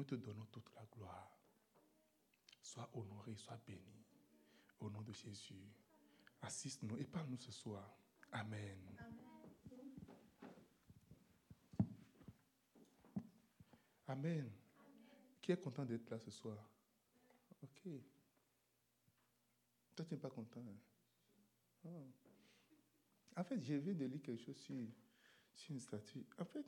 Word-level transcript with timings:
Nous 0.00 0.06
te 0.06 0.14
donnons 0.14 0.46
toute 0.46 0.72
la 0.74 0.82
gloire. 0.86 1.30
Sois 2.62 2.88
honoré, 2.94 3.36
sois 3.36 3.60
béni. 3.66 4.02
Au 4.78 4.88
nom 4.88 5.02
de 5.02 5.12
Jésus. 5.12 5.68
Assiste-nous 6.40 6.96
et 6.96 7.04
parle-nous 7.04 7.36
ce 7.36 7.52
soir. 7.52 7.98
Amen. 8.32 8.96
Amen. 14.06 14.50
Qui 15.42 15.52
est 15.52 15.60
content 15.60 15.84
d'être 15.84 16.08
là 16.08 16.18
ce 16.18 16.30
soir? 16.30 16.66
Ok. 17.62 17.82
Toi, 19.94 20.06
tu 20.06 20.14
n'es 20.14 20.18
pas 20.18 20.30
content. 20.30 20.64
hein? 21.84 21.90
Ah. 23.36 23.40
En 23.42 23.44
fait, 23.44 23.60
je 23.60 23.74
viens 23.74 23.92
de 23.92 24.06
lire 24.06 24.22
quelque 24.22 24.42
chose 24.42 24.56
sur, 24.56 24.74
sur 25.54 25.74
une 25.74 25.80
statue. 25.80 26.24
En 26.38 26.46
fait, 26.46 26.64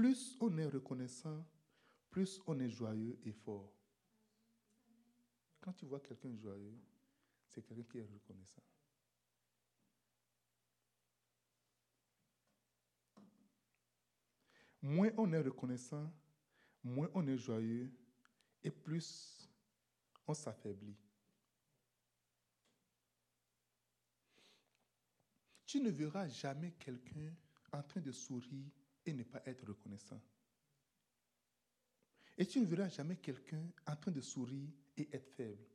plus 0.00 0.34
on 0.40 0.56
est 0.56 0.64
reconnaissant, 0.64 1.46
plus 2.08 2.40
on 2.46 2.58
est 2.58 2.70
joyeux 2.70 3.18
et 3.22 3.32
fort. 3.32 3.70
Quand 5.60 5.74
tu 5.74 5.84
vois 5.84 6.00
quelqu'un 6.00 6.34
joyeux, 6.34 6.80
c'est 7.46 7.60
quelqu'un 7.60 7.82
qui 7.82 7.98
est 7.98 8.08
reconnaissant. 8.10 8.62
Moins 14.80 15.10
on 15.18 15.30
est 15.34 15.42
reconnaissant, 15.42 16.10
moins 16.82 17.10
on 17.12 17.26
est 17.26 17.36
joyeux 17.36 17.92
et 18.64 18.70
plus 18.70 19.50
on 20.26 20.32
s'affaiblit. 20.32 20.96
Tu 25.66 25.78
ne 25.78 25.90
verras 25.90 26.26
jamais 26.26 26.72
quelqu'un 26.78 27.34
en 27.70 27.82
train 27.82 28.00
de 28.00 28.12
sourire 28.12 28.79
et 29.06 29.12
ne 29.12 29.22
pas 29.22 29.42
être 29.46 29.66
reconnaissant. 29.66 30.20
Et 32.36 32.46
tu 32.46 32.60
ne 32.60 32.66
verras 32.66 32.88
jamais 32.88 33.16
quelqu'un 33.16 33.62
en 33.86 33.96
train 33.96 34.10
de 34.10 34.20
sourire 34.20 34.70
et 34.96 35.08
être 35.12 35.30
faible. 35.34 35.66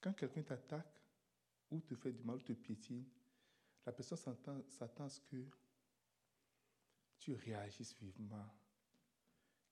Quand 0.00 0.12
quelqu'un 0.12 0.42
t'attaque 0.42 1.00
ou 1.70 1.80
te 1.80 1.94
fait 1.94 2.12
du 2.12 2.22
mal 2.22 2.36
ou 2.36 2.42
te 2.42 2.52
piétine, 2.52 3.06
la 3.86 3.92
personne 3.92 4.18
s'attend 4.18 4.62
s'attend 4.68 5.04
à 5.04 5.08
ce 5.08 5.20
que 5.20 5.44
tu 7.18 7.34
réagisses 7.34 7.96
vivement, 7.98 8.46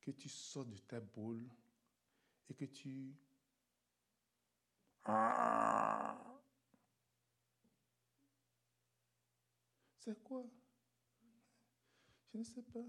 que 0.00 0.10
tu 0.10 0.28
sortes 0.28 0.70
de 0.70 0.78
ta 0.78 1.00
boule 1.00 1.46
et 2.48 2.54
que 2.54 2.64
tu... 2.64 3.14
C'est 10.04 10.20
quoi? 10.24 10.44
Je 12.32 12.38
ne 12.38 12.42
sais 12.42 12.62
pas. 12.62 12.84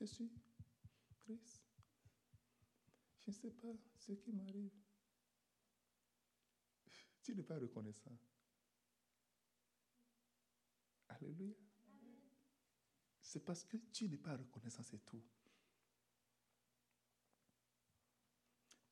Je 0.00 0.04
suis 0.06 0.30
triste. 1.18 1.62
Je 3.18 3.30
ne 3.30 3.34
sais 3.34 3.50
pas 3.50 3.68
ce 3.98 4.12
qui 4.12 4.32
m'arrive. 4.32 4.72
Tu 7.22 7.34
n'es 7.34 7.42
pas 7.42 7.58
reconnaissant. 7.58 8.18
Alléluia. 11.10 11.54
C'est 13.20 13.44
parce 13.44 13.62
que 13.64 13.76
tu 13.92 14.08
n'es 14.08 14.16
pas 14.16 14.38
reconnaissant, 14.38 14.82
c'est 14.82 15.04
tout. 15.04 15.22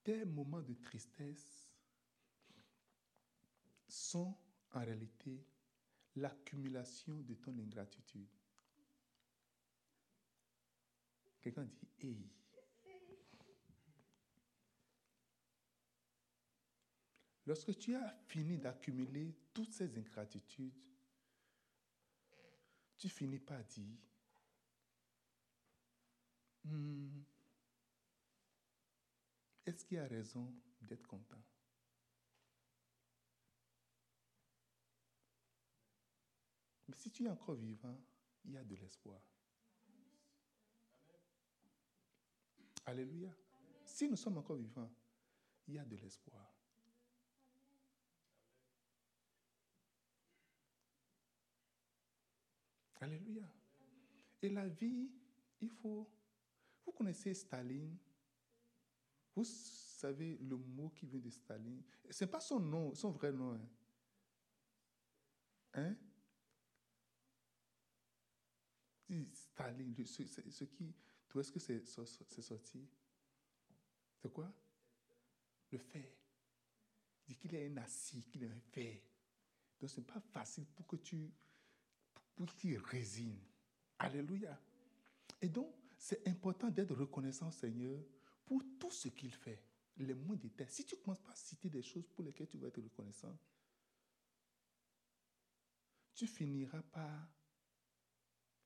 Tes 0.04 0.24
moments 0.24 0.62
de 0.62 0.74
tristesse 0.74 1.68
sont 3.88 4.36
en 4.72 4.80
réalité 4.80 5.44
l'accumulation 6.16 7.20
de 7.22 7.34
ton 7.34 7.58
ingratitude. 7.58 8.28
Quelqu'un 11.40 11.64
dit, 11.64 11.88
hey. 12.00 12.30
Lorsque 17.46 17.76
tu 17.78 17.94
as 17.94 18.16
fini 18.26 18.58
d'accumuler 18.58 19.34
toutes 19.52 19.72
ces 19.72 19.98
ingratitudes, 19.98 20.80
tu 22.96 23.08
finis 23.08 23.38
par 23.38 23.62
dire, 23.64 23.98
Hmm, 26.64 27.24
est-ce 29.66 29.84
qu'il 29.84 29.96
y 29.96 30.00
a 30.00 30.06
raison 30.06 30.52
d'être 30.82 31.06
content? 31.06 31.42
Mais 36.88 36.94
si 36.96 37.10
tu 37.10 37.24
es 37.24 37.28
encore 37.28 37.54
vivant, 37.54 37.98
il 38.44 38.52
y 38.52 38.56
a 38.58 38.64
de 38.64 38.74
l'espoir. 38.76 39.20
Alléluia. 42.86 43.34
Si 43.84 44.08
nous 44.08 44.16
sommes 44.16 44.36
encore 44.36 44.56
vivants, 44.56 44.92
il 45.66 45.74
y 45.74 45.78
a 45.78 45.84
de 45.84 45.96
l'espoir. 45.96 46.54
Alléluia. 53.00 53.50
Et 54.42 54.48
la 54.50 54.68
vie, 54.68 55.10
il 55.60 55.70
faut... 55.70 56.10
Vous 56.84 56.92
connaissez 56.92 57.32
Staline? 57.32 57.98
Vous 59.34 59.44
savez 59.44 60.36
le 60.38 60.56
mot 60.56 60.90
qui 60.90 61.06
vient 61.06 61.18
de 61.20 61.30
Staline 61.30 61.82
Ce 62.10 62.24
n'est 62.24 62.30
pas 62.30 62.40
son 62.40 62.60
nom, 62.60 62.94
son 62.94 63.10
vrai 63.10 63.32
nom. 63.32 63.52
Hein? 65.74 65.96
Hein? 69.10 69.24
Staline, 69.32 69.94
ce, 70.04 70.64
qui... 70.64 70.94
D'où 71.28 71.40
est-ce 71.40 71.52
que 71.52 71.58
c'est 71.58 71.84
so- 71.84 72.06
so- 72.06 72.24
c'est 72.28 72.42
sorti? 72.42 72.86
C'est 74.16 74.32
quoi? 74.32 74.52
Le 75.70 75.78
fer. 75.78 76.06
Il 77.26 77.34
dit 77.34 77.36
qu'il 77.36 77.54
est 77.54 77.66
un 77.66 77.76
acide, 77.78 78.26
qu'il 78.26 78.44
est 78.44 78.50
un 78.50 78.60
fer. 78.60 79.00
Donc 79.80 79.90
ce 79.90 80.00
n'est 80.00 80.06
pas 80.06 80.20
facile 80.20 80.66
pour 80.66 80.86
que 80.86 80.96
tu... 80.96 81.30
pour 82.36 82.54
qu'il 82.54 82.78
résine. 82.78 83.38
Alléluia. 83.98 84.60
Et 85.40 85.48
donc, 85.48 85.74
c'est 85.98 86.26
important 86.28 86.68
d'être 86.70 86.94
reconnaissant 86.94 87.50
Seigneur 87.50 88.00
pour 88.44 88.62
tout 88.78 88.90
ce 88.90 89.08
qu'il 89.08 89.32
fait, 89.32 89.62
les 89.96 90.14
moins 90.14 90.36
détails. 90.36 90.70
Si 90.70 90.84
tu 90.84 90.96
ne 90.96 91.00
commences 91.00 91.20
pas 91.20 91.32
à 91.32 91.36
citer 91.36 91.70
des 91.70 91.82
choses 91.82 92.06
pour 92.08 92.24
lesquelles 92.24 92.48
tu 92.48 92.58
vas 92.58 92.68
être 92.68 92.82
reconnaissant, 92.82 93.36
tu 96.14 96.26
finiras 96.26 96.82
par 96.82 97.28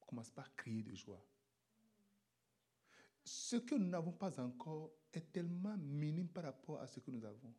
commencer 0.06 0.32
par 0.32 0.54
crier 0.54 0.82
de 0.82 0.94
joie. 0.94 1.24
Ce 3.24 3.56
que 3.56 3.74
nous 3.74 3.88
n'avons 3.88 4.12
pas 4.12 4.40
encore 4.40 4.90
est 5.12 5.32
tellement 5.32 5.76
minime 5.76 6.28
par 6.28 6.44
rapport 6.44 6.80
à 6.80 6.86
ce 6.86 7.00
que 7.00 7.10
nous 7.10 7.24
avons. 7.24 7.54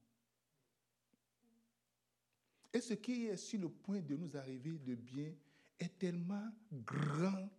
Et 2.74 2.82
ce 2.82 2.94
qui 2.96 3.26
est 3.26 3.38
sur 3.38 3.60
le 3.60 3.70
point 3.70 4.02
de 4.02 4.16
nous 4.16 4.36
arriver 4.36 4.78
de 4.78 4.96
bien 4.96 5.34
est 5.80 5.98
tellement 5.98 6.52
grand 6.72 7.50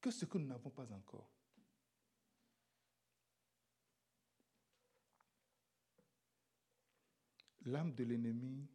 que 0.00 0.10
ce 0.10 0.24
que 0.24 0.38
nous 0.38 0.46
n'avons 0.46 0.70
pas 0.70 0.90
encore. 0.92 1.30
L'âme 7.64 7.94
de 7.94 8.04
l'ennemi, 8.04 8.68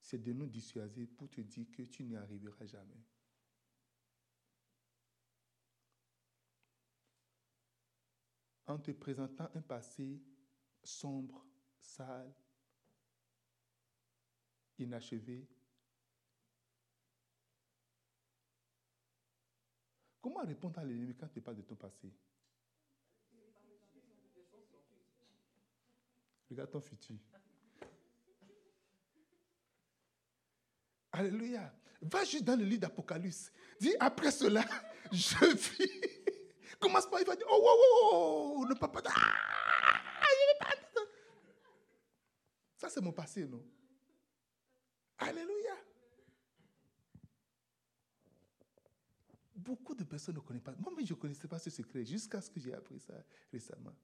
c'est 0.00 0.22
de 0.22 0.32
nous 0.32 0.46
dissuader 0.46 1.06
pour 1.06 1.30
te 1.30 1.40
dire 1.40 1.66
que 1.72 1.82
tu 1.82 2.04
n'y 2.04 2.16
arriveras 2.16 2.66
jamais. 2.66 3.04
En 8.66 8.78
te 8.78 8.90
présentant 8.90 9.48
un 9.54 9.62
passé 9.62 10.20
sombre, 10.82 11.46
sale, 11.80 12.34
inachevé, 14.78 15.46
Comment 20.26 20.44
répondre 20.44 20.80
à 20.80 20.84
l'ennemi 20.84 21.14
quand 21.14 21.28
tu 21.28 21.40
parles 21.40 21.58
de 21.58 21.62
ton 21.62 21.76
passé? 21.76 22.12
Regarde 26.50 26.70
ton 26.72 26.80
futur. 26.80 27.16
Alléluia. 31.16 31.72
Va 32.02 32.24
juste 32.24 32.44
dans 32.44 32.56
le 32.56 32.64
livre 32.64 32.82
d'Apocalypse. 32.82 33.50
Dis 33.80 33.94
après 33.98 34.30
cela, 34.30 34.64
je 35.12 35.46
vis. 35.46 36.36
Commence 36.78 37.08
pas, 37.08 37.20
il 37.22 37.26
va 37.26 37.34
dire, 37.34 37.46
oh, 37.50 37.58
oh, 37.58 37.80
oh, 38.12 38.54
oh, 38.58 38.66
ne 38.68 38.74
pas 38.74 38.88
pas. 38.88 39.02
Ah. 39.06 39.46
Ça, 42.76 42.90
c'est 42.90 43.00
mon 43.00 43.12
passé, 43.12 43.46
non? 43.46 43.64
Alléluia. 45.18 45.74
Beaucoup 49.54 49.94
de 49.94 50.04
personnes 50.04 50.34
ne 50.34 50.40
connaissent 50.40 50.62
pas. 50.62 50.74
Moi-même, 50.78 51.06
je 51.06 51.14
ne 51.14 51.18
connaissais 51.18 51.48
pas 51.48 51.58
ce 51.58 51.70
secret 51.70 52.04
jusqu'à 52.04 52.42
ce 52.42 52.50
que 52.50 52.60
j'ai 52.60 52.74
appris 52.74 53.00
ça 53.00 53.14
récemment. 53.50 53.96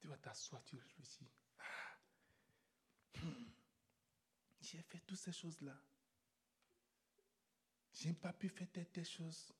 Tu 0.00 0.08
vas 0.08 0.16
t'asseoir, 0.16 0.64
tu 0.64 0.76
réfléchis. 0.76 1.28
J'ai 4.60 4.82
fait 4.82 5.00
toutes 5.06 5.18
ces 5.18 5.32
choses-là. 5.32 5.78
Je 7.92 8.08
n'ai 8.08 8.14
pas 8.14 8.32
pu 8.32 8.48
faire 8.48 8.68
telle, 8.70 9.04
chose. 9.04 9.52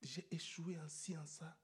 J'ai 0.00 0.26
échoué 0.34 0.78
en 0.78 0.88
ci, 0.88 1.16
en 1.16 1.26
ça. 1.26 1.58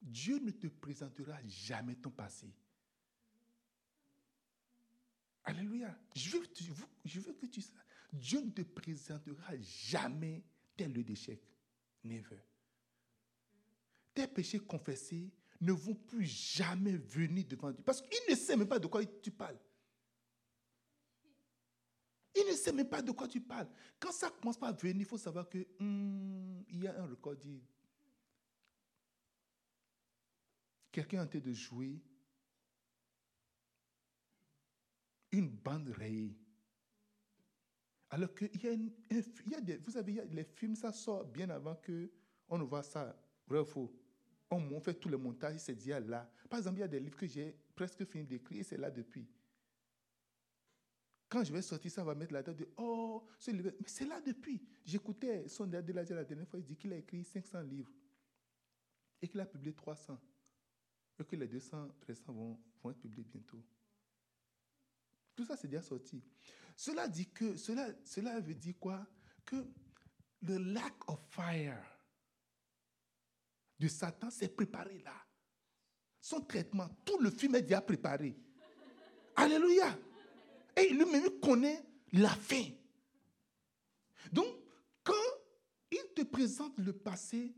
Dieu 0.00 0.38
ne 0.38 0.50
te 0.50 0.66
présentera 0.66 1.38
jamais 1.46 1.96
ton 1.96 2.10
passé. 2.10 2.52
Alléluia. 5.44 5.98
Je 6.14 6.36
veux, 6.36 6.46
je 7.04 7.20
veux 7.20 7.34
que 7.34 7.46
tu 7.46 7.60
saches. 7.60 7.84
Dieu 8.12 8.40
ne 8.40 8.50
te 8.50 8.62
présentera 8.62 9.56
jamais 9.60 10.44
tel 10.76 10.92
lieu 10.92 11.04
d'échec. 11.04 11.42
Never. 12.02 12.40
Tes 14.12 14.28
péchés 14.28 14.60
confessés 14.60 15.32
ne 15.64 15.72
vont 15.72 15.94
plus 15.94 16.24
jamais 16.24 16.96
venir 16.96 17.44
devant 17.46 17.72
Dieu. 17.72 17.82
Parce 17.84 18.02
qu'il 18.02 18.20
ne 18.28 18.34
sait 18.34 18.56
même 18.56 18.68
pas 18.68 18.78
de 18.78 18.86
quoi 18.86 19.04
tu 19.04 19.30
parles. 19.30 19.58
Il 22.36 22.46
ne 22.50 22.56
sait 22.56 22.72
même 22.72 22.88
pas 22.88 23.00
de 23.00 23.12
quoi 23.12 23.28
tu 23.28 23.40
parles. 23.40 23.68
Quand 23.98 24.12
ça 24.12 24.30
commence 24.30 24.60
à 24.62 24.72
venir, 24.72 25.02
il 25.02 25.04
faut 25.04 25.18
savoir 25.18 25.48
que 25.48 25.58
hmm, 25.78 26.62
il 26.68 26.82
y 26.82 26.88
a 26.88 27.00
un 27.00 27.06
record. 27.06 27.34
Quelqu'un 30.90 31.24
en 31.24 31.26
train 31.26 31.38
de 31.38 31.52
jouer 31.52 32.00
une 35.32 35.48
bande 35.48 35.88
rayée. 35.88 36.36
Alors 38.10 38.32
qu'il 38.34 38.62
y 38.62 38.68
a, 38.68 38.72
il 38.72 38.92
y 39.68 39.72
a 39.72 39.78
vous 39.78 39.90
savez, 39.90 40.24
les 40.30 40.44
films, 40.44 40.76
ça 40.76 40.92
sort 40.92 41.24
bien 41.24 41.50
avant 41.50 41.74
que 41.76 42.10
on 42.48 42.58
ne 42.58 42.64
voit 42.64 42.82
ça, 42.82 43.16
vrai 43.46 43.60
ou 43.60 43.64
faux. 43.64 43.92
On, 44.54 44.80
fait 44.80 44.94
tout 44.94 45.08
le 45.08 45.18
montage, 45.18 45.58
c'est 45.58 45.74
dit 45.74 45.90
là. 45.90 46.30
Par 46.48 46.58
exemple, 46.58 46.78
il 46.78 46.80
y 46.80 46.84
a 46.84 46.88
des 46.88 47.00
livres 47.00 47.16
que 47.16 47.26
j'ai 47.26 47.56
presque 47.74 48.04
fini 48.04 48.24
d'écrire 48.24 48.60
et 48.60 48.62
c'est 48.62 48.76
là 48.76 48.90
depuis. 48.90 49.26
Quand 51.28 51.42
je 51.42 51.52
vais 51.52 51.62
sortir, 51.62 51.90
ça 51.90 52.04
va 52.04 52.14
mettre 52.14 52.32
la 52.32 52.42
tête 52.42 52.56
de 52.56 52.68
Oh, 52.76 53.26
ce 53.38 53.50
livre. 53.50 53.72
Mais 53.80 53.88
c'est 53.88 54.06
là 54.06 54.20
depuis. 54.20 54.62
J'écoutais 54.84 55.48
son 55.48 55.66
de 55.66 55.92
la 55.92 56.04
dernière 56.04 56.46
fois, 56.46 56.60
il 56.60 56.64
dit 56.64 56.76
qu'il 56.76 56.92
a 56.92 56.96
écrit 56.96 57.24
500 57.24 57.62
livres 57.62 57.92
et 59.20 59.28
qu'il 59.28 59.40
a 59.40 59.46
publié 59.46 59.74
300. 59.74 60.18
Et 61.18 61.24
que 61.24 61.36
les 61.36 61.48
200 61.48 61.88
restants 62.06 62.32
vont, 62.32 62.60
vont 62.82 62.90
être 62.90 63.00
publiés 63.00 63.24
bientôt. 63.24 63.62
Tout 65.34 65.44
ça, 65.44 65.56
c'est 65.56 65.68
déjà 65.68 65.82
sorti. 65.82 66.22
Cela 66.76 67.08
dit 67.08 67.30
que, 67.30 67.56
cela, 67.56 67.88
cela 68.04 68.40
veut 68.40 68.54
dire 68.54 68.74
quoi? 68.78 69.06
Que 69.44 69.56
le 70.42 70.58
lack 70.58 71.08
of 71.08 71.20
fire 71.30 71.93
de 73.78 73.88
Satan 73.88 74.30
s'est 74.30 74.48
préparé 74.48 74.98
là. 74.98 75.14
Son 76.20 76.40
traitement, 76.40 76.88
tout 77.04 77.18
le 77.18 77.30
film 77.30 77.54
est 77.56 77.62
déjà 77.62 77.80
préparé. 77.80 78.36
Alléluia. 79.36 79.98
Et 80.76 80.88
lui-même 80.88 81.40
connaît 81.40 81.84
la 82.12 82.30
fin. 82.30 82.64
Donc, 84.32 84.46
quand 85.02 85.12
il 85.90 86.04
te 86.14 86.22
présente 86.22 86.78
le 86.78 86.92
passé, 86.92 87.54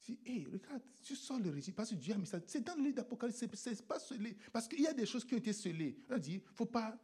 tu 0.00 0.12
dis, 0.12 0.20
hé, 0.24 0.46
regarde, 0.50 0.82
tu 1.02 1.14
sors 1.14 1.38
le 1.38 1.50
régime, 1.50 1.74
parce 1.74 1.90
que 1.90 1.94
Dieu 1.94 2.14
a 2.14 2.18
mis 2.18 2.26
ça. 2.26 2.40
C'est 2.46 2.64
dans 2.64 2.74
le 2.74 2.82
livre 2.82 2.96
d'Apocalypse, 2.96 3.44
c'est 3.54 3.86
pas 3.86 3.98
scellé. 3.98 4.36
Parce 4.52 4.66
qu'il 4.66 4.80
y 4.80 4.86
a 4.86 4.92
des 4.92 5.06
choses 5.06 5.24
qui 5.24 5.34
ont 5.34 5.38
été 5.38 5.52
scellées. 5.52 5.96
On 6.10 6.18
dit, 6.18 6.32
il 6.32 6.42
ne 6.42 6.54
faut 6.54 6.66
pas, 6.66 6.98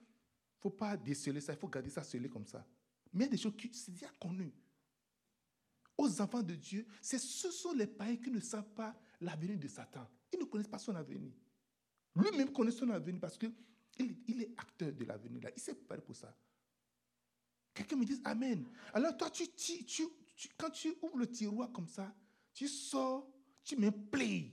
faut 0.58 0.70
pas 0.70 0.96
déceler 0.96 1.40
ça, 1.40 1.52
il 1.52 1.58
faut 1.58 1.68
garder 1.68 1.90
ça 1.90 2.02
scellé 2.02 2.28
comme 2.28 2.46
ça. 2.46 2.66
Mais 3.12 3.24
il 3.24 3.26
y 3.26 3.28
a 3.28 3.32
des 3.32 3.38
choses 3.38 3.56
qui 3.56 3.72
sont 3.72 3.92
déjà 3.92 4.10
connues. 4.20 4.52
Aux 5.98 6.20
enfants 6.20 6.42
de 6.42 6.54
Dieu, 6.54 6.86
ce 7.00 7.18
sont 7.18 7.72
les 7.72 7.86
païens 7.86 8.16
qui 8.16 8.30
ne 8.30 8.40
savent 8.40 8.70
pas 8.70 8.94
l'avenir 9.20 9.58
de 9.58 9.68
Satan. 9.68 10.06
Ils 10.32 10.38
ne 10.38 10.44
connaissent 10.44 10.68
pas 10.68 10.78
son 10.78 10.94
avenir. 10.94 11.32
Lui-même 12.14 12.52
connaît 12.52 12.70
son 12.70 12.88
avenir 12.90 13.20
parce 13.20 13.38
que 13.38 13.46
il, 13.98 14.42
est 14.42 14.52
acteur 14.58 14.92
de 14.92 15.04
l'avenir. 15.04 15.42
Il 15.54 15.60
s'est 15.60 15.74
préparé 15.74 16.00
pour 16.00 16.14
ça. 16.16 16.34
Quelqu'un 17.72 17.96
me 17.96 18.04
dit 18.04 18.20
Amen. 18.24 18.66
Alors 18.92 19.16
toi, 19.16 19.30
tu, 19.30 19.46
quand 20.56 20.70
tu 20.70 20.94
ouvres 21.02 21.18
le 21.18 21.30
tiroir 21.30 21.72
comme 21.72 21.88
ça, 21.88 22.14
tu 22.52 22.68
sors, 22.68 23.30
tu 23.64 23.76
me 23.76 23.90
plais. 23.90 24.52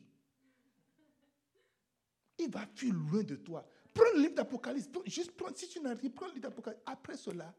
Il 2.37 2.49
va 2.49 2.65
fuir 2.67 2.93
loin 2.93 3.23
de 3.23 3.35
toi. 3.35 3.67
Prends 3.93 4.03
le 4.15 4.21
livre 4.21 4.35
d'Apocalypse. 4.35 4.89
Juste 5.05 5.31
prends, 5.31 5.53
si 5.53 5.67
tu 5.67 5.79
n'arrives, 5.79 6.11
prends 6.11 6.27
le 6.27 6.33
livre 6.33 6.49
d'Apocalypse. 6.49 6.81
Après 6.85 7.15
cela, 7.15 7.53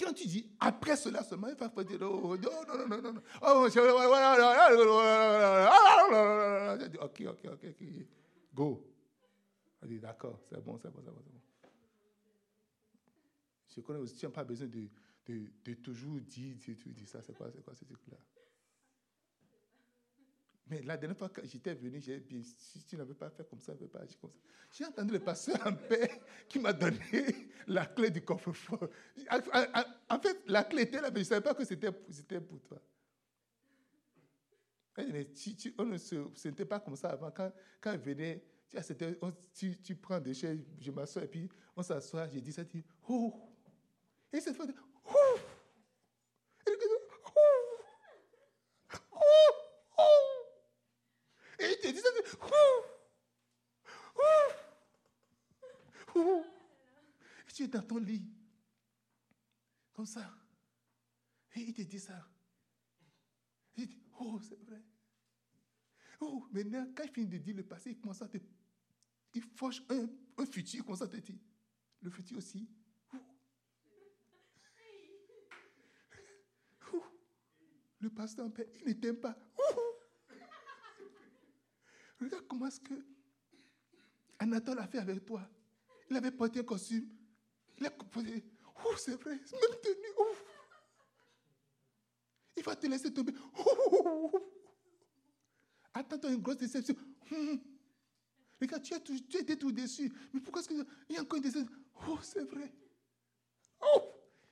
quand 0.00 0.12
tu 0.12 0.26
dis 0.26 0.50
après 0.58 0.96
cela 0.96 1.22
seulement, 1.22 1.48
il 1.48 1.54
va 1.54 1.68
pas 1.68 1.84
dire 1.84 1.98
oh, 2.02 2.36
non, 2.36 2.50
non, 2.66 2.88
non, 2.88 3.02
non, 3.02 3.12
non. 3.12 3.22
Oh, 3.42 3.66
ok, 3.66 3.76
ok, 7.00 7.46
ok, 7.46 7.64
ok. 7.64 7.86
Go. 8.54 8.86
On 9.82 9.86
dit 9.86 9.98
d'accord, 9.98 10.40
c'est 10.48 10.62
bon, 10.62 10.78
c'est 10.78 10.90
bon, 10.90 11.00
c'est 11.04 11.10
bon, 11.10 11.22
c'est 11.24 11.32
bon. 11.32 11.40
Je 13.74 13.80
connais 13.80 14.00
aussi, 14.00 14.14
tu 14.14 14.26
n'as 14.26 14.32
pas 14.32 14.44
besoin 14.44 14.66
de, 14.66 14.88
de, 15.26 15.46
de, 15.64 15.74
toujours 15.74 16.20
dire, 16.20 16.54
dire, 16.56 16.76
dire 16.76 17.08
ça, 17.08 17.22
c'est 17.22 17.34
quoi, 17.34 17.50
c'est 17.50 17.62
quoi 17.62 17.74
ce 17.74 17.84
truc-là. 17.84 18.18
Mais 20.70 20.82
la 20.82 20.96
dernière 20.96 21.18
fois 21.18 21.28
que 21.28 21.44
j'étais 21.44 21.74
venu, 21.74 22.00
j'ai 22.00 22.20
dit, 22.20 22.44
si 22.44 22.84
tu 22.84 22.96
n'avais 22.96 23.14
pas 23.14 23.28
fait 23.28 23.46
comme 23.48 23.60
ça, 23.60 23.74
ne 23.78 23.86
pas 23.86 23.98
agir 23.98 24.18
comme 24.20 24.30
ça. 24.30 24.38
J'ai 24.72 24.84
entendu 24.84 25.12
le 25.12 25.18
pasteur 25.18 25.66
en 25.66 25.74
paix 25.74 26.22
qui 26.48 26.60
m'a 26.60 26.72
donné 26.72 26.98
la 27.66 27.86
clé 27.86 28.10
du 28.10 28.22
coffre-fort. 28.22 28.88
En 30.08 30.20
fait, 30.20 30.38
la 30.46 30.62
clé 30.62 30.82
était 30.82 31.00
là, 31.00 31.10
mais 31.10 31.16
je 31.16 31.20
ne 31.20 31.24
savais 31.24 31.40
pas 31.40 31.54
que 31.54 31.64
c'était 31.64 31.90
pour 31.90 32.60
toi. 32.62 32.78
on 34.96 35.84
ne 35.84 35.98
se 35.98 36.48
pas 36.62 36.78
comme 36.78 36.94
ça 36.94 37.10
avant. 37.10 37.32
Quand, 37.32 37.52
quand 37.80 37.98
venait, 37.98 38.44
tu, 39.52 39.76
tu, 39.82 39.96
prends 39.96 40.20
des 40.20 40.34
chaises, 40.34 40.64
je 40.80 40.90
m'assois 40.92 41.24
et 41.24 41.28
puis 41.28 41.48
on 41.76 41.82
s'assoit, 41.82 42.28
j'ai 42.28 42.40
dit 42.40 42.52
ça, 42.52 42.64
tu 42.64 42.78
dis, 42.78 42.84
oh. 43.08 43.34
Et 44.32 44.40
cette 44.40 44.54
fois, 44.54 44.66
oh. 45.06 45.38
Et, 46.66 46.70
oh. 47.26 47.40
Oh. 49.98 50.02
et 51.58 51.70
il 51.70 51.76
te 51.78 51.88
dit 51.88 51.98
ça, 51.98 52.08
oh. 52.42 52.82
Oh. 56.14 56.44
Et 57.48 57.52
tu 57.52 57.59
es 57.59 57.59
dans 57.70 57.82
ton 57.82 57.98
lit, 57.98 58.28
comme 59.92 60.06
ça. 60.06 60.34
Et 61.54 61.60
il 61.60 61.74
te 61.74 61.82
dit 61.82 61.98
ça. 61.98 62.28
Il 63.76 63.86
dit, 63.86 64.02
oh, 64.18 64.40
c'est 64.40 64.62
vrai. 64.64 64.84
Oh, 66.20 66.46
maintenant, 66.52 66.86
quand 66.94 67.04
il 67.04 67.10
finit 67.10 67.26
de 67.28 67.38
dire 67.38 67.56
le 67.56 67.66
passé, 67.66 67.90
il 67.90 67.98
commence 67.98 68.22
à 68.22 68.28
te 68.28 68.38
il 69.34 69.42
forge 69.42 69.84
un, 69.88 70.08
un 70.38 70.46
futur, 70.46 70.84
comme 70.84 70.96
ça 70.96 71.06
te 71.06 71.16
dit. 71.16 71.40
Le 72.02 72.10
futur 72.10 72.38
aussi. 72.38 72.68
Le 78.00 78.08
pasteur 78.08 78.46
en 78.46 78.52
il 78.86 78.88
ne 78.88 78.92
t'aime 78.94 79.20
pas. 79.20 79.38
Regarde 82.18 82.46
comment 82.48 82.66
est-ce 82.66 82.80
que 82.80 82.94
Anatole 84.38 84.78
a 84.78 84.86
fait 84.86 84.98
avec 84.98 85.24
toi. 85.24 85.46
Il 86.08 86.16
avait 86.16 86.30
porté 86.30 86.60
un 86.60 86.64
costume. 86.64 87.06
Il 87.80 87.86
a 87.86 87.90
porté. 87.90 88.44
Oh, 88.84 88.94
c'est 88.96 89.20
vrai, 89.20 89.32
même. 89.32 89.40
Il 92.56 92.62
va 92.62 92.76
te 92.76 92.86
laisser 92.86 93.12
tomber. 93.12 93.32
Attends-toi 95.94 96.30
une 96.30 96.42
grosse 96.42 96.58
déception. 96.58 96.94
Regarde, 98.60 98.82
tu, 98.82 98.94
as 98.94 99.00
tu 99.00 99.38
étais 99.38 99.56
tout 99.56 99.72
déçu. 99.72 100.12
Mais 100.32 100.40
pourquoi 100.40 100.60
est-ce 100.60 100.68
qu'il 100.68 100.86
y 101.08 101.16
a 101.16 101.22
encore 101.22 101.38
une 101.38 101.42
déception? 101.42 101.74
Oh, 102.06 102.18
c'est 102.22 102.44
vrai. 102.44 102.70
Oh, 103.80 104.02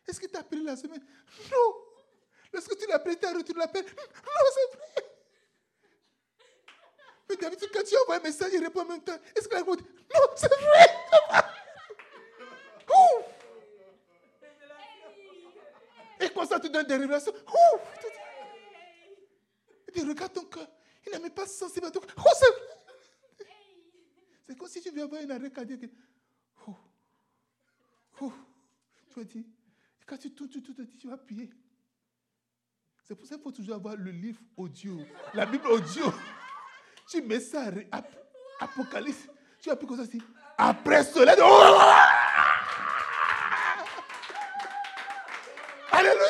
est-ce 0.07 0.19
que 0.19 0.27
tu 0.27 0.37
as 0.37 0.41
appelé 0.41 0.63
la 0.63 0.77
semaine? 0.77 1.05
Non. 1.51 1.75
Lorsque 2.51 2.77
tu 2.79 2.87
l'as 2.87 2.95
appelé, 2.95 3.17
tu 3.17 3.27
as 3.27 3.33
reçu 3.33 3.53
l'appel 3.55 3.85
Non, 3.85 4.47
c'est 4.55 4.77
vrai. 4.77 5.19
Mais 7.29 7.37
d'habitude, 7.37 7.69
quand 7.75 7.85
tu 7.85 7.95
envoies 7.99 8.17
un 8.17 8.21
message, 8.21 8.51
il 8.55 8.65
répond 8.65 8.81
en 8.81 8.87
même 8.87 9.05
temps. 9.05 9.19
Est-ce 9.37 9.47
qu'il 9.47 9.57
a 9.57 9.61
répondu 9.61 9.85
Non, 10.15 10.21
c'est 10.35 10.49
vrai. 10.49 11.45
Ça 16.47 16.61
te 16.61 16.67
donne 16.69 16.87
des 16.87 16.97
révélations, 16.97 17.33
oh, 17.47 17.79
et 19.87 19.93
puis 19.93 20.03
regarde 20.03 20.33
ton 20.33 20.45
cœur. 20.45 20.67
Il 21.07 21.13
n'a 21.13 21.19
même 21.19 21.31
pas 21.31 21.47
sensible 21.47 21.87
à 21.87 21.91
ton 21.91 22.01
cœur. 22.01 22.15
Oh, 22.19 22.31
c'est 24.47 24.57
comme 24.57 24.69
si 24.69 24.81
tu 24.81 24.91
veux 24.91 25.03
avoir 25.03 25.21
une 25.21 25.31
arrêt 25.31 25.51
cardiaque. 25.51 25.91
Oh, 26.67 26.75
oh, 28.21 28.33
tu 29.09 29.19
vas 29.19 29.25
dire, 29.25 29.45
quand 30.07 30.17
tu 30.17 30.33
tournes, 30.35 30.49
tu, 30.49 30.63
tu, 30.63 30.75
tu, 30.75 30.97
tu 30.97 31.09
vas 31.09 31.15
appuyer. 31.15 31.51
C'est 33.03 33.15
pour 33.15 33.27
ça 33.27 33.37
qu'il 33.37 33.45
faut 33.45 33.53
toujours 33.53 33.75
avoir 33.75 33.97
le 33.97 34.11
livre 34.11 34.41
audio, 34.57 35.01
la 35.35 35.47
Bible 35.47 35.67
audio. 35.69 36.13
Tu 37.09 37.23
mets 37.23 37.41
ça, 37.41 37.71
Apocalypse, 38.61 39.29
tu 39.61 39.71
appuies 39.71 39.87
comme 39.87 40.05
ça, 40.05 40.11
après 40.59 41.05
cela, 41.05 41.35
oh! 41.41 41.81
Alléluia. 45.93 46.27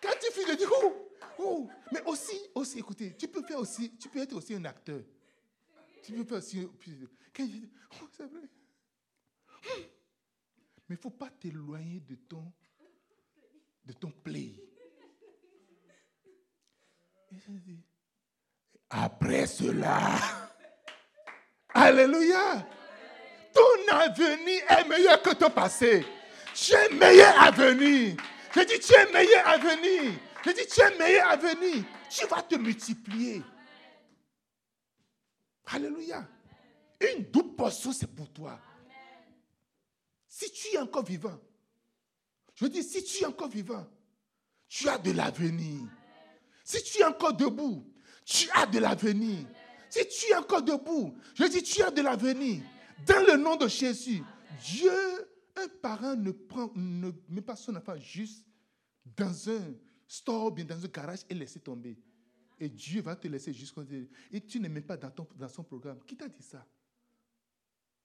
Quand 0.00 0.12
tu 0.20 0.32
finis 0.32 0.52
de 0.52 0.54
dire, 0.56 0.70
oh, 0.82 1.10
oh, 1.38 1.68
mais 1.90 2.02
aussi, 2.04 2.38
aussi, 2.54 2.80
tu 2.94 3.28
peux 3.28 3.42
faire 3.42 3.58
aussi, 3.58 3.96
tu 3.96 4.08
peux 4.08 4.20
être 4.20 4.34
aussi 4.34 4.54
un 4.54 4.64
acteur. 4.64 5.00
Tu 6.02 6.12
peux 6.12 6.24
faire 6.24 6.38
aussi, 6.38 6.60
je 6.60 7.42
dis, 7.42 7.70
oh, 8.02 8.08
vrai. 8.18 8.48
Mais 10.88 10.90
il 10.90 10.92
ne 10.92 10.96
faut 10.96 11.10
pas 11.10 11.30
t'éloigner 11.30 12.00
de 12.00 12.14
ton, 12.16 12.52
de 13.84 13.92
ton 13.94 14.10
play. 14.10 14.54
après 18.90 19.46
cela, 19.46 20.18
Alléluia, 21.74 22.64
ton 23.52 23.92
avenir 23.92 24.62
est 24.70 24.88
meilleur 24.88 25.20
que 25.20 25.34
ton 25.34 25.50
passé. 25.50 26.06
Tu 26.54 26.72
es 26.72 26.88
meilleur 26.90 27.42
avenir. 27.42 28.16
Je 28.54 28.60
dis, 28.60 28.78
tu 28.78 28.94
es 28.94 29.12
meilleur 29.12 29.48
avenir. 29.48 30.12
Je 30.44 30.50
dis, 30.50 30.66
tu 30.66 30.80
es 30.80 30.98
meilleur 30.98 31.30
avenir. 31.30 31.84
Tu 32.10 32.26
vas 32.26 32.42
te 32.42 32.56
multiplier. 32.56 33.42
Alléluia. 35.66 36.28
Une 37.00 37.24
double 37.24 37.54
portion, 37.56 37.92
c'est 37.92 38.14
pour 38.14 38.30
toi. 38.30 38.60
Si 40.28 40.50
tu 40.52 40.74
es 40.74 40.78
encore 40.78 41.04
vivant, 41.04 41.38
je 42.54 42.66
dis, 42.66 42.82
si 42.82 43.02
tu 43.04 43.22
es 43.22 43.26
encore 43.26 43.48
vivant, 43.48 43.86
tu 44.68 44.88
as 44.88 44.98
de 44.98 45.12
l'avenir. 45.12 45.88
Si 46.64 46.82
tu 46.82 47.00
es 47.00 47.04
encore 47.04 47.34
debout, 47.34 47.90
tu 48.24 48.48
as 48.54 48.66
de 48.66 48.78
l'avenir. 48.78 49.46
Si 49.88 50.06
tu 50.08 50.32
es 50.32 50.34
encore 50.34 50.62
debout, 50.62 51.16
je 51.34 51.44
dis, 51.44 51.62
tu 51.62 51.82
as 51.82 51.90
de 51.90 52.02
l'avenir. 52.02 52.62
Dans 53.06 53.24
le 53.26 53.36
nom 53.36 53.56
de 53.56 53.68
Jésus, 53.68 54.22
Dieu, 54.62 54.92
un 55.56 55.68
parent 55.80 56.16
ne, 56.16 56.32
prend, 56.32 56.70
ne 56.74 57.10
met 57.28 57.42
pas 57.42 57.56
son 57.56 57.76
enfant 57.76 57.96
juste 57.96 58.44
dans 59.16 59.50
un 59.50 59.74
store, 60.14 60.52
bien 60.52 60.64
dans 60.64 60.82
un 60.82 60.88
garage 60.88 61.20
et 61.28 61.34
laisser 61.34 61.60
tomber. 61.60 61.96
Et 62.58 62.68
Dieu 62.68 63.02
va 63.02 63.16
te 63.16 63.26
laisser 63.26 63.52
juste 63.52 63.74
Et 64.32 64.40
tu 64.40 64.60
ne 64.60 64.68
mets 64.68 64.80
pas 64.80 64.96
dans, 64.96 65.12
son 65.48 65.64
programme. 65.64 65.98
Qui 66.06 66.16
t'a 66.16 66.28
dit 66.28 66.42
ça? 66.42 66.64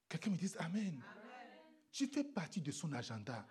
Quelqu'un 0.08 0.32
me 0.32 0.38
dit 0.38 0.51
Amen. 0.58 1.00
Tu 1.92 2.08
fais 2.08 2.24
partie 2.24 2.62
de 2.62 2.72
son 2.72 2.92
agenda. 2.94 3.46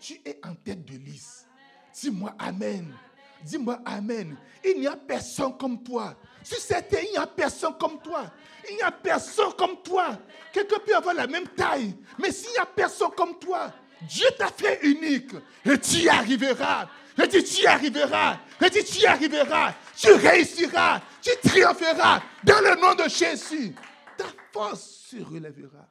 Tu 0.00 0.14
es 0.24 0.38
en 0.44 0.54
tête 0.54 0.84
de 0.84 0.96
liste. 0.96 1.48
Dis-moi 1.92 2.34
Amen. 2.38 2.94
Dis-moi 3.42 3.80
Amen. 3.84 4.36
Il 4.64 4.80
n'y 4.80 4.86
a 4.86 4.96
personne 4.96 5.56
comme 5.58 5.82
toi. 5.82 6.16
Sur 6.44 6.58
cette 6.58 6.96
il 7.02 7.10
n'y 7.10 7.16
a 7.16 7.26
personne 7.26 7.76
comme 7.78 8.00
toi. 8.00 8.32
Il 8.70 8.76
n'y 8.76 8.82
a 8.82 8.92
personne 8.92 9.52
comme 9.58 9.82
toi. 9.82 10.16
Quelqu'un 10.52 10.78
peut 10.78 10.94
avoir 10.94 11.14
la 11.14 11.26
même 11.26 11.48
taille. 11.48 11.96
Mais 12.20 12.30
s'il 12.30 12.52
n'y 12.52 12.58
a 12.58 12.66
personne 12.66 13.10
comme 13.16 13.36
toi, 13.38 13.72
Dieu 14.02 14.26
t'a 14.38 14.48
fait 14.48 14.84
unique. 14.86 15.32
Et 15.64 15.78
tu 15.78 15.96
y 15.98 16.08
arriveras. 16.08 16.88
Je 17.18 17.24
dis, 17.24 17.44
tu 17.44 17.62
y 17.62 17.66
arriveras. 17.66 18.40
Je 18.60 18.68
dis, 18.68 18.84
tu 18.84 19.06
arriveras. 19.06 19.74
Tu 19.96 20.12
réussiras. 20.12 21.02
Tu 21.22 21.30
triompheras. 21.42 22.22
Dans 22.44 22.60
le 22.60 22.80
nom 22.80 22.94
de 22.94 23.08
Jésus. 23.08 23.74
Ta 24.16 24.26
force 24.52 25.06
se 25.08 25.16
relèvera. 25.16 25.88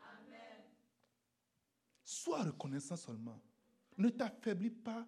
Sois 2.04 2.44
reconnaissant 2.44 2.96
seulement. 2.96 3.42
Ne 3.98 4.10
t'affaiblis 4.10 4.72
pas, 4.72 5.08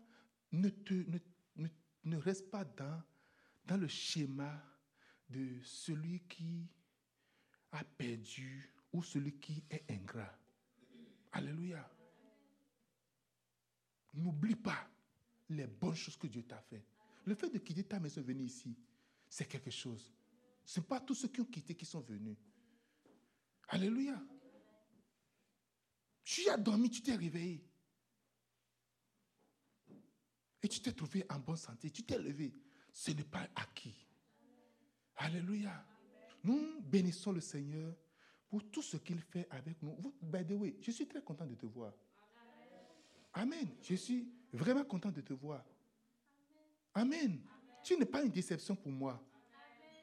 ne, 0.51 0.70
te, 0.70 0.94
ne, 0.94 1.68
ne, 2.06 2.18
reste 2.18 2.50
pas 2.50 2.63
dans, 2.63 3.04
dans 3.66 3.77
le 3.77 3.88
schéma 3.88 4.63
de 5.30 5.60
celui 5.62 6.22
qui 6.22 6.68
a 7.72 7.84
perdu 7.84 8.74
ou 8.94 9.04
celui 9.04 9.34
qui 9.34 9.63
est 9.70 9.84
ingrat. 9.92 10.34
Alléluia. 11.34 11.88
N'oublie 14.14 14.56
pas 14.56 14.90
les 15.50 15.68
bonnes 15.68 15.96
choses 15.96 16.18
que 16.18 16.28
Dieu 16.28 16.44
t'a 16.44 16.62
fait. 16.62 16.84
Le 17.26 17.36
fait 17.36 17.50
de 17.50 17.58
quitter 17.58 17.84
ta 17.84 18.00
maison 18.00 18.22
venir 18.22 18.46
ici, 18.46 18.76
c'est 19.30 19.46
quelque 19.46 19.72
chose. 19.72 20.14
Ce 20.66 20.80
n'est 20.80 20.86
pas 20.86 21.00
tous 21.00 21.16
ceux 21.16 21.28
qui 21.28 21.42
ont 21.42 21.46
quitté 21.46 21.76
qui 21.76 21.86
sont 21.86 22.02
venus. 22.02 22.38
Alléluia. 23.70 24.22
Tu 26.24 26.50
as 26.50 26.58
dormi, 26.58 26.90
tu 26.90 27.02
t'es 27.02 27.16
réveillé. 27.16 27.64
Et 30.62 30.68
tu 30.68 30.82
t'es 30.82 30.92
trouvé 30.92 31.26
en 31.30 31.40
bonne 31.40 31.58
santé, 31.58 31.90
tu 31.90 32.04
t'es 32.04 32.18
levé. 32.18 32.54
Ce 32.92 33.12
n'est 33.12 33.24
pas 33.24 33.48
acquis. 33.56 34.06
Alléluia. 35.16 35.86
Nous 36.44 36.82
bénissons 36.82 37.32
le 37.32 37.42
Seigneur 37.42 37.96
pour 38.50 38.70
tout 38.72 38.82
ce 38.82 38.98
qu'il 38.98 39.20
fait 39.20 39.48
avec 39.50 39.82
nous. 39.82 39.96
By 40.22 40.46
the 40.46 40.52
way, 40.52 40.78
je 40.82 40.92
suis 40.92 41.08
très 41.08 41.22
content 41.22 41.46
de 41.46 41.56
te 41.56 41.66
voir. 41.66 41.94
Amen. 43.38 43.67
Je 43.84 43.96
suis 43.96 44.27
vraiment 44.51 44.84
content 44.84 45.10
de 45.12 45.22
te 45.22 45.34
voir. 45.34 45.63
Amen. 46.96 47.39
Tu 47.84 47.96
n'es 47.96 48.06
pas 48.06 48.24
une 48.24 48.32
déception 48.32 48.75
pour 48.75 48.91
moi. 48.91 49.22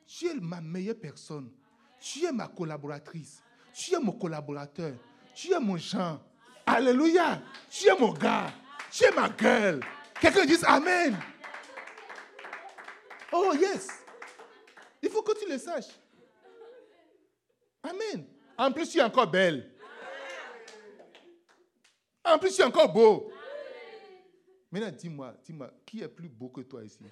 Tu 0.07 0.26
es 0.26 0.35
ma 0.35 0.61
meilleure 0.61 0.99
personne. 0.99 1.50
Tu 1.99 2.25
es 2.25 2.31
ma 2.31 2.47
collaboratrice. 2.47 3.43
Tu 3.73 3.93
es 3.95 3.99
mon 3.99 4.12
collaborateur. 4.12 4.95
Tu 5.35 5.53
es 5.53 5.59
mon 5.59 5.76
Jean. 5.76 6.21
Alléluia. 6.64 7.43
Tu 7.69 7.88
es 7.88 7.99
mon 7.99 8.12
gars. 8.12 8.53
Tu 8.93 9.05
es 9.05 9.11
ma 9.11 9.29
gueule. 9.29 9.81
Quelqu'un 10.21 10.47
dise 10.47 10.64
Amen. 10.64 11.17
Oh, 13.33 13.53
yes. 13.59 13.88
Il 15.03 15.11
faut 15.11 15.23
que 15.23 15.37
tu 15.37 15.50
le 15.50 15.59
saches. 15.59 15.99
Amen. 17.83 18.26
En 18.57 18.71
plus, 18.71 18.88
tu 18.88 18.99
es 18.99 19.03
encore 19.03 19.26
belle. 19.26 19.74
En 22.25 22.38
plus, 22.38 22.54
tu 22.54 22.62
es 22.62 22.64
encore 22.64 22.93
beau. 22.93 23.31
Maintenant, 24.71 24.90
dis-moi, 24.90 25.35
dis-moi, 25.45 25.71
qui 25.85 26.02
est 26.02 26.09
plus 26.09 26.28
beau 26.28 26.49
que 26.49 26.62
toi 26.62 26.83
ici? 26.83 27.04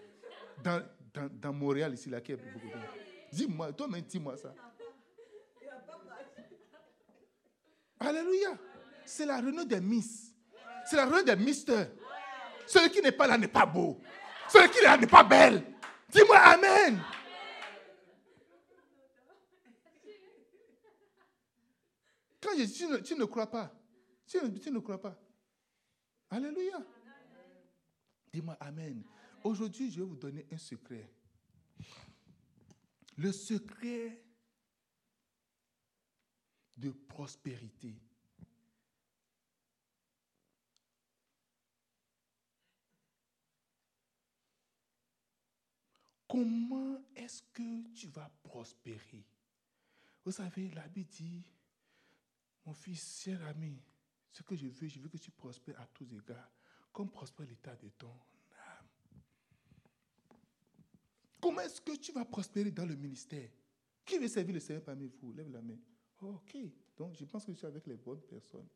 Dans, 0.62 0.83
dans, 1.12 1.28
dans 1.31 1.52
Montréal, 1.52 1.95
ici, 1.95 2.09
là, 2.09 2.21
qui 2.21 2.33
est 2.33 2.37
plus 2.37 2.50
beau 2.50 2.59
que 2.59 2.73
toi? 2.73 2.81
Dis-moi, 3.31 3.73
toi-même, 3.73 4.02
dis-moi 4.02 4.37
ça. 4.37 4.54
Alléluia. 8.00 8.59
C'est 9.04 9.26
la 9.26 9.40
réunion 9.40 9.64
des 9.64 9.81
Miss. 9.81 10.35
C'est 10.85 10.97
la 10.97 11.07
réunion 11.07 11.23
des 11.23 11.37
Misters. 11.37 11.90
Celui 12.66 12.90
qui 12.90 13.00
n'est 13.00 13.12
pas 13.12 13.26
là 13.26 13.38
n'est 13.38 13.49
pas 13.49 13.66
beau. 13.66 14.00
Celui 14.49 14.69
qui 14.71 14.78
est 14.78 14.83
là 14.83 14.97
n'est 14.97 15.07
pas 15.07 15.23
belle. 15.23 15.62
Dis-moi 16.09 16.37
Amen. 16.38 17.00
Quand 22.40 22.50
je 22.59 22.64
dis, 22.64 22.73
tu 22.73 22.87
ne, 22.88 22.97
tu 22.99 23.14
ne 23.14 23.25
crois 23.25 23.47
pas. 23.47 23.73
Tu 24.26 24.38
tu 24.61 24.71
ne 24.71 24.79
crois 24.79 25.00
pas. 25.00 25.19
Alléluia. 26.31 26.85
Dis-moi 28.33 28.57
Amen. 28.61 29.02
Aujourd'hui, 29.45 29.91
je 29.91 30.00
vais 30.00 30.07
vous 30.07 30.17
donner 30.17 30.47
un 30.50 30.59
secret. 30.59 31.11
Le 33.19 33.31
secret 33.33 34.25
de 36.76 36.91
prospérité. 36.91 37.95
Comment 46.26 46.99
est-ce 47.14 47.43
que 47.52 47.93
tu 47.93 48.07
vas 48.07 48.31
prospérer? 48.43 49.26
Vous 50.25 50.33
savez, 50.33 50.71
la 50.71 50.88
dit, 50.88 51.45
mon 52.64 52.73
fils, 52.73 53.23
cher 53.23 53.47
ami, 53.49 53.79
ce 54.33 54.43
que 54.43 54.57
je 54.57 54.67
veux, 54.67 54.89
je 54.89 54.99
veux 54.99 55.09
que 55.09 55.19
tu 55.19 55.31
prospères 55.31 55.79
à 55.81 55.87
tous 55.87 56.11
égards, 56.12 56.51
comme 56.93 57.11
prospère 57.11 57.47
l'état 57.47 57.77
de 57.77 57.89
ton 57.91 58.09
âme. 58.09 58.87
Comment 61.41 61.61
est-ce 61.61 61.81
que 61.81 61.97
tu 61.97 62.12
vas 62.12 62.25
prospérer 62.25 62.71
dans 62.71 62.87
le 62.87 62.97
ministère? 62.97 63.51
Qui 64.05 64.19
veut 64.19 64.29
servir 64.29 64.55
le 64.55 64.61
Seigneur 64.61 64.83
parmi 64.83 65.07
vous? 65.07 65.33
Lève 65.33 65.51
la 65.51 65.61
main. 65.61 65.79
ok, 66.21 66.57
donc 66.97 67.15
je 67.15 67.25
pense 67.25 67.45
que 67.45 67.53
je 67.53 67.59
suis 67.59 67.67
avec 67.67 67.87
les 67.87 67.97
bonnes 67.97 68.23
personnes. 68.23 68.69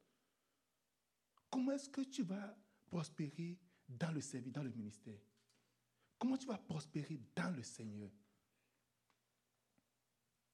Comment 1.51 1.73
est-ce 1.73 1.89
que 1.89 2.03
tu 2.03 2.23
vas 2.23 2.55
prospérer 2.87 3.59
dans 3.89 4.13
le 4.13 4.21
service, 4.21 4.53
dans 4.53 4.63
le 4.63 4.71
ministère? 4.71 5.19
Comment 6.19 6.37
tu 6.37 6.47
vas 6.47 6.59
prospérer 6.59 7.19
dans 7.35 7.55
le 7.55 7.63
Seigneur? 7.63 8.11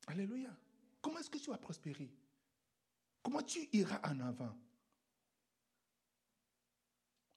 Alléluia. 0.06 0.56
Comment 1.00 1.18
est-ce 1.18 1.30
que 1.30 1.38
tu 1.38 1.50
vas 1.50 1.59
prospérer? 1.59 2.11
Comment 3.23 3.42
tu 3.42 3.68
iras 3.73 4.00
en 4.04 4.21
avant? 4.21 4.56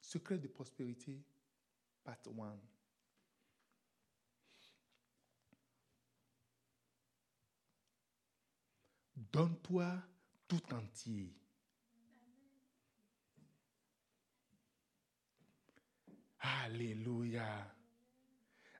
Secret 0.06 0.38
de 0.38 0.48
prospérité, 0.48 1.20
part 2.04 2.20
1. 2.28 2.60
Donne-toi 9.16 10.00
tout 10.48 10.74
entier. 10.76 11.36
Alléluia. 16.38 17.76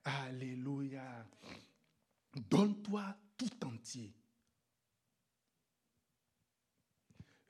Alléluia. 0.04 1.28
Donne-toi 2.34 3.16
tout 3.36 3.66
entier. 3.66 4.14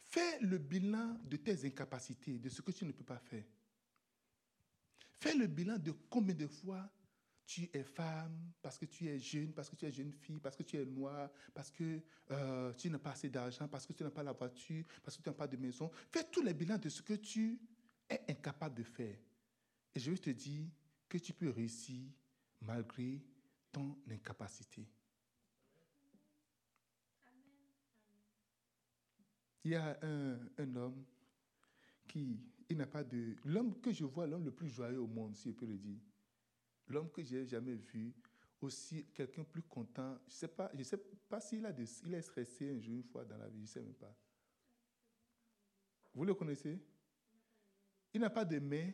Fais 0.00 0.40
le 0.40 0.56
bilan 0.56 1.18
de 1.24 1.36
tes 1.36 1.66
incapacités, 1.66 2.38
de 2.38 2.48
ce 2.48 2.62
que 2.62 2.70
tu 2.70 2.86
ne 2.86 2.92
peux 2.92 3.04
pas 3.04 3.18
faire. 3.18 3.44
Fais 5.18 5.34
le 5.34 5.46
bilan 5.46 5.78
de 5.78 5.92
combien 6.10 6.34
de 6.34 6.46
fois 6.46 6.90
tu 7.46 7.70
es 7.72 7.84
femme, 7.84 8.52
parce 8.60 8.76
que 8.76 8.86
tu 8.86 9.06
es 9.06 9.18
jeune, 9.18 9.52
parce 9.52 9.70
que 9.70 9.76
tu 9.76 9.86
es 9.86 9.92
jeune 9.92 10.12
fille, 10.12 10.40
parce 10.40 10.56
que 10.56 10.64
tu 10.64 10.76
es 10.76 10.84
noire, 10.84 11.30
parce 11.54 11.70
que 11.70 12.02
euh, 12.32 12.72
tu 12.74 12.90
n'as 12.90 12.98
pas 12.98 13.12
assez 13.12 13.30
d'argent, 13.30 13.68
parce 13.68 13.86
que 13.86 13.92
tu 13.92 14.02
n'as 14.02 14.10
pas 14.10 14.24
la 14.24 14.32
voiture, 14.32 14.84
parce 15.02 15.16
que 15.16 15.22
tu 15.22 15.28
n'as 15.28 15.34
pas 15.34 15.46
de 15.46 15.56
maison. 15.56 15.90
Fais 16.10 16.24
tous 16.24 16.42
les 16.42 16.52
bilans 16.52 16.78
de 16.78 16.88
ce 16.88 17.02
que 17.02 17.14
tu 17.14 17.60
es 18.10 18.20
incapable 18.28 18.74
de 18.74 18.82
faire. 18.82 19.16
Et 19.94 20.00
je 20.00 20.10
vais 20.10 20.18
te 20.18 20.30
dire 20.30 20.66
que 21.08 21.18
tu 21.18 21.32
peux 21.32 21.50
réussir 21.50 22.10
malgré 22.60 23.22
ton 23.70 23.96
incapacité. 24.10 24.88
Il 29.62 29.70
y 29.70 29.76
a 29.76 29.98
un 30.02 30.76
homme 30.76 31.04
qui, 32.06 32.40
il 32.68 32.76
n'a 32.76 32.86
pas 32.86 33.04
de... 33.04 33.36
L'homme 33.44 33.80
que 33.80 33.92
je 33.92 34.04
vois, 34.04 34.26
l'homme 34.26 34.44
le 34.44 34.52
plus 34.52 34.68
joyeux 34.68 35.00
au 35.00 35.06
monde, 35.06 35.36
si 35.36 35.50
je 35.50 35.54
peux 35.54 35.66
le 35.66 35.78
dire. 35.78 36.00
L'homme 36.88 37.10
que 37.10 37.22
j'ai 37.22 37.46
jamais 37.46 37.74
vu, 37.74 38.14
aussi 38.60 39.06
quelqu'un 39.14 39.44
plus 39.44 39.62
content. 39.62 40.18
Je 40.26 40.46
ne 40.76 40.82
sais 40.82 40.96
pas, 40.98 41.40
s'il 41.40 41.66
a 41.66 41.70
est 41.70 42.22
stressé 42.22 42.70
un 42.70 42.78
jour, 42.80 42.94
une 42.94 43.02
fois 43.02 43.24
dans 43.24 43.36
la 43.36 43.48
vie, 43.48 43.58
je 43.58 43.62
ne 43.62 43.66
sais 43.66 43.80
même 43.80 43.94
pas. 43.94 44.14
Vous 46.14 46.24
le 46.24 46.34
connaissez? 46.34 46.80
Il 48.14 48.20
n'a 48.20 48.30
pas 48.30 48.44
de 48.44 48.58
main, 48.58 48.90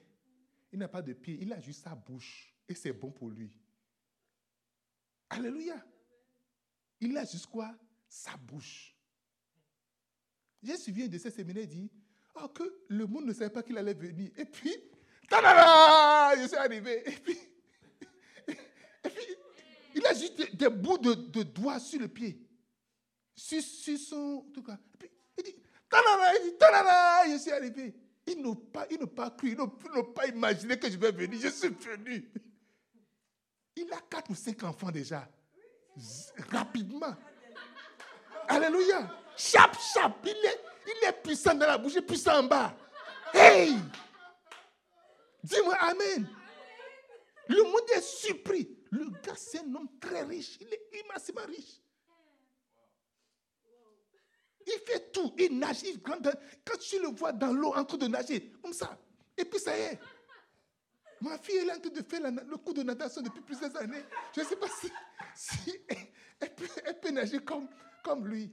il 0.72 0.78
n'a 0.78 0.88
pas 0.88 1.02
de 1.02 1.12
pied, 1.12 1.38
il 1.40 1.52
a 1.52 1.60
juste 1.60 1.84
sa 1.84 1.94
bouche. 1.94 2.54
Et 2.68 2.74
c'est 2.74 2.92
bon 2.92 3.10
pour 3.10 3.30
lui. 3.30 3.52
Alléluia. 5.30 5.86
Il 7.00 7.16
a 7.16 7.24
juste 7.24 7.46
quoi? 7.46 7.78
Sa 8.08 8.36
bouche. 8.36 8.96
J'ai 10.62 10.76
suivi 10.76 11.04
un 11.04 11.08
de 11.08 11.18
ces 11.18 11.30
séminaires, 11.30 11.66
dit 11.66 11.90
oh, 12.34 12.48
que 12.48 12.62
le 12.88 13.06
monde 13.06 13.26
ne 13.26 13.32
savait 13.32 13.50
pas 13.50 13.62
qu'il 13.62 13.76
allait 13.78 13.94
venir. 13.94 14.30
Et 14.36 14.44
puis, 14.44 14.74
ta-da-da, 15.28 16.40
je 16.40 16.48
suis 16.48 16.56
arrivé. 16.56 17.02
Et 17.06 17.12
puis, 17.12 17.38
et 18.48 19.08
puis, 19.08 19.36
il 19.94 20.06
a 20.06 20.14
juste 20.14 20.56
des, 20.56 20.68
bouts 20.68 20.98
de, 20.98 21.42
doigts 21.42 21.80
sur 21.80 22.00
le 22.00 22.08
pied. 22.08 22.38
Sur, 23.34 23.62
son. 23.98 24.46
tout 24.52 24.62
cas. 24.62 24.78
Et 24.94 24.98
puis, 24.98 25.10
il 25.38 25.44
dit 25.44 26.56
ta-da-da, 26.58 27.32
je 27.32 27.38
suis 27.38 27.50
arrivé. 27.50 27.94
Ils 28.26 28.40
n'ont 28.40 28.54
pas, 28.54 28.86
pas 29.16 29.30
cru, 29.30 29.50
ils 29.50 29.56
n'ont 29.56 29.66
pas 29.66 30.26
imaginé 30.28 30.78
que 30.78 30.88
je 30.88 30.96
vais 30.96 31.10
venir. 31.10 31.40
Je 31.40 31.48
suis 31.48 31.68
venu. 31.68 32.30
Il 33.76 33.92
a 33.92 34.00
quatre 34.08 34.30
ou 34.30 34.34
cinq 34.34 34.62
enfants 34.62 34.90
déjà. 34.90 35.28
Rapidement. 36.50 37.14
Alléluia. 38.48 39.10
Chap, 39.36 39.76
chap. 39.94 40.16
Il 40.24 40.30
est, 40.30 40.60
il 40.86 41.08
est 41.08 41.22
puissant 41.22 41.54
dans 41.54 41.66
la 41.66 41.78
bouche 41.78 42.00
puissant 42.00 42.40
en 42.40 42.42
bas. 42.44 42.74
Hey! 43.32 43.76
Dis-moi 45.42 45.74
Amen. 45.80 46.28
Le 47.48 47.62
monde 47.64 47.90
est 47.94 48.02
surpris. 48.02 48.78
Le 48.90 49.08
gars, 49.22 49.34
c'est 49.36 49.58
un 49.58 49.74
homme 49.74 49.88
très 50.00 50.22
riche. 50.22 50.58
Il 50.60 50.68
est 50.68 51.04
immensément 51.04 51.44
riche. 51.46 51.80
Il 54.66 54.78
fait 54.86 55.10
tout. 55.12 55.34
Il 55.38 55.58
nage. 55.58 55.82
Il, 55.84 56.00
quand, 56.02 56.18
tu 56.78 57.00
le 57.00 57.08
vois 57.08 57.32
dans 57.32 57.52
l'eau 57.52 57.74
en 57.74 57.84
train 57.84 57.98
de 57.98 58.06
nager, 58.06 58.52
comme 58.62 58.72
ça. 58.72 58.98
Et 59.36 59.44
puis 59.44 59.58
ça 59.58 59.76
y 59.76 59.80
est. 59.80 60.00
Ma 61.20 61.38
fille 61.38 61.56
elle 61.56 61.68
est 61.68 61.72
en 61.72 61.80
train 61.80 61.90
de 61.90 62.02
faire 62.02 62.20
le 62.20 62.56
coup 62.56 62.72
de 62.72 62.82
natation 62.82 63.22
depuis 63.22 63.40
plusieurs 63.42 63.74
années. 63.76 64.04
Je 64.34 64.40
ne 64.40 64.46
sais 64.46 64.56
pas 64.56 64.66
si, 64.68 64.90
si 65.34 65.80
elle, 66.40 66.54
peut, 66.54 66.68
elle, 66.84 67.00
peut, 67.00 67.10
nager 67.10 67.38
comme, 67.38 67.68
comme 68.02 68.26
lui. 68.26 68.52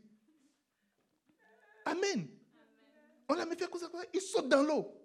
Amen. 1.85 2.27
On 3.27 3.33
l'a 3.35 3.45
mis 3.45 3.55
fait 3.55 3.69
comme 3.69 3.79
ça, 3.79 3.89
il 4.13 4.21
saute 4.21 4.47
dans 4.47 4.63
l'eau. 4.63 4.95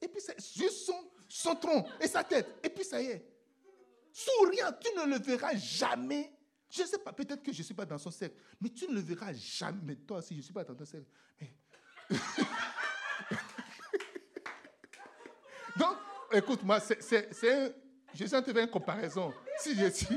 Et 0.00 0.08
puis 0.08 0.20
c'est 0.20 0.38
juste 0.56 0.86
son, 0.86 1.10
son 1.28 1.54
tronc 1.56 1.86
et 2.00 2.06
sa 2.06 2.24
tête. 2.24 2.46
Et 2.62 2.68
puis 2.68 2.84
ça 2.84 3.00
y 3.00 3.06
est. 3.06 3.26
Souriant, 4.12 4.72
tu 4.80 4.94
ne 4.96 5.06
le 5.06 5.18
verras 5.18 5.54
jamais. 5.54 6.32
Je 6.68 6.82
ne 6.82 6.86
sais 6.86 6.98
pas, 6.98 7.12
peut-être 7.12 7.42
que 7.42 7.52
je 7.52 7.58
ne 7.58 7.64
suis 7.64 7.74
pas 7.74 7.84
dans 7.84 7.98
son 7.98 8.10
cercle, 8.10 8.36
mais 8.60 8.70
tu 8.70 8.86
ne 8.88 8.94
le 8.94 9.00
verras 9.00 9.32
jamais. 9.32 9.96
Toi 9.96 10.18
aussi, 10.18 10.34
je 10.34 10.38
ne 10.38 10.42
suis 10.42 10.52
pas 10.52 10.64
dans 10.64 10.74
ton 10.74 10.84
cercle. 10.84 11.06
Donc, 15.76 15.96
écoute-moi, 16.32 16.80
c'est 16.80 17.72
je 18.14 18.26
suis 18.26 18.36
en 18.36 18.42
train 18.42 18.52
de 18.52 18.52
faire 18.52 18.64
une 18.64 18.70
comparaison. 18.70 19.32
Si 19.58 19.74
je 19.74 20.16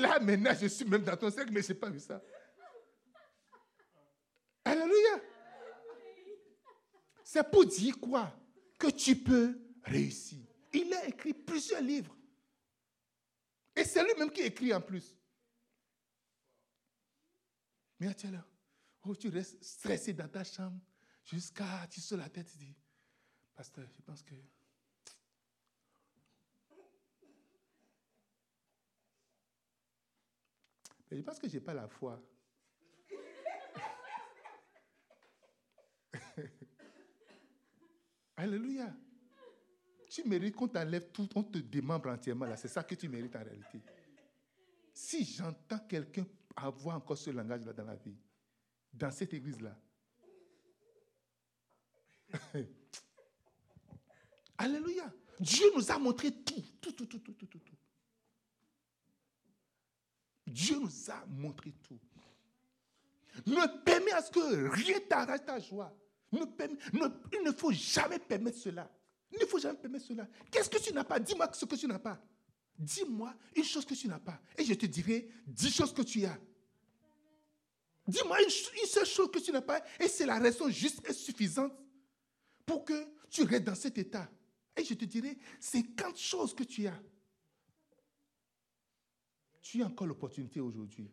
là 0.00 0.20
maintenant, 0.20 0.52
je 0.60 0.66
suis 0.66 0.84
même 0.84 1.02
dans 1.02 1.16
ton 1.16 1.30
cercle, 1.30 1.50
mais 1.52 1.62
je 1.62 1.68
n'ai 1.72 1.74
pas 1.78 1.90
vu 1.90 1.98
ça. 1.98 2.22
C'est 7.22 7.50
pour 7.50 7.64
dire 7.66 7.98
quoi? 7.98 8.32
Que 8.78 8.90
tu 8.90 9.16
peux 9.16 9.58
réussir. 9.82 10.40
Il 10.72 10.92
a 10.94 11.06
écrit 11.06 11.34
plusieurs 11.34 11.80
livres. 11.80 12.16
Et 13.76 13.84
c'est 13.84 14.04
lui-même 14.04 14.30
qui 14.30 14.42
écrit 14.42 14.72
en 14.72 14.80
plus. 14.80 15.16
Mais 17.98 18.12
tiens 18.14 18.32
là, 18.32 18.44
oh, 19.04 19.14
tu 19.16 19.28
restes 19.28 19.62
stressé 19.62 20.12
dans 20.12 20.28
ta 20.28 20.44
chambre 20.44 20.78
jusqu'à 21.24 21.86
tu 21.90 22.00
sur 22.00 22.16
la 22.16 22.28
tête, 22.28 22.50
tu 22.50 22.58
dis, 22.58 22.76
pasteur, 23.54 23.88
je 23.90 24.02
pense 24.02 24.22
que 24.22 24.34
Mais 31.10 31.18
je 31.18 31.22
pense 31.22 31.38
que 31.38 31.48
je 31.48 31.54
n'ai 31.54 31.60
pas 31.60 31.74
la 31.74 31.86
foi. 31.86 32.20
Alléluia. 38.36 38.92
Tu 40.08 40.26
mérites 40.28 40.56
qu'on 40.56 40.68
t'enlève 40.68 41.10
tout, 41.10 41.28
on 41.34 41.42
te 41.42 41.58
démembre 41.58 42.10
entièrement 42.10 42.46
là. 42.46 42.56
C'est 42.56 42.68
ça 42.68 42.82
que 42.82 42.94
tu 42.94 43.08
mérites 43.08 43.36
en 43.36 43.44
réalité. 43.44 43.80
Si 44.92 45.24
j'entends 45.24 45.80
quelqu'un 45.80 46.26
avoir 46.56 46.96
encore 46.96 47.18
ce 47.18 47.30
langage-là 47.30 47.72
dans 47.72 47.84
la 47.84 47.96
vie, 47.96 48.16
dans 48.92 49.10
cette 49.10 49.34
église-là, 49.34 49.76
Alléluia. 54.58 55.12
Dieu 55.40 55.66
nous 55.74 55.90
a 55.90 55.98
montré 55.98 56.30
tout, 56.30 56.62
tout, 56.80 56.92
tout, 56.92 57.06
tout, 57.06 57.18
tout, 57.18 57.32
tout, 57.32 57.46
tout. 57.46 57.60
Dieu 60.46 60.78
nous 60.78 61.10
a 61.10 61.24
montré 61.26 61.72
tout. 61.82 61.98
Ne 63.46 63.82
permet 63.84 64.12
à 64.12 64.22
ce 64.22 64.30
que 64.30 64.68
rien 64.68 65.00
t'arrache 65.00 65.44
ta 65.44 65.58
joie. 65.58 65.92
Il 67.32 67.42
ne 67.44 67.52
faut 67.52 67.72
jamais 67.72 68.18
permettre 68.18 68.58
cela. 68.58 68.90
Il 69.32 69.38
ne 69.40 69.46
faut 69.46 69.58
jamais 69.58 69.78
permettre 69.78 70.06
cela. 70.06 70.28
Qu'est-ce 70.50 70.70
que 70.70 70.78
tu 70.78 70.92
n'as 70.92 71.04
pas? 71.04 71.18
Dis-moi 71.18 71.50
ce 71.52 71.64
que 71.64 71.74
tu 71.74 71.86
n'as 71.86 71.98
pas. 71.98 72.20
Dis-moi 72.78 73.34
une 73.54 73.64
chose 73.64 73.84
que 73.84 73.94
tu 73.94 74.08
n'as 74.08 74.18
pas. 74.18 74.40
Et 74.58 74.64
je 74.64 74.74
te 74.74 74.86
dirai 74.86 75.28
dix 75.46 75.72
choses 75.74 75.92
que 75.92 76.02
tu 76.02 76.24
as. 76.24 76.38
Dis-moi 78.06 78.38
une, 78.40 78.50
une, 78.80 78.86
seule 78.86 79.06
chose 79.06 79.30
que 79.30 79.38
tu 79.38 79.50
n'as 79.52 79.62
pas. 79.62 79.82
Et 79.98 80.08
c'est 80.08 80.26
la 80.26 80.38
raison 80.38 80.68
juste 80.68 81.08
et 81.08 81.12
suffisante 81.12 81.72
pour 82.66 82.84
que 82.84 83.06
tu 83.30 83.44
restes 83.44 83.64
dans 83.64 83.74
cet 83.74 83.98
état. 83.98 84.30
Et 84.76 84.84
je 84.84 84.94
te 84.94 85.04
dirai 85.04 85.38
50 85.60 86.18
choses 86.18 86.54
que 86.54 86.64
tu 86.64 86.86
as. 86.86 87.00
Tu 89.62 89.82
as 89.82 89.86
encore 89.86 90.06
l'opportunité 90.06 90.60
aujourd'hui. 90.60 91.10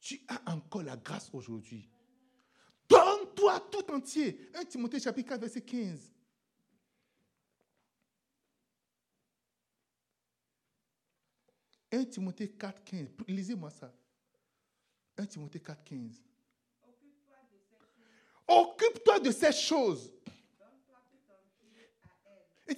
Tu 0.00 0.20
as 0.28 0.52
encore 0.52 0.82
la 0.82 0.96
grâce 0.96 1.30
aujourd'hui. 1.32 1.88
Donne-toi 3.56 3.82
tout 3.82 3.92
entier. 3.92 4.50
1 4.54 4.64
Timothée 4.64 5.00
chapitre 5.00 5.28
4, 5.30 5.40
verset 5.40 5.60
15. 5.62 6.12
«1 11.92 12.04
Timothée 12.04 12.50
4, 12.50 12.84
15. 12.84 13.08
Lisez-moi 13.28 13.70
ça. 13.70 13.94
1 15.16 15.26
Timothée 15.26 15.60
4, 15.60 15.84
15. 15.84 16.22
Occupe-toi 18.48 19.20
de 19.20 19.30
ces 19.30 19.52
choses. 19.52 20.12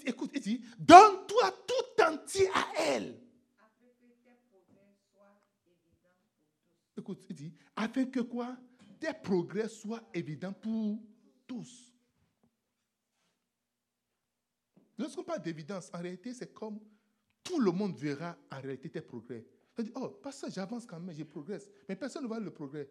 Écoute, 0.05 0.31
il 0.35 0.41
dit, 0.41 0.65
donne-toi 0.79 1.51
tout 1.67 2.03
entier 2.03 2.49
à 2.55 2.67
elle. 2.77 3.19
Écoute, 6.97 7.25
il 7.31 7.35
dit, 7.35 7.55
afin 7.75 8.05
que 8.05 8.21
quoi? 8.21 8.57
Tes 8.99 9.13
progrès 9.15 9.69
soient 9.69 10.03
évidents 10.13 10.53
pour 10.53 11.01
tous. 11.47 11.95
Lorsqu'on 14.99 15.23
parle 15.23 15.43
d'évidence, 15.43 15.91
en 15.95 16.01
réalité, 16.01 16.35
c'est 16.35 16.53
comme 16.53 16.81
tout 17.43 17.61
le 17.61 17.71
monde 17.71 17.97
verra 17.97 18.37
en 18.51 18.61
réalité 18.61 18.91
tes 18.91 19.01
progrès. 19.01 19.47
Dit, 19.79 19.93
oh, 19.95 20.09
pas 20.09 20.33
ça, 20.33 20.49
j'avance 20.49 20.85
quand 20.85 20.99
même, 20.99 21.15
je 21.15 21.23
progresse. 21.23 21.71
Mais 21.89 21.95
personne 21.95 22.25
ne 22.25 22.29
voit 22.29 22.41
le 22.41 22.53
progrès. 22.53 22.91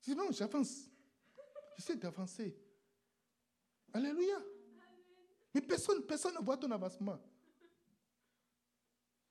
Je 0.00 0.10
dis, 0.10 0.16
non, 0.16 0.32
j'avance. 0.32 0.90
J'essaie 1.76 1.96
d'avancer. 1.96 2.56
Alléluia. 3.92 4.42
Mais 5.54 5.60
personne, 5.60 6.02
personne 6.04 6.34
ne 6.34 6.44
voit 6.44 6.56
ton 6.56 6.70
avancement. 6.72 7.20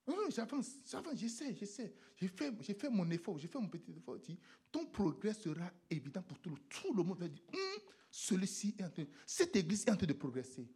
Non, 0.06 0.16
non, 0.18 0.30
j'avance, 0.30 0.72
j'avance, 0.86 1.16
j'essaie, 1.16 1.56
j'essaie. 1.56 1.94
J'ai 2.18 2.28
fait, 2.28 2.54
j'ai 2.62 2.74
fait 2.74 2.90
mon 2.90 3.10
effort, 3.10 3.38
j'ai 3.38 3.48
fait 3.48 3.60
mon 3.60 3.70
petit 3.70 3.92
effort. 3.92 4.20
Dit, 4.20 4.38
ton 4.72 4.86
progrès 4.86 5.34
sera 5.34 5.72
évident 5.90 6.22
pour 6.22 6.40
tout 6.40 6.50
le 6.50 6.56
monde. 6.56 6.70
Tout 6.70 6.94
le 6.94 7.04
monde 7.04 7.20
va 7.20 7.28
dire, 7.28 7.44
Hum, 7.54 7.82
celui-ci 8.12 8.76
cette 9.26 9.56
église 9.56 9.86
est 9.88 9.92
en 9.92 9.96
train 9.96 10.06
de 10.06 10.14
progresser. 10.14 10.68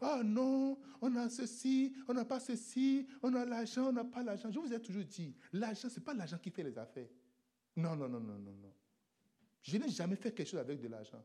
Ah 0.00 0.22
non, 0.24 0.78
on 1.00 1.16
a 1.16 1.28
ceci, 1.28 1.94
on 2.08 2.14
n'a 2.14 2.24
pas 2.24 2.40
ceci, 2.40 3.06
on 3.22 3.32
a 3.34 3.44
l'argent, 3.44 3.88
on 3.88 3.92
n'a 3.92 4.04
pas 4.04 4.22
l'argent. 4.22 4.50
Je 4.50 4.58
vous 4.58 4.72
ai 4.72 4.80
toujours 4.80 5.04
dit, 5.04 5.34
l'argent, 5.52 5.88
ce 5.88 5.98
n'est 5.98 6.04
pas 6.04 6.14
l'argent 6.14 6.38
qui 6.38 6.50
fait 6.50 6.62
les 6.62 6.76
affaires. 6.76 7.08
Non, 7.76 7.96
non, 7.96 8.08
non, 8.08 8.20
non, 8.20 8.38
non, 8.38 8.52
non. 8.52 8.74
Je 9.62 9.76
n'ai 9.78 9.88
jamais 9.88 10.16
fait 10.16 10.32
quelque 10.32 10.48
chose 10.48 10.60
avec 10.60 10.80
de 10.80 10.88
l'argent. 10.88 11.24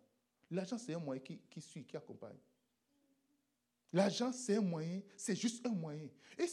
L'argent, 0.50 0.78
c'est 0.78 0.94
un 0.94 1.00
moyen 1.00 1.22
qui 1.22 1.62
suit, 1.62 1.86
qui 1.86 1.96
accompagne. 1.96 2.38
L'argent, 3.93 4.32
c'est 4.32 4.56
un 4.56 4.62
moyen, 4.62 5.01
c'est 5.17 5.36
juste 5.36 5.65
un 5.65 5.71
moyen. 5.71 6.10
Et 6.38 6.45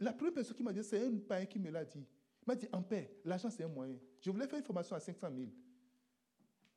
la 0.00 0.12
première 0.12 0.32
personne 0.32 0.56
qui 0.56 0.62
m'a 0.62 0.72
dit, 0.72 0.82
c'est 0.82 1.04
un 1.04 1.18
païen 1.18 1.46
qui 1.46 1.58
me 1.58 1.70
l'a 1.70 1.84
dit. 1.84 1.98
Il 2.42 2.46
m'a 2.46 2.56
dit, 2.56 2.68
en 2.72 2.82
paix, 2.82 3.20
l'argent, 3.24 3.50
c'est 3.50 3.64
un 3.64 3.68
moyen. 3.68 3.98
Je 4.20 4.30
voulais 4.30 4.48
faire 4.48 4.58
une 4.58 4.64
formation 4.64 4.96
à 4.96 5.00
500 5.00 5.28
000 5.34 5.50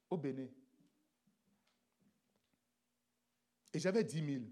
au 0.09 0.17
Bénin. 0.17 0.47
Et 3.73 3.79
j'avais 3.79 4.03
10 4.03 4.25
000. 4.25 4.43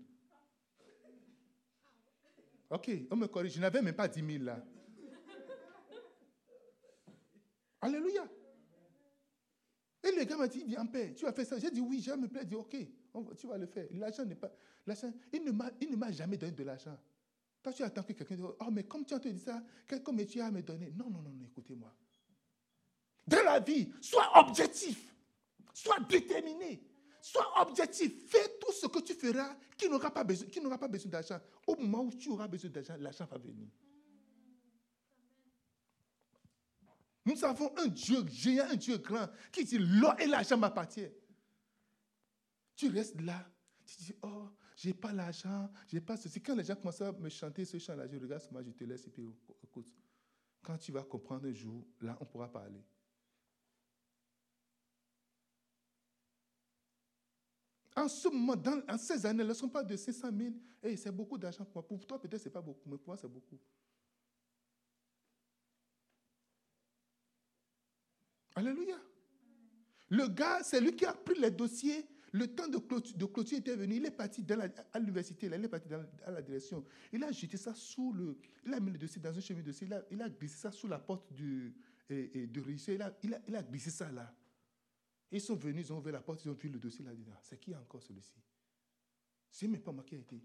Ok, 2.70 2.92
on 3.12 3.16
me 3.16 3.28
corrige. 3.28 3.54
Je 3.54 3.60
n'avais 3.60 3.82
même 3.82 3.96
pas 3.96 4.08
10 4.08 4.26
000 4.26 4.44
là. 4.44 4.66
Alléluia. 7.82 8.28
Et 10.04 10.12
le 10.12 10.24
gars 10.24 10.38
m'a 10.38 10.48
dit, 10.48 10.64
viens 10.66 10.82
en 10.82 10.88
paix, 10.88 11.14
tu 11.14 11.26
vas 11.26 11.34
faire 11.34 11.46
ça. 11.46 11.60
J'ai 11.60 11.70
dit 11.70 11.82
oui, 11.82 12.02
j'ai 12.02 12.16
me 12.16 12.28
plaît. 12.28 12.42
Il 12.44 12.50
dit, 12.50 12.56
ok, 12.56 12.76
tu 13.38 13.48
vas 13.48 13.58
le 13.58 13.68
faire. 13.68 13.88
L'argent 13.92 14.26
n'est 14.26 14.36
pas. 14.36 14.52
il 15.32 15.44
ne 15.44 15.96
m'a 15.96 16.12
jamais 16.12 16.38
donné 16.38 16.54
de 16.54 16.64
l'argent. 16.64 16.98
Toi, 17.62 17.72
tu 17.72 17.84
attends 17.84 18.04
que 18.04 18.12
quelqu'un 18.12 18.36
dise, 18.36 18.46
oh, 18.46 18.72
mais 18.72 18.84
comme 18.84 19.06
tu 19.06 19.14
as 19.14 19.20
te 19.20 19.30
dit 19.30 19.40
ça, 19.40 19.64
quel 19.88 20.04
comme 20.04 20.24
tu 20.26 20.42
as 20.42 20.48
à 20.48 20.52
me 20.52 20.62
donner 20.62 20.92
Non, 20.92 21.10
non, 21.10 21.22
non, 21.22 21.32
non, 21.32 21.46
écoutez-moi. 21.46 21.94
Dans 23.26 23.44
la 23.44 23.60
vie, 23.62 23.90
sois 24.02 24.38
objectif, 24.38 25.16
sois 25.74 26.00
déterminé, 26.10 26.84
sois 27.22 27.62
objectif. 27.62 28.30
Fais 28.30 28.58
tout 28.60 28.74
ce 28.74 28.88
que 28.88 29.00
tu 29.00 29.14
feras 29.14 29.56
qui 29.78 29.88
n'aura 29.88 30.12
pas 30.12 30.26
besoin, 30.26 30.50
qui 30.50 30.60
n'aura 30.60 30.78
pas 30.78 30.90
besoin 30.90 31.10
d'argent. 31.10 31.40
Au 31.66 31.78
moment 31.78 32.04
où 32.04 32.12
tu 32.12 32.30
auras 32.30 32.50
besoin 32.50 32.70
d'argent, 32.70 32.96
l'argent 33.00 33.26
va 33.32 33.38
venir. 33.38 33.70
Nous 37.26 37.46
avons 37.46 37.72
un 37.78 37.88
Dieu 37.88 38.26
géant, 38.28 38.66
un 38.70 38.76
Dieu 38.76 38.98
grand, 38.98 39.30
qui 39.54 39.64
dit 39.64 39.78
l'or 39.80 40.20
et 40.20 40.28
l'argent 40.28 40.58
m'appartiennent. 40.58 41.14
Tu 42.76 42.90
restes 42.90 43.20
là, 43.22 43.46
tu 43.86 43.98
dis, 43.98 44.16
oh, 44.22 44.50
j'ai 44.76 44.94
pas 44.94 45.14
l'argent, 45.14 45.72
j'ai 45.88 46.02
pas 46.02 46.18
ceci. 46.18 46.42
Quand 46.42 46.56
les 46.56 46.64
gens 46.64 46.76
commencent 46.76 47.02
à 47.02 47.12
me 47.12 47.30
chanter 47.30 47.66
ce 47.66 47.78
chant-là, 47.78 48.08
je 48.08 48.18
regarde 48.18 48.44
moi, 48.52 48.64
je 48.64 48.72
te 48.72 48.84
laisse 48.84 49.06
et 49.08 49.10
puis 49.10 49.24
écoute. 49.64 49.92
Quand 50.64 50.78
tu 50.78 50.92
vas 50.92 51.04
comprendre 51.04 51.48
un 51.48 51.54
jour, 51.54 51.86
là, 52.02 52.18
on 52.22 52.26
pourra 52.26 52.50
parler. 52.50 52.82
En 57.96 58.08
ce 58.08 58.28
moment, 58.28 58.56
dans, 58.56 58.82
en 58.88 58.98
ces 58.98 59.26
années, 59.26 59.54
sont 59.54 59.70
pas 59.70 59.84
de 59.84 59.96
500 59.96 60.30
000. 60.36 60.54
Hey, 60.82 60.98
c'est 60.98 61.12
beaucoup 61.12 61.38
d'argent 61.38 61.64
pour 61.66 61.76
moi. 61.76 61.88
Pour 61.88 62.06
toi, 62.08 62.20
peut-être, 62.20 62.42
ce 62.42 62.46
n'est 62.46 62.54
pas 62.54 62.62
beaucoup, 62.62 62.90
mais 62.90 62.98
pour 62.98 63.08
moi, 63.08 63.18
c'est 63.18 63.28
beaucoup. 63.28 63.60
Alléluia. 68.56 68.98
Le 70.10 70.28
gars, 70.28 70.64
c'est 70.64 70.80
lui 70.80 70.96
qui 70.96 71.06
a 71.06 71.14
pris 71.14 71.40
les 71.40 71.52
dossiers. 71.52 72.06
Le 72.34 72.48
temps 72.48 72.68
de 72.68 72.80
clôture, 72.80 73.58
était 73.60 73.76
venu. 73.76 73.98
Il 73.98 74.06
est 74.08 74.12
parti 74.12 74.44
à 74.92 75.00
l'université. 75.00 75.46
Il 75.46 75.54
est 75.54 75.68
parti 75.68 75.88
à 76.26 76.32
la 76.32 76.42
direction. 76.42 76.84
Il 77.12 77.24
a 77.24 77.32
jeté 77.32 77.58
ça 77.58 77.76
sous 77.76 78.12
le. 78.12 78.40
Il 78.66 78.74
a 78.74 78.80
mis 78.80 78.92
le 78.92 78.98
dossier 78.98 79.22
dans 79.22 79.38
un 79.38 79.40
chemin 79.40 79.60
de 79.60 79.66
dossier. 79.68 79.88
Il 80.10 80.20
a, 80.20 80.30
glissé 80.30 80.58
ça 80.58 80.72
sous 80.72 80.88
la 80.88 80.98
porte 80.98 81.32
du, 81.32 81.76
et. 82.10 82.50
Il 82.50 83.56
a, 83.56 83.64
glissé 83.64 83.92
ça 83.92 84.12
là. 84.12 84.36
Ils 85.32 85.42
sont 85.42 85.56
venus, 85.56 85.86
ils 85.86 85.94
ont 85.94 86.00
ouvert 86.00 86.14
la 86.14 86.22
porte, 86.22 86.44
ils 86.44 86.50
ont 86.50 86.56
vu 86.56 86.70
le 86.70 86.80
dossier 86.80 87.06
là. 87.06 87.14
Ils 87.14 87.20
ont 87.20 87.24
dit, 87.24 87.32
Ah, 87.32 87.40
c'est 87.44 87.60
qui 87.60 87.76
encore 87.76 88.02
celui-ci? 88.02 88.42
C'est 89.52 89.68
même 89.68 89.82
pas 89.82 89.92
moi 89.92 90.04
qui 90.04 90.16
a 90.16 90.18
été. 90.18 90.42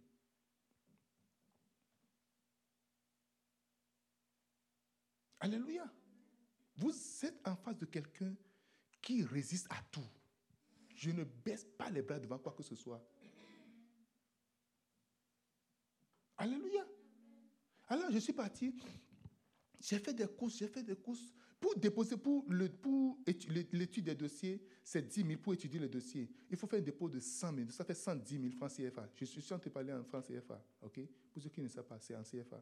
Alléluia. 5.40 5.90
Vous 6.76 6.92
êtes 7.22 7.40
en 7.48 7.56
face 7.56 7.78
de 7.78 7.86
quelqu'un 7.86 8.34
qui 9.00 9.24
résiste 9.24 9.66
à 9.70 9.82
tout. 9.90 10.04
Je 10.98 11.12
ne 11.12 11.22
baisse 11.22 11.64
pas 11.64 11.88
les 11.90 12.02
bras 12.02 12.18
devant 12.18 12.38
quoi 12.38 12.52
que 12.52 12.62
ce 12.64 12.74
soit. 12.74 13.00
Alléluia. 16.36 16.84
Alors, 17.86 18.10
je 18.10 18.18
suis 18.18 18.32
parti. 18.32 18.74
J'ai 19.80 20.00
fait 20.00 20.12
des 20.12 20.26
courses. 20.26 21.32
Pour 21.60 21.76
déposer, 21.76 22.16
pour 22.16 22.44
l'étude 23.72 24.04
des 24.06 24.14
dossiers, 24.16 24.60
c'est 24.82 25.06
10 25.06 25.24
000 25.24 25.40
pour 25.40 25.54
étudier 25.54 25.78
le 25.78 25.88
dossier. 25.88 26.28
Il 26.50 26.56
faut 26.56 26.66
faire 26.66 26.80
un 26.80 26.82
dépôt 26.82 27.08
de 27.08 27.20
100 27.20 27.54
000. 27.54 27.70
Ça 27.70 27.84
fait 27.84 27.94
110 27.94 28.40
000 28.40 28.50
francs 28.56 28.72
CFA. 28.72 29.08
Je 29.14 29.24
suis 29.24 29.40
en 29.54 29.58
train 29.58 29.68
de 29.68 29.72
parler 29.72 29.92
en 29.92 30.02
francs 30.02 30.24
CFA. 30.26 30.60
Pour 30.80 31.42
ceux 31.42 31.48
qui 31.48 31.60
ne 31.60 31.68
savent 31.68 31.86
pas, 31.86 32.00
c'est 32.00 32.16
en 32.16 32.24
CFA. 32.24 32.60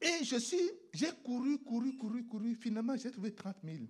Et 0.00 0.24
je 0.24 0.36
suis, 0.36 0.68
j'ai 0.92 1.12
couru, 1.22 1.58
couru, 1.60 1.96
couru, 1.96 2.26
couru. 2.26 2.56
Finalement, 2.56 2.96
j'ai 2.96 3.12
trouvé 3.12 3.32
30 3.32 3.56
000. 3.62 3.84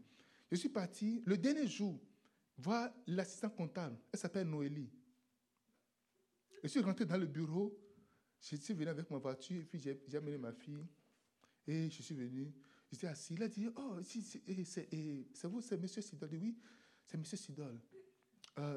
Je 0.52 0.56
suis 0.58 0.68
parti 0.68 1.22
le 1.24 1.38
dernier 1.38 1.66
jour 1.66 1.98
voir 2.58 2.92
l'assistant 3.06 3.48
comptable. 3.48 3.96
Elle 4.12 4.18
s'appelle 4.18 4.46
Noélie. 4.46 4.90
Je 6.62 6.68
suis 6.68 6.80
rentré 6.80 7.06
dans 7.06 7.16
le 7.16 7.24
bureau. 7.26 7.74
Je 8.38 8.56
suis 8.56 8.74
venu 8.74 8.86
avec 8.90 9.10
ma 9.10 9.16
voiture 9.16 9.62
et 9.62 9.64
puis 9.64 9.78
j'ai 9.78 9.98
amené 10.14 10.36
ma 10.36 10.52
fille. 10.52 10.86
Et 11.66 11.88
je 11.88 12.02
suis 12.02 12.14
venu. 12.14 12.52
J'étais 12.90 13.06
assis. 13.06 13.32
Il 13.32 13.42
a 13.42 13.48
dit 13.48 13.66
Oh, 13.74 13.96
c'est 14.04 15.46
vous, 15.48 15.62
c'est 15.62 15.74
M. 15.76 15.88
Sidol. 15.88 16.28
Je 16.30 16.36
dis, 16.36 16.42
Oui, 16.42 16.58
c'est 17.06 17.16
M. 17.16 17.24
Sidol. 17.24 17.80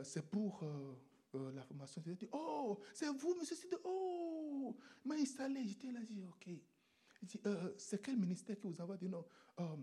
C'est 0.03 0.31
pour 0.31 0.63
la 1.33 1.61
formation. 1.63 2.01
Il 2.05 2.11
a 2.13 2.15
dit 2.15 2.27
Oh, 2.31 2.79
c'est 2.93 3.07
vous, 3.09 3.35
M. 3.37 3.43
Sidol. 3.43 3.81
Oh, 3.83 4.77
il 5.03 5.09
m'a 5.09 5.15
installé. 5.15 5.67
J'étais 5.67 5.91
là, 5.91 5.99
j'ai 6.07 6.13
dit 6.13 6.23
Ok. 6.23 6.47
Il 6.47 7.27
dit 7.27 7.39
Euh, 7.45 7.73
C'est 7.77 8.01
quel 8.01 8.15
ministère 8.15 8.57
qui 8.57 8.65
vous 8.65 8.79
envoie 8.79 8.95
dit 8.95 9.09
Non. 9.09 9.25
euh, 9.59 9.75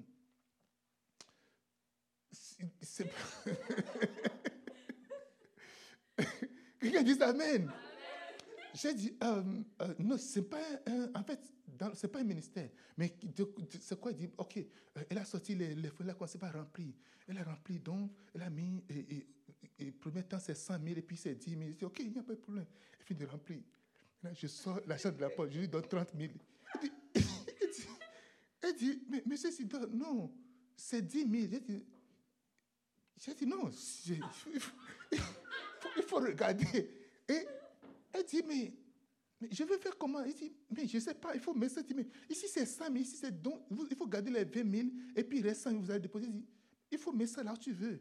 c'est- 2.32 2.66
c'est- 2.80 3.10
Quelqu'un 6.80 7.02
dit 7.02 7.22
Amen. 7.22 7.70
J'ai 8.74 8.94
dit, 8.94 9.14
euh, 9.22 9.42
euh, 9.82 9.94
non, 9.98 10.16
c'est 10.16 10.48
pas 10.48 10.62
un, 10.86 11.10
en 11.14 11.22
fait, 11.22 11.38
dans- 11.78 11.94
c'est 11.94 12.08
pas 12.08 12.20
un 12.20 12.24
ministère. 12.24 12.70
Mais 12.96 13.14
de- 13.22 13.44
de- 13.44 13.54
c'est 13.80 14.00
quoi? 14.00 14.12
Il 14.12 14.16
dit, 14.16 14.30
ok, 14.38 14.56
euh, 14.56 15.02
elle 15.10 15.18
a 15.18 15.24
sorti 15.26 15.54
les, 15.54 15.74
les 15.74 15.88
feuilles, 15.90 16.06
elle 16.06 16.10
a 16.10 16.14
commencé 16.14 16.38
par 16.38 16.54
remplir. 16.54 16.94
Elle 17.28 17.36
a 17.38 17.44
rempli, 17.44 17.78
donc, 17.78 18.10
elle 18.34 18.42
a 18.42 18.50
mis, 18.50 18.82
et, 18.88 18.98
et, 18.98 19.26
et, 19.78 19.86
et 19.88 19.92
premier 19.92 20.22
temps, 20.22 20.38
c'est 20.38 20.54
100 20.54 20.82
000, 20.82 20.98
et 20.98 21.02
puis 21.02 21.16
c'est 21.18 21.34
10 21.34 21.50
000. 21.50 21.62
Je 21.68 21.74
dis, 21.76 21.84
ok, 21.84 21.98
il 22.00 22.12
n'y 22.12 22.18
a 22.18 22.22
pas 22.22 22.34
de 22.34 22.40
problème. 22.40 22.64
Elle 22.98 23.04
finit 23.04 23.20
de 23.20 23.26
remplir. 23.26 23.58
Là, 24.22 24.32
je 24.32 24.46
sors 24.46 24.80
l'argent 24.86 25.10
de 25.12 25.20
la 25.20 25.28
poche, 25.30 25.50
je 25.52 25.58
lui 25.60 25.68
donne 25.68 25.86
30 25.86 26.08
000. 26.16 26.32
Elle 26.74 26.90
dit, 27.70 27.86
elle 28.62 28.74
dit, 28.76 29.02
mais 29.10 29.22
monsieur 29.26 29.50
non, 29.92 30.32
c'est 30.76 31.02
10 31.02 31.28
000. 31.28 31.32
J'ai 31.50 31.60
dit, 31.60 31.84
j'ai 33.24 33.35
dit, 33.35 33.46
non, 33.46 33.70
il 35.96 36.02
faut, 36.02 36.16
regarder. 36.16 36.90
Et 37.28 37.46
elle 38.12 38.24
dit, 38.24 38.42
mais, 38.46 38.72
je 39.48 39.62
vais 39.62 39.78
faire 39.78 39.96
comment? 39.96 40.24
Il 40.24 40.35
dit, 40.35 40.52
mais 40.68 40.88
je 40.88 40.96
ne 40.96 41.02
sais 41.02 41.14
pas, 41.14 41.32
il 41.32 41.40
faut 41.40 41.54
mettre 41.54 41.74
ça. 41.74 41.82
Dit, 41.82 41.94
ici 42.28 42.48
c'est 42.48 42.66
100 42.66 42.85
000, 42.87 42.96
ici 42.96 43.16
c'est 43.16 43.40
donc, 43.40 43.62
il 43.70 43.96
faut 43.96 44.08
garder 44.08 44.32
les 44.32 44.44
20 44.44 44.74
000, 44.76 44.88
et 45.14 45.22
puis 45.22 45.38
il 45.38 45.46
reste 45.46 45.62
100 45.62 45.70
000, 45.70 45.82
vous 45.82 45.90
allez 45.92 46.00
déposer. 46.00 46.26
Il 46.26 46.32
dit, 46.32 46.44
il 46.90 46.98
faut 46.98 47.12
mettre 47.12 47.35
ça 47.35 47.44
là 47.44 47.52
où 47.52 47.56
tu 47.56 47.72
veux. 47.72 48.00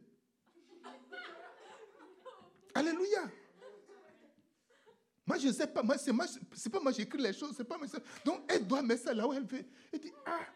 Alléluia. 2.74 3.30
Moi, 5.28 5.38
je 5.38 5.50
ne 5.50 5.54
sais 5.54 5.68
pas, 5.68 5.84
moi, 5.84 6.00
c'est, 6.00 6.12
moi, 6.12 6.26
c'est 6.54 6.70
pas 6.70 6.80
moi 6.80 6.92
qui 6.92 7.04
écris 7.04 7.22
les 7.22 7.34
choses, 7.34 7.54
c'est 7.56 7.64
pas 7.64 7.78
moi. 7.78 7.86
Donc, 8.26 8.42
elle 8.48 8.66
doit 8.66 8.82
mettre 8.82 9.04
ça 9.04 9.14
là 9.14 9.28
où 9.28 9.34
elle 9.34 9.46
veut. 9.46 9.66
Elle 9.94 10.00
dit, 10.00 10.12
ah, 10.26 10.48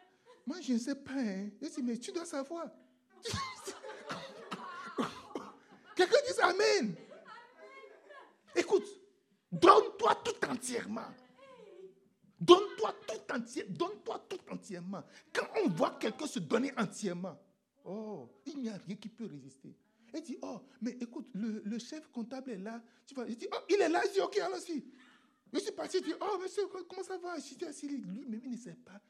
moi, 0.44 0.60
je 0.60 0.74
ne 0.74 0.80
sais 0.80 0.96
pas. 0.96 1.14
Hein. 1.14 1.50
Je 1.62 1.68
dis, 1.68 1.84
mais 1.84 1.98
tu 1.98 2.12
dois 2.12 2.26
savoir. 2.26 2.68
Quelqu'un 5.96 6.18
dit 6.28 6.42
Amen. 6.42 6.96
Écoute, 8.56 8.86
donne-toi 9.52 10.16
tout 10.24 10.46
entièrement. 10.48 11.08
Donne-toi 12.40 12.94
tout 13.08 13.34
entièrement. 13.34 13.74
Donne-toi 13.74 14.26
tout 14.30 14.40
entièrement. 14.52 15.04
Quand 15.34 15.48
on 15.64 15.70
voit 15.70 15.98
quelqu'un 16.00 16.28
se 16.28 16.40
donner 16.40 16.72
entièrement, 16.78 17.38
oh, 17.86 18.30
il 18.46 18.60
n'y 18.60 18.70
a 18.70 18.78
rien 18.78 18.96
qui 18.96 19.10
peut 19.10 19.26
résister. 19.26 19.76
Elle 20.14 20.22
dit, 20.22 20.38
oh, 20.42 20.62
mais 20.82 20.92
écoute, 21.02 21.28
le, 21.34 21.62
le 21.66 21.80
chef 21.80 22.08
comptable 22.12 22.52
est 22.52 22.58
là. 22.58 22.82
Tu 23.06 23.14
vois, 23.14 23.26
il 23.28 23.36
dit, 23.36 23.48
oh, 23.52 23.60
il 23.70 23.82
est 23.82 23.90
là. 23.90 24.02
Je 24.06 24.14
dis, 24.14 24.22
ok, 24.22 24.38
allons-y. 24.38 24.84
Je 25.52 25.60
suis 25.60 25.72
parti, 25.72 25.98
je 26.00 26.04
dis, 26.04 26.14
oh, 26.20 26.38
monsieur, 26.42 26.64
comment 26.68 27.04
ça 27.04 27.18
va? 27.18 27.36
Je 27.38 27.42
suis 27.42 27.66
assis, 27.66 27.88
lui-même, 27.88 28.42
il 28.46 28.52
ne 28.52 28.58
sait 28.58 28.76
pas. 28.76 29.02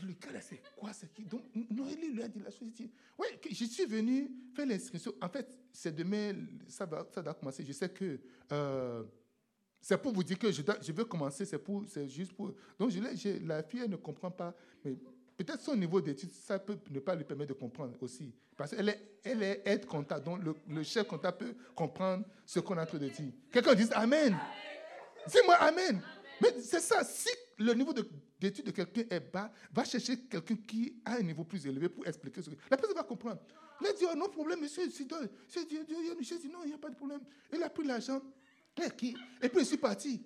Le 0.00 0.12
gars 0.12 0.32
là, 0.32 0.40
c'est 0.40 0.60
quoi 0.76 0.92
c'est 0.92 1.12
qui 1.12 1.24
Donc, 1.24 1.42
Noélie 1.70 2.12
lui 2.12 2.22
a 2.22 2.28
dit 2.28 2.38
la 2.40 2.50
chose. 2.50 2.72
Dit 2.72 2.90
Oui, 3.18 3.26
je 3.50 3.64
suis 3.64 3.84
venu 3.86 4.30
faire 4.54 4.66
l'inscription. 4.66 5.12
En 5.20 5.28
fait, 5.28 5.58
c'est 5.72 5.92
demain, 5.94 6.34
ça 6.68 6.86
va, 6.86 7.06
ça 7.12 7.20
doit 7.22 7.34
commencer. 7.34 7.64
Je 7.64 7.72
sais 7.72 7.88
que. 7.88 8.20
euh, 8.52 9.02
c'est 9.80 9.96
pour 10.00 10.12
vous 10.12 10.24
dire 10.24 10.38
que 10.38 10.50
je, 10.50 10.60
je 10.82 10.92
veux 10.92 11.04
commencer, 11.04 11.44
c'est 11.44 11.58
pour, 11.58 11.84
c'est 11.88 12.08
juste 12.08 12.32
pour. 12.32 12.52
Donc, 12.78 12.90
je, 12.90 13.00
la 13.46 13.62
fille, 13.62 13.80
elle 13.84 13.90
ne 13.90 13.96
comprend 13.96 14.30
pas. 14.30 14.54
Mais 14.84 14.96
peut-être 15.36 15.60
son 15.62 15.76
niveau 15.76 16.00
d'études, 16.00 16.32
ça 16.32 16.58
peut 16.58 16.76
ne 16.90 16.98
pas 17.00 17.14
lui 17.14 17.24
permettre 17.24 17.54
de 17.54 17.58
comprendre 17.58 17.94
aussi. 18.00 18.32
Parce 18.56 18.72
qu'elle 18.72 18.88
est, 18.88 19.18
elle 19.24 19.42
est 19.42 19.62
aide 19.64 19.86
comptable, 19.86 20.24
donc 20.24 20.42
le, 20.44 20.54
le 20.68 20.82
chef 20.82 21.06
comptable 21.06 21.38
peut 21.38 21.54
comprendre 21.76 22.24
ce 22.44 22.58
qu'on 22.60 22.76
est 22.76 22.80
en 22.80 22.86
train 22.86 22.98
de 22.98 23.08
dire. 23.08 23.32
Quelqu'un 23.52 23.74
dit 23.74 23.86
Amen. 23.92 24.36
Dis-moi 25.28 25.54
Amen. 25.56 26.00
Mais 26.40 26.54
c'est 26.60 26.80
ça. 26.80 27.04
Si 27.04 27.28
le 27.58 27.72
niveau 27.74 27.92
de- 27.92 28.08
d'études 28.38 28.66
de 28.66 28.70
quelqu'un 28.70 29.02
est 29.10 29.20
bas, 29.20 29.50
va 29.72 29.84
chercher 29.84 30.18
quelqu'un 30.20 30.56
qui 30.56 31.00
a 31.04 31.14
un 31.16 31.22
niveau 31.22 31.44
plus 31.44 31.66
élevé 31.66 31.88
pour 31.88 32.06
expliquer 32.06 32.42
ce 32.42 32.50
que. 32.50 32.56
La 32.70 32.76
personne 32.76 32.96
va 32.96 33.02
comprendre. 33.02 33.40
Il 33.80 33.86
a 33.86 33.92
dit 33.92 34.04
oh, 34.10 34.16
non 34.16 34.28
problème, 34.28 34.60
monsieur. 34.60 34.82
J'ai 34.90 35.04
dit, 35.04 36.48
non, 36.48 36.60
il 36.64 36.68
n'y 36.68 36.74
a 36.74 36.78
pas 36.78 36.90
de 36.90 36.96
problème. 36.96 37.20
Il 37.52 37.62
a 37.62 37.70
pris 37.70 37.84
l'argent. 37.84 38.20
Et, 38.84 38.90
puis 38.90 39.16
il 39.42 39.66
suis 39.66 39.76
parti. 39.76 40.22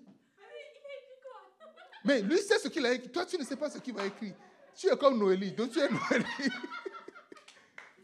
Mais 2.04 2.20
lui 2.20 2.38
sait 2.38 2.58
ce 2.58 2.68
qu'il 2.68 2.84
a 2.84 2.92
écrit. 2.92 3.10
Toi, 3.10 3.24
tu 3.26 3.38
ne 3.38 3.44
sais 3.44 3.56
pas 3.56 3.70
ce 3.70 3.78
qu'il 3.78 3.94
va 3.94 4.06
écrire. 4.06 4.34
Tu 4.74 4.88
es 4.88 4.96
comme 4.96 5.18
Noélie. 5.18 5.52
Donc 5.52 5.70
tu 5.70 5.78
es 5.78 5.88
Noélie. 5.88 6.52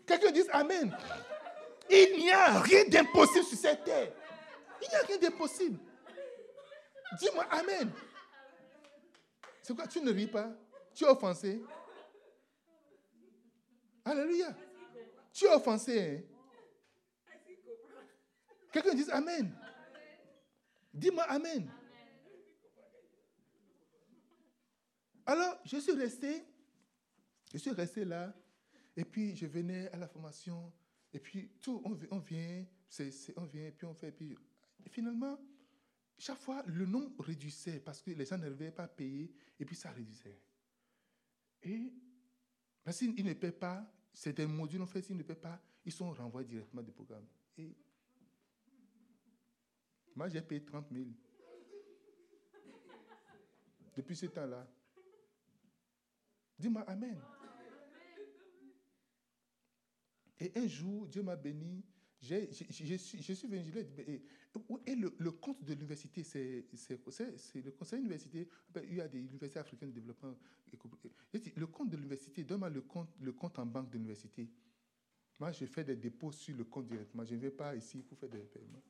Quelqu'un 0.07 0.31
dit 0.31 0.42
Amen. 0.53 0.97
Il 1.90 2.18
n'y 2.18 2.31
a 2.31 2.61
rien 2.61 2.85
d'impossible 2.85 3.44
sur 3.44 3.59
cette 3.59 3.85
terre. 3.85 4.12
Il 4.83 4.88
n'y 4.88 4.94
a 4.94 5.01
rien 5.01 5.18
d'impossible. 5.18 5.79
Dis-moi 7.18 7.44
Amen. 7.51 7.90
C'est 9.62 9.75
quoi 9.75 9.87
Tu 9.87 10.01
ne 10.01 10.11
ris 10.12 10.27
pas? 10.27 10.53
Tu 10.94 11.05
es 11.05 11.09
offensé? 11.09 11.62
Alléluia. 14.05 14.55
Tu 15.33 15.44
es 15.44 15.49
offensé. 15.55 16.01
hein? 16.01 16.23
Quelqu'un 18.73 18.94
dit 18.94 19.11
Amen. 19.11 19.55
Dis-moi 20.92 21.23
Amen. 21.25 21.71
Alors, 25.27 25.59
je 25.64 25.77
suis 25.77 25.92
resté, 25.92 26.42
je 27.53 27.59
suis 27.59 27.71
resté 27.73 28.05
là, 28.07 28.33
et 28.97 29.05
puis 29.05 29.37
je 29.37 29.44
venais 29.47 29.90
à 29.92 29.99
la 29.99 30.09
formation, 30.09 30.73
et 31.12 31.18
puis 31.18 31.51
tout, 31.61 31.83
on, 31.85 31.90
vi- 31.92 32.09
on 32.11 32.18
vient, 32.18 32.64
on 33.37 33.44
vient, 33.44 33.71
puis 33.77 33.87
on 33.87 33.92
fait, 33.94 34.11
puis 34.11 34.35
et 34.87 34.88
finalement, 34.88 35.38
chaque 36.18 36.38
fois, 36.38 36.62
le 36.66 36.85
nombre 36.85 37.24
réduisait 37.24 37.81
parce 37.81 38.02
que 38.02 38.11
les 38.11 38.24
gens 38.24 38.38
n'arrivaient 38.38 38.70
pas 38.70 38.85
à 38.85 38.88
payer, 38.88 39.33
et 39.59 39.64
puis 39.64 39.76
ça 39.76 39.90
réduisait. 39.90 40.38
Et 41.62 41.92
mais 42.88 42.92
s'ils 42.92 43.14
ne 43.22 43.35
paient 43.35 43.52
pas, 43.52 43.87
c'est 44.14 44.33
des 44.33 44.46
modules, 44.46 44.81
en 44.81 44.87
fait, 44.87 45.02
s'ils 45.02 45.16
ne 45.16 45.22
paient 45.22 45.35
pas, 45.35 45.61
ils 45.85 45.92
sont 45.92 46.11
renvoyés 46.11 46.48
directement 46.48 46.83
du 46.83 46.90
programme. 46.90 47.26
Et 47.59 47.76
moi, 50.16 50.28
j'ai 50.31 50.40
payé 50.40 50.64
30 50.64 50.87
000. 50.90 51.04
Depuis 53.94 54.16
ce 54.16 54.26
temps-là. 54.26 54.66
Dis-moi 56.59 56.83
Amen. 56.88 57.20
Et 60.40 60.52
un 60.57 60.66
jour, 60.66 61.07
Dieu 61.07 61.22
m'a 61.22 61.37
béni. 61.37 61.85
J'ai- 62.20 62.50
j'ai- 62.52 62.66
Je 62.87 62.94
suis, 62.96 63.22
je 63.22 63.33
suis 63.33 63.46
venu, 63.46 63.62
ai 64.07 64.22
et, 64.87 64.96
le, 64.96 65.31
compte 65.31 65.62
de 65.62 65.72
l'université, 65.72 66.24
c'est 66.24 66.64
le 66.72 67.70
conseil 67.70 67.98
d'université. 68.00 68.48
ben, 68.70 68.85
Il 68.88 68.96
y 68.96 69.00
a 69.00 69.07
des 69.07 69.20
universités 69.20 69.61
africaines 69.61 69.90
de 69.90 69.94
développement. 70.00 70.35
Le 71.57 71.66
compte 71.66 71.90
de 71.90 71.96
l'université, 71.96 72.42
donne-moi 72.42 72.70
le 72.70 72.81
compte, 72.83 73.09
le 73.20 73.33
compte 73.33 73.59
en 73.59 73.66
banque 73.66 73.88
de 73.90 73.94
l'université. 73.94 74.48
Moi, 75.38 75.52
je 75.52 75.64
fais 75.66 75.85
des 75.85 75.94
dépôts 75.94 76.33
sur 76.33 76.57
le 76.57 76.64
compte 76.64 76.88
directement. 76.88 77.24
Je 77.24 77.37
ne 77.37 77.40
vais 77.40 77.52
pas 77.52 77.76
ici 77.76 78.02
pour 78.02 78.18
faire 78.18 78.28
des 78.28 78.40
paiements. 78.40 78.83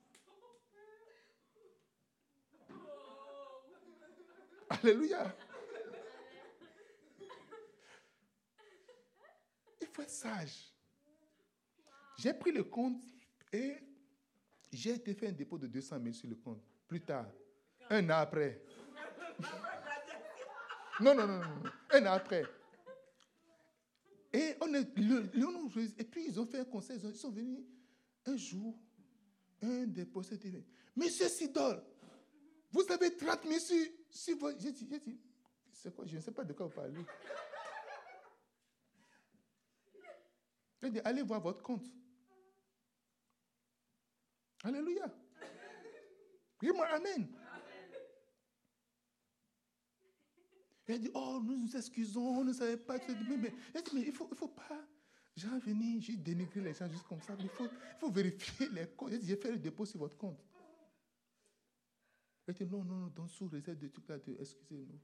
Alléluia. 4.71 5.37
Il 9.83 9.87
faut 9.89 10.03
être 10.03 10.11
sage. 10.11 10.73
J'ai 12.17 12.33
pris 12.33 12.53
le 12.53 12.65
compte 12.65 13.03
et 13.53 13.77
j'ai 14.73 14.91
été 14.95 15.15
faire 15.15 15.31
un 15.31 15.33
dépôt 15.33 15.59
de 15.59 15.67
200 15.67 15.99
000 16.03 16.13
sur 16.15 16.29
le 16.29 16.37
compte. 16.37 16.63
Plus 16.87 17.01
tard, 17.03 17.27
un 17.91 18.05
an 18.11 18.19
après. 18.19 18.63
Non, 21.01 21.15
non, 21.15 21.27
non, 21.27 21.39
non, 21.39 21.63
un 21.91 22.07
an 22.07 22.13
après. 22.13 22.45
Et, 24.33 24.55
on 24.61 24.73
est, 24.75 24.97
le- 24.99 25.31
et 25.99 26.05
puis 26.05 26.27
ils 26.27 26.39
ont 26.39 26.45
fait 26.47 26.59
un 26.61 26.65
conseil, 26.65 26.99
ils, 26.99 27.07
ont- 27.07 27.11
ils 27.11 27.17
sont 27.17 27.31
venus 27.31 27.61
un 28.27 28.37
jour, 28.37 28.79
un 29.63 29.85
des 29.87 30.05
possédés 30.05 30.51
dit, 30.51 30.65
Monsieur 30.95 31.29
Sidol, 31.29 31.83
vous 32.71 32.85
avez 32.93 33.17
30 33.17 33.45
000 33.45 33.59
sur, 33.59 33.87
sur 34.11 34.37
votre... 34.37 34.61
J'ai 34.61 34.73
dit, 34.73 34.87
c'est 35.73 35.95
quoi 35.95 36.05
Je 36.07 36.17
ne 36.17 36.21
sais 36.21 36.33
pas 36.33 36.45
de 36.45 36.53
quoi 36.53 36.67
vous 36.67 36.75
parlez. 36.75 37.01
Allez 41.05 41.23
voir 41.23 41.41
votre 41.41 41.63
compte. 41.63 41.87
Alléluia. 44.65 45.13
Dis-moi 46.61 46.87
Amen. 46.87 47.29
A 50.89 50.97
dit, 50.97 51.11
oh, 51.13 51.41
nous 51.45 51.59
nous 51.59 51.77
excusons, 51.77 52.39
on 52.39 52.45
ne 52.45 52.53
savait 52.53 52.79
pas. 52.79 52.95
A 52.95 52.99
dit, 52.99 53.15
mais 53.39 53.53
il 53.93 54.07
ne 54.07 54.13
faut, 54.13 54.27
il 54.31 54.37
faut 54.37 54.49
pas 54.49 54.89
genre, 55.37 55.59
venir 55.61 56.01
juste 56.01 56.21
dénigrer 56.21 56.63
les 56.63 56.75
gens 56.75 56.89
juste 56.89 57.07
comme 57.07 57.21
ça. 57.21 57.37
Il 57.39 57.49
faut, 57.51 57.67
il 57.67 57.99
faut 58.01 58.11
vérifier 58.11 58.69
les 58.71 58.87
comptes. 58.89 59.13
A 59.13 59.19
dit, 59.19 59.27
j'ai 59.27 59.37
fait 59.37 59.51
le 59.51 59.59
dépôt 59.59 59.85
sur 59.85 59.99
votre 59.99 60.17
compte. 60.17 60.43
A 62.49 62.53
dit, 62.53 62.65
non, 62.65 62.85
non, 62.85 62.97
non, 62.97 63.07
dans 63.09 63.29
sous 63.29 63.49
réserve 63.49 63.79
de 63.79 63.89
trucs 63.89 64.07
de, 64.07 64.37
excusez-nous. 64.41 64.99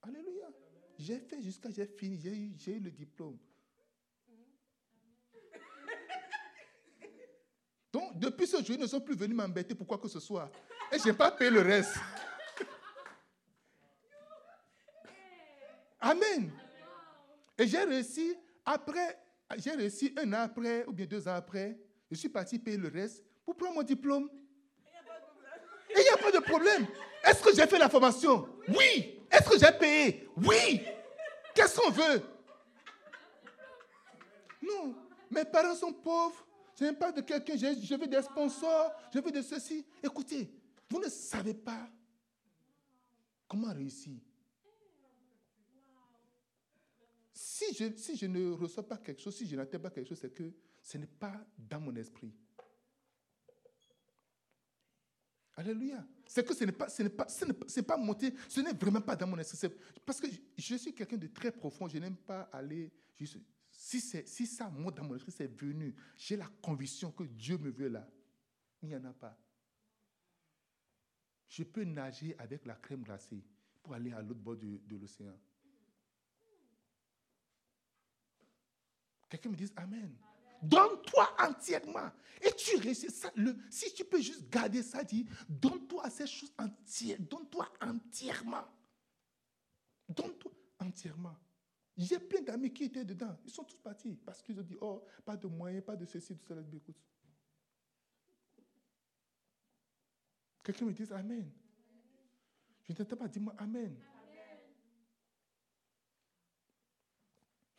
Alléluia. 0.00 0.50
J'ai 0.98 1.20
fait 1.20 1.42
jusqu'à 1.42 1.70
j'ai 1.70 1.86
fini, 1.86 2.18
j'ai 2.18 2.34
eu, 2.34 2.54
j'ai 2.56 2.76
eu 2.76 2.80
le 2.80 2.90
diplôme. 2.90 3.38
Donc, 7.94 8.18
depuis 8.18 8.48
ce 8.48 8.56
jour, 8.56 8.74
ils 8.74 8.80
ne 8.80 8.88
sont 8.88 9.00
plus 9.00 9.14
venus 9.14 9.36
m'embêter 9.36 9.72
pour 9.72 9.86
quoi 9.86 9.98
que 9.98 10.08
ce 10.08 10.18
soit. 10.18 10.50
Et 10.90 10.98
je 10.98 11.04
n'ai 11.06 11.12
pas 11.12 11.30
payé 11.30 11.48
le 11.48 11.60
reste. 11.60 11.94
Amen. 16.00 16.50
Et 17.56 17.68
j'ai 17.68 17.84
réussi, 17.84 18.36
après, 18.66 19.16
j'ai 19.58 19.70
réussi 19.70 20.12
un 20.18 20.32
an 20.32 20.40
après, 20.40 20.84
ou 20.86 20.92
bien 20.92 21.06
deux 21.06 21.28
ans 21.28 21.36
après, 21.36 21.78
je 22.10 22.16
suis 22.16 22.28
parti 22.28 22.58
payer 22.58 22.78
le 22.78 22.88
reste 22.88 23.22
pour 23.44 23.56
prendre 23.56 23.74
mon 23.74 23.84
diplôme. 23.84 24.28
Et 25.90 26.00
il 26.00 26.02
n'y 26.02 26.08
a 26.08 26.16
pas 26.16 26.32
de 26.32 26.40
problème. 26.40 26.88
Est-ce 27.22 27.44
que 27.44 27.54
j'ai 27.54 27.68
fait 27.68 27.78
la 27.78 27.88
formation? 27.88 28.48
Oui. 28.70 29.20
Est-ce 29.30 29.48
que 29.48 29.56
j'ai 29.56 29.70
payé? 29.70 30.28
Oui. 30.36 30.82
Qu'est-ce 31.54 31.80
qu'on 31.80 31.92
veut? 31.92 32.22
Non. 34.60 34.96
Mes 35.30 35.44
parents 35.44 35.76
sont 35.76 35.92
pauvres. 35.92 36.43
Je 36.78 36.84
n'ai 36.84 36.92
pas 36.92 37.12
de 37.12 37.20
quelqu'un. 37.20 37.56
Je 37.56 37.94
veux 37.94 38.06
des 38.06 38.22
sponsors. 38.22 38.92
Je 39.12 39.20
veux 39.20 39.30
de 39.30 39.42
ceci. 39.42 39.84
Écoutez, 40.02 40.50
vous 40.90 41.00
ne 41.00 41.08
savez 41.08 41.54
pas 41.54 41.88
comment 43.48 43.72
réussir. 43.72 44.18
Si 47.32 47.74
je, 47.74 47.96
si 47.96 48.16
je 48.16 48.26
ne 48.26 48.52
reçois 48.52 48.86
pas 48.86 48.98
quelque 48.98 49.20
chose, 49.20 49.36
si 49.36 49.46
je 49.46 49.56
n'atteins 49.56 49.78
pas 49.78 49.90
quelque 49.90 50.08
chose, 50.08 50.18
c'est 50.20 50.34
que 50.34 50.52
ce 50.82 50.98
n'est 50.98 51.06
pas 51.06 51.46
dans 51.56 51.80
mon 51.80 51.94
esprit. 51.96 52.32
Alléluia. 55.56 56.04
C'est 56.26 56.44
que 56.44 56.54
ce 56.54 56.64
n'est 56.64 56.72
pas, 56.72 56.88
ce 56.88 57.02
n'est 57.02 57.08
pas, 57.08 57.28
ce 57.28 57.44
n'est 57.44 57.86
pas, 57.86 57.96
monté, 57.96 58.34
ce 58.48 58.60
n'est 58.60 58.72
vraiment 58.72 59.00
pas 59.00 59.14
dans 59.14 59.26
mon 59.26 59.38
esprit. 59.38 59.70
Parce 60.04 60.20
que 60.20 60.26
je, 60.56 60.74
suis 60.74 60.92
quelqu'un 60.92 61.16
de 61.16 61.28
très 61.28 61.52
profond, 61.52 61.86
je 61.88 61.98
n'aime 61.98 62.16
pas 62.16 62.48
aller. 62.52 62.90
Si, 63.84 64.46
ça 64.46 64.70
monte 64.70 64.94
dans 64.96 65.04
mon 65.04 65.14
esprit, 65.14 65.30
c'est 65.30 65.60
venu. 65.60 65.94
J'ai 66.16 66.36
la 66.36 66.48
conviction 66.62 67.12
que 67.12 67.24
Dieu 67.24 67.58
me 67.58 67.70
veut 67.70 67.88
là. 67.88 68.08
Il 68.80 68.88
n'y 68.88 68.96
en 68.96 69.04
a 69.04 69.12
pas. 69.12 69.38
Je 71.48 71.64
peux 71.64 71.84
nager 71.84 72.34
avec 72.38 72.64
la 72.64 72.76
crème 72.76 73.02
glacée 73.02 73.44
pour 73.82 73.92
aller 73.92 74.10
à 74.12 74.22
l'autre 74.22 74.40
bord 74.40 74.56
de, 74.56 74.80
de 74.86 74.96
l'océan. 74.96 75.38
Quelqu'un 79.28 79.50
me 79.50 79.56
dise 79.56 79.72
Amen. 79.76 80.16
Donne-toi 80.62 81.36
entièrement. 81.38 82.10
Et 82.40 82.52
tu 82.56 82.78
réussis 82.78 83.10
ça? 83.10 83.30
Le, 83.36 83.54
si 83.68 83.92
tu 83.92 84.02
peux 84.02 84.22
juste 84.22 84.48
garder 84.48 84.82
ça, 84.82 85.04
dis, 85.04 85.26
donne-toi 85.46 86.06
à 86.06 86.10
ces 86.10 86.26
choses 86.26 86.54
entières. 86.58 87.18
Donne-toi 87.20 87.70
entièrement. 87.82 88.64
Donne-toi 90.08 90.52
entièrement. 90.78 91.36
J'ai 91.96 92.18
plein 92.18 92.40
d'amis 92.40 92.72
qui 92.72 92.84
étaient 92.84 93.04
dedans. 93.04 93.36
Ils 93.44 93.52
sont 93.52 93.62
tous 93.62 93.76
partis 93.76 94.16
parce 94.16 94.42
qu'ils 94.42 94.58
ont 94.58 94.64
dit, 94.64 94.76
oh, 94.80 95.04
pas 95.24 95.36
de 95.36 95.46
moyens, 95.46 95.84
pas 95.84 95.94
de 95.94 96.04
ceci, 96.04 96.36
tout 96.36 96.44
cela. 96.46 96.60
Écoute. 96.72 96.96
Quelqu'un 100.64 100.86
me 100.86 100.92
dit 100.92 101.12
Amen. 101.12 101.50
Je 102.82 102.92
ne 102.92 102.96
t'entends 102.96 103.16
pas, 103.16 103.28
dis-moi 103.28 103.54
Amen. 103.58 103.96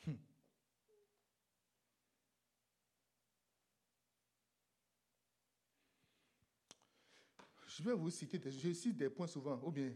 Hmm. 0.06 0.14
Je 7.68 7.84
vais 7.84 7.94
vous 7.94 8.12
citer, 8.12 8.40
je 8.50 8.72
cite 8.72 8.96
des 8.96 9.10
points 9.10 9.28
souvent, 9.28 9.60
ou 9.64 9.72
bien, 9.72 9.94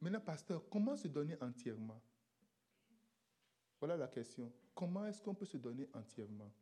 maintenant, 0.00 0.20
pasteur, 0.20 0.68
comment 0.68 0.96
se 0.96 1.08
donner 1.08 1.36
entièrement? 1.40 2.00
Voilà 3.82 3.96
la 3.96 4.06
question. 4.06 4.52
Comment 4.76 5.06
est-ce 5.06 5.20
qu'on 5.20 5.34
peut 5.34 5.44
se 5.44 5.56
donner 5.56 5.88
entièrement? 5.92 6.52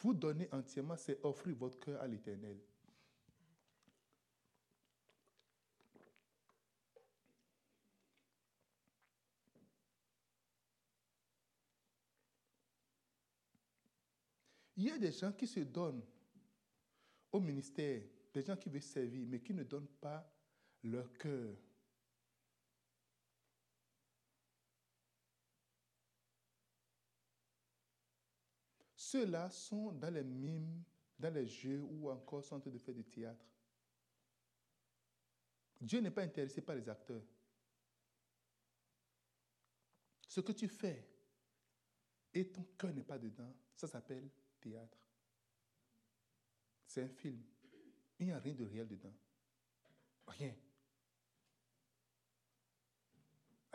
Vous 0.00 0.12
donner 0.12 0.46
entièrement, 0.52 0.98
c'est 0.98 1.18
offrir 1.24 1.56
votre 1.56 1.80
cœur 1.80 2.02
à 2.02 2.06
l'Éternel. 2.06 2.60
Il 14.76 14.84
y 14.84 14.90
a 14.90 14.98
des 14.98 15.12
gens 15.12 15.32
qui 15.32 15.46
se 15.46 15.60
donnent 15.60 16.04
au 17.32 17.40
ministère, 17.40 18.02
des 18.34 18.42
gens 18.42 18.56
qui 18.58 18.68
veulent 18.68 18.82
servir, 18.82 19.26
mais 19.26 19.40
qui 19.40 19.54
ne 19.54 19.62
donnent 19.62 19.88
pas 19.98 20.35
leur 20.86 21.12
cœur. 21.18 21.56
Ceux-là 28.94 29.50
sont 29.50 29.92
dans 29.92 30.12
les 30.12 30.24
mimes, 30.24 30.82
dans 31.18 31.32
les 31.32 31.46
jeux 31.46 31.80
ou 31.82 32.10
encore 32.10 32.42
sont 32.44 32.56
en 32.56 32.60
train 32.60 32.70
de 32.70 32.78
faire 32.78 32.94
du 32.94 33.04
théâtre. 33.04 33.44
Dieu 35.80 36.00
n'est 36.00 36.10
pas 36.10 36.22
intéressé 36.22 36.60
par 36.60 36.74
les 36.74 36.88
acteurs. 36.88 37.22
Ce 40.26 40.40
que 40.40 40.52
tu 40.52 40.68
fais 40.68 41.08
et 42.34 42.50
ton 42.50 42.64
cœur 42.76 42.92
n'est 42.92 43.04
pas 43.04 43.18
dedans, 43.18 43.54
ça 43.74 43.86
s'appelle 43.86 44.28
théâtre. 44.60 44.98
C'est 46.86 47.02
un 47.02 47.08
film. 47.08 47.42
Il 48.18 48.26
n'y 48.26 48.32
a 48.32 48.38
rien 48.38 48.54
de 48.54 48.64
réel 48.64 48.88
dedans. 48.88 49.14
Rien. 50.26 50.54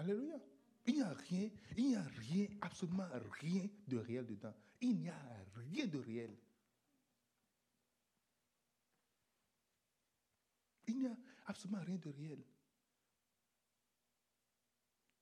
Alléluia. 0.01 0.39
Il 0.87 0.95
n'y 0.95 1.01
a 1.03 1.13
rien, 1.13 1.49
il 1.77 1.89
n'y 1.89 1.95
a 1.95 2.01
rien, 2.01 2.47
absolument 2.59 3.07
rien 3.39 3.69
de 3.87 3.97
réel 3.97 4.25
dedans. 4.25 4.53
Il 4.81 4.97
n'y 4.97 5.09
a 5.09 5.45
rien 5.53 5.85
de 5.85 5.99
réel. 5.99 6.35
Il 10.87 10.99
n'y 11.01 11.07
a 11.07 11.15
absolument 11.45 11.83
rien 11.85 11.97
de 11.97 12.09
réel. 12.09 12.43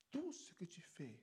Tout 0.09 0.31
ce 0.31 0.53
que 0.53 0.63
tu 0.63 0.79
fais 0.79 1.19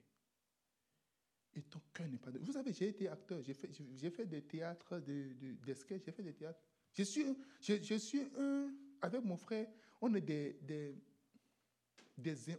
et 1.54 1.62
ton 1.62 1.80
cœur 1.94 2.06
n'est 2.06 2.18
pas... 2.18 2.30
De... 2.30 2.38
Vous 2.38 2.52
savez, 2.52 2.74
j'ai 2.74 2.88
été 2.88 3.08
acteur, 3.08 3.42
j'ai 3.42 3.54
fait, 3.54 4.26
des 4.26 4.42
théâtres, 4.42 4.98
des, 4.98 5.32
des, 5.32 5.74
sketchs, 5.74 6.04
j'ai 6.04 6.12
fait 6.12 6.22
des 6.22 6.34
théâtres. 6.34 6.60
Je 6.92 7.02
suis, 7.04 7.24
je, 7.62 7.82
je 7.82 7.94
suis 7.94 8.20
un... 8.36 8.70
Avec 9.00 9.24
mon 9.24 9.38
frère, 9.38 9.66
on 10.02 10.14
est 10.14 10.20
des... 10.20 10.58
des, 10.60 10.94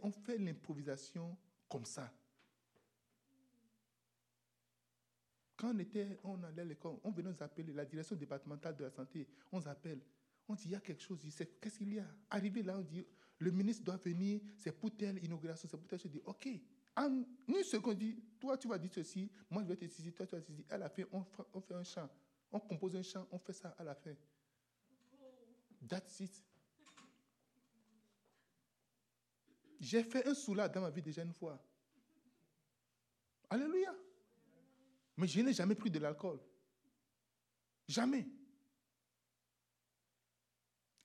on 0.02 0.10
fait 0.10 0.38
l'improvisation 0.38 1.36
comme 1.68 1.84
ça. 1.84 2.12
Quand 5.56 5.74
on 5.74 5.78
était, 5.80 6.18
on 6.22 6.40
allait 6.44 6.62
à 6.62 6.64
l'école, 6.64 6.96
on 7.02 7.10
venait 7.10 7.30
nous 7.30 7.42
appeler, 7.42 7.72
la 7.72 7.84
direction 7.84 8.14
départementale 8.14 8.76
de 8.76 8.84
la 8.84 8.90
santé, 8.90 9.26
on 9.50 9.58
nous 9.58 9.68
appelle. 9.68 10.00
On 10.48 10.54
dit, 10.54 10.62
il 10.66 10.70
y 10.70 10.74
a 10.76 10.80
quelque 10.80 11.02
chose, 11.02 11.18
qu'est-ce 11.60 11.78
qu'il 11.78 11.94
y 11.94 11.98
a? 11.98 12.06
Arrivé 12.30 12.62
là, 12.62 12.78
on 12.78 12.82
dit, 12.82 13.04
le 13.38 13.50
ministre 13.50 13.84
doit 13.84 13.96
venir, 13.96 14.40
c'est 14.56 14.72
pour 14.72 14.96
telle 14.96 15.22
inauguration, 15.24 15.68
c'est 15.68 15.76
pour 15.76 15.86
telle 15.86 15.98
chose. 15.98 16.12
Je 16.12 16.18
dis, 16.18 16.24
ok. 16.24 16.48
En 16.96 17.22
une 17.48 17.62
seconde, 17.64 17.98
dit, 17.98 18.16
toi 18.40 18.56
tu 18.56 18.66
vas 18.66 18.78
dire 18.78 18.90
ceci, 18.92 19.30
moi 19.50 19.62
je 19.62 19.68
vais 19.68 19.76
te 19.76 19.84
dire 19.84 19.94
ceci, 19.94 20.12
toi 20.12 20.26
tu 20.26 20.34
vas 20.34 20.40
dire 20.40 20.48
ceci. 20.56 20.64
À 20.70 20.78
la 20.78 20.88
fin, 20.88 21.04
on, 21.12 21.24
on 21.52 21.60
fait 21.60 21.74
un 21.74 21.84
chant. 21.84 22.08
On 22.50 22.60
compose 22.60 22.96
un 22.96 23.02
chant, 23.02 23.26
on 23.30 23.38
fait 23.38 23.52
ça 23.52 23.74
à 23.78 23.84
la 23.84 23.94
fin. 23.94 24.14
That's 25.86 26.20
it. 26.20 26.44
J'ai 29.80 30.02
fait 30.02 30.26
un 30.26 30.34
soulard 30.34 30.70
dans 30.70 30.80
ma 30.80 30.90
vie 30.90 31.02
déjà 31.02 31.22
une 31.22 31.32
fois. 31.32 31.62
Alléluia. 33.50 33.94
Mais 35.16 35.26
je 35.26 35.40
n'ai 35.40 35.52
jamais 35.52 35.74
pris 35.74 35.90
de 35.90 35.98
l'alcool. 35.98 36.38
Jamais. 37.86 38.28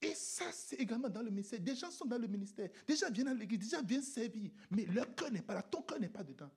Et 0.02 0.14
ça, 0.16 0.52
c'est 0.52 0.76
également 0.76 1.10
dans 1.10 1.22
le 1.22 1.30
ministère. 1.30 1.60
Des 1.60 1.76
gens 1.76 1.90
sont 1.90 2.06
dans 2.06 2.18
le 2.18 2.28
ministère. 2.28 2.70
Des 2.86 2.96
gens 2.96 3.10
viennent 3.10 3.30
à 3.30 3.34
l'église, 3.34 3.60
des 3.60 3.70
gens 3.70 3.84
viennent 3.84 4.04
servir. 4.04 4.52
Mais 4.70 4.86
leur 4.86 5.16
cœur 5.16 5.32
n'est 5.32 5.42
pas 5.42 5.54
là. 5.54 5.64
Ton 5.64 5.82
cœur 5.82 6.00
n'est 6.00 6.10
pas 6.10 6.24
dedans. 6.24 6.52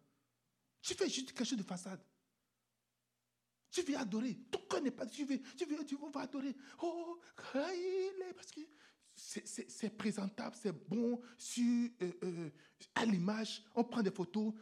Tu 0.83 0.95
fais 0.95 1.09
juste 1.09 1.33
quelque 1.33 1.45
chose 1.45 1.59
de 1.59 1.63
façade. 1.63 2.01
Tu 3.71 3.83
veux 3.83 3.97
adorer. 3.97 4.35
Ton 4.51 4.61
cœur 4.69 4.81
n'est 4.81 4.91
pas. 4.91 5.07
Tu 5.07 5.27
tu 5.57 5.65
veux, 5.65 5.85
tu 5.85 5.97
vas 5.97 6.21
adorer. 6.21 6.57
Oh, 6.83 7.21
parce 7.53 8.51
que 8.51 8.61
c'est 9.17 9.97
présentable, 9.97 10.55
c'est 10.61 10.73
bon, 10.73 11.21
sur, 11.39 11.89
euh, 12.03 12.13
euh, 12.23 12.51
à 12.95 13.05
l'image, 13.07 13.65
on 13.75 13.83
prend 13.83 14.03
des 14.03 14.11
photos, 14.11 14.53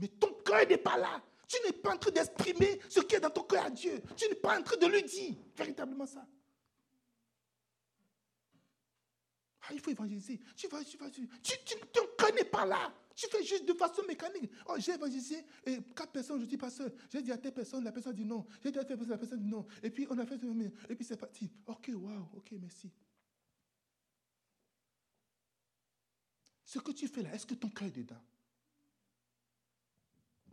mais 0.00 0.08
ton 0.08 0.32
cœur 0.44 0.66
n'est 0.66 0.78
pas 0.78 0.96
là. 0.96 1.22
Tu 1.46 1.56
n'es 1.64 1.72
pas 1.72 1.94
en 1.94 1.98
train 1.98 2.10
d'exprimer 2.10 2.80
ce 2.88 3.00
qui 3.00 3.14
est 3.14 3.20
dans 3.20 3.30
ton 3.30 3.42
cœur 3.42 3.64
à 3.64 3.70
Dieu. 3.70 4.02
Tu 4.16 4.28
n'es 4.28 4.34
pas 4.34 4.58
en 4.58 4.62
train 4.62 4.76
de 4.76 4.86
lui 4.86 5.02
dire 5.02 5.34
véritablement 5.56 6.06
ça. 6.06 6.26
Ah, 9.62 9.72
il 9.72 9.80
faut 9.80 9.90
évangéliser. 9.90 10.40
Tu 10.56 10.68
vas, 10.68 10.82
tu 10.82 10.96
vas, 10.96 11.10
tu, 11.10 11.28
tu, 11.42 11.74
ton 11.92 12.02
cœur 12.18 12.34
n'est 12.34 12.44
pas 12.44 12.64
là. 12.64 12.92
Tu 13.14 13.26
fais 13.28 13.42
juste 13.42 13.66
de 13.66 13.74
façon 13.74 14.02
mécanique. 14.06 14.50
Oh, 14.66 14.74
j'ai 14.78 14.92
évangélisé 14.92 15.44
et 15.66 15.78
quatre 15.94 16.12
personnes, 16.12 16.40
je 16.40 16.46
dis 16.46 16.56
pas 16.56 16.70
seul. 16.70 16.94
J'ai 17.10 17.20
dit 17.20 17.32
à 17.32 17.38
telle 17.38 17.52
personne, 17.52 17.82
la 17.84 17.92
personne 17.92 18.14
dit 18.14 18.24
non. 18.24 18.46
J'ai 18.62 18.70
dit 18.70 18.78
à 18.78 18.84
telle 18.84 18.96
personne, 18.96 19.12
la 19.12 19.18
personne 19.18 19.40
dit 19.40 19.48
non. 19.48 19.66
Et 19.82 19.90
puis 19.90 20.06
on 20.08 20.18
a 20.18 20.24
fait, 20.24 20.38
et 20.88 20.94
puis 20.94 21.04
c'est 21.04 21.16
parti. 21.16 21.50
Ok, 21.66 21.90
waouh, 21.94 22.28
ok, 22.36 22.52
merci. 22.60 22.90
Ce 26.68 26.78
que 26.78 26.92
tu 26.92 27.08
fais 27.08 27.22
là, 27.22 27.30
est-ce 27.32 27.46
que 27.46 27.54
ton 27.54 27.70
cœur 27.70 27.88
est 27.88 27.92
dedans? 27.92 28.22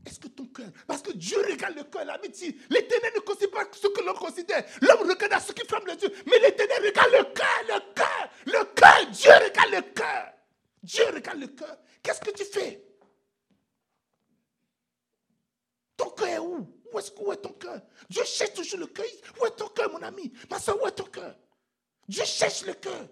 Est-ce 0.05 0.17
que 0.17 0.29
ton 0.29 0.45
cœur? 0.45 0.71
Parce 0.87 1.01
que 1.01 1.11
Dieu 1.11 1.37
regarde 1.39 1.75
le 1.75 1.83
cœur, 1.83 2.05
l'amitié. 2.05 2.57
L'éternel 2.69 3.11
ne 3.15 3.19
considère 3.19 3.51
pas 3.51 3.65
ce 3.73 3.87
que 3.87 4.01
l'on 4.01 4.13
considère. 4.13 4.65
L'homme 4.81 5.09
regarde 5.09 5.33
à 5.33 5.41
ce 5.41 5.51
qui 5.51 5.67
frappe 5.67 5.85
les 5.87 5.95
yeux. 5.95 6.13
Mais 6.25 6.39
l'éternel 6.39 6.85
regarde 6.85 7.11
le 7.11 7.33
cœur, 7.33 7.63
le 7.67 7.93
cœur, 7.93 8.29
le 8.45 8.63
cœur. 8.75 9.11
Dieu 9.11 9.31
regarde 9.33 9.71
le 9.73 9.81
cœur. 9.93 10.33
Dieu 10.83 11.05
regarde 11.13 11.39
le 11.39 11.47
cœur. 11.47 11.77
Qu'est-ce 12.01 12.21
que 12.21 12.31
tu 12.31 12.45
fais? 12.45 12.81
Ton 15.97 16.11
cœur 16.11 16.27
est 16.29 16.39
où? 16.39 16.81
Où 16.93 16.99
est-ce 16.99 17.11
où 17.19 17.33
est 17.33 17.41
ton 17.41 17.51
cœur? 17.51 17.81
Dieu 18.09 18.23
cherche 18.23 18.53
toujours 18.53 18.79
le 18.79 18.87
cœur. 18.87 19.05
Où 19.41 19.45
est 19.47 19.55
ton 19.57 19.67
cœur, 19.67 19.91
mon 19.91 20.01
ami? 20.01 20.31
Ma 20.49 20.61
soeur, 20.61 20.81
où 20.81 20.87
est 20.87 20.91
ton 20.93 21.03
cœur? 21.03 21.37
Dieu 22.07 22.23
cherche 22.23 22.65
le 22.65 22.73
cœur. 22.75 23.05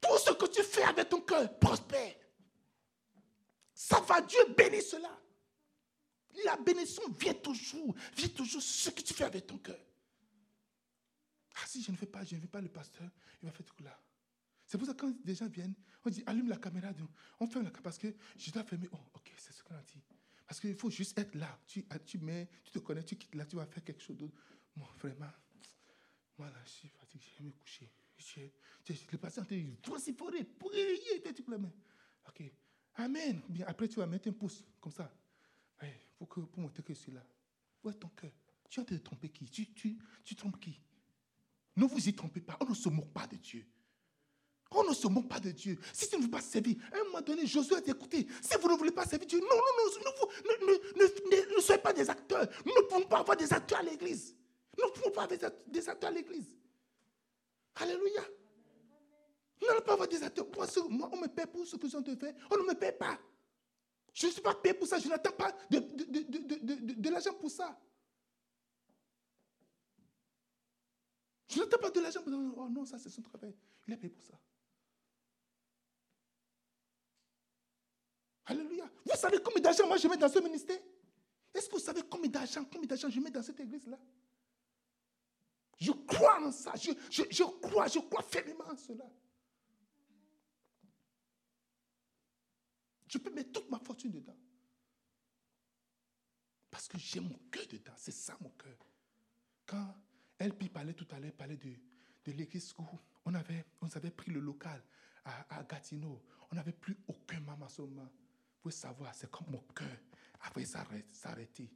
Tout 0.00 0.18
ce 0.18 0.32
que 0.32 0.46
tu 0.46 0.62
fais 0.62 0.84
avec 0.84 1.08
ton 1.08 1.20
cœur 1.20 1.58
prospère. 1.58 2.14
Ça 3.74 4.00
va, 4.00 4.20
Dieu 4.20 4.40
bénit 4.56 4.82
cela. 4.82 5.18
La 6.44 6.56
bénédiction 6.56 7.02
vient 7.18 7.34
toujours, 7.34 7.94
vient 8.16 8.28
toujours 8.28 8.62
ce 8.62 8.90
que 8.90 9.00
tu 9.00 9.14
fais 9.14 9.24
avec 9.24 9.46
ton 9.46 9.58
cœur. 9.58 9.78
Ah 11.56 11.66
si 11.66 11.82
je 11.82 11.90
ne 11.90 11.96
fais 11.96 12.06
pas, 12.06 12.24
je 12.24 12.36
ne 12.36 12.40
fais 12.40 12.46
pas 12.46 12.60
le 12.60 12.68
pasteur, 12.68 13.08
il 13.42 13.46
va 13.46 13.52
faire 13.52 13.66
tout 13.66 13.82
là. 13.82 13.98
C'est 14.66 14.78
pour 14.78 14.86
ça 14.86 14.94
que 14.94 15.00
quand 15.00 15.24
des 15.24 15.34
gens 15.34 15.48
viennent, 15.48 15.74
on 16.04 16.10
dit 16.10 16.22
allume 16.26 16.48
la 16.48 16.58
caméra, 16.58 16.90
on 17.40 17.46
ferme 17.46 17.64
la 17.64 17.70
caméra 17.70 17.82
parce 17.82 17.98
que 17.98 18.14
je 18.36 18.50
dois 18.50 18.62
fermer. 18.64 18.88
Oh, 18.92 18.98
ok, 19.14 19.32
c'est 19.38 19.52
ce 19.52 19.62
qu'on 19.62 19.74
a 19.74 19.82
dit. 19.82 20.02
Parce 20.46 20.60
qu'il 20.60 20.74
faut 20.74 20.90
juste 20.90 21.18
être 21.18 21.34
là. 21.34 21.58
Tu, 21.66 21.86
tu 22.04 22.18
mets, 22.18 22.48
tu 22.64 22.72
te 22.72 22.78
connais, 22.78 23.02
tu 23.02 23.16
quittes 23.16 23.34
là, 23.34 23.46
tu 23.46 23.56
vas 23.56 23.66
faire 23.66 23.82
quelque 23.82 24.02
chose 24.02 24.16
d'autre. 24.16 24.34
Bon, 24.76 24.86
vraiment, 24.98 25.30
moi 26.36 26.48
là, 26.50 26.60
je 26.64 26.70
suis 26.70 26.88
fatigué, 26.88 27.26
je 27.36 27.42
vais 27.42 27.48
me 27.48 27.52
coucher. 27.52 27.90
Le 29.12 29.18
patient 29.18 29.44
te 29.44 29.54
dit, 29.54 29.76
voici 29.86 30.12
forêt, 30.12 30.44
priez, 30.44 31.22
tu 31.22 31.44
Ok. 32.28 32.42
Amen. 32.96 33.40
Bien, 33.48 33.66
après, 33.66 33.88
tu 33.88 33.96
vas 33.96 34.06
mettre 34.06 34.28
un 34.28 34.32
pouce, 34.32 34.64
comme 34.80 34.92
ça. 34.92 35.10
pour, 36.18 36.28
que, 36.28 36.40
pour 36.40 36.60
montrer 36.60 36.82
que 36.82 36.94
je 36.94 36.98
suis 36.98 37.12
là. 37.12 37.24
Où 37.84 37.90
est 37.90 37.94
ton 37.94 38.08
cœur 38.08 38.32
Tu 38.68 38.80
as 38.80 38.84
te 38.84 38.94
tromper 38.94 39.28
qui? 39.28 39.48
Tu, 39.50 39.72
tu, 39.72 39.98
tu 40.24 40.34
trompes 40.34 40.58
qui? 40.58 40.80
Ne 41.76 41.84
vous 41.84 42.08
y 42.08 42.14
trompez 42.14 42.40
pas. 42.40 42.56
On 42.60 42.68
ne 42.68 42.74
se 42.74 42.88
moque 42.88 43.12
pas 43.12 43.26
de 43.26 43.36
Dieu. 43.36 43.64
On 44.70 44.84
ne 44.84 44.92
se 44.92 45.06
moque 45.06 45.28
pas 45.28 45.40
de 45.40 45.50
Dieu. 45.50 45.78
Si 45.92 46.08
tu 46.08 46.16
ne 46.16 46.22
veux 46.22 46.30
pas 46.30 46.40
servir, 46.40 46.76
à 46.92 46.96
un 46.96 47.04
moment 47.04 47.20
donné, 47.20 47.46
Josué 47.46 47.76
a 47.76 47.80
dit 47.80 47.90
écoutez, 47.90 48.26
si 48.42 48.56
vous 48.60 48.68
ne 48.68 48.76
voulez 48.76 48.90
pas 48.90 49.06
servir 49.06 49.26
Dieu, 49.26 49.40
non, 49.40 49.46
non, 49.46 49.60
non, 50.04 50.28
ne, 50.96 51.56
ne, 51.56 51.60
soyez 51.60 51.80
pas 51.80 51.92
des 51.92 52.10
acteurs. 52.10 52.46
Nous 52.66 52.72
ne 52.74 52.86
pouvons 52.86 53.06
pas 53.06 53.20
avoir 53.20 53.36
des 53.36 53.50
acteurs 53.52 53.78
à 53.78 53.82
l'église. 53.82 54.34
Nous 54.76 54.84
ne 54.86 54.90
pouvons 54.90 55.10
pas 55.10 55.22
avoir 55.22 55.38
des 55.68 55.88
acteurs 55.88 56.10
à 56.10 56.12
l'église. 56.12 56.52
Alléluia. 57.80 58.22
Ne 59.60 59.80
pas 59.80 59.92
avoir 59.92 60.08
des 60.08 60.22
acteurs. 60.22 60.46
Moi, 60.88 61.10
on 61.12 61.16
me 61.16 61.26
paie 61.26 61.46
pour 61.46 61.66
ce 61.66 61.76
que 61.76 61.88
je 61.88 61.98
te. 61.98 62.26
On 62.50 62.56
ne 62.56 62.68
me 62.68 62.74
paie 62.74 62.92
pas. 62.92 63.18
Je 64.12 64.26
ne 64.26 64.32
suis 64.32 64.40
pas 64.40 64.54
payé 64.54 64.74
pour 64.74 64.86
ça. 64.86 64.98
Je 64.98 65.08
n'attends 65.08 65.32
pas 65.32 65.52
de, 65.70 65.78
de, 65.78 66.94
de, 66.94 67.10
l'argent 67.10 67.34
pour 67.34 67.50
ça. 67.50 67.78
Je 71.48 71.60
n'attends 71.60 71.78
pas 71.78 71.90
de 71.90 72.00
l'argent 72.00 72.22
pour 72.22 72.32
ça. 72.32 72.38
Oh 72.56 72.68
non, 72.68 72.84
ça 72.84 72.98
c'est 72.98 73.10
son 73.10 73.22
travail. 73.22 73.54
Il 73.86 73.94
est 73.94 73.96
payé 73.96 74.12
pour 74.12 74.24
ça. 74.24 74.34
Alléluia. 78.46 78.90
Vous 79.04 79.16
savez 79.16 79.38
combien 79.42 79.60
d'argent 79.60 79.86
moi 79.86 79.98
je 79.98 80.08
mets 80.08 80.16
dans 80.16 80.28
ce 80.28 80.38
ministère? 80.38 80.80
Est-ce 81.54 81.68
que 81.68 81.74
vous 81.74 81.80
savez 81.80 82.02
combien 82.08 82.30
d'argent, 82.30 82.64
combien 82.64 82.86
d'argent 82.86 83.10
je 83.10 83.20
mets 83.20 83.30
dans 83.30 83.42
cette 83.42 83.60
église-là? 83.60 83.98
Je 85.78 85.92
crois 85.92 86.42
en 86.44 86.50
ça. 86.50 86.74
Je, 86.74 86.90
je, 87.10 87.22
je 87.30 87.44
crois, 87.60 87.86
je 87.86 87.98
crois 88.00 88.22
fermement 88.22 88.68
en 88.68 88.76
cela. 88.76 89.04
Je 93.06 93.18
peux 93.18 93.30
mettre 93.30 93.52
toute 93.52 93.70
ma 93.70 93.78
fortune 93.78 94.10
dedans. 94.10 94.36
Parce 96.70 96.88
que 96.88 96.98
j'ai 96.98 97.20
mon 97.20 97.38
cœur 97.50 97.66
dedans. 97.70 97.94
C'est 97.96 98.12
ça 98.12 98.36
mon 98.40 98.50
cœur. 98.50 98.76
Quand 99.64 99.94
LP 100.38 100.68
parlait 100.72 100.94
tout 100.94 101.06
à 101.10 101.18
l'heure, 101.18 101.32
parlait 101.32 101.56
de, 101.56 101.74
de 102.24 102.32
l'église 102.32 102.74
où 102.78 102.84
on 103.24 103.34
avait, 103.34 103.64
on 103.80 103.88
avait 103.88 104.10
pris 104.10 104.30
le 104.30 104.40
local 104.40 104.82
à, 105.24 105.62
Gatineau. 105.64 106.22
On 106.50 106.56
n'avait 106.56 106.72
plus 106.72 106.96
aucun 107.06 107.40
maman 107.40 107.66
Vous 107.78 108.08
pouvez 108.62 108.74
savoir, 108.74 109.14
c'est 109.14 109.30
comme 109.30 109.50
mon 109.50 109.62
cœur 109.74 109.96
avait 110.40 110.64
s'arrêter. 110.64 111.70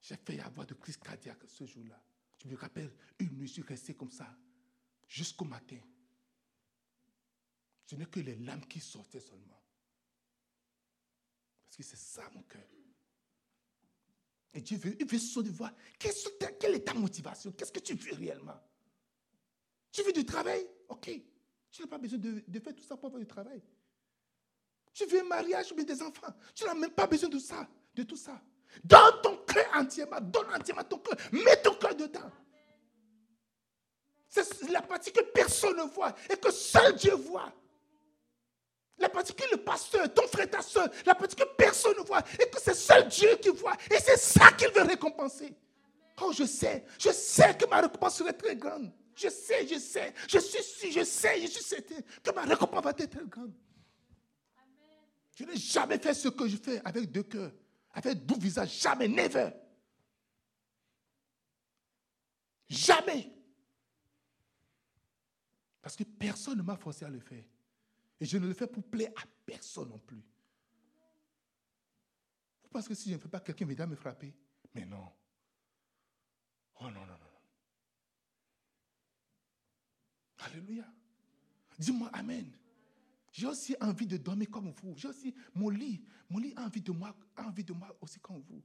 J'ai 0.00 0.16
fait 0.16 0.40
avoir 0.40 0.66
de 0.66 0.74
crise 0.74 0.96
cardiaque 0.96 1.42
ce 1.46 1.64
jour-là. 1.66 2.00
Je 2.38 2.48
me 2.48 2.56
rappelle, 2.56 2.92
une 3.18 3.36
nuit, 3.36 3.48
je 3.48 3.54
suis 3.54 3.62
resté 3.62 3.94
comme 3.94 4.10
ça 4.10 4.36
jusqu'au 5.06 5.44
matin. 5.44 5.78
Ce 7.86 7.96
n'est 7.96 8.06
que 8.06 8.20
les 8.20 8.36
lames 8.36 8.66
qui 8.66 8.80
sortaient 8.80 9.20
seulement. 9.20 9.60
Parce 11.64 11.76
que 11.76 11.82
c'est 11.82 11.96
ça 11.96 12.28
mon 12.34 12.42
cœur. 12.42 12.68
Et 14.54 14.60
Dieu 14.60 14.78
veut, 14.78 14.96
il 14.98 15.06
veut 15.06 15.42
de 15.42 15.50
voir 15.50 15.72
quelle 15.98 16.74
est 16.74 16.84
ta 16.84 16.94
motivation, 16.94 17.52
qu'est-ce 17.52 17.72
que 17.72 17.80
tu 17.80 17.94
veux 17.94 18.14
réellement? 18.14 18.60
Tu 19.92 20.02
veux 20.02 20.12
du 20.12 20.24
travail? 20.24 20.66
Ok. 20.88 21.10
Tu 21.70 21.82
n'as 21.82 21.88
pas 21.88 21.98
besoin 21.98 22.18
de, 22.18 22.60
faire 22.60 22.74
tout 22.74 22.82
ça 22.82 22.96
pour 22.96 23.06
avoir 23.06 23.20
du 23.20 23.26
travail. 23.26 23.62
Tu 24.92 25.04
veux 25.06 25.20
un 25.20 25.24
mariage 25.24 25.72
ou 25.72 25.82
des 25.82 26.02
enfants? 26.02 26.34
Tu 26.54 26.64
n'as 26.64 26.74
même 26.74 26.90
pas 26.90 27.06
besoin 27.06 27.28
de 27.28 27.38
ça, 27.38 27.68
de 27.94 28.02
tout 28.02 28.16
ça. 28.16 28.42
Donne 28.84 29.20
ton 29.22 29.36
cœur 29.38 29.66
entièrement, 29.74 30.20
donne 30.20 30.46
entièrement 30.54 30.84
ton 30.84 30.98
cœur, 30.98 31.16
mets 31.32 31.56
ton 31.62 31.74
cœur 31.74 31.94
dedans. 31.94 32.30
C'est 34.28 34.70
la 34.70 34.82
partie 34.82 35.10
que 35.10 35.22
personne 35.22 35.76
ne 35.76 35.82
voit 35.84 36.14
et 36.30 36.36
que 36.36 36.50
seul 36.50 36.94
Dieu 36.96 37.14
voit. 37.14 37.52
La 38.98 39.08
partie 39.08 39.32
que 39.32 39.44
le 39.52 39.58
pasteur, 39.58 40.12
ton 40.12 40.26
frère, 40.26 40.50
ta 40.50 40.60
soeur, 40.60 40.88
la 41.06 41.14
partie 41.14 41.36
que 41.36 41.44
personne 41.56 41.96
ne 41.96 42.02
voit 42.02 42.22
et 42.34 42.50
que 42.50 42.60
c'est 42.60 42.74
seul 42.74 43.08
Dieu 43.08 43.36
qui 43.40 43.48
voit. 43.48 43.76
Et 43.90 43.98
c'est 44.00 44.16
ça 44.16 44.50
qu'il 44.52 44.70
veut 44.70 44.82
récompenser. 44.82 45.54
Oh, 46.20 46.32
je 46.32 46.44
sais, 46.44 46.84
je 46.98 47.10
sais 47.10 47.56
que 47.56 47.64
ma 47.66 47.80
récompense 47.80 48.16
serait 48.16 48.32
très 48.32 48.56
grande. 48.56 48.92
Je 49.14 49.28
sais, 49.28 49.66
je 49.66 49.78
sais, 49.78 50.12
je 50.28 50.38
suis 50.38 50.92
je 50.92 51.04
sais, 51.04 51.40
je 51.40 51.46
suis 51.46 51.62
certain 51.62 52.00
que 52.22 52.30
ma 52.32 52.42
récompense 52.42 52.84
va 52.84 52.90
être 52.90 53.10
très 53.10 53.24
grande. 53.24 53.52
Je 55.36 55.44
n'ai 55.44 55.56
jamais 55.56 55.98
fait 55.98 56.14
ce 56.14 56.28
que 56.28 56.48
je 56.48 56.56
fais 56.56 56.80
avec 56.84 57.10
deux 57.12 57.22
cœurs, 57.22 57.52
avec 57.98 58.24
deux 58.24 58.38
visages. 58.38 58.80
Jamais, 58.80 59.08
never. 59.08 59.50
Jamais. 62.68 63.32
Parce 65.82 65.96
que 65.96 66.04
personne 66.04 66.58
ne 66.58 66.62
m'a 66.62 66.76
forcé 66.76 67.04
à 67.04 67.08
le 67.08 67.20
faire. 67.20 67.44
Et 68.20 68.26
je 68.26 68.38
ne 68.38 68.46
le 68.46 68.54
fais 68.54 68.66
pour 68.66 68.84
plaire 68.84 69.10
à 69.16 69.26
personne 69.44 69.88
non 69.88 69.98
plus. 69.98 70.22
Parce 72.70 72.86
que 72.86 72.94
si 72.94 73.08
je 73.08 73.14
ne 73.14 73.20
fais 73.20 73.28
pas, 73.28 73.40
quelqu'un 73.40 73.64
viendra 73.64 73.86
me 73.86 73.96
frapper? 73.96 74.34
Mais 74.74 74.84
non. 74.84 75.10
Oh 76.80 76.84
non, 76.84 77.06
non, 77.06 77.06
non. 77.06 77.38
Alléluia. 80.38 80.84
Dis-moi 81.78 82.10
Amen. 82.12 82.57
J'ai 83.38 83.46
aussi 83.46 83.76
envie 83.80 84.04
de 84.08 84.16
dormir 84.16 84.50
comme 84.50 84.72
vous. 84.72 84.96
J'ai 84.96 85.06
aussi 85.06 85.32
mon 85.54 85.68
lit. 85.68 86.02
Mon 86.28 86.40
lit 86.40 86.52
a 86.56 86.64
envie 86.64 86.80
de 86.80 86.90
moi, 86.90 87.14
envie 87.36 87.62
de 87.62 87.72
moi 87.72 87.96
aussi 88.00 88.18
comme 88.18 88.40
vous. 88.40 88.60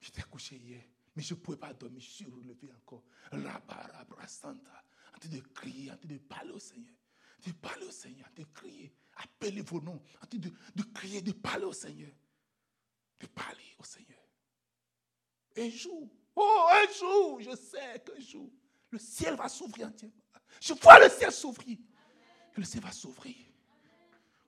J'étais 0.00 0.22
couché 0.22 0.56
hier, 0.56 0.82
mais 1.14 1.22
je 1.22 1.34
ne 1.34 1.38
pouvais 1.38 1.56
pas 1.56 1.72
dormir. 1.72 2.00
Je 2.00 2.10
suis 2.10 2.24
relevé 2.24 2.72
encore. 2.72 3.04
Rabba, 3.30 4.26
Santa. 4.26 4.84
En 5.14 5.18
train 5.20 5.28
de 5.28 5.38
crier, 5.38 5.92
en 5.92 5.96
train 5.96 6.08
de 6.08 6.18
parler 6.18 6.50
au 6.50 6.58
Seigneur. 6.58 6.92
De 7.46 7.52
parler 7.52 7.86
au 7.86 7.92
Seigneur, 7.92 8.28
de 8.34 8.42
crier. 8.42 8.92
Appelez 9.14 9.60
vos 9.60 9.80
noms. 9.80 10.02
En 10.20 10.26
train 10.26 10.38
de, 10.38 10.50
de 10.74 10.82
crier, 10.92 11.22
de 11.22 11.30
parler 11.30 11.66
au 11.66 11.72
Seigneur. 11.72 12.10
De 13.20 13.28
parler 13.28 13.76
au 13.78 13.84
Seigneur. 13.84 14.18
Un 15.56 15.70
jour, 15.70 16.10
oh, 16.34 16.66
un 16.68 16.92
jour, 16.98 17.40
je 17.42 17.54
sais 17.54 18.02
qu'un 18.04 18.20
jour, 18.20 18.50
le 18.90 18.98
ciel 18.98 19.36
va 19.36 19.48
s'ouvrir 19.48 19.86
entièrement. 19.86 20.16
Je 20.60 20.74
vois 20.74 20.98
le 20.98 21.08
ciel 21.08 21.30
s'ouvrir. 21.30 21.78
Le 22.56 22.64
ciel 22.64 22.82
va 22.82 22.92
s'ouvrir. 22.92 23.36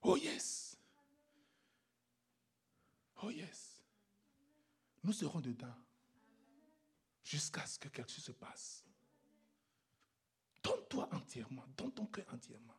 Oh 0.03 0.16
yes. 0.16 0.76
Oh 3.22 3.30
yes. 3.30 3.82
Nous 5.03 5.12
serons 5.12 5.40
dedans 5.40 5.74
jusqu'à 7.22 7.66
ce 7.66 7.78
que 7.78 7.88
quelque 7.88 8.11
chose 8.11 8.24
se 8.24 8.32
passe. 8.32 8.84
Donne-toi 10.62 11.09
entièrement, 11.12 11.64
donne 11.76 11.92
ton 11.92 12.07
cœur 12.07 12.26
entièrement. 12.32 12.76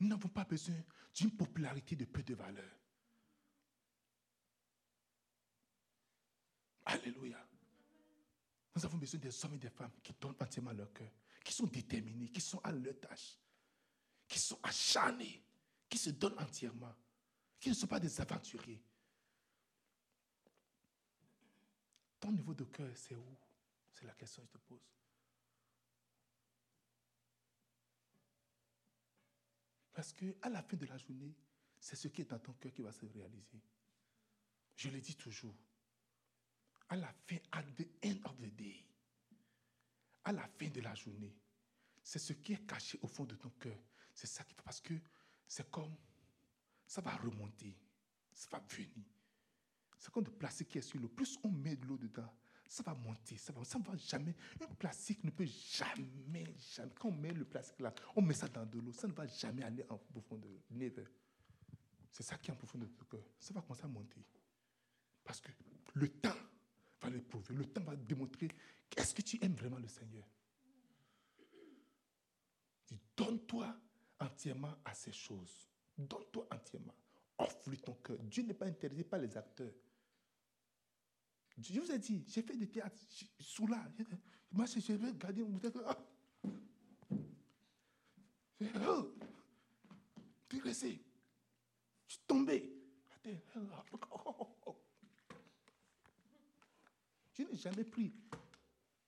Nous 0.00 0.08
n'avons 0.08 0.28
pas 0.28 0.44
besoin 0.44 0.76
d'une 1.14 1.30
popularité 1.36 1.96
de 1.96 2.04
peu 2.04 2.22
de 2.22 2.34
valeur. 2.34 2.78
Alléluia. 6.84 7.38
Nous 8.76 8.84
avons 8.84 8.98
besoin 8.98 9.20
des 9.20 9.44
hommes 9.44 9.54
et 9.54 9.58
des 9.58 9.70
femmes 9.70 9.92
qui 10.02 10.12
donnent 10.20 10.36
entièrement 10.40 10.72
leur 10.72 10.92
cœur, 10.92 11.10
qui 11.44 11.52
sont 11.52 11.66
déterminés, 11.66 12.30
qui 12.30 12.40
sont 12.40 12.58
à 12.64 12.72
leur 12.72 12.98
tâche, 12.98 13.38
qui 14.26 14.38
sont 14.38 14.58
acharnés, 14.62 15.44
qui 15.88 15.98
se 15.98 16.10
donnent 16.10 16.38
entièrement, 16.38 16.94
qui 17.60 17.68
ne 17.68 17.74
sont 17.74 17.86
pas 17.86 18.00
des 18.00 18.20
aventuriers. 18.20 18.82
Ton 22.18 22.32
niveau 22.32 22.54
de 22.54 22.64
cœur, 22.64 22.90
c'est 22.96 23.14
où? 23.14 23.36
C'est 23.92 24.06
la 24.06 24.14
question 24.14 24.42
que 24.42 24.48
je 24.48 24.52
te 24.52 24.58
pose. 24.58 24.80
Parce 29.92 30.12
que 30.12 30.34
à 30.42 30.48
la 30.48 30.62
fin 30.62 30.76
de 30.76 30.86
la 30.86 30.96
journée, 30.96 31.36
c'est 31.78 31.94
ce 31.94 32.08
qui 32.08 32.22
est 32.22 32.30
dans 32.30 32.38
ton 32.38 32.54
cœur 32.54 32.72
qui 32.72 32.82
va 32.82 32.90
se 32.90 33.04
réaliser. 33.04 33.60
Je 34.74 34.88
le 34.88 35.00
dis 35.00 35.14
toujours 35.14 35.54
à 36.88 36.96
la 36.96 37.12
fin, 37.26 37.36
at 37.52 37.62
the 37.76 37.86
end 38.04 38.18
of 38.24 38.36
the 38.40 38.54
day, 38.56 38.84
à 40.24 40.32
la 40.32 40.46
fin 40.46 40.68
de 40.68 40.80
la 40.80 40.94
journée, 40.94 41.34
c'est 42.02 42.18
ce 42.18 42.32
qui 42.32 42.52
est 42.52 42.66
caché 42.66 42.98
au 43.02 43.06
fond 43.06 43.24
de 43.24 43.34
ton 43.34 43.50
cœur. 43.50 43.78
C'est 44.14 44.26
ça 44.26 44.44
qui 44.44 44.54
fait 44.54 44.62
parce 44.62 44.80
que 44.80 44.94
c'est 45.46 45.70
comme 45.70 45.94
ça 46.86 47.00
va 47.00 47.16
remonter, 47.16 47.76
ça 48.32 48.48
va 48.50 48.62
venir. 48.68 49.06
C'est 49.98 50.12
comme 50.12 50.24
le 50.24 50.32
plastique 50.32 50.68
qui 50.68 50.78
est 50.78 50.82
sur 50.82 51.00
l'eau. 51.00 51.08
Plus 51.08 51.38
on 51.42 51.50
met 51.50 51.76
de 51.76 51.86
l'eau 51.86 51.96
dedans, 51.96 52.30
ça 52.68 52.82
va 52.82 52.94
monter, 52.94 53.36
ça 53.36 53.52
va, 53.52 53.64
ça 53.64 53.78
va 53.78 53.96
jamais. 53.96 54.34
Un 54.60 54.74
plastique 54.74 55.24
ne 55.24 55.30
peut 55.30 55.46
jamais, 55.46 56.44
jamais. 56.58 56.92
Quand 56.98 57.08
on 57.08 57.12
met 57.12 57.32
le 57.32 57.44
plastique 57.44 57.80
là, 57.80 57.94
on 58.14 58.22
met 58.22 58.34
ça 58.34 58.48
dans 58.48 58.66
de 58.66 58.78
l'eau, 58.78 58.92
ça 58.92 59.08
ne 59.08 59.12
va 59.12 59.26
jamais 59.26 59.62
aller 59.62 59.84
en 59.88 59.98
profondeur. 59.98 60.50
C'est 62.10 62.22
ça 62.22 62.36
qui 62.36 62.50
est 62.50 62.54
en 62.54 62.56
profondeur 62.56 62.88
de 62.88 62.94
ton 62.94 63.04
cœur. 63.06 63.24
Ça 63.38 63.54
va 63.54 63.62
commencer 63.62 63.84
à 63.84 63.88
monter. 63.88 64.24
Parce 65.24 65.40
que 65.40 65.50
le 65.94 66.08
temps 66.08 66.36
va 67.04 67.10
l'éprouver. 67.10 67.54
Le 67.54 67.64
temps 67.66 67.82
va 67.82 67.96
démontrer 67.96 68.48
est-ce 68.96 69.14
que 69.14 69.22
tu 69.22 69.38
aimes 69.44 69.54
vraiment 69.54 69.78
le 69.78 69.88
Seigneur. 69.88 70.24
Donne-toi 73.16 73.74
entièrement 74.20 74.74
à 74.84 74.94
ces 74.94 75.12
choses. 75.12 75.68
Donne-toi 75.96 76.46
entièrement. 76.50 76.94
Offre-lui 77.38 77.78
ton 77.78 77.94
cœur. 77.94 78.18
Dieu 78.24 78.42
n'est 78.44 78.54
pas 78.54 78.66
intéressé 78.66 79.04
par 79.04 79.20
les 79.20 79.36
acteurs. 79.36 79.72
Je 81.58 81.80
vous 81.80 81.90
ai 81.90 81.98
dit, 81.98 82.24
j'ai 82.26 82.42
fait 82.42 82.56
des 82.56 82.68
théâtres 82.68 83.00
sous 83.38 83.66
là. 83.66 83.84
Moi, 84.50 84.66
je 84.66 84.92
vais 84.92 85.08
regarder 85.08 85.42
mon 85.42 85.58
théâtre. 85.58 86.02
Oh, 88.86 89.14
tu 90.48 90.56
es. 90.68 90.72
Je 90.72 92.14
suis 92.14 92.24
tombé. 92.26 92.72
Je 97.34 97.42
n'ai 97.42 97.56
jamais 97.56 97.84
pris 97.84 98.12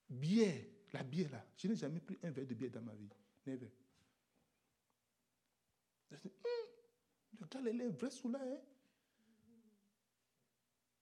bière, 0.09 0.63
la 0.93 1.03
bière 1.03 1.31
là. 1.31 1.45
Je 1.57 1.67
n'ai 1.67 1.75
jamais 1.75 1.99
pris 1.99 2.17
un 2.23 2.31
verre 2.31 2.45
de 2.45 2.53
bière 2.53 2.71
dans 2.71 2.81
ma 2.81 2.93
vie. 2.93 3.09
Never. 3.45 3.71
Hum, 6.11 6.19
le 7.39 7.47
gars, 7.47 7.59
il 7.61 7.81
est 7.81 7.89
vrai 7.89 8.11
sous 8.11 8.29
là. 8.29 8.39
Hein? 8.41 8.59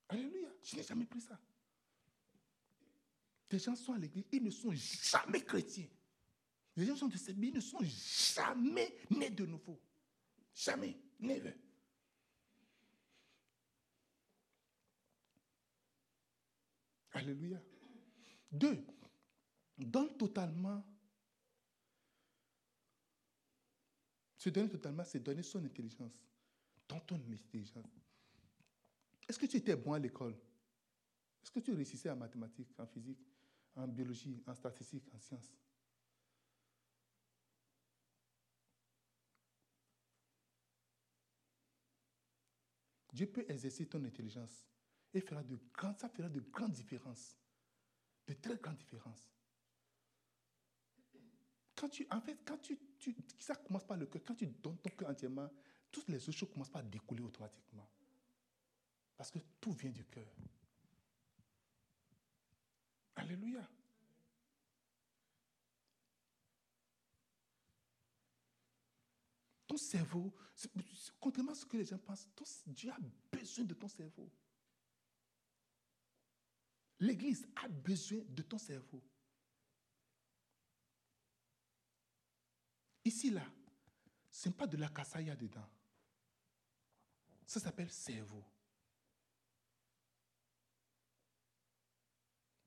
Alléluia. 0.09 0.49
Je 0.61 0.75
n'ai 0.75 0.83
jamais 0.83 1.05
pris 1.05 1.21
ça. 1.21 1.39
Des 3.49 3.59
gens 3.59 3.75
sont 3.75 3.93
à 3.93 3.97
l'église, 3.97 4.25
ils 4.31 4.43
ne 4.43 4.49
sont 4.49 4.71
jamais 4.73 5.41
chrétiens. 5.43 5.87
Les 6.75 6.85
gens 6.85 6.95
sont 6.95 7.07
de 7.07 7.17
ces 7.17 7.31
ils 7.31 7.53
ne 7.53 7.59
sont 7.59 7.79
jamais 7.81 8.97
nés 9.09 9.29
de 9.29 9.45
nouveau. 9.45 9.79
Jamais. 10.53 10.97
Never. 11.19 11.53
Alléluia. 17.15 17.61
Deux, 18.51 18.85
donne 19.77 20.15
totalement. 20.17 20.85
Se 24.37 24.49
donner 24.49 24.69
totalement, 24.69 25.03
c'est 25.05 25.19
donner 25.19 25.41
son 25.41 25.63
intelligence, 25.63 26.13
dans 26.87 26.99
ton 26.99 27.15
intelligence. 27.15 27.85
Est-ce 29.27 29.39
que 29.39 29.45
tu 29.45 29.57
étais 29.57 29.75
bon 29.75 29.93
à 29.93 29.99
l'école? 29.99 30.35
Est-ce 31.41 31.51
que 31.51 31.59
tu 31.59 31.73
réussissais 31.73 32.09
en 32.09 32.15
mathématiques, 32.15 32.73
en 32.77 32.85
physique, 32.85 33.25
en 33.75 33.87
biologie, 33.87 34.43
en 34.45 34.53
statistique, 34.53 35.05
en 35.13 35.19
sciences? 35.19 35.51
Dieu 43.13 43.27
peut 43.27 43.45
exercer 43.47 43.87
ton 43.87 44.03
intelligence 44.03 44.67
et 45.15 45.21
fera 45.21 45.43
de 45.43 45.57
ça 45.97 46.09
fera 46.09 46.29
de 46.29 46.39
grandes 46.39 46.73
différences. 46.73 47.37
De 48.27 48.33
très 48.33 48.57
grandes 48.57 48.77
différences. 48.77 49.29
Quand 51.75 51.89
tu, 51.89 52.07
en 52.09 52.21
fait, 52.21 52.37
quand 52.45 52.57
tu, 52.57 52.77
ça 53.39 53.55
commence 53.55 53.85
par 53.85 53.97
le 53.97 54.05
cœur, 54.05 54.21
quand 54.25 54.35
tu 54.35 54.47
donnes 54.47 54.77
ton 54.77 54.89
cœur 54.91 55.09
entièrement, 55.09 55.49
toutes 55.91 56.07
les 56.09 56.21
autres 56.27 56.37
choses 56.37 56.51
commencent 56.51 56.69
par 56.69 56.83
découler 56.83 57.21
automatiquement. 57.21 57.87
Parce 59.15 59.31
que 59.31 59.39
tout 59.59 59.73
vient 59.73 59.91
du 59.91 60.03
cœur. 60.05 60.27
Alléluia. 63.15 63.69
Ton 69.67 69.77
cerveau, 69.77 70.33
contrairement 71.19 71.51
à 71.51 71.55
ce 71.55 71.65
que 71.65 71.77
les 71.77 71.85
gens 71.85 71.97
pensent, 71.97 72.27
Dieu 72.67 72.91
a 72.91 72.97
besoin 73.31 73.65
de 73.65 73.73
ton 73.73 73.87
cerveau. 73.87 74.31
L'Église 76.99 77.47
a 77.55 77.67
besoin 77.67 78.21
de 78.29 78.41
ton 78.41 78.57
cerveau. 78.57 79.03
Ici, 83.03 83.29
là, 83.29 83.45
ce 84.31 84.49
n'est 84.49 84.55
pas 84.55 84.67
de 84.67 84.77
la 84.77 84.89
cassaya 84.89 85.35
dedans. 85.35 85.69
Ça 87.45 87.59
s'appelle 87.59 87.91
cerveau. 87.91 88.43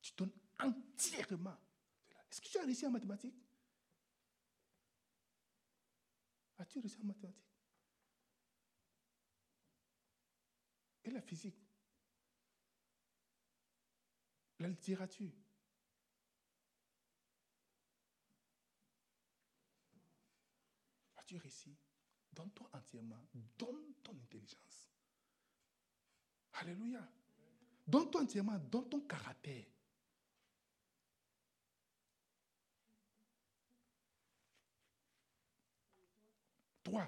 Tu 0.01 0.13
donnes 0.17 0.33
entièrement. 0.61 1.59
Est-ce 2.31 2.41
que 2.41 2.49
tu 2.49 2.59
as 2.59 2.65
réussi 2.65 2.87
en 2.87 2.91
mathématiques? 2.91 3.43
As-tu 6.59 6.79
réussi 6.79 7.01
en 7.01 7.05
mathématiques? 7.05 7.45
Et 11.05 11.11
la 11.11 11.23
physique? 11.23 11.68
La 14.59 14.69
littérature 14.69 15.31
As-tu 21.17 21.37
réussi? 21.37 21.77
Donne-toi 22.33 22.69
entièrement. 22.73 23.27
Donne 23.59 23.95
ton 24.03 24.13
intelligence. 24.13 24.89
Alléluia. 26.55 27.07
Donne-toi 27.87 28.23
entièrement. 28.23 28.59
Donne 28.59 28.89
ton 28.89 29.01
caractère. 29.01 29.65
Toi, 36.83 37.07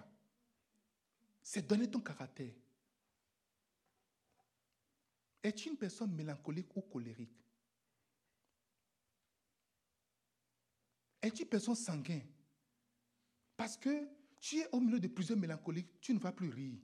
c'est 1.42 1.66
donner 1.66 1.90
ton 1.90 2.00
caractère. 2.00 2.52
Es-tu 5.42 5.70
une 5.70 5.76
personne 5.76 6.12
mélancolique 6.12 6.76
ou 6.76 6.82
colérique? 6.82 7.39
Es-tu 11.22 11.44
personne 11.46 11.74
sanguine? 11.74 12.26
Parce 13.56 13.76
que 13.76 14.08
tu 14.40 14.58
es 14.58 14.68
au 14.72 14.80
milieu 14.80 14.98
de 14.98 15.08
plusieurs 15.08 15.38
mélancoliques, 15.38 16.00
tu 16.00 16.14
ne 16.14 16.18
vas 16.18 16.32
plus 16.32 16.48
rire. 16.48 16.78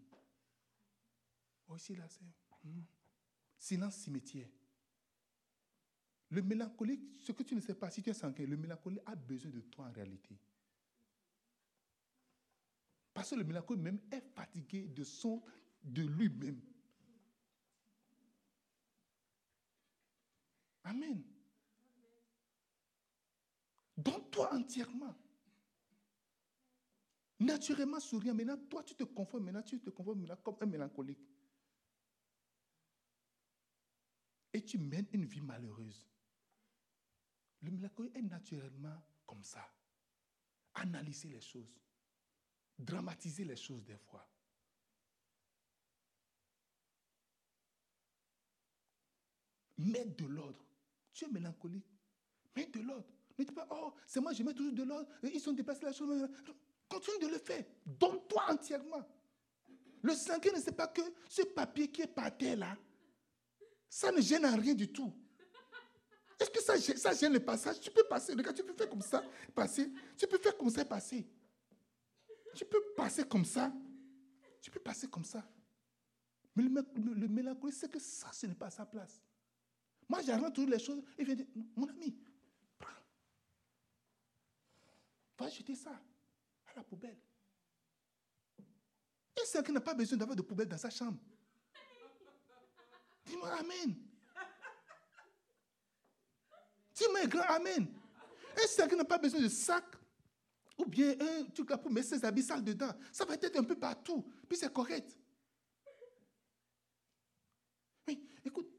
Aussi 1.69 1.97
là, 1.97 2.07
c'est 2.09 2.23
hmm. 2.69 2.83
silence 3.59 3.97
cimetière. 3.97 4.49
Le 6.31 6.43
mélancolique, 6.43 7.03
ce 7.25 7.33
que 7.33 7.43
tu 7.43 7.55
ne 7.55 7.61
sais 7.61 7.75
pas, 7.75 7.91
si 7.91 8.03
tu 8.03 8.11
es 8.11 8.15
sanguin, 8.15 8.47
le 8.47 8.57
mélancolique 8.57 9.01
a 9.07 9.15
besoin 9.15 9.51
de 9.51 9.61
toi 9.61 9.87
en 9.87 9.93
réalité. 9.93 10.37
Parce 13.15 13.31
que 13.31 13.37
le 13.37 13.45
mélancolique 13.45 13.83
même 13.83 14.01
est 14.11 14.21
fatigué 14.35 14.89
de 14.89 15.05
son, 15.05 15.43
de 15.83 16.03
lui-même. 16.03 16.61
Amen. 20.85 21.23
Donne-toi 23.97 24.55
entièrement. 24.55 25.15
Naturellement 27.39 28.01
souriant. 28.01 28.35
Maintenant, 28.35 28.59
toi, 28.69 28.83
tu 28.83 28.95
te 28.95 29.05
conformes. 29.05 29.45
Maintenant, 29.45 29.63
tu 29.63 29.81
te 29.81 29.91
conformes 29.91 30.27
comme 30.43 30.57
un 30.61 30.67
mélancolique. 30.67 31.27
Et 34.53 34.65
tu 34.65 34.79
mènes 34.79 35.07
une 35.13 35.25
vie 35.25 35.41
malheureuse. 35.41 36.07
Le 37.63 37.71
mélancolique 37.71 38.17
est 38.17 38.23
naturellement 38.23 39.03
comme 39.27 39.43
ça. 39.43 39.67
Analyser 40.75 41.29
les 41.29 41.41
choses 41.41 41.81
dramatiser 42.79 43.45
les 43.45 43.57
choses 43.57 43.85
des 43.85 43.97
fois. 43.97 44.29
Mettre 49.79 50.17
de 50.17 50.27
l'ordre. 50.27 50.65
Tu 51.13 51.25
es 51.25 51.29
mélancolique. 51.29 51.87
Mets 52.55 52.67
de 52.67 52.81
l'ordre. 52.81 53.16
Ne 53.39 53.45
dis 53.45 53.53
pas, 53.53 53.67
oh, 53.71 53.93
c'est 54.07 54.21
moi, 54.21 54.33
je 54.33 54.43
mets 54.43 54.55
toujours 54.55 54.73
de 54.73 54.83
l'ordre. 54.83 55.09
Ils 55.23 55.41
sont 55.41 55.53
dépassés 55.53 55.85
la 55.85 55.93
chose. 55.93 56.29
Continue 56.89 57.19
de 57.21 57.29
le 57.29 57.39
faire. 57.39 57.65
Donne-toi 57.85 58.43
entièrement. 58.49 59.07
Le 60.03 60.15
cinquième 60.15 60.55
ne 60.55 60.61
sait 60.61 60.73
pas 60.73 60.87
que 60.87 61.03
ce 61.29 61.43
papier 61.43 61.91
qui 61.91 62.03
est 62.03 62.07
par 62.07 62.37
terre 62.37 62.57
là, 62.57 62.77
ça 63.89 64.13
ne 64.13 64.21
gêne 64.21 64.47
en 64.47 64.57
rien 64.57 64.75
du 64.75 64.91
tout. 64.93 65.13
Est-ce 66.39 66.51
que 66.51 66.61
ça, 66.61 66.79
ça 66.79 67.15
gêne 67.15 67.33
le 67.33 67.41
passage? 67.41 67.81
Tu 67.81 67.91
peux 67.91 68.05
passer. 68.05 68.33
Regarde, 68.33 68.57
tu 68.57 68.63
peux 68.63 68.75
faire 68.75 68.89
comme 68.89 69.03
ça, 69.03 69.25
passer. 69.55 69.91
Tu 70.17 70.27
peux 70.27 70.39
faire 70.39 70.57
comme 70.57 70.71
ça, 70.71 70.85
passer. 70.85 71.27
Tu 72.55 72.65
peux 72.65 72.83
passer 72.97 73.25
comme 73.25 73.45
ça. 73.45 73.73
Tu 74.61 74.71
peux 74.71 74.81
passer 74.81 75.09
comme 75.09 75.25
ça. 75.25 75.47
Mais 76.55 76.63
le, 76.63 77.29
mélancolique, 77.29 77.77
c'est 77.77 77.91
que 77.91 77.99
ça, 77.99 78.31
ce 78.33 78.47
n'est 78.47 78.55
pas 78.55 78.71
sa 78.71 78.87
place. 78.87 79.23
Moi, 80.09 80.23
j'arrête 80.23 80.55
toutes 80.55 80.71
les 80.71 80.79
choses 80.79 81.03
et 81.19 81.25
je 81.25 81.33
dis, 81.33 81.47
mon 81.77 81.87
ami, 81.89 82.17
prends. 82.79 82.91
Va 85.39 85.49
jeter 85.49 85.75
ça 85.75 85.91
à 86.67 86.75
la 86.77 86.83
poubelle. 86.83 87.19
Et 89.37 89.45
c'est 89.45 89.65
qui 89.65 89.73
n'a 89.73 89.81
pas 89.81 89.95
besoin 89.95 90.17
d'avoir 90.17 90.37
de 90.37 90.43
poubelle 90.43 90.69
dans 90.69 90.79
sa 90.79 90.91
chambre. 90.91 91.19
Dis-moi 93.27 93.51
Amen. 93.51 93.95
Dis-moi 96.95 97.27
grand 97.27 97.55
Amen. 97.55 97.87
Et 98.57 98.67
c'est 98.67 98.89
qui 98.89 98.97
n'a 98.97 99.05
pas 99.05 99.19
besoin 99.19 99.41
de 99.41 99.49
sac 99.49 99.85
ou 100.79 100.87
bien 100.87 101.15
un 101.21 101.45
truc 101.45 101.71
là 101.71 101.79
pour 101.79 101.91
mettre 101.91 102.09
ses 102.09 102.25
habits 102.25 102.43
sales 102.43 102.65
dedans. 102.65 102.93
Ça 103.13 103.25
va 103.25 103.35
être 103.35 103.57
un 103.57 103.65
peu 103.65 103.79
partout. 103.79 104.25
Puis 104.49 104.59
c'est 104.59 104.73
correct. 104.73 105.17
Oui, 108.09 108.27
écoute, 108.45 108.71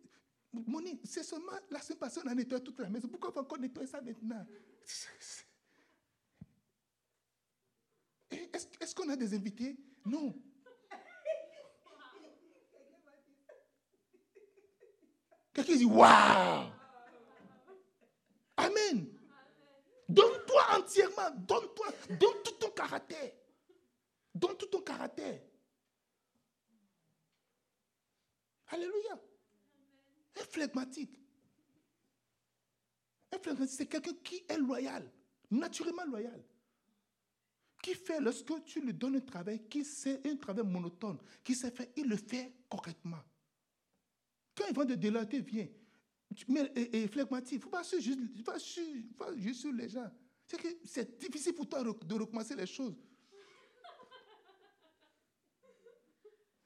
Moni, 0.53 0.99
c'est 1.03 1.23
seulement 1.23 1.53
la 1.69 1.81
semaine 1.81 1.99
passée, 1.99 2.21
on 2.23 2.27
a 2.27 2.33
nettoyé 2.33 2.63
toute 2.63 2.79
la 2.79 2.89
maison. 2.89 3.07
Pourquoi 3.07 3.29
on 3.29 3.33
va 3.33 3.41
encore 3.41 3.59
nettoyer 3.59 3.87
ça 3.87 4.01
maintenant? 4.01 4.45
Est-ce 8.31 8.95
qu'on 8.95 9.09
a 9.09 9.15
des 9.15 9.33
invités? 9.33 9.77
Non. 10.05 10.35
Quelqu'un 15.53 15.75
dit 15.75 15.85
Waouh 15.85 16.71
Amen. 18.57 19.07
Donne-toi 20.07 20.61
entièrement, 20.77 21.29
donne-toi, 21.31 21.87
donne 22.09 22.43
tout 22.43 22.53
ton 22.59 22.69
caractère. 22.71 23.31
Donne 24.33 24.55
tout 24.57 24.67
ton 24.67 24.81
caractère. 24.81 25.41
Alléluia. 28.67 29.19
Un 30.39 30.43
flegmatique. 30.43 31.19
Un 33.31 33.39
flegmatique, 33.39 33.75
c'est 33.77 33.87
quelqu'un 33.87 34.13
qui 34.23 34.45
est 34.47 34.57
loyal, 34.57 35.11
naturellement 35.49 36.05
loyal. 36.05 36.43
Qui 37.81 37.93
fait, 37.93 38.19
lorsque 38.19 38.63
tu 38.65 38.81
lui 38.81 38.93
donnes 38.93 39.17
un 39.17 39.21
travail, 39.21 39.61
qui 39.69 39.85
c'est 39.85 40.25
un 40.27 40.35
travail 40.35 40.65
monotone, 40.65 41.19
qui 41.43 41.55
sait 41.55 41.71
faire, 41.71 41.87
il 41.95 42.07
le 42.07 42.17
fait 42.17 42.51
correctement. 42.69 43.23
Quand 44.55 44.65
il 44.67 44.73
vient 44.73 44.85
de 44.85 44.95
délater, 44.95 45.41
viens. 45.41 45.67
Mais 46.47 46.71
et, 46.75 47.07
flegmatique, 47.07 47.53
il 47.53 47.57
ne 47.57 47.61
faut 47.61 47.69
pas 47.69 47.83
juste 49.37 49.61
sur 49.61 49.71
les 49.71 49.89
gens. 49.89 50.11
C'est 50.45 50.57
que 50.57 50.67
c'est 50.85 51.19
difficile 51.19 51.53
pour 51.53 51.67
toi 51.69 51.83
de 51.83 52.13
recommencer 52.15 52.55
les 52.55 52.65
choses. 52.65 52.95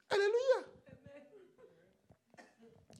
Alléluia. 0.08 0.68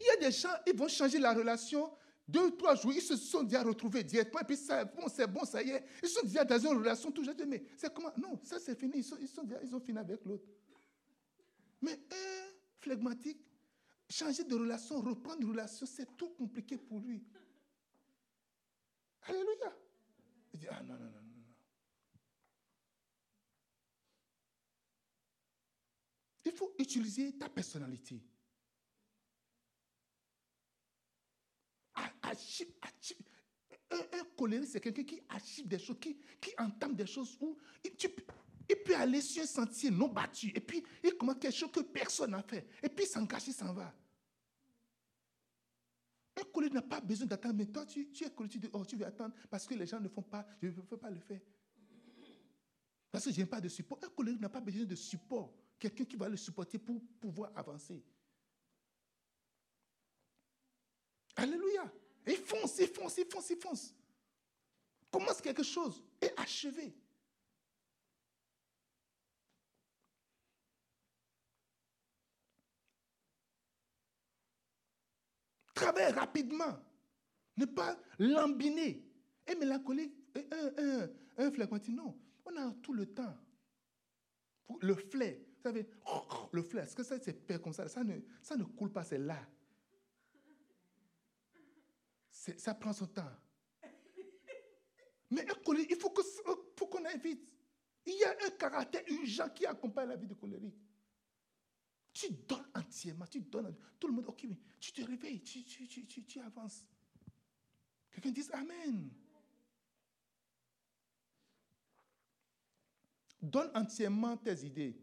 Il 0.00 0.06
y 0.06 0.10
a 0.10 0.16
des 0.16 0.32
gens, 0.32 0.54
ils 0.66 0.76
vont 0.76 0.88
changer 0.88 1.18
la 1.18 1.32
relation. 1.32 1.92
Deux 2.28 2.56
trois 2.56 2.74
jours, 2.76 2.92
ils 2.92 3.02
se 3.02 3.16
sont 3.16 3.42
déjà 3.42 3.62
retrouvés 3.62 4.04
directement. 4.04 4.40
Et 4.40 4.44
puis, 4.44 4.56
bon, 4.96 5.08
c'est 5.08 5.26
bon, 5.26 5.44
ça 5.44 5.62
y 5.62 5.70
est. 5.70 5.84
Ils 6.02 6.08
sont 6.08 6.22
déjà 6.22 6.44
dans 6.44 6.58
une 6.58 6.78
relation 6.78 7.10
toujours. 7.10 7.34
Mais 7.46 7.62
c'est 7.76 7.92
comment? 7.92 8.12
Non, 8.16 8.38
ça 8.42 8.58
c'est 8.58 8.78
fini. 8.78 8.94
Ils, 8.96 9.04
sont, 9.04 9.16
ils, 9.20 9.28
sont 9.28 9.46
ils 9.62 9.74
ont 9.74 9.80
fini 9.80 9.98
avec 9.98 10.24
l'autre. 10.24 10.46
Mais 11.80 11.92
un 11.92 12.52
flegmatique, 12.78 13.44
changer 14.08 14.44
de 14.44 14.54
relation, 14.54 15.00
reprendre 15.00 15.42
une 15.42 15.50
relation, 15.50 15.84
c'est 15.84 16.16
tout 16.16 16.30
compliqué 16.30 16.78
pour 16.78 17.00
lui. 17.00 17.22
Alléluia. 19.22 19.76
Il 20.54 20.60
dit, 20.60 20.66
ah 20.70 20.82
non, 20.82 20.94
non, 20.94 21.04
non. 21.04 21.10
non. 21.10 21.22
Il 26.44 26.52
faut 26.52 26.74
utiliser 26.78 27.32
ta 27.36 27.48
personnalité. 27.48 28.20
Un, 31.94 32.08
un 33.96 34.24
colérique, 34.36 34.68
c'est 34.70 34.80
quelqu'un 34.80 35.04
qui 35.04 35.20
archive 35.28 35.68
des 35.68 35.78
choses, 35.78 35.98
qui, 36.00 36.16
qui 36.40 36.50
entame 36.58 36.94
des 36.94 37.06
choses 37.06 37.36
où 37.40 37.56
il, 37.84 37.92
peut 38.84 38.96
aller 38.96 39.20
sur 39.20 39.42
un 39.42 39.46
sentier 39.46 39.90
non 39.90 40.08
battu, 40.08 40.50
et 40.54 40.60
puis 40.60 40.82
il 41.04 41.14
commence 41.14 41.36
quelque 41.38 41.54
chose 41.54 41.70
que 41.70 41.80
personne 41.80 42.30
n'a 42.30 42.42
fait, 42.42 42.66
et 42.82 42.88
puis 42.88 43.04
il 43.04 43.08
s'engage, 43.08 43.48
il 43.48 43.52
s'en 43.52 43.72
va. 43.72 43.94
Un 46.40 46.44
collègue 46.44 46.72
n'a 46.72 46.82
pas 46.82 47.00
besoin 47.00 47.26
d'attendre, 47.26 47.56
mais 47.56 47.66
toi, 47.66 47.84
tu, 47.84 48.00
es 48.00 48.30
collègue, 48.30 48.52
tu 48.52 48.70
oh, 48.72 48.84
tu 48.84 48.96
veux 48.96 49.06
attendre 49.06 49.34
parce 49.50 49.66
que 49.66 49.74
les 49.74 49.86
gens 49.86 50.00
ne 50.00 50.08
font 50.08 50.22
pas, 50.22 50.46
je 50.62 50.68
ne 50.68 50.80
peux 50.80 50.96
pas 50.96 51.10
le 51.10 51.20
faire. 51.20 51.40
Parce 53.10 53.26
que 53.26 53.30
je 53.30 53.40
n'ai 53.40 53.46
pas 53.46 53.60
de 53.60 53.68
support. 53.68 53.98
Un 54.02 54.08
collègue 54.08 54.40
n'a 54.40 54.48
pas 54.48 54.60
besoin 54.60 54.86
de 54.86 54.94
support. 54.94 55.52
Quelqu'un 55.78 56.06
qui 56.06 56.16
va 56.16 56.30
le 56.30 56.38
supporter 56.38 56.78
pour 56.78 57.02
pouvoir 57.20 57.52
avancer. 57.54 58.02
Alléluia. 61.36 61.90
Il 62.26 62.36
fonce, 62.36 62.78
il 62.78 62.88
fonce, 62.88 63.18
il 63.18 63.26
fonce, 63.26 63.50
il 63.50 63.56
fonce. 63.56 63.94
Commence 65.10 65.40
quelque 65.40 65.62
chose 65.62 66.02
et 66.20 66.30
achevé. 66.36 66.94
Travaille 75.74 76.12
rapidement. 76.12 76.78
Ne 77.56 77.66
pas 77.66 77.98
lambiner. 78.18 79.04
Et 79.46 79.54
mélancolique, 79.56 80.14
un, 80.36 80.72
un, 80.78 81.10
un 81.38 81.50
phlegmatique, 81.50 81.94
non. 81.94 82.16
On 82.44 82.56
a 82.56 82.72
tout 82.82 82.92
le 82.92 83.06
temps. 83.12 83.36
Le 84.80 84.94
flair, 84.94 85.36
vous 85.38 85.62
savez, 85.62 85.86
le 86.52 86.62
flair, 86.62 86.84
est-ce 86.84 86.94
que 86.96 87.02
ça 87.02 87.18
c'est 87.20 87.60
comme 87.60 87.72
ça? 87.72 87.88
Ça 87.88 88.04
ne, 88.04 88.20
ça 88.40 88.56
ne 88.56 88.64
coule 88.64 88.92
pas, 88.92 89.04
c'est 89.04 89.18
là. 89.18 89.46
Ça 92.56 92.74
prend 92.74 92.92
son 92.92 93.06
temps. 93.06 93.30
Mais 95.30 95.48
un 95.48 95.54
colérique, 95.64 95.92
il 95.92 95.96
faut 95.96 96.10
qu'on 96.10 96.86
qu'on 96.86 97.04
aille 97.04 97.20
vite. 97.20 97.48
Il 98.04 98.18
y 98.18 98.24
a 98.24 98.36
un 98.46 98.50
caractère 98.50 99.02
urgent 99.06 99.48
qui 99.50 99.64
accompagne 99.64 100.08
la 100.08 100.16
vie 100.16 100.26
de 100.26 100.34
colérique. 100.34 100.76
Tu 102.12 102.30
donnes 102.30 102.68
entièrement, 102.74 103.26
tu 103.26 103.40
donnes. 103.40 103.74
Tout 103.98 104.08
le 104.08 104.14
monde, 104.14 104.26
ok, 104.26 104.44
mais 104.48 104.58
tu 104.80 104.92
te 104.92 105.02
réveilles, 105.02 105.40
tu, 105.42 105.64
tu 105.64 106.40
avances. 106.40 106.84
Quelqu'un 108.10 108.30
dit 108.30 108.44
Amen. 108.52 109.10
Donne 113.40 113.70
entièrement 113.74 114.36
tes 114.36 114.64
idées. 114.64 114.96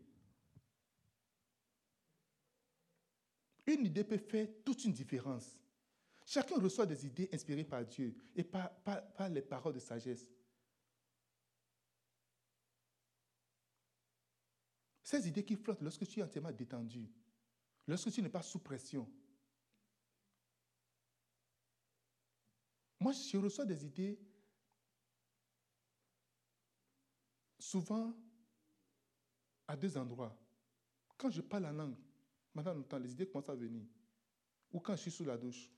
Une 3.66 3.86
idée 3.86 4.04
peut 4.04 4.18
faire 4.18 4.48
toute 4.64 4.84
une 4.86 4.94
différence. 4.94 5.59
Chacun 6.30 6.60
reçoit 6.60 6.86
des 6.86 7.08
idées 7.08 7.28
inspirées 7.34 7.64
par 7.64 7.84
Dieu 7.84 8.16
et 8.36 8.44
par, 8.44 8.72
les 9.32 9.42
paroles 9.42 9.74
de 9.74 9.80
sagesse. 9.80 10.30
Ces 15.02 15.28
idées 15.28 15.44
qui 15.44 15.56
flottent 15.56 15.82
lorsque 15.82 16.06
tu 16.06 16.20
es 16.20 16.24
entièrement 16.24 16.52
détendu, 16.52 17.10
lorsque 17.88 18.12
tu 18.12 18.22
n'es 18.22 18.30
pas 18.30 18.44
sous 18.44 18.60
pression. 18.60 19.12
Moi, 23.00 23.12
je 23.12 23.38
reçois 23.38 23.66
des 23.66 23.84
idées 23.84 24.20
souvent 27.58 28.14
à 29.68 29.76
deux 29.76 29.98
endroits. 29.98 30.40
Quand 31.18 31.32
je 31.32 31.42
parle 31.42 31.64
la 31.64 31.72
langue, 31.72 31.98
maintenant 32.54 33.00
les 33.00 33.14
idées 33.14 33.28
commencent 33.28 33.50
à 33.50 33.56
venir. 33.56 33.88
Ou 34.72 34.80
quand 34.80 34.96
je 34.96 35.02
suis 35.02 35.12
sous 35.12 35.26
la 35.26 35.36
douche. 35.36 35.72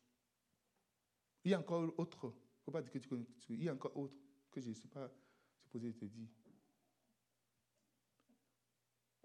Il 1.43 1.51
y 1.51 1.53
a 1.53 1.59
encore 1.59 1.93
autre. 1.97 2.25
Il 2.25 2.27
ne 2.27 2.63
faut 2.65 2.71
pas 2.71 2.81
dire 2.81 2.91
que 2.91 2.99
tu 2.99 3.07
connais. 3.07 3.25
Il 3.49 3.63
y 3.63 3.69
a 3.69 3.73
encore 3.73 3.95
autre 3.97 4.15
que 4.51 4.61
je 4.61 4.69
ne 4.69 4.73
suis 4.73 4.87
pas 4.87 5.11
supposé 5.59 5.93
te 5.93 6.05
dire. 6.05 6.27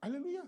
Alléluia. 0.00 0.44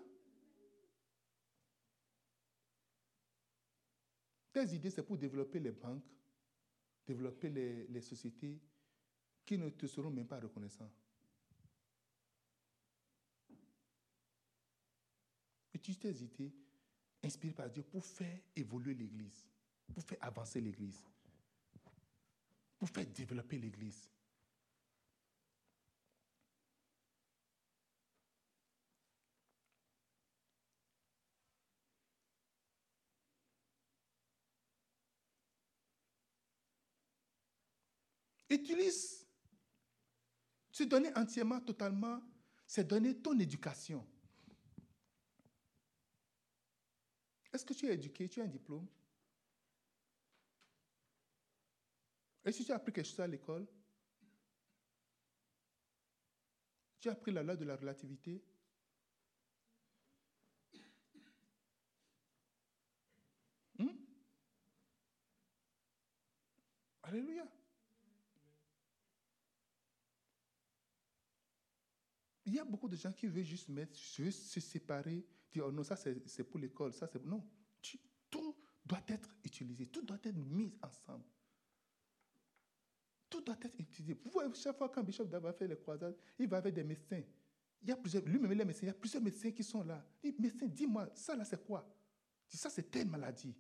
Tes 4.53 4.75
idées, 4.75 4.91
c'est 4.91 5.03
pour 5.03 5.19
développer 5.19 5.61
les 5.61 5.73
banques, 5.73 6.05
développer 7.07 7.51
les, 7.51 7.87
les, 7.87 8.01
sociétés 8.01 8.61
qui 9.45 9.59
ne 9.59 9.69
te 9.71 9.87
seront 9.87 10.11
même 10.11 10.27
pas 10.27 10.41
reconnaissants. 10.41 10.91
Utilise 15.75 15.99
tes 15.99 16.23
idées 16.23 16.53
inspirées 17.23 17.55
par 17.55 17.71
Dieu 17.71 17.83
pour 17.83 18.05
faire 18.05 18.39
évoluer 18.57 18.95
l'Église, 18.95 19.47
pour 19.93 20.03
faire 20.03 20.19
avancer 20.21 20.61
l'Église, 20.61 21.05
pour 22.79 22.89
faire 22.89 23.07
développer 23.07 23.59
l'Église. 23.59 24.09
Utilise. 38.51 39.27
Se 40.71 40.85
donner 40.85 41.15
entièrement, 41.17 41.61
totalement, 41.61 42.23
c'est 42.67 42.87
donner 42.87 43.15
ton 43.17 43.39
éducation. 43.39 44.07
Est-ce 47.53 47.65
que 47.65 47.75
tu 47.75 47.89
es 47.89 47.95
éduqué? 47.95 48.29
Tu 48.29 48.41
as 48.41 48.45
un 48.45 48.49
diplôme? 48.49 48.87
Est-ce 52.49 52.61
que 52.61 52.65
tu 52.65 52.73
as 52.73 52.77
appris 52.77 52.95
quelque 52.95 53.07
chose 53.07 53.21
à 53.21 53.27
l'école 53.27 53.67
Tu 56.99 57.11
as 57.11 57.13
appris 57.13 57.31
la 57.31 57.43
loi 57.43 57.57
de 57.57 57.65
la 57.67 57.77
relativité 57.77 58.43
hmm? 63.79 63.89
Alléluia. 67.03 67.47
Il 72.47 72.55
y 72.55 72.59
a 72.59 72.65
beaucoup 72.65 72.89
de 72.89 72.97
gens 72.97 73.13
qui 73.13 73.27
veulent 73.27 73.45
juste 73.45 73.69
mettre, 73.69 73.95
se 73.95 74.31
séparer, 74.31 75.27
dire 75.53 75.67
oh 75.67 75.71
non, 75.71 75.85
ça 75.85 75.97
c'est 75.97 76.45
pour 76.45 76.59
l'école, 76.59 76.95
ça 76.95 77.07
c'est. 77.07 77.23
Non, 77.27 77.47
tout 78.31 78.57
doit 78.87 79.05
être 79.07 79.37
utilisé, 79.45 79.87
tout 79.87 80.01
doit 80.01 80.17
être 80.25 80.35
mis 80.35 80.75
ensemble. 80.81 81.27
Tout 83.29 83.41
doit 83.41 83.57
être 83.61 83.79
utilisé. 83.79 84.15
Vous 84.25 84.31
voyez, 84.31 84.53
chaque 84.55 84.77
fois 84.77 84.89
qu'un 84.89 85.03
bishop 85.03 85.25
va 85.25 85.53
faire 85.53 85.69
les 85.69 85.77
croisades, 85.77 86.17
il 86.39 86.49
va 86.49 86.59
avec 86.59 86.75
des 86.75 86.85
médecins. 86.85 87.23
Il 87.83 87.89
y 87.89 87.93
a 87.93 87.97
plusieurs, 87.97 88.25
lui-même, 88.25 88.53
les 88.53 88.65
médecins, 88.65 88.87
il 88.87 88.89
y 88.89 88.91
a 88.91 88.95
plusieurs 88.95 89.23
médecins 89.23 89.51
qui 89.51 89.63
sont 89.63 89.85
là. 89.85 90.05
Il 90.23 90.33
dit, 90.33 90.43
médecin, 90.43 90.67
dis-moi, 90.67 91.11
ça 91.15 91.37
là, 91.37 91.45
c'est 91.45 91.65
quoi? 91.65 91.89
Dit, 92.49 92.57
ça, 92.57 92.71
c'est 92.71 92.91
telle 92.91 93.09
maladie. 93.09 93.55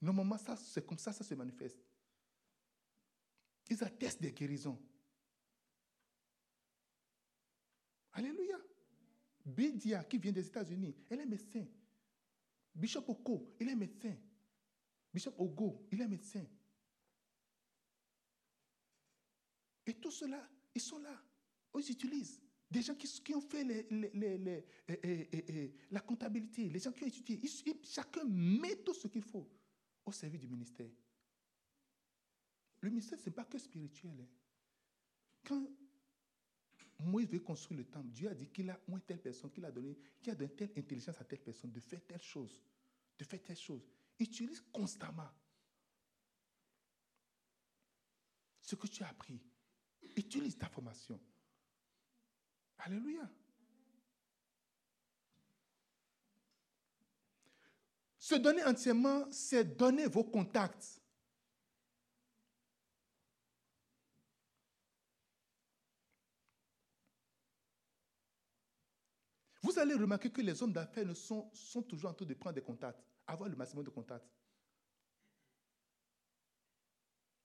Normalement, 0.00 0.38
ça, 0.38 0.56
c'est 0.56 0.86
comme 0.86 0.98
ça, 0.98 1.12
ça 1.12 1.24
se 1.24 1.34
manifeste. 1.34 1.78
Ils 3.70 3.82
attestent 3.82 4.20
des 4.20 4.32
guérisons. 4.32 4.78
Alléluia. 8.12 8.58
Bédia, 9.44 10.04
qui 10.04 10.18
vient 10.18 10.32
des 10.32 10.46
États-Unis, 10.46 10.94
elle 11.10 11.20
est 11.20 11.26
médecin. 11.26 11.66
Bishop 12.74 13.04
Oko, 13.08 13.54
il 13.60 13.68
est 13.68 13.74
médecin. 13.74 14.14
Bishop 15.12 15.34
Ogo, 15.38 15.86
il 15.92 16.00
est 16.00 16.08
médecin. 16.08 16.44
Et 19.86 19.94
tout 19.94 20.10
cela, 20.10 20.48
ils 20.74 20.80
sont 20.80 20.98
là. 20.98 21.22
Ils 21.76 21.90
utilisent. 21.90 22.40
Des 22.70 22.82
gens 22.82 22.94
qui, 22.94 23.34
ont 23.34 23.40
fait 23.40 23.64
la 25.90 26.00
comptabilité, 26.00 26.68
les 26.68 26.80
gens 26.80 26.92
qui 26.92 27.04
ont 27.04 27.06
étudié. 27.06 27.40
chacun 27.84 28.24
met 28.24 28.76
tout 28.76 28.94
ce 28.94 29.06
qu'il 29.06 29.22
faut 29.22 29.48
au 30.04 30.12
service 30.12 30.40
du 30.40 30.48
ministère. 30.48 30.90
Le 32.80 32.90
ministère, 32.90 33.18
ce 33.18 33.26
n'est 33.26 33.34
pas 33.34 33.44
que 33.44 33.58
spirituel. 33.58 34.16
Hein. 34.20 34.28
Quand 35.44 35.68
Moïse 37.00 37.28
veut 37.28 37.40
construire 37.40 37.78
le 37.78 37.84
temple. 37.84 38.08
Dieu 38.08 38.28
a 38.28 38.34
dit 38.34 38.48
qu'il 38.48 38.68
a 38.70 38.80
moins 38.88 39.00
telle 39.00 39.20
personne, 39.20 39.50
qu'il 39.50 39.64
a 39.64 39.70
donné, 39.70 39.96
qu'il 40.22 40.32
a 40.32 40.34
donné 40.34 40.50
telle 40.52 40.70
intelligence 40.76 41.20
à 41.20 41.24
telle 41.24 41.40
personne 41.40 41.70
de 41.70 41.80
faire 41.80 42.04
telle 42.06 42.22
chose, 42.22 42.60
de 43.18 43.24
faire 43.24 43.42
telle 43.42 43.56
chose. 43.56 43.82
Utilise 44.18 44.60
constamment 44.72 45.30
ce 48.60 48.74
que 48.76 48.86
tu 48.86 49.02
as 49.02 49.08
appris. 49.08 49.40
Utilise 50.16 50.56
ta 50.56 50.68
formation. 50.68 51.20
Alléluia. 52.78 53.28
Se 58.18 58.36
donner 58.36 58.64
entièrement, 58.64 59.30
c'est 59.30 59.64
donner 59.76 60.06
vos 60.06 60.24
contacts. 60.24 61.00
Vous 69.62 69.78
allez 69.78 69.94
remarquer 69.94 70.30
que 70.30 70.40
les 70.40 70.62
hommes 70.62 70.72
d'affaires 70.72 71.16
sont, 71.16 71.50
sont 71.52 71.82
toujours 71.82 72.10
en 72.10 72.14
train 72.14 72.26
de 72.26 72.34
prendre 72.34 72.54
des 72.54 72.62
contacts, 72.62 73.02
avoir 73.26 73.48
le 73.48 73.56
maximum 73.56 73.84
de 73.84 73.90
contacts. 73.90 74.30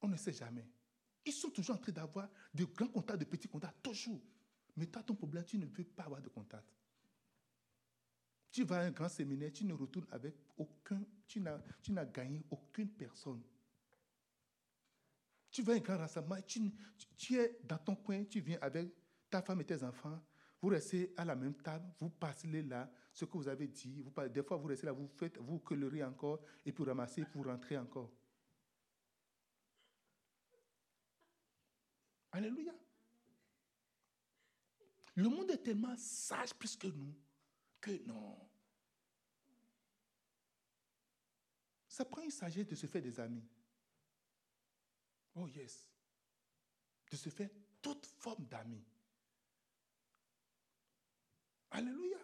On 0.01 0.07
ne 0.07 0.17
sait 0.17 0.33
jamais. 0.33 0.65
Ils 1.25 1.33
sont 1.33 1.49
toujours 1.49 1.75
en 1.75 1.79
train 1.79 1.91
d'avoir 1.91 2.29
de 2.53 2.65
grands 2.65 2.87
contacts, 2.87 3.19
de 3.19 3.25
petits 3.25 3.47
contacts, 3.47 3.81
toujours. 3.83 4.21
Mais 4.75 4.85
toi, 4.85 5.03
ton 5.03 5.15
problème, 5.15 5.43
tu 5.43 5.57
ne 5.57 5.65
veux 5.65 5.83
pas 5.83 6.03
avoir 6.03 6.21
de 6.21 6.29
contacts. 6.29 6.73
Tu 8.51 8.63
vas 8.63 8.79
à 8.79 8.83
un 8.83 8.91
grand 8.91 9.09
séminaire, 9.09 9.51
tu 9.53 9.65
ne 9.65 9.73
retournes 9.73 10.07
avec 10.11 10.35
aucun, 10.57 11.01
tu 11.27 11.39
n'as, 11.39 12.05
gagné 12.05 12.43
aucune 12.49 12.89
personne. 12.89 13.41
Tu 15.51 15.61
vas 15.61 15.73
à 15.73 15.75
un 15.75 15.79
grand 15.79 15.97
rassemblement, 15.97 16.41
tu, 16.47 16.71
tu, 17.15 17.35
es 17.35 17.59
dans 17.63 17.77
ton 17.77 17.95
coin, 17.95 18.23
tu 18.23 18.39
viens 18.39 18.57
avec 18.61 18.91
ta 19.29 19.41
femme 19.41 19.61
et 19.61 19.65
tes 19.65 19.83
enfants, 19.83 20.19
vous 20.61 20.69
restez 20.69 21.13
à 21.15 21.25
la 21.25 21.35
même 21.35 21.55
table, 21.55 21.85
vous 21.99 22.09
passez 22.09 22.63
là, 22.63 22.91
ce 23.13 23.25
que 23.25 23.37
vous 23.37 23.47
avez 23.47 23.67
dit, 23.67 24.01
vous 24.01 24.27
des 24.29 24.43
fois 24.43 24.57
vous 24.57 24.67
restez 24.67 24.85
là, 24.85 24.91
vous 24.91 25.07
faites, 25.07 25.37
vous 25.37 25.59
colorez 25.59 26.03
encore, 26.03 26.41
et 26.65 26.71
puis 26.71 26.83
ramassez, 26.83 27.23
pour 27.25 27.45
rentrer 27.45 27.77
encore. 27.77 28.11
Alléluia. 32.31 32.73
Le 35.15 35.27
monde 35.27 35.51
est 35.51 35.63
tellement 35.63 35.95
sage 35.97 36.53
plus 36.53 36.75
que 36.75 36.87
nous 36.87 37.13
que 37.81 37.91
non. 38.05 38.37
Ça 41.87 42.05
prend 42.05 42.21
une 42.21 42.31
sagesse 42.31 42.67
de 42.67 42.75
se 42.75 42.87
faire 42.87 43.01
des 43.01 43.19
amis. 43.19 43.43
Oh 45.35 45.47
yes. 45.47 45.87
De 47.11 47.17
se 47.17 47.29
faire 47.29 47.49
toute 47.81 48.05
forme 48.05 48.45
d'amis. 48.45 48.85
Alléluia. 51.71 52.17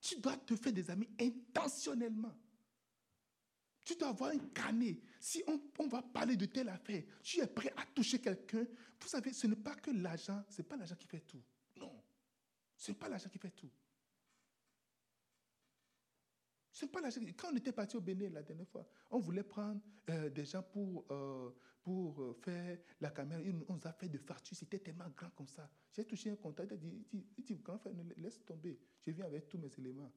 Tu 0.00 0.20
dois 0.20 0.36
te 0.36 0.56
faire 0.56 0.72
des 0.72 0.90
amis 0.90 1.08
intentionnellement. 1.18 2.34
Tu 3.84 3.94
dois 3.96 4.08
avoir 4.08 4.30
un 4.30 4.38
canet. 4.38 4.98
Si 5.20 5.42
on, 5.46 5.86
va 5.88 6.02
parler 6.02 6.36
de 6.36 6.46
telle 6.46 6.70
affaire, 6.70 7.02
tu 7.22 7.40
es 7.40 7.46
prêt 7.46 7.72
à 7.76 7.84
toucher 7.94 8.18
quelqu'un. 8.18 8.64
Vous 9.00 9.08
savez, 9.08 9.32
ce 9.32 9.46
n'est 9.46 9.56
pas 9.56 9.74
que 9.74 9.90
l'argent, 9.90 10.42
ce 10.48 10.62
n'est 10.62 10.68
pas 10.68 10.76
l'argent 10.76 10.96
qui 10.96 11.06
fait 11.06 11.20
tout. 11.20 11.42
Non. 11.76 12.02
Ce 12.76 12.90
n'est 12.90 12.96
pas 12.96 13.08
l'argent 13.08 13.28
qui 13.28 13.38
fait 13.38 13.50
tout. 13.50 13.70
C'est 16.74 16.90
pas 16.90 17.00
Quand 17.36 17.52
on 17.52 17.56
était 17.56 17.70
parti 17.70 17.96
au 17.96 18.00
Bénin 18.00 18.30
la 18.30 18.42
dernière 18.42 18.66
fois, 18.66 18.84
on 19.12 19.20
voulait 19.20 19.44
prendre 19.44 19.80
euh, 20.10 20.28
des 20.28 20.44
gens 20.44 20.64
pour, 20.64 21.06
euh, 21.12 21.50
pour 21.80 22.20
euh, 22.20 22.34
faire 22.42 22.78
la 23.00 23.10
caméra. 23.10 23.40
On 23.68 23.74
nous 23.74 23.86
a 23.86 23.92
fait 23.92 24.08
de 24.08 24.18
fartu. 24.18 24.56
C'était 24.56 24.80
tellement 24.80 25.08
grand 25.16 25.30
comme 25.30 25.46
ça. 25.46 25.70
J'ai 25.92 26.04
touché 26.04 26.30
un 26.30 26.36
contact. 26.36 26.72
Il 26.72 26.80
dit, 26.80 27.06
il 27.38 27.44
dit, 27.44 27.54
grand 27.58 27.78
frère, 27.78 27.92
laisse 28.16 28.44
tomber. 28.44 28.80
Je 29.06 29.12
viens 29.12 29.26
avec 29.26 29.48
tous 29.48 29.56
mes 29.56 29.70
éléments. 29.78 30.10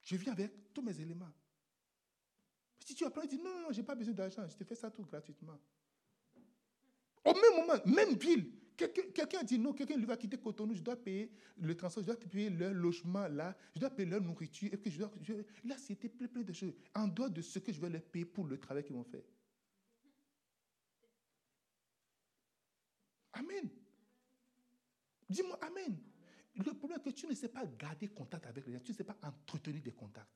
Je 0.00 0.16
viens 0.16 0.32
avec 0.32 0.72
tous 0.72 0.80
mes 0.80 0.98
éléments. 0.98 1.30
Si 2.84 2.94
tu 2.94 3.04
apprends, 3.04 3.22
il 3.22 3.28
dit, 3.28 3.38
non, 3.38 3.50
non, 3.50 3.60
non, 3.62 3.72
je 3.72 3.80
n'ai 3.80 3.86
pas 3.86 3.94
besoin 3.94 4.14
d'argent. 4.14 4.46
Je 4.48 4.56
te 4.56 4.64
fais 4.64 4.74
ça 4.74 4.90
tout 4.90 5.04
gratuitement. 5.04 5.58
Au 7.24 7.34
même 7.34 7.56
moment, 7.56 7.80
même 7.84 8.16
ville, 8.16 8.50
Quelqu'un 8.88 9.42
dit 9.42 9.58
non, 9.58 9.74
quelqu'un 9.74 9.96
lui 9.96 10.06
va 10.06 10.16
quitter 10.16 10.38
Cotonou, 10.38 10.74
je 10.74 10.82
dois 10.82 10.96
payer 10.96 11.30
le 11.58 11.76
transport, 11.76 12.02
je 12.02 12.06
dois 12.06 12.16
payer 12.16 12.48
leur 12.48 12.72
logement 12.72 13.28
là, 13.28 13.54
je 13.74 13.80
dois 13.80 13.90
payer 13.90 14.08
leur 14.08 14.22
nourriture. 14.22 14.70
Et 14.72 14.76
puis 14.78 14.90
je 14.90 14.98
dois, 14.98 15.12
là, 15.64 15.76
c'était 15.76 16.08
plein, 16.08 16.28
plein 16.28 16.42
de 16.42 16.52
choses. 16.52 16.72
En 16.94 17.06
dehors 17.06 17.30
de 17.30 17.42
ce 17.42 17.58
que 17.58 17.72
je 17.72 17.80
vais 17.80 17.90
leur 17.90 18.02
payer 18.02 18.24
pour 18.24 18.46
le 18.46 18.58
travail 18.58 18.84
qu'ils 18.84 18.94
vont 18.94 19.04
faire. 19.04 19.22
Amen. 23.34 23.68
Dis-moi 25.28 25.58
Amen. 25.60 25.98
Le 26.54 26.74
problème 26.74 26.98
est 26.98 27.02
que 27.02 27.10
tu 27.10 27.26
ne 27.26 27.34
sais 27.34 27.48
pas 27.48 27.64
garder 27.66 28.08
contact 28.08 28.46
avec 28.46 28.66
les 28.66 28.72
gens, 28.72 28.80
tu 28.80 28.92
ne 28.92 28.96
sais 28.96 29.04
pas 29.04 29.18
entretenir 29.22 29.82
des 29.82 29.92
contacts. 29.92 30.28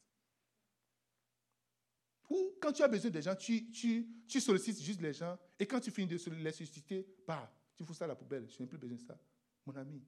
Ou 2.31 2.57
quand 2.61 2.73
tu 2.73 2.83
as 2.83 2.89
besoin 2.89 3.11
des 3.11 3.23
gens, 3.23 3.35
tu, 3.35 3.71
tu, 3.71 4.07
tu 4.27 4.41
sollicites 4.41 4.81
juste 4.81 5.01
les 5.01 5.13
gens, 5.13 5.39
et 5.59 5.67
quand 5.67 5.81
tu 5.81 5.91
finis 5.91 6.07
de 6.07 6.15
les 6.15 6.53
solliciter, 6.53 7.07
bah, 7.27 7.53
tu 7.77 7.85
fous 7.85 7.95
ça 7.95 8.05
à 8.05 8.09
la 8.09 8.17
poubelle, 8.17 8.49
je 8.49 8.63
n'ai 8.63 8.67
plus 8.67 8.79
besoin 8.79 8.97
de 8.97 9.03
ça. 9.03 9.19
Mon 9.67 9.75
ami, 9.77 10.03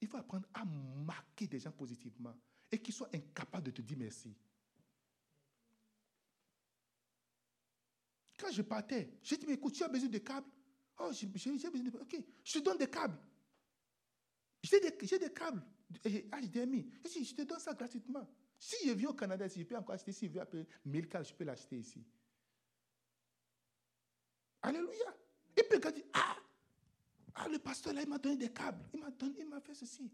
il 0.00 0.08
faut 0.08 0.16
apprendre 0.16 0.48
à 0.54 0.64
marquer 0.64 1.46
des 1.46 1.58
gens 1.58 1.72
positivement 1.72 2.34
et 2.70 2.78
qu'ils 2.78 2.94
soient 2.94 3.10
incapables 3.12 3.66
de 3.66 3.70
te 3.70 3.82
dire 3.82 3.98
merci. 3.98 4.34
Quand 8.38 8.50
je 8.50 8.62
partais, 8.62 9.18
j'ai 9.22 9.36
dit, 9.36 9.46
mais 9.46 9.54
écoute, 9.54 9.74
tu 9.74 9.82
as 9.82 9.88
besoin 9.88 10.08
de 10.08 10.18
câbles? 10.18 10.48
Oh, 10.98 11.10
j'ai 11.12 11.26
besoin 11.26 11.52
de... 11.54 12.00
Ok, 12.00 12.16
je 12.42 12.58
te 12.58 12.64
donne 12.64 12.78
des 12.78 12.88
câbles. 12.88 13.18
J'ai 14.62 14.80
des, 14.80 14.90
des, 14.90 15.32
câbles 15.32 15.62
HDMI. 16.02 16.90
Je, 17.04 17.24
je 17.24 17.34
te 17.34 17.42
donne 17.42 17.58
ça 17.58 17.74
gratuitement. 17.74 18.26
Si 18.62 18.86
je 18.86 18.92
viens 18.92 19.08
au 19.08 19.14
Canada, 19.14 19.48
si 19.48 19.60
je 19.60 19.64
peux 19.64 19.74
encore 19.74 19.94
acheter, 19.94 20.12
si 20.12 20.26
je 20.26 20.32
veux 20.32 20.40
appeler 20.40 20.66
1000 20.84 21.08
câbles, 21.08 21.24
je 21.24 21.32
peux 21.32 21.44
l'acheter 21.44 21.78
ici. 21.78 22.04
Alléluia. 24.60 25.16
Et 25.56 25.62
puis 25.62 25.80
quand 25.80 25.88
il 25.88 26.02
dit, 26.02 26.04
ah, 26.12 26.36
ah, 27.36 27.48
le 27.48 27.58
pasteur 27.58 27.94
là, 27.94 28.02
il 28.02 28.08
m'a 28.08 28.18
donné 28.18 28.36
des 28.36 28.52
câbles. 28.52 28.86
Il 28.92 29.00
m'a 29.00 29.10
donné, 29.10 29.40
il 29.40 29.48
m'a 29.48 29.60
fait 29.60 29.72
ceci. 29.72 30.12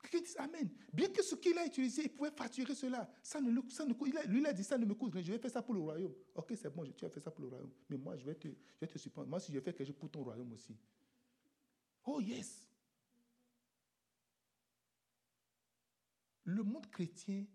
Quelqu'un 0.00 0.26
dit 0.26 0.34
Amen. 0.38 0.70
Bien 0.90 1.08
que 1.10 1.22
ce 1.22 1.34
qu'il 1.34 1.58
a 1.58 1.66
utilisé, 1.66 2.04
il 2.04 2.14
pouvait 2.14 2.30
facturer 2.30 2.74
cela. 2.74 3.10
Ça 3.22 3.42
ne, 3.42 3.60
ça 3.68 3.84
ne, 3.84 3.92
lui, 4.26 4.40
il 4.40 4.46
a 4.46 4.54
dit 4.54 4.64
ça 4.64 4.78
ne 4.78 4.86
me 4.86 4.94
coûte 4.94 5.12
rien. 5.12 5.22
Je 5.22 5.32
vais 5.32 5.38
faire 5.38 5.50
ça 5.50 5.60
pour 5.60 5.74
le 5.74 5.80
royaume. 5.80 6.14
Ok, 6.34 6.54
c'est 6.56 6.74
bon, 6.74 6.90
tu 6.96 7.04
as 7.04 7.10
fait 7.10 7.20
ça 7.20 7.30
pour 7.30 7.42
le 7.42 7.50
royaume. 7.50 7.72
Mais 7.90 7.98
moi, 7.98 8.16
je 8.16 8.24
vais 8.24 8.36
te, 8.36 8.48
je 8.48 8.80
vais 8.80 8.86
te 8.86 8.96
supporter. 8.96 9.28
Moi, 9.28 9.38
si 9.38 9.52
je 9.52 9.60
fais 9.60 9.74
quelque 9.74 9.86
chose 9.86 9.98
pour 9.98 10.10
ton 10.10 10.22
royaume 10.22 10.50
aussi. 10.52 10.74
Oh, 12.06 12.22
yes. 12.22 12.66
Le 16.44 16.62
monde 16.62 16.90
chrétien 16.90 17.46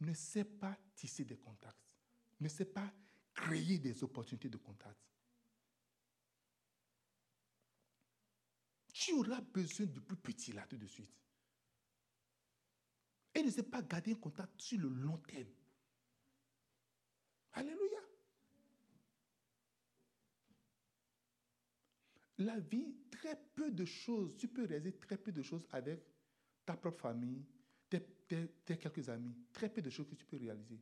ne 0.00 0.12
sait 0.14 0.44
pas 0.44 0.76
tisser 0.94 1.24
des 1.24 1.36
contacts, 1.36 1.78
ne 2.40 2.48
sait 2.48 2.66
pas 2.66 2.92
créer 3.34 3.78
des 3.78 4.02
opportunités 4.02 4.48
de 4.48 4.56
contact. 4.56 4.98
Tu 8.92 9.12
auras 9.14 9.40
besoin 9.40 9.86
du 9.86 10.00
plus 10.00 10.16
petit 10.16 10.52
là 10.52 10.66
tout 10.66 10.76
de 10.76 10.86
suite. 10.86 11.10
Et 13.34 13.42
ne 13.42 13.50
sait 13.50 13.62
pas 13.62 13.82
garder 13.82 14.12
un 14.12 14.16
contact 14.16 14.60
sur 14.60 14.78
le 14.78 14.88
long 14.88 15.16
terme. 15.18 15.48
Alléluia. 17.52 18.00
La 22.38 22.58
vie, 22.58 22.94
très 23.10 23.36
peu 23.54 23.70
de 23.70 23.84
choses, 23.84 24.36
tu 24.36 24.48
peux 24.48 24.64
réaliser 24.64 24.96
très 24.96 25.16
peu 25.16 25.30
de 25.30 25.42
choses 25.42 25.66
avec 25.70 26.02
ta 26.64 26.76
propre 26.76 27.02
famille, 27.02 27.44
tes, 28.64 28.76
quelques 28.76 29.08
amis. 29.08 29.34
Très 29.52 29.68
peu 29.68 29.82
de 29.82 29.90
choses 29.90 30.06
que 30.08 30.14
tu 30.14 30.24
peux 30.24 30.36
réaliser. 30.36 30.78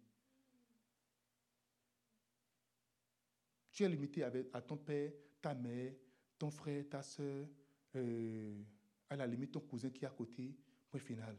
Tu 3.72 3.84
es 3.84 3.88
limité 3.88 4.24
avec, 4.24 4.48
à 4.52 4.60
ton 4.60 4.76
père, 4.76 5.12
ta 5.40 5.54
mère, 5.54 5.92
ton 6.38 6.50
frère, 6.50 6.84
ta 6.88 7.02
soeur, 7.02 7.48
euh, 7.94 8.62
à 9.08 9.16
la 9.16 9.26
limite 9.26 9.52
ton 9.52 9.60
cousin 9.60 9.90
qui 9.90 10.04
est 10.04 10.08
à 10.08 10.10
côté. 10.10 10.54
Point 10.90 11.00
final. 11.00 11.36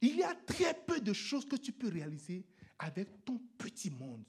Il 0.00 0.16
y 0.16 0.22
a 0.22 0.34
très 0.34 0.74
peu 0.74 1.00
de 1.00 1.12
choses 1.12 1.44
que 1.44 1.56
tu 1.56 1.72
peux 1.72 1.88
réaliser 1.88 2.44
avec 2.78 3.24
ton 3.24 3.38
petit 3.56 3.90
monde. 3.90 4.24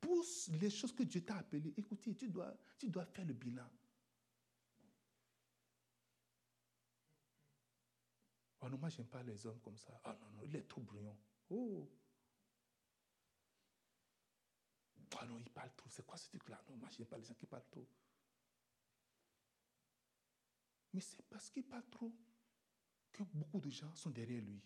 Pour 0.00 0.24
les 0.60 0.70
choses 0.70 0.92
que 0.92 1.02
Dieu 1.04 1.20
t'a 1.20 1.36
appelées, 1.36 1.72
écoutez, 1.76 2.14
tu 2.14 2.26
dois, 2.26 2.56
tu 2.78 2.88
dois 2.88 3.04
faire 3.04 3.24
le 3.24 3.34
bilan. 3.34 3.68
Oh 8.62 8.68
non, 8.68 8.78
moi, 8.78 8.88
j'aime 8.90 9.06
pas 9.06 9.22
les 9.22 9.46
hommes 9.46 9.60
comme 9.60 9.76
ça. 9.78 10.00
Oh 10.04 10.10
non, 10.20 10.30
non, 10.32 10.42
il 10.44 10.54
est 10.54 10.68
trop 10.68 10.80
brillant. 10.82 11.16
Oh, 11.50 11.88
Ah 15.20 15.26
non, 15.26 15.38
il 15.38 15.50
parle 15.50 15.70
trop. 15.76 15.88
C'est 15.90 16.06
quoi 16.06 16.16
ce 16.16 16.28
truc-là? 16.28 16.62
Non, 16.70 16.76
moi, 16.76 16.88
je 16.90 16.98
n'aime 16.98 17.08
pas 17.08 17.18
les 17.18 17.24
gens 17.24 17.34
qui 17.34 17.44
parlent 17.44 17.68
trop. 17.70 17.86
Mais 20.94 21.00
c'est 21.00 21.22
parce 21.28 21.50
qu'il 21.50 21.64
parle 21.64 21.84
trop 21.90 22.10
que 23.12 23.22
beaucoup 23.24 23.60
de 23.60 23.68
gens 23.68 23.94
sont 23.94 24.08
derrière 24.08 24.42
lui. 24.42 24.62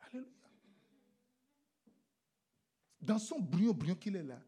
Alléluia. 0.00 0.30
Dans 3.00 3.18
son 3.18 3.40
brillant, 3.40 3.74
brillant 3.74 3.96
qu'il 3.96 4.14
est 4.14 4.22
là, 4.22 4.40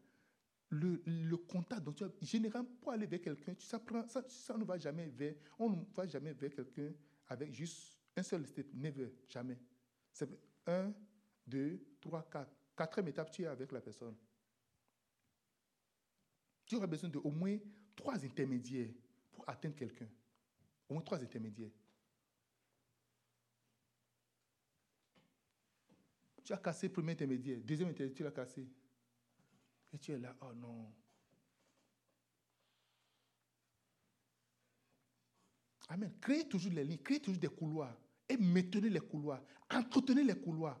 le, 0.69 1.37
contact 1.37 1.83
dont 1.83 1.93
tu 1.93 2.03
as, 2.03 2.11
généralement, 2.21 2.69
pour 2.81 2.91
aller 2.91 3.05
vers 3.05 3.21
quelqu'un, 3.21 3.53
ça, 3.59 3.81
ça, 4.07 4.23
ça, 4.27 4.57
ne 4.57 4.63
va 4.63 4.77
jamais 4.77 5.07
vers, 5.07 5.35
on 5.59 5.69
ne 5.69 5.83
va 5.95 6.07
jamais 6.07 6.33
vers 6.33 6.53
quelqu'un 6.53 6.91
avec 7.27 7.53
juste 7.53 7.97
un 8.15 8.23
seul 8.23 8.45
step, 8.45 8.67
never, 8.73 9.11
jamais. 9.27 9.57
C'est 10.11 10.29
un, 10.67 10.93
deux, 11.45 11.79
trois, 11.99 12.23
quatre. 12.29 12.51
Quatrième 12.75 13.09
étape, 13.09 13.31
tu 13.31 13.43
es 13.43 13.47
avec 13.47 13.71
la 13.71 13.81
personne. 13.81 14.15
Tu 16.65 16.75
auras 16.75 16.87
besoin 16.87 17.09
de 17.09 17.19
au 17.19 17.31
moins 17.31 17.57
trois 17.95 18.23
intermédiaires 18.23 18.89
pour 19.31 19.45
pour 19.45 19.49
atteindre 19.49 19.75
quelqu'un. 19.75 20.07
Au 20.89 20.93
moins 20.93 21.03
trois 21.03 21.21
intermédiaires. 21.21 21.71
Tu 26.43 26.53
as 26.53 26.57
cassé 26.57 26.87
le 26.87 26.93
premier 26.93 27.13
intermédiaire, 27.13 27.59
deuxième 27.63 27.89
intermédiaire, 27.89 28.15
tu 28.15 28.23
l'as 28.23 28.31
cassé. 28.31 28.67
Tu 30.01 30.11
es 30.11 30.17
là, 30.17 30.35
oh 30.41 30.53
non. 30.53 30.93
Amen. 35.87 36.13
Créez 36.19 36.47
toujours 36.47 36.73
les 36.73 36.83
lignes, 36.83 37.01
créez 37.01 37.19
toujours 37.19 37.39
des 37.39 37.47
couloirs. 37.47 37.95
Et 38.27 38.37
maintenez 38.37 38.89
les 38.89 38.99
couloirs. 38.99 39.43
Entretenez 39.69 40.23
les 40.23 40.39
couloirs. 40.39 40.79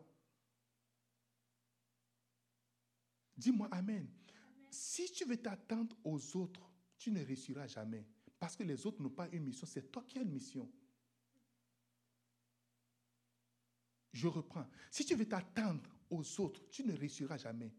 Dis-moi 3.37 3.67
Amen. 3.71 4.07
Si 4.71 5.11
tu 5.11 5.25
veux 5.25 5.37
t'attendre 5.37 5.95
aux 6.03 6.35
autres, 6.35 6.69
tu 6.97 7.11
ne 7.11 7.23
réussiras 7.23 7.67
jamais. 7.67 8.05
Parce 8.39 8.55
que 8.55 8.63
les 8.63 8.85
autres 8.85 9.01
n'ont 9.01 9.09
pas 9.09 9.29
une 9.29 9.43
mission, 9.43 9.65
c'est 9.65 9.91
toi 9.91 10.03
qui 10.03 10.17
as 10.17 10.21
une 10.21 10.31
mission. 10.31 10.69
Je 14.11 14.27
reprends. 14.27 14.65
Si 14.89 15.05
tu 15.05 15.15
veux 15.15 15.27
t'attendre 15.27 15.89
aux 16.09 16.41
autres, 16.41 16.67
tu 16.69 16.83
ne 16.83 16.93
réussiras 16.93 17.37
jamais. 17.37 17.71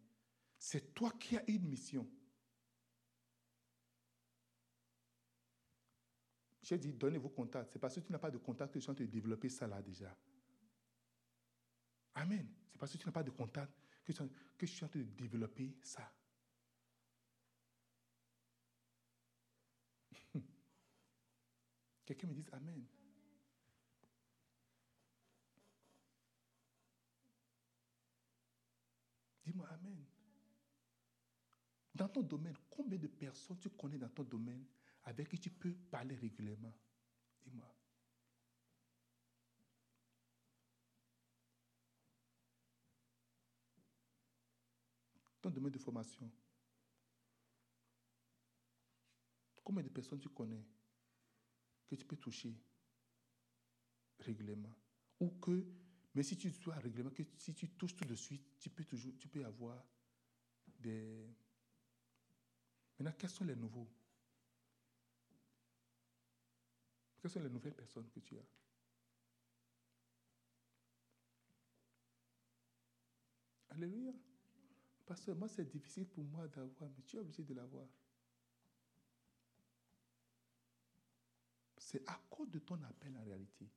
C'est 0.58 0.94
toi 0.94 1.12
qui 1.18 1.36
as 1.36 1.44
une 1.48 1.66
mission. 1.68 2.08
J'ai 6.62 6.78
dit, 6.78 6.92
donnez 6.92 7.18
vos 7.18 7.28
contacts. 7.28 7.72
C'est 7.72 7.78
parce 7.78 7.94
que 7.94 8.00
tu 8.00 8.10
n'as 8.10 8.18
pas 8.18 8.30
de 8.30 8.38
contact 8.38 8.72
que 8.72 8.80
je 8.80 8.82
suis 8.82 8.90
en 8.90 8.94
train 8.94 9.04
de 9.04 9.10
développer 9.10 9.48
ça 9.48 9.68
là 9.68 9.80
déjà. 9.80 10.12
Amen. 12.16 12.48
C'est 12.72 12.78
parce 12.78 12.90
que 12.92 12.98
tu 12.98 13.06
n'as 13.06 13.12
pas 13.12 13.22
de 13.22 13.30
contact 13.30 13.72
que 14.04 14.12
je 14.12 14.72
suis 14.72 14.84
en 14.84 14.88
train 14.88 14.98
de 14.98 15.04
développer 15.04 15.76
ça. 15.80 16.12
Quelqu'un 22.04 22.26
me 22.26 22.34
dit 22.34 22.44
Amen. 22.50 22.84
Dis-moi 29.44 29.68
Amen. 29.70 30.04
Dans 31.96 32.08
ton 32.08 32.20
domaine, 32.20 32.54
combien 32.68 32.98
de 32.98 33.06
personnes 33.06 33.58
tu 33.58 33.70
connais 33.70 33.96
dans 33.96 34.10
ton 34.10 34.22
domaine 34.22 34.66
avec 35.04 35.30
qui 35.30 35.38
tu 35.38 35.48
peux 35.48 35.72
parler 35.90 36.14
régulièrement? 36.14 36.74
Dis-moi. 37.42 37.74
Ton 45.40 45.48
domaine 45.48 45.72
de 45.72 45.78
formation. 45.78 46.30
Combien 49.64 49.82
de 49.82 49.88
personnes 49.88 50.20
tu 50.20 50.28
connais 50.28 50.66
que 51.88 51.94
tu 51.94 52.04
peux 52.04 52.16
toucher 52.16 52.54
régulièrement? 54.18 54.76
Ou 55.18 55.30
que, 55.30 55.66
mais 56.14 56.22
si 56.22 56.36
tu 56.36 56.50
dois 56.50 56.74
régulièrement, 56.74 57.14
que 57.14 57.22
si 57.38 57.54
tu 57.54 57.70
touches 57.70 57.96
tout 57.96 58.04
de 58.04 58.14
suite, 58.14 58.46
tu 58.58 58.68
peux 58.68 58.84
toujours, 58.84 59.16
tu 59.18 59.28
peux 59.28 59.46
avoir 59.46 59.82
des. 60.78 61.34
Maintenant, 62.98 63.14
quels 63.18 63.30
sont 63.30 63.44
les 63.44 63.56
nouveaux? 63.56 63.88
Quelles 67.20 67.30
sont 67.30 67.40
les 67.40 67.50
nouvelles 67.50 67.74
personnes 67.74 68.08
que 68.08 68.20
tu 68.20 68.38
as? 68.38 68.46
Alléluia. 73.70 74.12
Parce 75.04 75.20
que 75.20 75.30
moi, 75.32 75.48
c'est 75.48 75.64
difficile 75.64 76.06
pour 76.06 76.24
moi 76.24 76.48
d'avoir, 76.48 76.90
mais 76.90 77.02
tu 77.04 77.16
es 77.16 77.20
obligé 77.20 77.44
de 77.44 77.54
l'avoir. 77.54 77.86
C'est 81.76 82.08
à 82.08 82.20
cause 82.28 82.50
de 82.50 82.58
ton 82.58 82.82
appel 82.82 83.16
en 83.16 83.22
réalité. 83.22 83.70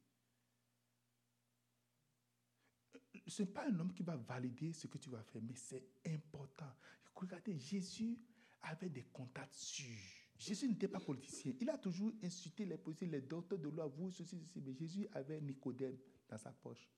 Ce 3.28 3.43
n'est 3.43 3.49
pas 3.49 3.67
un 3.67 3.80
homme 3.80 3.93
qui 3.93 4.01
va 4.01 4.15
valider 4.15 4.74
ce 4.74 4.88
que 4.88 4.97
tu 4.97 5.09
vas 5.09 5.22
faire, 5.22 5.41
mais 5.43 5.55
c'est 5.55 5.86
important. 6.07 6.74
Regardez, 7.13 7.59
Jésus 7.59 8.17
avait 8.62 8.89
des 8.89 9.03
contacts 9.03 9.55
sûrs. 9.55 10.20
Jésus 10.38 10.70
n'était 10.70 10.88
pas 10.88 10.99
politicien. 10.99 11.53
Il 11.60 11.70
a 11.70 11.78
toujours 11.78 12.14
insulté 12.24 12.66
les 12.66 12.78
policiers, 12.78 13.07
les 13.07 13.22
docteurs 13.22 13.60
de 13.60 13.68
loi, 13.68 13.88
vous, 13.88 14.10
ceci, 14.10 14.38
ceci. 14.38 14.62
Mais 14.62 14.74
Jésus 14.74 15.07
avait 15.12 15.41
Nicodème 15.41 15.97
dans 16.30 16.38
sa 16.38 16.51
poche. 16.51 16.89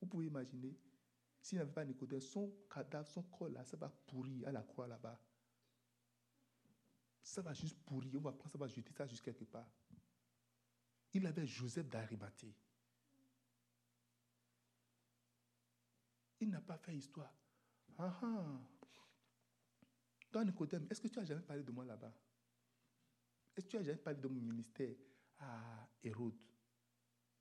Vous 0.00 0.06
pouvez 0.06 0.26
imaginer, 0.26 0.76
s'il 1.40 1.58
n'avait 1.58 1.72
pas 1.72 1.84
Nicodème, 1.84 2.20
son 2.20 2.52
cadavre, 2.72 3.08
son 3.08 3.22
corps 3.22 3.48
là, 3.48 3.64
ça 3.64 3.78
va 3.78 3.88
pourrir 3.88 4.48
à 4.48 4.52
la 4.52 4.62
croix 4.62 4.86
là-bas. 4.86 5.18
Ça 7.22 7.40
va 7.40 7.54
juste 7.54 7.78
pourrir. 7.86 8.12
On 8.16 8.20
va 8.20 8.32
prendre 8.32 8.50
ça, 8.50 8.58
va 8.58 8.66
jeter 8.66 8.92
ça 8.92 9.06
juste 9.06 9.22
quelque 9.22 9.44
part. 9.44 9.68
Il 11.14 11.26
avait 11.26 11.46
Joseph 11.46 11.88
d'Arimathée. 11.88 12.54
Il 16.40 16.50
n'a 16.50 16.60
pas 16.60 16.76
fait 16.76 16.94
histoire. 16.94 17.32
Ah 17.96 18.20
ah. 18.22 18.60
Toi, 20.34 20.44
Nicodème, 20.44 20.84
est-ce 20.90 21.00
que 21.00 21.06
tu 21.06 21.20
as 21.20 21.24
jamais 21.24 21.42
parlé 21.42 21.62
de 21.62 21.70
moi 21.70 21.84
là-bas 21.84 22.12
Est-ce 23.56 23.66
que 23.66 23.70
tu 23.70 23.76
as 23.76 23.82
jamais 23.84 23.98
parlé 23.98 24.18
de 24.18 24.26
mon 24.26 24.40
ministère 24.40 24.92
à 25.38 25.88
Hérode 26.02 26.34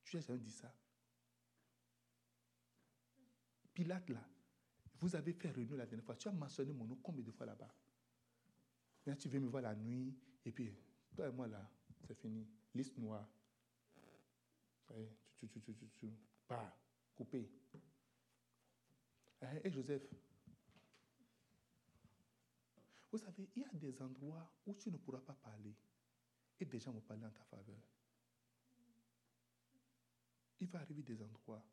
Tu 0.03 0.15
as 0.15 0.19
jamais 0.19 0.37
dit 0.37 0.51
ça 0.51 0.71
Pilate, 3.73 4.11
là, 4.11 4.23
vous 4.99 5.15
avez 5.15 5.33
fait 5.33 5.49
réunion 5.49 5.75
la 5.75 5.87
dernière 5.87 6.05
fois. 6.05 6.15
Tu 6.15 6.27
as 6.27 6.31
mentionné 6.33 6.71
mon 6.71 6.85
nom 6.85 6.95
combien 6.97 7.23
de 7.23 7.31
fois 7.31 7.47
là-bas 7.47 7.73
Maintenant, 9.07 9.19
tu 9.19 9.27
viens 9.27 9.39
me 9.39 9.47
voir 9.47 9.63
la 9.63 9.73
nuit, 9.73 10.15
et 10.45 10.51
puis, 10.51 10.71
toi 11.15 11.27
et 11.27 11.31
moi 11.31 11.47
là, 11.47 11.67
c'est 12.05 12.13
fini. 12.13 12.47
Liste 12.75 12.95
noire. 12.99 13.27
Tu, 15.39 15.49
tu, 15.49 15.59
tu, 15.61 15.73
tu, 15.73 15.89
tu, 15.97 16.13
pas, 16.47 16.79
coupé. 17.15 17.49
Et 19.63 19.71
Joseph, 19.71 20.03
vous 23.13 23.19
savez, 23.19 23.47
il 23.55 23.61
y 23.61 23.65
a 23.65 23.73
des 23.73 24.01
endroits 24.01 24.51
où 24.65 24.73
tu 24.73 24.89
ne 24.89 24.97
pourras 24.97 25.21
pas 25.21 25.35
parler 25.35 25.75
et 26.59 26.65
des 26.65 26.79
gens 26.79 26.91
vont 26.91 27.01
parler 27.01 27.23
en 27.23 27.29
ta 27.29 27.43
faveur. 27.43 27.79
Il 30.59 30.67
va 30.67 30.79
arriver 30.79 31.03
des 31.03 31.21
endroits 31.21 31.63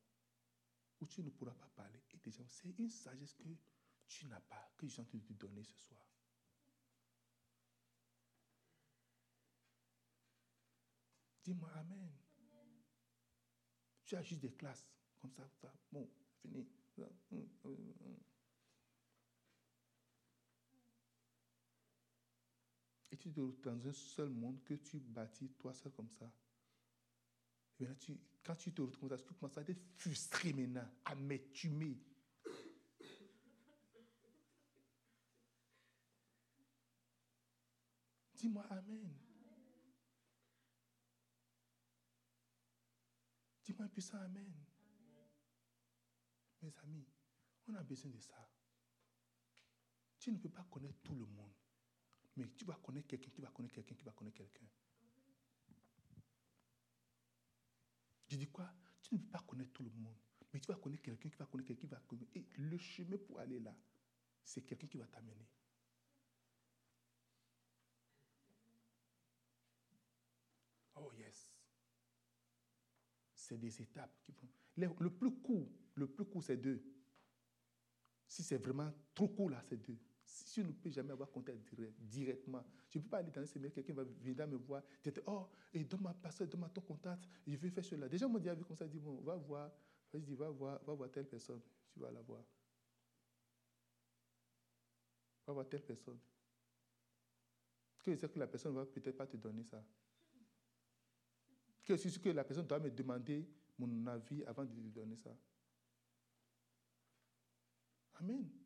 où 1.00 1.06
tu 1.06 1.22
ne 1.22 1.30
pourras 1.30 1.54
pas 1.54 1.70
parler 1.74 2.02
et 2.10 2.18
des 2.18 2.30
gens. 2.30 2.44
C'est 2.46 2.78
une 2.78 2.90
sagesse 2.90 3.32
que 3.32 3.48
tu 4.06 4.26
n'as 4.26 4.40
pas, 4.40 4.70
que 4.76 4.86
je 4.86 4.92
suis 4.92 5.00
en 5.00 5.06
train 5.06 5.16
de 5.16 5.24
te 5.24 5.32
donner 5.32 5.64
ce 5.64 5.78
soir. 5.78 6.06
Dis-moi 11.42 11.70
Amen. 11.70 12.12
Tu 14.04 14.14
as 14.14 14.22
juste 14.22 14.42
des 14.42 14.52
classes 14.52 14.86
comme 15.18 15.30
ça, 15.30 15.48
ça. 15.48 15.72
bon, 15.90 16.06
fini. 16.42 16.68
Tu 23.20 23.30
te 23.30 23.40
retrouves 23.40 23.60
dans 23.60 23.86
un 23.86 23.92
seul 23.92 24.30
monde 24.30 24.62
que 24.64 24.74
tu 24.74 24.98
bâtis 24.98 25.50
toi 25.50 25.72
seul 25.74 25.92
comme 25.92 26.08
ça. 26.08 26.32
Tu, 27.98 28.18
quand 28.42 28.56
tu 28.56 28.72
te 28.72 28.82
retrouves 28.82 29.08
comme 29.08 29.18
ça, 29.18 29.24
tu 29.24 29.34
commences 29.34 29.58
à 29.58 29.62
être 29.62 29.80
frustré 29.96 30.52
maintenant, 30.52 30.88
à 31.04 31.14
m'étumer. 31.14 31.98
Dis-moi 38.34 38.64
Amen. 38.70 39.14
Dis-moi 43.64 43.84
un 43.84 43.88
puissant 43.88 44.18
Amen. 44.18 44.52
Mes 46.62 46.76
amis, 46.78 47.06
on 47.68 47.74
a 47.74 47.82
besoin 47.82 48.10
de 48.10 48.18
ça. 48.18 48.50
Tu 50.18 50.32
ne 50.32 50.38
peux 50.38 50.50
pas 50.50 50.66
connaître 50.70 51.00
tout 51.02 51.14
le 51.14 51.26
monde. 51.26 51.59
Mais 52.36 52.48
tu 52.56 52.64
vas 52.64 52.74
connaître 52.74 53.08
quelqu'un 53.08 53.30
qui 53.30 53.40
va 53.40 53.48
connaître 53.50 53.74
quelqu'un 53.74 53.94
qui 53.94 54.04
va 54.04 54.12
connaître 54.12 54.36
quelqu'un. 54.36 54.66
Je 58.28 58.36
dis 58.36 58.46
quoi? 58.46 58.72
Tu 59.02 59.14
ne 59.14 59.20
peux 59.20 59.30
pas 59.30 59.40
connaître 59.40 59.72
tout 59.72 59.82
le 59.82 59.90
monde. 59.90 60.16
Mais 60.52 60.60
tu 60.60 60.68
vas 60.68 60.78
connaître 60.78 61.02
quelqu'un 61.02 61.28
qui 61.28 61.36
va 61.36 61.46
connaître 61.46 61.68
quelqu'un 61.68 61.80
qui 61.80 61.86
va 61.86 62.00
connaître. 62.00 62.30
Et 62.34 62.46
le 62.56 62.78
chemin 62.78 63.18
pour 63.18 63.38
aller 63.40 63.60
là, 63.60 63.74
c'est 64.44 64.62
quelqu'un 64.62 64.86
qui 64.86 64.98
va 64.98 65.06
t'amener. 65.06 65.48
Oh 70.96 71.12
yes. 71.18 71.52
C'est 73.34 73.58
des 73.58 73.82
étapes 73.82 74.16
qui 74.22 74.32
vont. 74.32 74.48
Le, 74.76 75.10
plus 75.10 75.32
court, 75.40 75.68
le 75.94 76.06
plus 76.06 76.24
court, 76.24 76.42
c'est 76.42 76.56
deux. 76.56 76.82
Si 78.28 78.42
c'est 78.42 78.58
vraiment 78.58 78.92
trop 79.14 79.28
court 79.28 79.50
là, 79.50 79.62
c'est 79.68 79.76
deux. 79.76 79.98
Si 80.30 80.60
je 80.60 80.66
ne 80.66 80.72
peux 80.72 80.90
jamais 80.90 81.10
avoir 81.10 81.28
contact 81.28 81.58
directement, 81.98 82.64
je 82.88 82.98
ne 82.98 83.02
peux 83.02 83.08
pas 83.10 83.18
aller 83.18 83.32
dans 83.32 83.40
un 83.40 83.46
séminaire, 83.46 83.72
quelqu'un 83.72 83.94
va 83.94 84.04
venir 84.04 84.46
me 84.46 84.56
voir, 84.56 84.82
tu 85.02 85.12
oh, 85.26 85.48
et 85.74 85.82
donne-moi 85.84 86.14
donne-moi 86.22 86.68
ton 86.68 86.80
contact, 86.82 87.24
je 87.46 87.56
vais 87.56 87.68
faire 87.68 87.84
cela. 87.84 88.08
Déjà, 88.08 88.26
on 88.26 88.30
m'a 88.30 88.38
dit 88.38 88.48
comme 88.64 88.76
ça, 88.76 88.86
dit, 88.86 89.00
bon, 89.00 89.20
va 89.22 89.34
voir, 89.34 89.72
je 90.14 90.18
dis, 90.18 90.34
va 90.36 90.48
voir, 90.50 90.80
va 90.84 90.94
voir 90.94 91.10
telle 91.10 91.26
personne, 91.26 91.60
tu 91.92 91.98
vas 91.98 92.12
la 92.12 92.22
voir. 92.22 92.44
Va 95.48 95.52
voir 95.52 95.68
telle 95.68 95.82
personne. 95.82 96.18
Que 98.04 98.14
je 98.14 98.20
sais 98.20 98.28
que 98.28 98.38
la 98.38 98.46
personne 98.46 98.72
ne 98.72 98.78
va 98.78 98.86
peut-être 98.86 99.16
pas 99.16 99.26
te 99.26 99.36
donner 99.36 99.64
ça. 99.64 99.84
que, 101.82 102.18
que 102.18 102.28
la 102.28 102.44
personne 102.44 102.68
doit 102.68 102.78
me 102.78 102.90
demander 102.90 103.48
mon 103.76 104.06
avis 104.06 104.44
avant 104.44 104.64
de 104.64 104.74
lui 104.74 104.90
donner 104.90 105.16
ça. 105.16 105.36
Amen. 108.20 108.59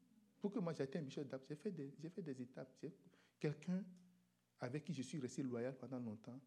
Pour 0.44 0.52
que 0.52 0.58
moi 0.58 0.74
j'atteigne 0.74 1.00
un 1.00 1.06
bishop 1.06 1.22
j'ai 1.48 1.56
fait, 1.56 1.70
des, 1.70 1.90
fait 2.10 2.20
des 2.20 2.42
étapes. 2.42 2.84
Quelqu'un 3.40 3.82
avec 4.60 4.84
qui 4.84 4.92
je 4.92 5.00
suis 5.00 5.18
resté 5.18 5.42
loyal 5.42 5.74
pendant 5.74 5.98
longtemps, 5.98 6.38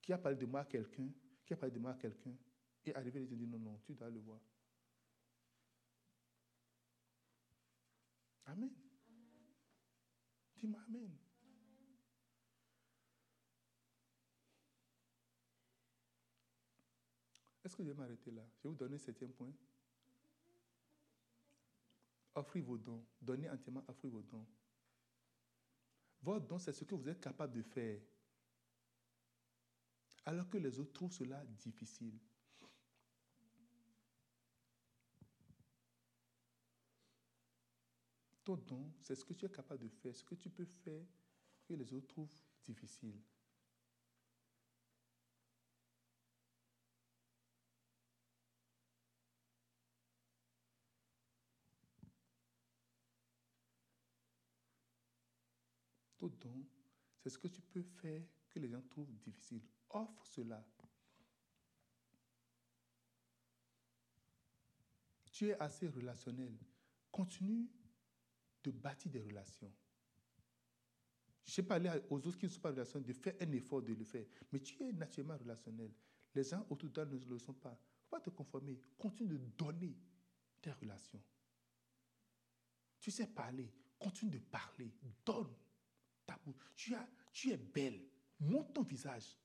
qui 0.00 0.12
a 0.12 0.18
parlé 0.18 0.38
de 0.38 0.46
moi 0.46 0.60
à 0.60 0.64
quelqu'un, 0.66 1.10
qui 1.44 1.52
a 1.52 1.56
parlé 1.56 1.74
de 1.74 1.80
moi 1.80 1.90
à 1.90 1.94
quelqu'un, 1.94 2.32
et 2.84 2.94
arrivé, 2.94 3.24
il 3.24 3.32
a 3.32 3.36
dit 3.36 3.48
non, 3.48 3.58
non, 3.58 3.80
tu 3.84 3.92
dois 3.92 4.08
le 4.08 4.20
voir. 4.20 4.38
Amen. 8.44 8.70
Dis-moi 10.54 10.80
Amen. 10.86 11.18
Est-ce 17.64 17.76
que 17.76 17.82
je 17.82 17.88
vais 17.88 17.94
m'arrêter 17.96 18.30
là? 18.30 18.46
Je 18.58 18.62
vais 18.62 18.68
vous 18.68 18.76
donner 18.76 18.94
un 18.94 18.98
septième 18.98 19.32
point. 19.32 19.52
Offrez 22.34 22.60
vos 22.60 22.78
dons. 22.78 23.04
Donnez 23.20 23.48
entièrement, 23.48 23.84
offrez 23.88 24.08
vos 24.08 24.22
dons. 24.22 24.46
Votre 26.22 26.46
don, 26.46 26.58
c'est 26.58 26.72
ce 26.72 26.84
que 26.84 26.94
vous 26.94 27.08
êtes 27.08 27.20
capable 27.20 27.52
de 27.52 27.62
faire. 27.62 28.00
Alors 30.26 30.48
que 30.48 30.56
les 30.56 30.78
autres 30.78 30.92
trouvent 30.92 31.12
cela 31.12 31.44
difficile. 31.44 32.18
Ton 38.44 38.56
don, 38.56 38.92
c'est 39.00 39.14
ce 39.14 39.24
que 39.24 39.32
tu 39.32 39.46
es 39.46 39.50
capable 39.50 39.84
de 39.84 39.88
faire, 39.88 40.14
ce 40.14 40.22
que 40.22 40.34
tu 40.34 40.50
peux 40.50 40.66
faire 40.66 41.04
que 41.64 41.74
les 41.74 41.92
autres 41.94 42.08
trouvent 42.08 42.28
difficile. 42.62 43.18
Ton 56.18 56.28
don, 56.40 56.64
c'est 57.24 57.30
ce 57.30 57.38
que 57.38 57.48
tu 57.48 57.62
peux 57.62 57.82
faire 57.82 58.22
que 58.50 58.58
les 58.58 58.68
gens 58.68 58.82
trouvent 58.82 59.10
difficile. 59.14 59.62
Offre 59.88 60.26
cela. 60.26 60.62
Tu 65.32 65.48
es 65.48 65.58
assez 65.58 65.88
relationnel. 65.88 66.54
Continue 67.10 67.66
de 68.62 68.70
bâtir 68.72 69.10
des 69.10 69.22
relations. 69.22 69.72
Je 71.46 71.62
pas 71.62 71.80
parlé 71.80 71.90
aux 72.10 72.18
autres 72.18 72.36
qui 72.36 72.44
ne 72.44 72.50
sont 72.50 72.60
pas 72.60 72.72
relationnels 72.72 73.06
de 73.06 73.12
faire 73.14 73.34
un 73.40 73.52
effort 73.52 73.80
de 73.80 73.94
le 73.94 74.04
faire. 74.04 74.26
Mais 74.52 74.60
tu 74.60 74.82
es 74.82 74.92
naturellement 74.92 75.38
relationnel. 75.38 75.94
Les 76.34 76.44
gens 76.44 76.66
autour 76.68 76.90
de 76.90 76.94
toi 76.94 77.06
ne 77.06 77.16
le 77.16 77.38
sont 77.38 77.54
pas. 77.54 77.70
Il 77.70 77.72
ne 77.72 78.02
faut 78.02 78.10
pas 78.10 78.20
te 78.20 78.28
conformer. 78.28 78.78
Continue 78.98 79.38
de 79.38 79.38
donner 79.56 79.96
tes 80.60 80.72
relations. 80.72 81.22
Tu 83.00 83.10
sais 83.10 83.28
parler. 83.28 83.72
Continue 83.98 84.32
de 84.32 84.38
parler. 84.40 84.92
Donne. 85.24 85.54
Tu, 86.76 86.94
as, 86.94 87.08
tu 87.32 87.50
es 87.50 87.56
belle. 87.56 88.04
Montre 88.40 88.72
ton 88.72 88.82
visage. 88.82 89.38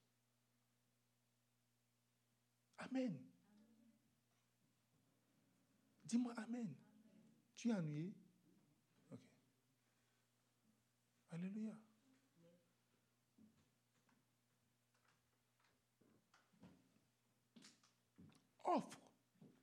Amen. 2.78 3.20
Dis-moi 6.04 6.34
Amen. 6.38 6.74
Tu 7.56 7.70
es 7.70 7.74
ennuyé? 7.74 8.14
Alléluia. 11.32 11.76
Offre. 18.64 19.00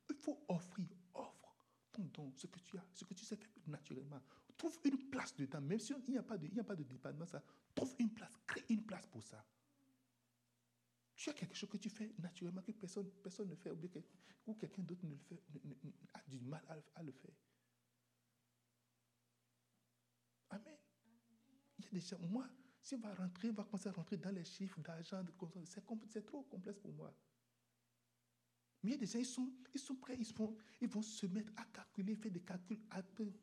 Il 0.09 0.15
faut 0.15 0.45
offrir. 0.47 0.87
Offre 1.13 1.55
ton 1.91 2.03
don, 2.05 2.31
ce 2.35 2.47
que 2.47 2.59
tu 2.59 2.77
as, 2.77 2.85
ce 2.93 3.03
que 3.03 3.13
tu 3.13 3.25
sais 3.25 3.35
faire 3.35 3.49
naturellement. 3.67 4.21
Trouve 4.57 4.79
une 4.83 5.09
place 5.09 5.35
dedans, 5.35 5.61
même 5.61 5.79
s'il 5.79 5.97
n'y 6.07 6.17
a 6.17 6.23
pas 6.23 6.37
de, 6.37 6.47
il 6.47 6.59
a 6.59 6.63
de 6.63 6.83
département, 6.83 7.25
ça. 7.25 7.43
Trouve 7.75 7.95
une 7.99 8.11
place, 8.11 8.35
crée 8.45 8.65
une 8.69 8.83
place 8.83 9.05
pour 9.07 9.23
ça. 9.23 9.45
Tu 11.15 11.29
as 11.29 11.33
quelque 11.33 11.55
chose 11.55 11.69
que 11.69 11.77
tu 11.77 11.89
fais 11.89 12.13
naturellement 12.19 12.61
que 12.61 12.71
personne, 12.71 13.09
personne 13.23 13.49
ne 13.49 13.55
fait, 13.55 13.71
ou 14.45 14.53
quelqu'un 14.55 14.83
d'autre 14.83 15.05
ne 15.05 15.11
le 15.11 15.19
fait, 15.19 15.41
a 16.13 16.21
du 16.27 16.39
mal 16.39 16.63
à 16.95 17.03
le 17.03 17.11
faire. 17.11 17.35
Amen 20.49 20.77
des 21.91 21.99
gens, 21.99 22.19
moi, 22.19 22.47
si 22.81 22.95
on 22.95 22.99
va 22.99 23.13
rentrer, 23.13 23.49
on 23.49 23.53
va 23.53 23.63
commencer 23.63 23.89
à 23.89 23.91
rentrer 23.91 24.17
dans 24.17 24.31
les 24.31 24.45
chiffres 24.45 24.79
d'argent, 24.81 25.23
c'est 25.65 26.25
trop 26.25 26.43
complexe 26.43 26.79
pour 26.79 26.93
moi. 26.93 27.13
Mais 28.83 28.91
il 28.91 28.93
y 28.93 28.95
a 28.95 28.99
des 28.99 29.05
gens, 29.05 29.19
ils 29.19 29.25
sont, 29.25 29.49
ils 29.73 29.79
sont 29.79 29.95
prêts, 29.95 30.15
ils, 30.19 30.33
vont, 30.33 30.55
ils 30.81 30.87
vont 30.87 31.01
se 31.01 31.25
mettre 31.25 31.51
à 31.57 31.63
calculer, 31.65 32.15
faire 32.15 32.31
des 32.31 32.41
calculs. 32.41 32.79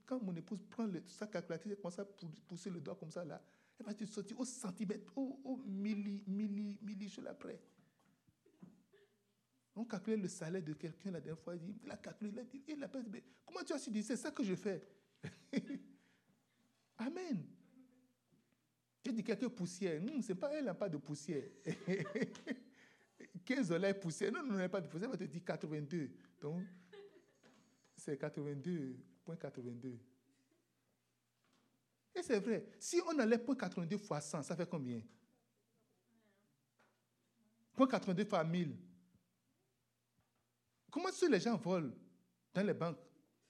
Quand 0.06 0.22
mon 0.22 0.34
épouse 0.36 0.62
prend 0.70 0.86
le, 0.86 1.02
sa 1.06 1.26
calculatrice, 1.26 1.72
elle 1.72 1.78
commence 1.78 1.98
à 1.98 2.04
pousser 2.46 2.70
le 2.70 2.80
doigt 2.80 2.94
comme 2.94 3.10
ça, 3.10 3.24
là, 3.24 3.42
elle 3.78 3.86
va 3.86 3.94
te 3.94 4.04
sortir 4.04 4.38
au 4.38 4.44
centimètre, 4.44 5.12
au, 5.16 5.60
milli, 5.66 6.22
milli, 6.26 6.78
milli, 6.80 7.08
je 7.08 7.20
l'après. 7.20 7.60
On 9.76 9.84
calculait 9.84 10.16
le 10.16 10.28
salaire 10.28 10.62
de 10.62 10.72
quelqu'un 10.74 11.10
la 11.10 11.20
dernière 11.20 11.42
fois, 11.42 11.56
il 11.56 11.90
a 11.90 11.96
calculé, 11.96 12.30
il 12.30 12.38
a 12.38 12.44
dit, 12.44 12.62
dit, 13.10 13.22
comment 13.44 13.64
tu 13.64 13.72
as 13.72 13.78
su 13.78 13.90
c'est 14.02 14.16
ça 14.16 14.30
que 14.30 14.44
je 14.44 14.54
fais? 14.54 14.86
Amen. 16.98 17.44
J'ai 19.04 19.12
dit 19.12 19.24
quelques 19.24 19.48
poussières. 19.48 20.00
Non, 20.00 20.22
c'est 20.22 20.36
pas 20.36 20.52
elle 20.52 20.66
n'a 20.66 20.74
pas 20.74 20.88
de 20.88 20.96
poussière. 20.96 21.50
15 23.44 23.68
dollars 23.68 23.94
poussière. 23.98 24.32
Non, 24.32 24.42
non, 24.44 24.54
n'a 24.54 24.68
pas 24.68 24.80
poussière. 24.82 25.10
Elle 25.12 25.18
va 25.18 25.26
te 25.26 25.30
dire 25.30 25.44
82. 25.44 26.10
Donc, 26.40 26.62
c'est 27.96 28.20
82.82. 28.20 29.98
Et 32.16 32.22
c'est 32.22 32.40
vrai. 32.40 32.66
Si 32.78 33.00
on 33.06 33.18
allait 33.18 33.38
pour 33.38 33.56
82 33.56 33.98
fois 33.98 34.20
100, 34.20 34.42
ça 34.42 34.56
fait 34.56 34.68
combien? 34.68 35.00
82 37.76 38.24
fois 38.24 38.44
1000. 38.44 38.76
Comment 40.90 41.08
est-ce 41.08 41.26
que 41.26 41.30
les 41.30 41.40
gens 41.40 41.56
volent 41.56 41.92
dans 42.52 42.62
les 42.62 42.74
banques? 42.74 42.98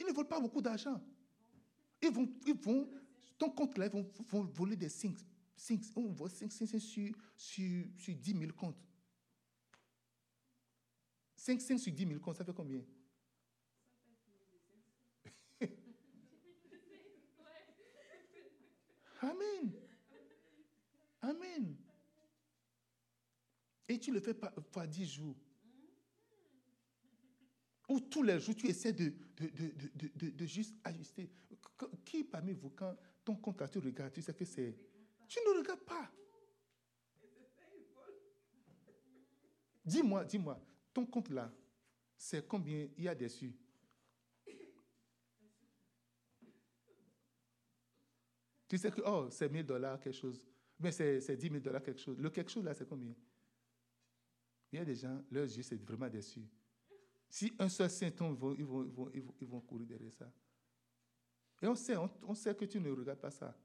Ils 0.01 0.07
ne 0.07 0.13
volent 0.13 0.29
pas 0.29 0.41
beaucoup 0.41 0.63
d'argent. 0.63 1.01
Ils 2.01 2.11
vont, 2.11 2.29
ils 2.47 2.55
vont, 2.55 2.91
ton 3.39 3.51
compte 3.51 3.77
là, 3.77 3.87
ils 3.87 3.93
vont, 3.93 4.09
vont 4.29 4.45
voler 4.45 4.77
des 4.77 4.89
5, 4.89 5.15
5, 5.57 5.81
on 5.97 6.13
voit 6.13 6.31
5, 6.31 6.51
5, 6.51 6.67
5 6.67 6.79
sur, 6.81 7.15
sur, 7.37 7.87
sur 7.99 8.15
10 8.15 8.39
000 8.39 8.53
comptes. 8.53 8.77
5, 11.45 11.61
5 11.61 11.79
sur 11.79 11.93
10 11.93 12.07
000 12.07 12.21
comptes, 12.21 12.39
ça 12.39 12.45
fait 12.45 12.55
combien? 12.55 12.83
Amen. 19.21 19.73
Amen. 21.21 21.77
Et 23.87 23.99
tu 23.99 24.11
le 24.11 24.21
fais 24.21 24.33
par, 24.33 24.55
par 24.55 24.89
10 24.89 25.05
jours. 25.05 25.37
Ou 27.91 28.01
tous 28.01 28.23
les 28.23 28.41
jours, 28.41 28.57
tu 28.57 28.67
essaies 28.69 28.95
de, 28.95 29.13
juste 30.47 30.75
ajuster. 30.83 31.31
Qui 32.07 32.25
parmi 32.25 32.55
vous, 32.55 32.71
quand 32.71 32.97
ton 33.23 33.37
compte, 33.37 33.63
tu 33.71 33.81
regardes, 33.81 34.15
tu 34.15 34.23
sais 34.23 34.33
que 34.33 34.47
c'est 34.47 34.75
tu 35.29 35.41
ne 35.41 35.59
regardes 35.59 35.81
pas. 35.81 36.11
Dis-moi, 39.85 40.25
dis-moi, 40.25 40.59
ton 40.95 41.05
compte 41.05 41.29
là, 41.31 41.53
c'est 42.17 42.47
combien 42.47 42.89
il 42.97 43.05
y 43.05 43.09
a 43.09 43.15
dessus? 43.15 43.53
Tu 48.69 48.79
sais 48.79 48.91
que, 48.91 49.03
oh, 49.05 49.29
c'est 49.31 49.49
1000 49.49 49.67
dollars 49.67 50.01
quelque 50.01 50.17
chose. 50.17 50.43
Mais 50.79 50.91
c'est 50.91 51.37
10 51.37 51.49
000 51.49 51.61
dollars 51.61 51.83
quelque 51.83 52.01
chose. 52.01 52.19
Le 52.19 52.31
quelque 52.31 52.51
chose 52.51 52.65
là, 52.65 52.75
c'est 52.75 52.89
combien? 52.89 53.15
Il 54.73 54.79
y 54.79 54.83
a 54.83 54.85
des 54.85 54.95
gens, 54.95 55.23
leurs 55.31 55.45
yeux, 55.45 55.63
c'est 55.63 55.77
vraiment 55.77 56.09
déçu. 56.09 56.49
Si 57.29 57.53
un 57.59 57.69
seul 57.69 57.91
saint 57.91 58.11
tombe, 58.11 58.37
ils 58.59 58.65
vont, 58.65 58.85
ils, 58.85 58.91
vont, 58.91 59.11
ils, 59.13 59.23
vont, 59.23 59.35
ils 59.41 59.47
vont 59.47 59.61
courir 59.61 59.87
derrière 59.87 60.13
ça. 60.13 60.33
Et 61.63 61.67
on 61.67 61.75
sait, 61.75 61.97
on 62.23 62.35
sait 62.35 62.55
que 62.55 62.65
tu 62.65 62.81
ne 62.81 62.91
regardes 62.91 63.21
pas 63.21 63.31
ça. 63.31 63.57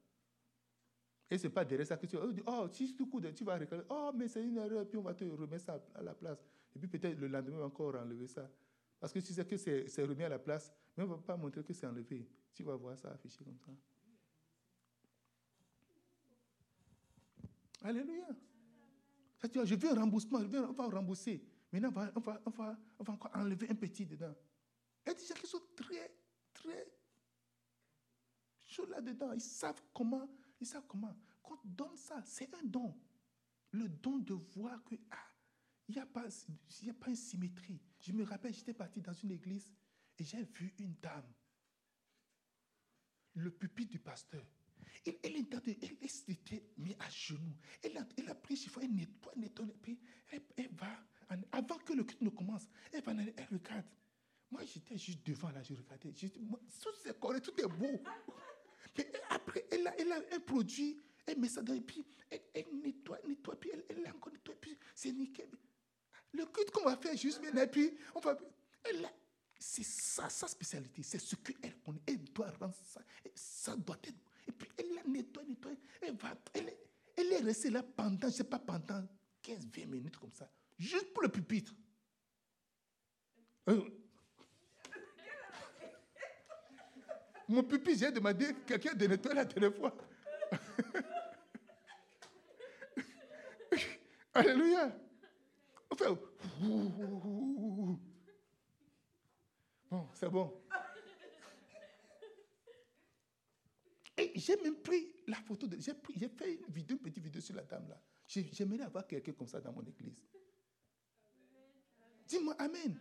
Et 1.30 1.38
ce 1.38 1.48
n'est 1.48 1.54
pas 1.54 1.64
derrière 1.66 1.88
ça 1.88 1.98
que 1.98 2.06
tu 2.08 2.18
vas 2.18 2.32
dire, 2.32 2.44
oh, 2.48 2.68
si 2.72 2.96
tu, 2.96 3.08
tu 3.36 3.44
vas 3.44 3.56
réclamer, 3.56 3.84
oh, 3.90 4.12
mais 4.16 4.28
c'est 4.28 4.44
une 4.44 4.58
erreur, 4.58 4.88
puis 4.88 4.98
on 4.98 5.04
va 5.04 5.14
te 5.14 5.24
remettre 5.24 5.66
ça 5.66 5.84
à 5.94 6.02
la 6.02 6.14
place. 6.14 6.44
Et 6.76 6.80
puis 6.80 6.88
peut-être 6.88 7.18
le 7.20 7.28
lendemain, 7.28 7.58
on 7.58 7.60
va 7.60 7.66
encore 7.66 7.96
enlever 7.96 8.28
ça. 8.28 8.50
Parce 9.00 9.14
que 9.14 9.20
tu 9.20 9.34
sais 9.34 9.46
que 9.46 9.58
c'est 9.58 10.04
remis 10.04 10.24
à 10.24 10.30
la 10.30 10.40
place, 10.40 10.74
mais 10.96 11.04
on 11.04 11.08
ne 11.08 11.14
va 11.14 11.22
pas 11.22 11.38
montrer 11.38 11.64
que 11.64 11.74
c'est 11.74 11.86
enlevé. 11.86 12.28
Tu 12.54 12.64
vas 12.64 12.76
voir 12.76 12.98
ça 12.98 13.12
affiché 13.12 13.44
comme 13.44 13.58
ça. 13.58 13.72
Alléluia. 17.82 18.28
Je 19.42 19.76
veux 19.76 19.92
un 19.92 19.96
remboursement, 19.96 20.40
on 20.40 20.74
va 20.74 20.88
rembourser. 20.88 21.42
Maintenant, 21.72 21.90
on 21.90 21.92
va, 21.92 22.12
on, 22.16 22.20
va, 22.20 22.42
on, 22.46 22.50
va, 22.50 22.78
on 23.00 23.04
va 23.04 23.14
encore 23.14 23.32
enlever 23.34 23.70
un 23.70 23.76
petit 23.76 24.06
dedans. 24.06 24.36
Et 25.06 25.14
des 25.14 25.26
gens 25.26 25.36
qui 25.36 25.48
sont 25.48 25.62
très, 25.78 26.14
très 26.54 26.86
chauds 28.68 28.88
là-dedans. 28.88 29.32
Ils 29.32 29.40
savent 29.40 29.82
comment 29.94 30.28
ils 30.60 30.68
savent 30.68 30.86
comment. 30.88 31.16
Quand 31.42 31.60
on 31.64 31.68
donne 31.68 31.96
ça, 31.96 32.22
c'est 32.26 32.54
un 32.56 32.64
don. 32.64 32.96
Le 33.72 33.88
don 33.88 34.18
de 34.18 34.34
voir 34.34 34.84
que, 34.84 34.96
ah, 35.12 35.29
il 35.90 35.96
n'y 35.96 36.02
a, 36.02 36.06
pas, 36.06 36.28
il 36.84 36.90
a 36.92 36.94
pas 36.94 37.10
une 37.10 37.16
symétrie. 37.16 37.82
Je 38.00 38.12
me 38.12 38.24
rappelle, 38.24 38.54
j'étais 38.54 38.76
parti 38.76 39.02
dans 39.02 39.14
une 39.14 39.32
église 39.32 39.74
et 40.20 40.24
j'ai 40.24 40.44
vu 40.44 40.72
une 40.78 40.94
dame, 41.02 41.34
le 43.34 43.50
pupitre 43.50 43.90
du 43.90 44.00
pasteur. 44.00 44.46
Elle, 45.04 45.18
elle, 45.24 45.46
elle, 46.02 46.10
s'était 46.10 46.64
mise 46.78 46.96
à 47.00 47.10
genoux. 47.10 47.58
Elle 47.82 47.98
a, 47.98 48.08
elle 48.18 48.30
a 48.30 48.36
pris 48.36 48.56
chiffre, 48.56 48.80
elle 48.84 48.94
nettoie, 48.94 49.34
nettoie, 49.36 49.66
et 49.66 49.78
puis 49.82 50.00
elle, 50.32 50.44
elle 50.58 50.70
va, 50.76 50.96
avant 51.52 51.80
que 51.80 51.94
le 51.94 52.04
culte 52.04 52.22
ne 52.22 52.30
commence, 52.30 52.70
elle 52.92 53.02
va, 53.04 53.12
elle 53.14 53.48
regarde. 53.52 53.86
Moi, 54.52 54.64
j'étais 54.66 54.98
juste 54.98 55.26
devant 55.26 55.50
là, 55.50 55.64
je 55.64 55.74
regardais. 55.74 56.12
Tout 56.12 56.90
est 57.06 57.20
correct, 57.20 57.46
tout 57.46 57.60
est 57.60 57.68
beau. 57.68 58.00
Mais 58.96 59.12
après, 59.30 59.66
elle 59.72 59.88
a, 59.88 60.00
elle 60.00 60.12
un 60.12 60.40
produit, 60.40 61.00
elle 61.26 61.40
met 61.40 61.50
ça 61.50 61.64
dans, 61.64 61.74
et 61.74 61.82
puis 61.82 62.06
elle, 62.30 62.42
elle 62.54 62.80
nettoie, 62.80 63.20
nettoie, 63.28 63.60
puis 63.60 63.72
elle, 63.74 63.86
elle 63.90 64.08
encore 64.12 64.32
nettoie, 64.32 64.56
puis 64.62 64.78
c'est 64.94 65.12
nickel. 65.12 65.50
Le 66.34 66.46
culte 66.46 66.72
qu'on 66.72 66.84
va 66.84 66.96
faire 66.96 67.16
juste 67.18 67.42
maintenant, 67.42 67.62
et 67.62 67.68
puis 67.68 67.98
on 68.16 68.20
va. 68.20 68.38
C'est 69.58 69.84
ça, 69.84 70.30
sa 70.30 70.48
spécialité, 70.48 71.04
c'est 71.04 71.20
ce 71.20 71.36
qu'elle 71.36 71.78
connaît. 71.80 72.02
Elle 72.08 72.24
doit 72.32 72.52
rendre 72.60 72.76
ça. 72.94 73.02
Ça 73.36 73.76
doit 73.76 73.98
être. 74.04 74.16
Et 74.48 74.52
puis 74.52 74.70
elle 74.78 74.94
la 74.96 75.04
nettoie, 75.04 75.44
nettoie. 75.44 75.72
Elle, 76.02 76.16
va, 76.16 76.36
elle, 76.54 76.74
elle 77.18 77.34
est 77.34 77.40
restée 77.40 77.70
là 77.70 77.84
pendant, 77.84 78.20
je 78.22 78.26
ne 78.28 78.32
sais 78.32 78.44
pas, 78.46 78.60
pendant 78.60 79.06
15-20 79.44 79.88
minutes 79.88 80.18
comme 80.18 80.32
ça, 80.32 80.50
juste 80.78 81.14
pour 81.14 81.24
le 81.24 81.30
pupitre. 81.30 81.74
Euh, 83.68 83.82
Mon 87.50 87.64
pupitre, 87.64 88.00
j'ai 88.00 88.12
demandé 88.12 88.54
quelqu'un 88.68 88.94
de 88.94 89.08
nettoyer 89.08 89.36
la 89.36 89.46
dernière. 89.46 89.72
Alléluia. 94.36 94.96
Bon, 99.89 100.08
c'est 100.14 100.30
bon. 100.30 100.62
Et 104.18 104.32
j'ai 104.36 104.56
même 104.58 104.76
pris 104.76 105.14
la 105.28 105.38
photo 105.38 105.68
de. 105.68 105.78
J'ai, 105.80 105.93
fait 106.30 106.56
une 106.56 106.74
vidéo, 106.74 106.97
une 106.97 107.04
petite 107.04 107.24
vidéo 107.24 107.41
sur 107.41 107.56
la 107.56 107.64
dame 107.64 107.88
là. 107.88 108.02
J'aimerais 108.28 108.84
avoir 108.84 109.08
quelqu'un 109.08 109.32
comme 109.34 109.47
ça 109.47 109.60
dans 109.60 109.72
mon 109.72 109.84
église. 109.84 110.24
Dis-moi 112.28 112.54
Amen. 112.60 113.00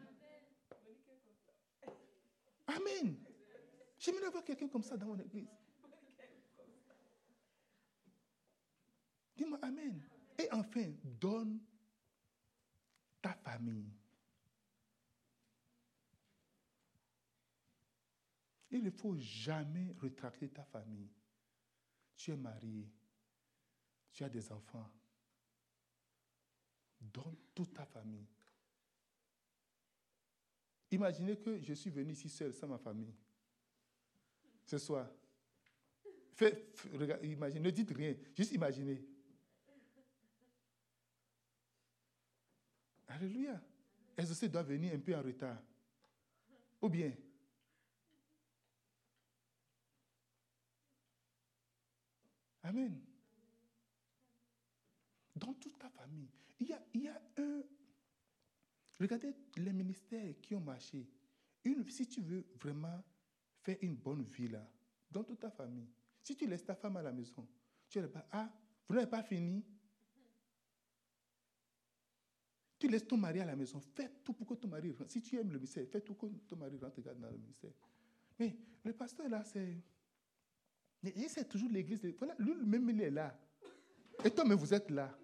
Amen. 2.67 3.17
J'aimerais 3.99 4.27
avoir 4.27 4.45
quelqu'un 4.45 4.69
comme 4.69 4.83
ça 4.83 4.97
dans 4.97 5.07
mon 5.07 5.19
église. 5.19 5.49
Dis-moi 9.37 9.59
Amen. 9.63 10.03
Et 10.39 10.49
enfin, 10.53 10.93
donne 11.03 11.61
ta 13.21 13.35
famille. 13.35 13.93
Il 18.71 18.83
ne 18.83 18.91
faut 18.91 19.17
jamais 19.17 19.95
retracter 20.01 20.49
ta 20.49 20.65
famille. 20.65 21.09
Tu 22.17 22.33
es 22.33 22.37
marié, 22.37 22.91
tu 24.13 24.25
as 24.25 24.29
des 24.29 24.53
enfants. 24.53 24.91
Donne 27.01 27.37
toute 27.55 27.73
ta 27.73 27.87
famille. 27.87 28.27
Imaginez 30.91 31.37
que 31.39 31.61
je 31.61 31.75
suis 31.75 31.91
venu 31.91 32.13
ici 32.13 32.29
seul, 32.29 32.53
sans 32.53 32.67
ma 32.67 32.79
famille 32.79 33.15
ce 34.65 34.79
soir. 34.79 35.09
Imaginez, 37.23 37.61
ne 37.61 37.71
dites 37.71 37.91
rien, 37.91 38.15
juste 38.37 38.53
imaginez. 38.53 39.03
Alléluia. 43.19 43.61
aussi 44.19 44.49
doit 44.49 44.63
venir 44.63 44.95
un 44.95 44.99
peu 44.99 45.15
en 45.17 45.23
retard? 45.23 45.59
Ou 46.81 46.89
bien, 46.89 47.13
Amen. 52.63 53.01
Dans 55.35 55.55
toute 55.55 55.79
ta 55.79 55.89
famille, 55.89 56.29
il 56.61 56.67
y 56.69 56.73
a, 56.73 56.85
il 56.93 57.03
y 57.03 57.09
a 57.09 57.19
un... 57.39 57.63
Regardez 59.01 59.35
les 59.57 59.73
ministères 59.73 60.35
qui 60.43 60.55
ont 60.55 60.61
marché. 60.61 61.09
Une, 61.65 61.89
si 61.89 62.07
tu 62.07 62.21
veux 62.21 62.45
vraiment 62.61 63.03
Fais 63.63 63.79
une 63.83 63.97
bonne 63.97 64.23
vie 64.23 64.49
là, 64.49 64.67
dans 65.11 65.25
toute 65.25 65.41
ta 65.41 65.51
famille. 65.51 65.89
Si 66.23 66.37
tu 66.37 66.47
laisses 66.47 66.65
ta 66.65 66.75
femme 66.75 66.97
à 66.97 67.03
la 67.03 67.13
maison, 67.13 67.47
tu 67.89 67.99
n'as 68.01 68.09
pas, 68.09 68.27
ah, 68.33 68.51
vous 68.87 68.95
n'avez 68.95 69.07
pas 69.07 69.23
fini. 69.23 69.65
Tu 72.79 72.89
laisses 72.89 73.07
ton 73.07 73.17
mari 73.17 73.41
à 73.41 73.45
la 73.45 73.57
maison, 73.57 73.81
fais 73.81 74.09
tout 74.23 74.33
pour 74.33 74.47
que 74.47 74.55
ton 74.55 74.69
mari 74.69 74.93
rentre. 74.93 75.11
Si 75.11 75.21
tu 75.21 75.37
aimes 75.37 75.51
le 75.51 75.59
ministère, 75.59 75.85
fais 75.91 76.01
tout 76.01 76.15
pour 76.15 76.31
que 76.31 76.35
ton 76.47 76.57
mari 76.57 76.79
rentre 76.79 77.01
dans 77.01 77.31
le 77.31 77.39
ministère. 77.39 77.73
Mais 78.39 78.57
le 78.85 78.93
pasteur 78.93 79.29
là, 79.29 79.43
c'est. 79.45 79.77
C'est 81.29 81.49
toujours 81.49 81.71
l'église. 81.71 82.05
Voilà, 82.19 82.35
lui-même, 82.39 82.91
il 82.91 83.01
est 83.03 83.11
là. 83.11 83.39
Et 84.25 84.31
toi, 84.31 84.45
mais 84.45 84.57
vous 84.57 84.75
êtes 84.75 84.91
là. 84.91 85.17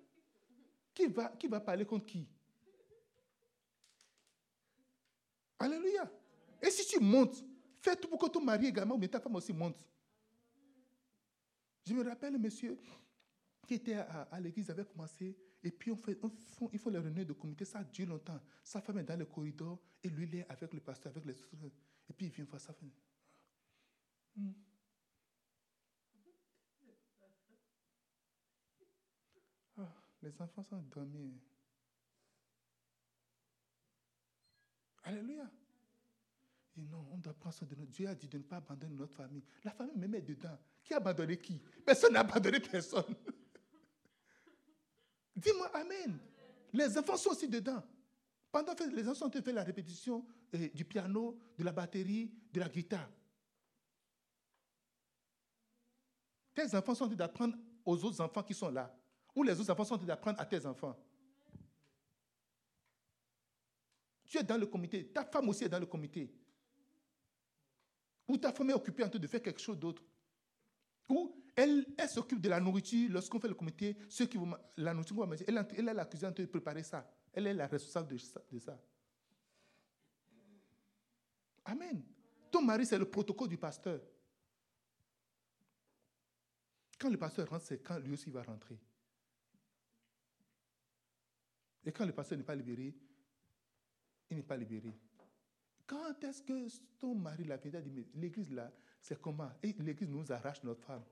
Qui 0.94 1.06
va, 1.06 1.28
qui 1.30 1.48
va 1.48 1.60
parler 1.60 1.84
contre 1.84 2.06
qui? 2.06 2.28
Alléluia. 5.58 6.08
Et 6.62 6.70
si 6.70 6.86
tu 6.86 7.00
montes, 7.00 7.44
Fais 7.84 7.96
tout 7.96 8.08
pour 8.08 8.18
que 8.18 8.30
ton 8.30 8.40
mari 8.40 8.68
également, 8.68 8.96
mais 8.96 9.08
ta 9.08 9.20
femme 9.20 9.36
aussi 9.36 9.52
monte. 9.52 9.86
Je 11.86 11.92
me 11.92 12.02
rappelle, 12.02 12.38
monsieur, 12.38 12.78
qui 13.66 13.74
était 13.74 13.96
à, 13.96 14.40
l'église, 14.40 14.70
avait 14.70 14.86
commencé, 14.86 15.36
et 15.64 15.70
puis 15.70 15.90
on 15.90 15.96
fait, 15.96 16.18
il 16.72 16.78
faut 16.78 16.90
les 16.90 17.24
de 17.24 17.32
comité, 17.32 17.64
ça 17.64 17.82
dure 17.82 18.08
longtemps. 18.08 18.38
Sa 18.62 18.82
femme 18.82 18.98
est 18.98 19.04
dans 19.04 19.18
le 19.18 19.24
corridor, 19.24 19.80
et 20.02 20.10
lui, 20.10 20.24
il 20.24 20.34
est 20.36 20.50
avec 20.50 20.74
le 20.74 20.80
pasteur, 20.80 21.10
avec 21.16 21.24
les 21.24 21.34
autres. 21.64 21.80
Et 22.08 22.12
puis 22.12 22.26
il 22.26 22.32
vient 22.32 22.44
voir 22.44 22.60
sa 22.60 22.74
femme. 22.74 22.90
Ah, 29.78 29.94
les 30.22 30.42
enfants 30.42 30.64
sont 30.64 30.82
dormis. 30.82 31.40
Alléluia 35.04 35.50
non, 36.76 37.06
on 37.12 37.18
doit 37.18 37.34
prendre 37.34 37.54
soin 37.54 37.68
de 37.68 37.76
notre 37.76 37.92
Dieu 37.92 38.08
a 38.08 38.16
dit 38.16 38.26
de 38.26 38.36
ne 38.36 38.42
pas 38.42 38.56
abandonner 38.56 38.96
notre 38.96 39.14
famille. 39.14 39.44
La 39.62 39.70
famille 39.70 39.96
me 39.96 40.08
met 40.08 40.20
dedans. 40.20 40.58
Qui 40.82 40.92
a 40.92 40.96
abandonné 40.96 41.38
qui? 41.38 41.62
Personne 41.86 42.14
n'a 42.14 42.20
abandonné 42.20 42.58
personne. 42.58 43.14
Dis-moi 45.36 45.70
Amen. 45.74 46.18
Les 46.72 46.98
enfants 46.98 47.16
sont 47.16 47.30
aussi 47.30 47.48
dedans. 47.48 47.82
Pendant 48.50 48.74
que 48.74 48.84
les 48.84 49.08
enfants 49.08 49.26
ont 49.26 49.30
fait 49.30 49.52
la 49.52 49.64
répétition 49.64 50.24
euh, 50.54 50.68
du 50.72 50.84
piano, 50.84 51.38
de 51.58 51.64
la 51.64 51.72
batterie, 51.72 52.32
de 52.52 52.60
la 52.60 52.68
guitare. 52.68 53.10
Tes 56.54 56.74
enfants 56.74 56.94
sont 56.94 57.04
en 57.04 57.08
train 57.08 57.16
d'apprendre 57.16 57.56
aux 57.84 58.04
autres 58.04 58.20
enfants 58.20 58.42
qui 58.42 58.54
sont 58.54 58.70
là. 58.70 58.96
Ou 59.34 59.42
les 59.42 59.58
autres 59.58 59.70
enfants 59.70 59.84
sont 59.84 59.94
en 59.94 59.98
train 59.98 60.06
d'apprendre 60.06 60.40
à 60.40 60.46
tes 60.46 60.64
enfants. 60.66 60.96
Tu 64.26 64.38
es 64.38 64.42
dans 64.44 64.56
le 64.56 64.66
comité. 64.66 65.08
Ta 65.08 65.24
femme 65.24 65.48
aussi 65.48 65.64
est 65.64 65.68
dans 65.68 65.80
le 65.80 65.86
comité. 65.86 66.32
Ou 68.28 68.38
ta 68.38 68.52
femme 68.52 68.70
est 68.70 68.74
occupée 68.74 69.04
en 69.04 69.08
train 69.08 69.18
de 69.18 69.26
faire 69.26 69.42
quelque 69.42 69.60
chose 69.60 69.78
d'autre. 69.78 70.02
Ou 71.08 71.34
elle, 71.56 71.86
s'occupe 72.08 72.40
de 72.40 72.48
la 72.48 72.60
nourriture 72.60 73.10
lorsqu'on 73.10 73.38
fait 73.38 73.48
le 73.48 73.54
comité, 73.54 73.96
ceux 74.08 74.26
qui 74.26 74.38
la 74.76 74.92
nourriture 74.92 75.26
manger, 75.26 75.44
elle, 75.46 75.56
est 75.56 75.82
la 75.82 76.04
de 76.04 76.46
préparer 76.46 76.82
ça. 76.82 77.08
Elle 77.32 77.46
est 77.46 77.54
la 77.54 77.66
responsable 77.66 78.16
de 78.50 78.58
ça. 78.58 78.80
Amen. 81.64 82.02
Ton 82.50 82.62
mari, 82.62 82.86
c'est 82.86 82.98
le 82.98 83.08
protocole 83.08 83.48
du 83.48 83.56
pasteur. 83.56 84.00
Quand 86.98 87.10
le 87.10 87.18
pasteur 87.18 87.48
rentre, 87.48 87.64
c'est 87.64 87.82
quand 87.82 87.98
lui 87.98 88.12
aussi 88.12 88.30
va 88.30 88.42
rentrer. 88.42 88.78
Et 91.84 91.92
quand 91.92 92.06
le 92.06 92.12
pasteur 92.12 92.38
n'est 92.38 92.44
pas 92.44 92.54
libéré, 92.54 92.94
il 94.30 94.36
n'est 94.36 94.42
pas 94.42 94.56
libéré. 94.56 94.94
Quand 95.86 96.22
est-ce 96.24 96.42
que 96.42 96.66
ton 96.98 97.14
mari 97.14 97.44
l'a 97.44 97.58
fait? 97.58 97.70
Dit, 97.82 98.06
l'église 98.14 98.50
là, 98.52 98.72
c'est 99.04 99.20
comment? 99.20 99.50
Et 99.62 99.74
l'église 99.80 100.08
nous 100.08 100.32
arrache 100.32 100.62
notre 100.62 100.82
femme. 100.82 101.04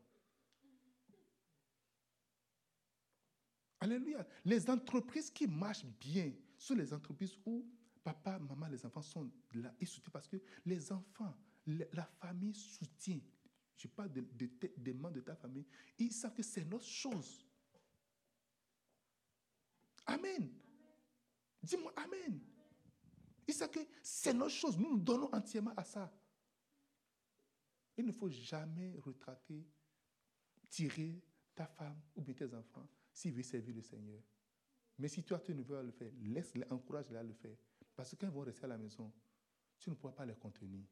Alléluia. 3.81 4.27
Les 4.47 4.71
entreprises 4.71 5.31
qui 5.31 5.47
marchent 5.47 5.85
bien 6.01 6.33
sont 6.57 6.75
les 6.75 6.91
entreprises 6.95 7.37
où 7.45 7.71
papa, 8.03 8.39
maman, 8.39 8.69
les 8.69 8.87
enfants 8.87 9.03
sont 9.03 9.31
là 9.53 9.75
et 9.79 9.85
soutiennent 9.85 10.11
parce 10.11 10.27
que 10.27 10.39
les 10.65 10.91
enfants, 10.91 11.37
la 11.67 12.07
famille 12.07 12.55
soutient. 12.55 13.21
Je 13.77 13.89
parle 13.89 14.11
des 14.11 14.95
membres 14.95 15.17
de 15.17 15.21
ta 15.21 15.37
famille. 15.37 15.67
Ils 15.99 16.13
savent 16.13 16.33
que 16.33 16.43
c'est 16.43 16.65
notre 16.65 16.87
chose. 16.87 17.47
Amen. 20.07 20.51
Dis-moi 21.63 21.93
Amen. 21.97 22.41
Il 23.47 23.53
sait 23.53 23.69
que 23.69 23.81
c'est 24.03 24.33
notre 24.33 24.55
chose. 24.55 24.79
Nous 24.79 24.93
nous 24.93 24.99
donnons 24.99 25.29
entièrement 25.35 25.75
à 25.77 25.85
ça. 25.85 26.11
Il 27.97 28.07
ne 28.07 28.13
faut 28.13 28.29
jamais 28.29 28.95
retrater, 28.99 29.67
tirer 30.69 31.21
ta 31.55 31.67
femme 31.67 32.01
ou 32.17 32.23
bien 32.23 32.35
tes 32.35 32.53
enfants 32.55 32.89
s'ils 33.13 33.33
veulent 33.33 33.45
servir 33.45 33.75
le 33.75 33.83
Seigneur. 33.83 34.21
Mais 34.99 35.09
si 35.09 35.23
toi, 35.23 35.39
tu 35.41 35.55
ne 35.55 35.63
veux 35.63 35.75
pas 35.75 35.83
le 35.83 35.91
faire, 35.91 36.13
laisse-les, 36.21 36.65
encourage-les 36.71 37.17
à 37.17 37.23
le 37.23 37.33
faire. 37.33 37.57
Parce 37.95 38.11
que 38.11 38.17
quand 38.17 38.27
ils 38.27 38.33
vont 38.33 38.41
rester 38.41 38.65
à 38.65 38.69
la 38.69 38.79
maison, 38.79 39.13
tu 39.79 39.91
ne 39.91 39.95
pourras 39.95 40.13
pas 40.13 40.25
les 40.25 40.35
contenir. 40.35 40.85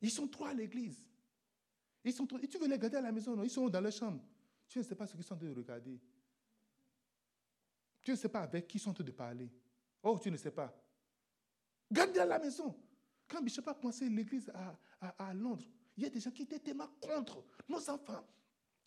Ils 0.00 0.10
sont 0.10 0.28
trois 0.28 0.50
à 0.50 0.54
l'église. 0.54 1.06
Ils 2.04 2.12
sont 2.12 2.26
Et 2.42 2.46
tu 2.46 2.58
veux 2.58 2.68
les 2.68 2.78
garder 2.78 2.98
à 2.98 3.00
la 3.00 3.12
maison, 3.12 3.34
non? 3.34 3.42
Ils 3.42 3.50
sont 3.50 3.68
dans 3.68 3.80
leur 3.80 3.92
chambre. 3.92 4.22
Tu 4.68 4.78
ne 4.78 4.82
sais 4.82 4.94
pas 4.94 5.06
ce 5.06 5.14
qu'ils 5.14 5.24
sont 5.24 5.34
en 5.34 5.38
train 5.38 5.46
de 5.46 5.54
regarder. 5.54 5.98
Tu 8.02 8.10
ne 8.10 8.16
sais 8.16 8.28
pas 8.28 8.42
avec 8.42 8.66
qui 8.66 8.76
ils 8.76 8.80
sont 8.80 8.90
en 8.90 8.94
train 8.94 9.04
de 9.04 9.12
parler. 9.12 9.50
Oh, 10.02 10.18
tu 10.22 10.30
ne 10.30 10.36
sais 10.36 10.50
pas. 10.50 10.72
Garde-les 11.90 12.20
à 12.20 12.26
la 12.26 12.38
maison. 12.38 12.76
Quand 13.34 13.42
Bishop 13.42 13.66
a 13.66 13.74
commencé 13.74 14.08
l'église 14.08 14.48
à, 14.54 14.78
à, 15.00 15.28
à 15.30 15.34
Londres, 15.34 15.64
il 15.96 16.04
y 16.04 16.06
a 16.06 16.08
des 16.08 16.20
gens 16.20 16.30
qui 16.30 16.42
étaient 16.42 16.60
tellement 16.60 16.86
contre 17.00 17.44
nos 17.68 17.90
enfants. 17.90 18.24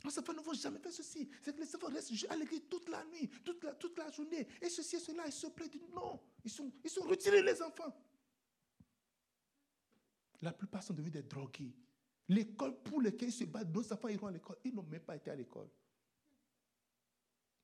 Nos 0.06 0.18
enfants 0.18 0.34
ne 0.34 0.40
vont 0.40 0.54
jamais 0.54 0.80
faire 0.80 0.94
ceci. 0.94 1.30
C'est 1.42 1.54
que 1.54 1.60
les 1.60 1.76
enfants 1.76 1.90
restent 1.90 2.14
à 2.30 2.36
l'église 2.38 2.62
toute 2.70 2.88
la 2.88 3.04
nuit, 3.08 3.30
toute 3.44 3.98
la, 3.98 4.10
journée. 4.10 4.48
Et 4.62 4.70
ceci 4.70 4.96
et 4.96 5.00
cela, 5.00 5.28
ils 5.28 5.34
se 5.34 5.48
plaignent. 5.48 5.82
Non, 5.94 6.22
ils 6.46 6.50
sont, 6.50 6.72
ils 6.82 6.90
sont 6.90 7.02
retirés, 7.02 7.42
les 7.42 7.62
enfants. 7.62 7.94
La 10.42 10.54
plupart 10.54 10.82
sont 10.82 10.94
devenus 10.94 11.12
des 11.12 11.24
drogués. 11.24 11.76
L'école 12.30 12.82
pour 12.84 13.02
laquelle 13.02 13.28
ils 13.28 13.34
se 13.34 13.44
battent, 13.44 13.74
nos 13.74 13.92
enfants 13.92 14.08
iront 14.08 14.28
à 14.28 14.32
l'école. 14.32 14.60
Ils 14.64 14.74
n'ont 14.74 14.84
même 14.84 15.02
pas 15.02 15.18
été 15.18 15.30
à 15.30 15.36
l'école. 15.36 15.70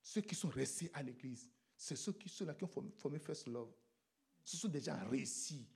Ceux 0.02 0.20
qui 0.20 0.34
sont 0.34 0.50
restés 0.50 0.90
à 0.92 1.02
l'église, 1.02 1.48
c'est 1.78 1.96
ceux 1.96 2.12
qui 2.12 2.28
sont 2.28 2.44
là 2.44 2.52
qui 2.52 2.64
ont 2.64 2.92
formé 2.98 3.18
First 3.18 3.46
Love. 3.46 3.72
Ce 4.44 4.58
sont 4.58 4.68
des 4.68 4.82
gens 4.82 4.98
réussis. 5.08 5.66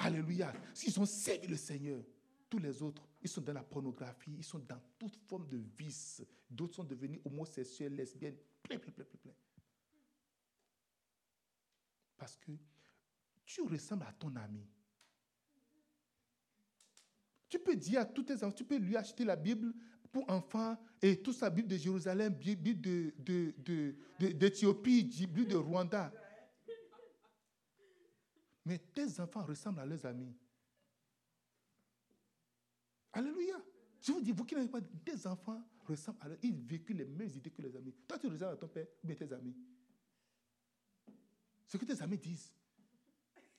Alléluia. 0.00 0.52
S'ils 0.72 0.98
ont 0.98 1.06
servi 1.06 1.46
le 1.46 1.56
Seigneur, 1.56 2.02
tous 2.48 2.58
les 2.58 2.82
autres, 2.82 3.06
ils 3.22 3.28
sont 3.28 3.42
dans 3.42 3.52
la 3.52 3.62
pornographie, 3.62 4.34
ils 4.38 4.44
sont 4.44 4.58
dans 4.60 4.80
toute 4.98 5.16
forme 5.16 5.46
de 5.46 5.60
vice. 5.78 6.22
D'autres 6.50 6.76
sont 6.76 6.84
devenus 6.84 7.20
homosexuels, 7.24 7.94
lesbiennes, 7.94 8.36
plein, 8.62 8.78
plein, 8.78 8.92
plein, 8.92 9.04
plein. 9.04 9.32
Parce 12.16 12.36
que 12.36 12.52
tu 13.44 13.62
ressembles 13.62 14.04
à 14.04 14.12
ton 14.12 14.34
ami. 14.36 14.66
Tu 17.48 17.58
peux 17.58 17.76
dire 17.76 18.00
à 18.00 18.04
tous 18.06 18.22
tes 18.22 18.36
enfants, 18.36 18.52
tu 18.52 18.64
peux 18.64 18.78
lui 18.78 18.96
acheter 18.96 19.24
la 19.24 19.36
Bible 19.36 19.74
pour 20.10 20.28
enfants 20.30 20.78
et 21.02 21.20
toute 21.20 21.36
sa 21.36 21.50
Bible 21.50 21.68
de 21.68 21.76
Jérusalem, 21.76 22.32
Bible 22.32 22.80
d'Éthiopie, 24.18 25.04
de, 25.04 25.10
de, 25.10 25.26
Bible 25.26 25.46
de 25.48 25.56
Rwanda. 25.56 26.12
Mais 28.64 28.78
tes 28.78 29.20
enfants 29.20 29.44
ressemblent 29.44 29.80
à 29.80 29.86
leurs 29.86 30.04
amis. 30.06 30.34
Alléluia. 33.12 33.60
Je 34.00 34.12
vous 34.12 34.20
dis, 34.20 34.32
vous 34.32 34.44
qui 34.44 34.54
n'avez 34.54 34.68
pas 34.68 34.80
des 34.80 35.26
enfants 35.26 35.62
ressemblent 35.86 36.18
à 36.20 36.28
leurs 36.28 36.38
ils 36.42 36.56
vécu 36.56 36.92
les 36.92 37.04
mêmes 37.04 37.28
idées 37.28 37.50
que 37.50 37.62
les 37.62 37.74
amis. 37.76 37.94
Toi, 38.06 38.18
tu 38.18 38.28
ressembles 38.28 38.52
à 38.52 38.56
ton 38.56 38.68
père 38.68 38.86
ou 39.02 39.12
tes 39.12 39.32
amis. 39.32 39.54
Ce 41.66 41.76
que 41.76 41.84
tes 41.84 42.00
amis 42.02 42.18
disent. 42.18 42.52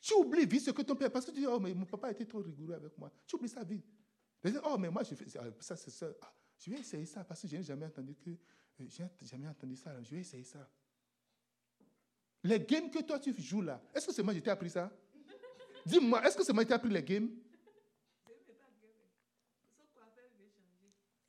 Tu 0.02 0.14
oublies 0.16 0.46
vite 0.46 0.62
ce 0.62 0.72
que 0.72 0.82
ton 0.82 0.96
père, 0.96 1.12
parce 1.12 1.26
que 1.26 1.32
tu 1.32 1.40
dis, 1.40 1.48
oh, 1.48 1.60
mais 1.60 1.74
mon 1.74 1.86
papa 1.86 2.12
été 2.12 2.26
trop 2.26 2.40
rigoureux 2.40 2.74
avec 2.74 2.98
moi. 2.98 3.12
Tu 3.28 3.36
oublies 3.36 3.50
sa 3.50 3.64
vie. 3.64 3.84
oh, 4.64 4.78
mais 4.78 4.90
moi, 4.90 5.04
je 5.04 5.14
fais 5.14 5.30
ça, 5.60 5.76
c'est 5.76 5.92
ça. 5.92 6.08
Ah, 6.22 6.34
je 6.58 6.72
vais 6.72 6.80
essayer 6.80 7.06
ça 7.06 7.24
parce 7.24 7.42
que 7.42 7.48
je 7.48 7.58
n'ai 7.58 7.64
jamais 7.64 7.86
entendu 7.86 8.16
que, 8.16 8.32
euh, 8.32 8.86
j'ai 8.88 9.08
jamais 9.26 9.48
entendu 9.48 9.76
ça. 9.76 10.02
Je 10.02 10.12
vais 10.12 10.22
essayer 10.22 10.44
ça. 10.44 10.68
Les 12.44 12.60
games 12.60 12.90
que 12.90 13.02
toi 13.04 13.20
tu 13.20 13.34
joues 13.40 13.62
là, 13.62 13.82
est-ce 13.94 14.08
que 14.08 14.14
c'est 14.14 14.24
moi 14.24 14.34
qui 14.34 14.42
t'ai 14.42 14.50
appris 14.50 14.70
ça? 14.70 14.92
Dis-moi, 15.86 16.26
est-ce 16.26 16.38
que 16.38 16.44
c'est 16.44 16.54
moi 16.54 16.64
qui 16.64 16.70
t'ai 16.70 16.74
appris 16.74 16.90
les 16.90 17.04
games? 17.04 17.30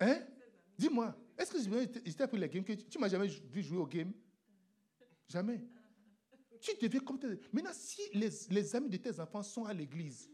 Hein? 0.00 0.20
Dis-moi, 0.76 1.14
est-ce 1.38 1.52
que 1.52 1.58
je 1.60 2.12
t'ai 2.12 2.22
appris 2.22 2.38
les 2.38 2.48
games 2.48 2.64
que 2.64 2.72
tu, 2.72 2.98
m'as 2.98 3.08
jamais 3.08 3.28
vu 3.28 3.62
jouer 3.62 3.78
au 3.78 3.86
game 3.86 4.12
Jamais. 5.28 5.64
Tu 6.60 6.72
deviens 6.80 7.00
comme 7.00 7.18
tes... 7.18 7.40
Maintenant, 7.52 7.72
si 7.72 8.02
les, 8.14 8.30
les 8.50 8.76
amis 8.76 8.88
de 8.88 8.96
tes 8.96 9.18
enfants 9.18 9.42
sont 9.42 9.64
à 9.64 9.72
l'église, 9.72 10.30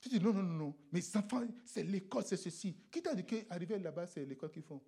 tu 0.00 0.08
dis 0.08 0.20
non, 0.20 0.32
non, 0.32 0.42
non, 0.42 0.54
non. 0.54 0.76
Mes 0.92 1.16
enfants, 1.16 1.46
c'est 1.64 1.82
l'école, 1.82 2.24
c'est 2.24 2.36
ceci. 2.36 2.76
Qui 2.90 3.02
t'a 3.02 3.14
dit 3.14 3.24
qu'arriver 3.24 3.78
là-bas, 3.78 4.06
c'est 4.06 4.24
l'école 4.24 4.50
qu'ils 4.50 4.62
font? 4.62 4.82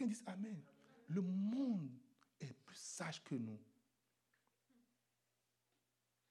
Quelqu'un 0.00 0.14
dit 0.14 0.22
Amen. 0.26 0.62
Le 1.08 1.20
monde 1.20 1.90
est 2.40 2.52
plus 2.64 2.76
sage 2.76 3.22
que 3.22 3.34
nous. 3.34 3.58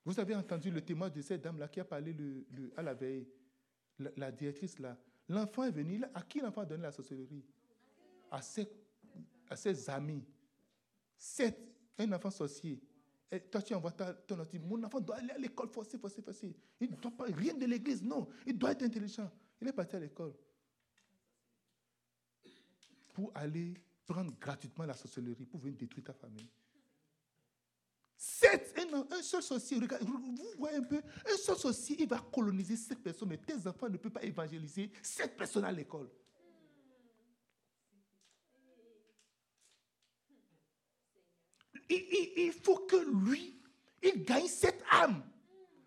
Vous 0.06 0.20
avez 0.20 0.34
entendu 0.36 0.72
le 0.72 0.82
témoin 0.82 1.10
de 1.10 1.22
cette 1.22 1.42
dame-là 1.42 1.68
qui 1.68 1.80
a 1.80 1.86
parlé 1.86 2.14
le, 2.14 2.74
à 2.76 2.82
la 2.82 2.94
veille, 2.96 3.28
la 4.16 4.32
directrice 4.32 4.80
là. 4.80 4.98
L'enfant 5.28 5.66
est 5.66 5.72
venu, 5.72 6.02
à 6.16 6.22
qui 6.24 6.40
l'enfant 6.40 6.62
a 6.62 6.66
donné 6.66 6.84
la 6.84 6.92
sorcellerie? 6.92 7.46
À 8.32 8.42
ses, 8.42 8.68
à 9.50 9.56
ses 9.56 9.90
amis. 9.90 10.24
C'est 11.16 11.56
un 12.00 12.12
enfant 12.14 12.32
sorcier. 12.32 12.82
Et 13.32 13.40
toi, 13.42 13.62
tu 13.62 13.76
envoies 13.76 13.92
ton 13.92 14.40
enfant, 14.40 14.58
mon 14.66 14.84
enfant 14.84 15.00
doit 15.00 15.18
aller 15.18 15.32
à 15.32 15.38
l'école, 15.38 15.70
forcé, 15.70 16.00
forcé, 16.00 16.24
forcé. 16.24 16.56
Il 16.80 16.90
ne 16.90 16.96
doit 16.96 17.12
pas, 17.12 17.26
rien 17.26 17.54
de 17.54 17.66
l'église, 17.68 18.02
non. 18.02 18.28
Il 18.48 18.58
doit 18.58 18.72
être 18.72 18.82
intelligent. 18.82 19.30
Il 19.62 19.68
est 19.68 19.74
parti 19.74 19.96
à 19.96 20.00
l'école. 20.00 20.34
Pour 23.20 23.34
aller 23.36 23.74
prendre 24.08 24.32
gratuitement 24.40 24.86
la 24.86 24.94
sorcellerie, 24.94 25.46
pour 25.46 25.60
venir 25.60 25.78
détruire 25.78 26.06
ta 26.06 26.14
famille. 26.14 26.48
C'est 28.16 28.80
un, 28.80 29.22
seul 29.22 29.44
sorcier, 29.44 29.78
vous 29.78 30.56
voyez 30.58 30.78
un 30.78 30.84
peu, 30.84 31.02
un 31.30 31.36
seul 31.36 31.58
sorcier, 31.58 31.98
il 32.00 32.08
va 32.08 32.20
coloniser 32.32 32.78
cette 32.78 33.04
personne, 33.04 33.28
mais 33.28 33.38
tes 33.38 33.68
enfants 33.68 33.90
ne 33.90 33.98
peuvent 33.98 34.14
pas 34.14 34.24
évangéliser 34.24 34.90
cette 35.02 35.36
personne 35.36 35.66
à 35.66 35.72
l'école. 35.74 36.10
Il, 41.90 42.54
faut 42.64 42.86
que 42.86 42.96
lui, 42.96 43.62
il 44.02 44.24
gagne 44.24 44.48
cette 44.48 44.82
âme. 44.92 45.30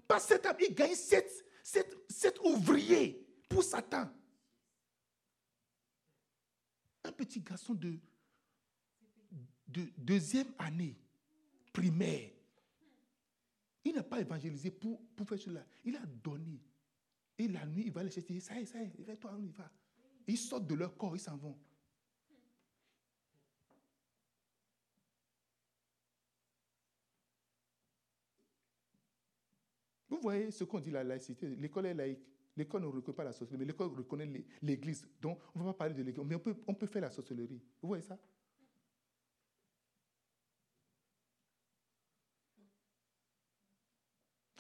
Pas 0.06 0.20
cette 0.20 0.44
âme, 0.44 0.56
il 0.60 0.74
gagne 0.74 0.94
cette, 0.94 1.32
cet 1.62 2.38
ouvrier 2.40 3.26
pour 3.48 3.64
Satan. 3.64 4.10
Un 7.12 7.14
petit 7.14 7.40
garçon 7.40 7.74
de, 7.74 7.98
de 9.68 9.86
deuxième 9.98 10.50
année 10.58 10.96
primaire. 11.74 12.30
Il 13.84 13.94
n'a 13.94 14.02
pas 14.02 14.18
évangélisé 14.18 14.70
pour, 14.70 14.98
pour 15.14 15.28
faire 15.28 15.38
cela. 15.38 15.66
Il 15.84 15.94
a 15.96 16.06
donné. 16.06 16.58
Et 17.36 17.48
la 17.48 17.66
nuit, 17.66 17.84
il 17.86 17.92
va 17.92 18.02
les 18.02 18.10
chercher. 18.10 18.40
Ça 18.40 18.58
y 18.58 18.62
est, 18.62 18.66
ça 18.66 18.82
y 18.82 18.84
est, 18.84 19.16
toi, 19.16 19.34
on 19.36 19.42
y 19.42 19.50
va. 19.50 19.70
Ils 20.26 20.38
sortent 20.38 20.66
de 20.66 20.74
leur 20.74 20.96
corps, 20.96 21.14
ils 21.14 21.20
s'en 21.20 21.36
vont. 21.36 21.58
Vous 30.08 30.18
voyez 30.22 30.50
ce 30.50 30.64
qu'on 30.64 30.80
dit 30.80 30.90
la 30.90 31.04
laïcité. 31.04 31.56
L'école 31.56 31.86
est 31.86 31.94
laïque. 31.94 32.26
L'école 32.56 32.82
ne 32.82 32.86
reconnaît 32.86 33.16
pas 33.16 33.24
la 33.24 33.32
sorcellerie, 33.32 33.60
mais 33.60 33.72
l'école 33.72 33.88
reconnaît 33.88 34.30
l'Église. 34.60 35.06
Donc, 35.20 35.38
on 35.54 35.60
ne 35.60 35.64
va 35.64 35.72
pas 35.72 35.78
parler 35.78 35.94
de 35.94 36.02
l'Église, 36.02 36.24
mais 36.26 36.36
on 36.66 36.74
peut, 36.74 36.86
faire 36.86 37.02
la 37.02 37.10
sorcellerie. 37.10 37.60
Vous 37.80 37.88
voyez 37.88 38.02
ça? 38.02 38.18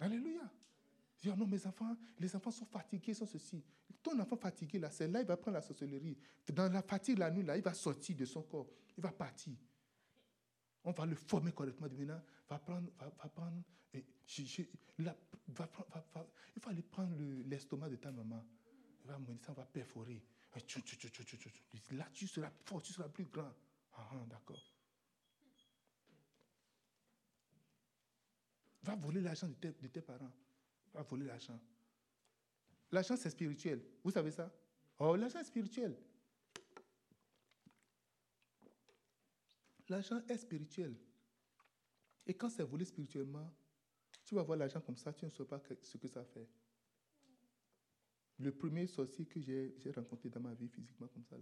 Alléluia. 0.00 0.50
Dis, 1.20 1.28
oh 1.30 1.36
non, 1.36 1.46
mes 1.46 1.64
enfants, 1.66 1.96
les 2.18 2.34
enfants 2.34 2.50
sont 2.50 2.64
fatigués, 2.64 3.14
sont 3.14 3.26
ceci. 3.26 3.62
Ton 4.02 4.18
enfant 4.18 4.36
fatigué, 4.36 4.78
là, 4.78 4.90
c'est 4.90 5.06
là, 5.06 5.20
il 5.20 5.26
va 5.26 5.36
prendre 5.36 5.56
la 5.56 5.62
sorcellerie. 5.62 6.16
Dans 6.52 6.72
la 6.72 6.82
fatigue, 6.82 7.18
la 7.18 7.30
nuit, 7.30 7.44
là, 7.44 7.56
il 7.56 7.62
va 7.62 7.74
sortir 7.74 8.16
de 8.16 8.24
son 8.24 8.42
corps. 8.42 8.68
Il 8.96 9.02
va 9.02 9.12
partir. 9.12 9.54
On 10.82 10.92
va 10.92 11.06
le 11.06 11.14
former 11.14 11.52
correctement. 11.52 11.88
Maintenant, 11.88 12.20
va 12.52 12.58
prendre, 12.58 12.90
va, 12.98 13.28
prendre, 13.28 13.62
et, 13.94 14.04
va, 14.98 15.18
va, 15.48 16.26
il 16.54 16.62
faut 16.62 16.70
aller 16.70 16.82
prendre 16.82 17.16
l'estomac 17.46 17.88
de 17.88 17.96
ta 17.96 18.12
maman. 18.12 18.44
Il 19.04 19.10
va 19.10 19.18
ça 19.40 19.52
va 19.52 19.64
perforer. 19.64 20.22
Là, 21.92 22.08
tu 22.12 22.26
seras 22.26 22.50
fort, 22.64 22.82
tu 22.82 22.92
seras 22.92 23.08
plus 23.08 23.24
grand. 23.24 23.52
Ah, 23.94 24.10
ah 24.12 24.26
d'accord. 24.28 24.62
Va 28.82 28.96
voler 28.96 29.20
l'argent 29.20 29.48
de 29.48 29.54
tes, 29.70 30.02
parents. 30.02 30.32
Va 30.92 31.02
voler 31.02 31.24
l'argent. 31.24 31.58
L'argent, 32.90 33.16
c'est 33.16 33.30
spirituel. 33.30 33.82
Vous 34.04 34.10
savez 34.10 34.30
ça? 34.30 34.52
Oh, 34.98 35.16
l'argent 35.16 35.38
est 35.38 35.44
spirituel. 35.44 35.96
L'argent 39.88 40.20
est 40.28 40.38
spirituel. 40.38 40.94
Et 42.26 42.34
quand 42.34 42.48
c'est 42.48 42.62
volé 42.62 42.84
spirituellement, 42.84 43.52
tu 44.24 44.34
vas 44.34 44.42
voir 44.42 44.58
l'argent 44.58 44.80
comme 44.80 44.96
ça, 44.96 45.12
tu 45.12 45.24
ne 45.24 45.30
sais 45.30 45.44
pas 45.44 45.60
ce 45.82 45.96
que 45.96 46.08
ça 46.08 46.24
fait. 46.24 46.48
Le 48.38 48.52
premier 48.52 48.86
sorcier 48.86 49.24
que 49.26 49.40
j'ai 49.40 49.74
rencontré 49.94 50.28
dans 50.28 50.40
ma 50.40 50.54
vie 50.54 50.68
physiquement 50.68 51.08
comme 51.08 51.24
ça, 51.24 51.36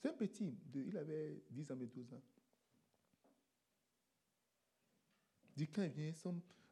c'est 0.00 0.08
un 0.08 0.12
petit, 0.12 0.54
il 0.74 0.96
avait 0.96 1.42
10 1.50 1.72
ans, 1.72 1.76
mais 1.76 1.86
12 1.86 2.12
ans. 2.12 2.22
Du 5.56 5.68
quand 5.68 5.82
il 5.82 5.90
vient, 5.90 6.12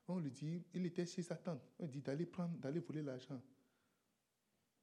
On 0.08 0.18
lui 0.18 0.30
dit, 0.30 0.62
il 0.74 0.86
était 0.86 1.06
chez 1.06 1.22
sa 1.22 1.36
tante. 1.36 1.62
On 1.78 1.86
dit 1.86 2.02
d'aller 2.02 2.26
prendre, 2.26 2.58
d'aller 2.58 2.80
voler 2.80 3.02
l'argent. 3.02 3.40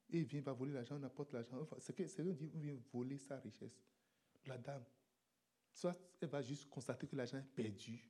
Et 0.08 0.18
il 0.18 0.24
vient, 0.24 0.40
il 0.40 0.44
va 0.44 0.52
voler 0.52 0.72
l'argent, 0.72 0.98
on 0.98 1.02
apporte 1.04 1.32
l'argent. 1.32 1.68
C'est 1.78 1.94
que 1.94 2.02
lui 2.22 2.34
dit, 2.34 2.50
il 2.54 2.60
vient 2.60 2.76
voler 2.92 3.18
sa 3.18 3.38
richesse. 3.38 3.84
La 4.46 4.56
dame, 4.56 4.84
soit 5.72 5.96
elle 6.20 6.28
va 6.28 6.42
juste 6.42 6.68
constater 6.68 7.06
que 7.06 7.14
l'argent 7.14 7.38
est 7.38 7.54
perdu, 7.54 8.02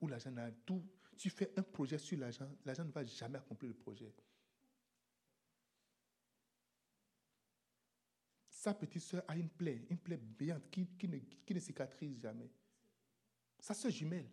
ou 0.00 0.08
l'argent 0.08 0.30
n'a 0.30 0.50
tout. 0.50 0.84
Tu 1.16 1.30
fais 1.30 1.52
un 1.56 1.62
projet 1.62 1.98
sur 1.98 2.18
l'argent, 2.18 2.48
l'argent 2.64 2.84
ne 2.84 2.90
va 2.90 3.04
jamais 3.04 3.38
accomplir 3.38 3.68
le 3.70 3.76
projet. 3.76 4.12
Sa 8.48 8.74
petite 8.74 9.02
soeur 9.02 9.22
a 9.28 9.36
une 9.36 9.50
plaie, 9.50 9.86
une 9.90 9.98
plaie 9.98 10.16
béante 10.16 10.70
qui, 10.70 10.86
qui 10.86 11.06
ne, 11.06 11.18
qui 11.18 11.54
ne 11.54 11.60
cicatrise 11.60 12.18
jamais. 12.20 12.50
Sa 13.60 13.74
soeur 13.74 13.90
jumelle. 13.90 14.30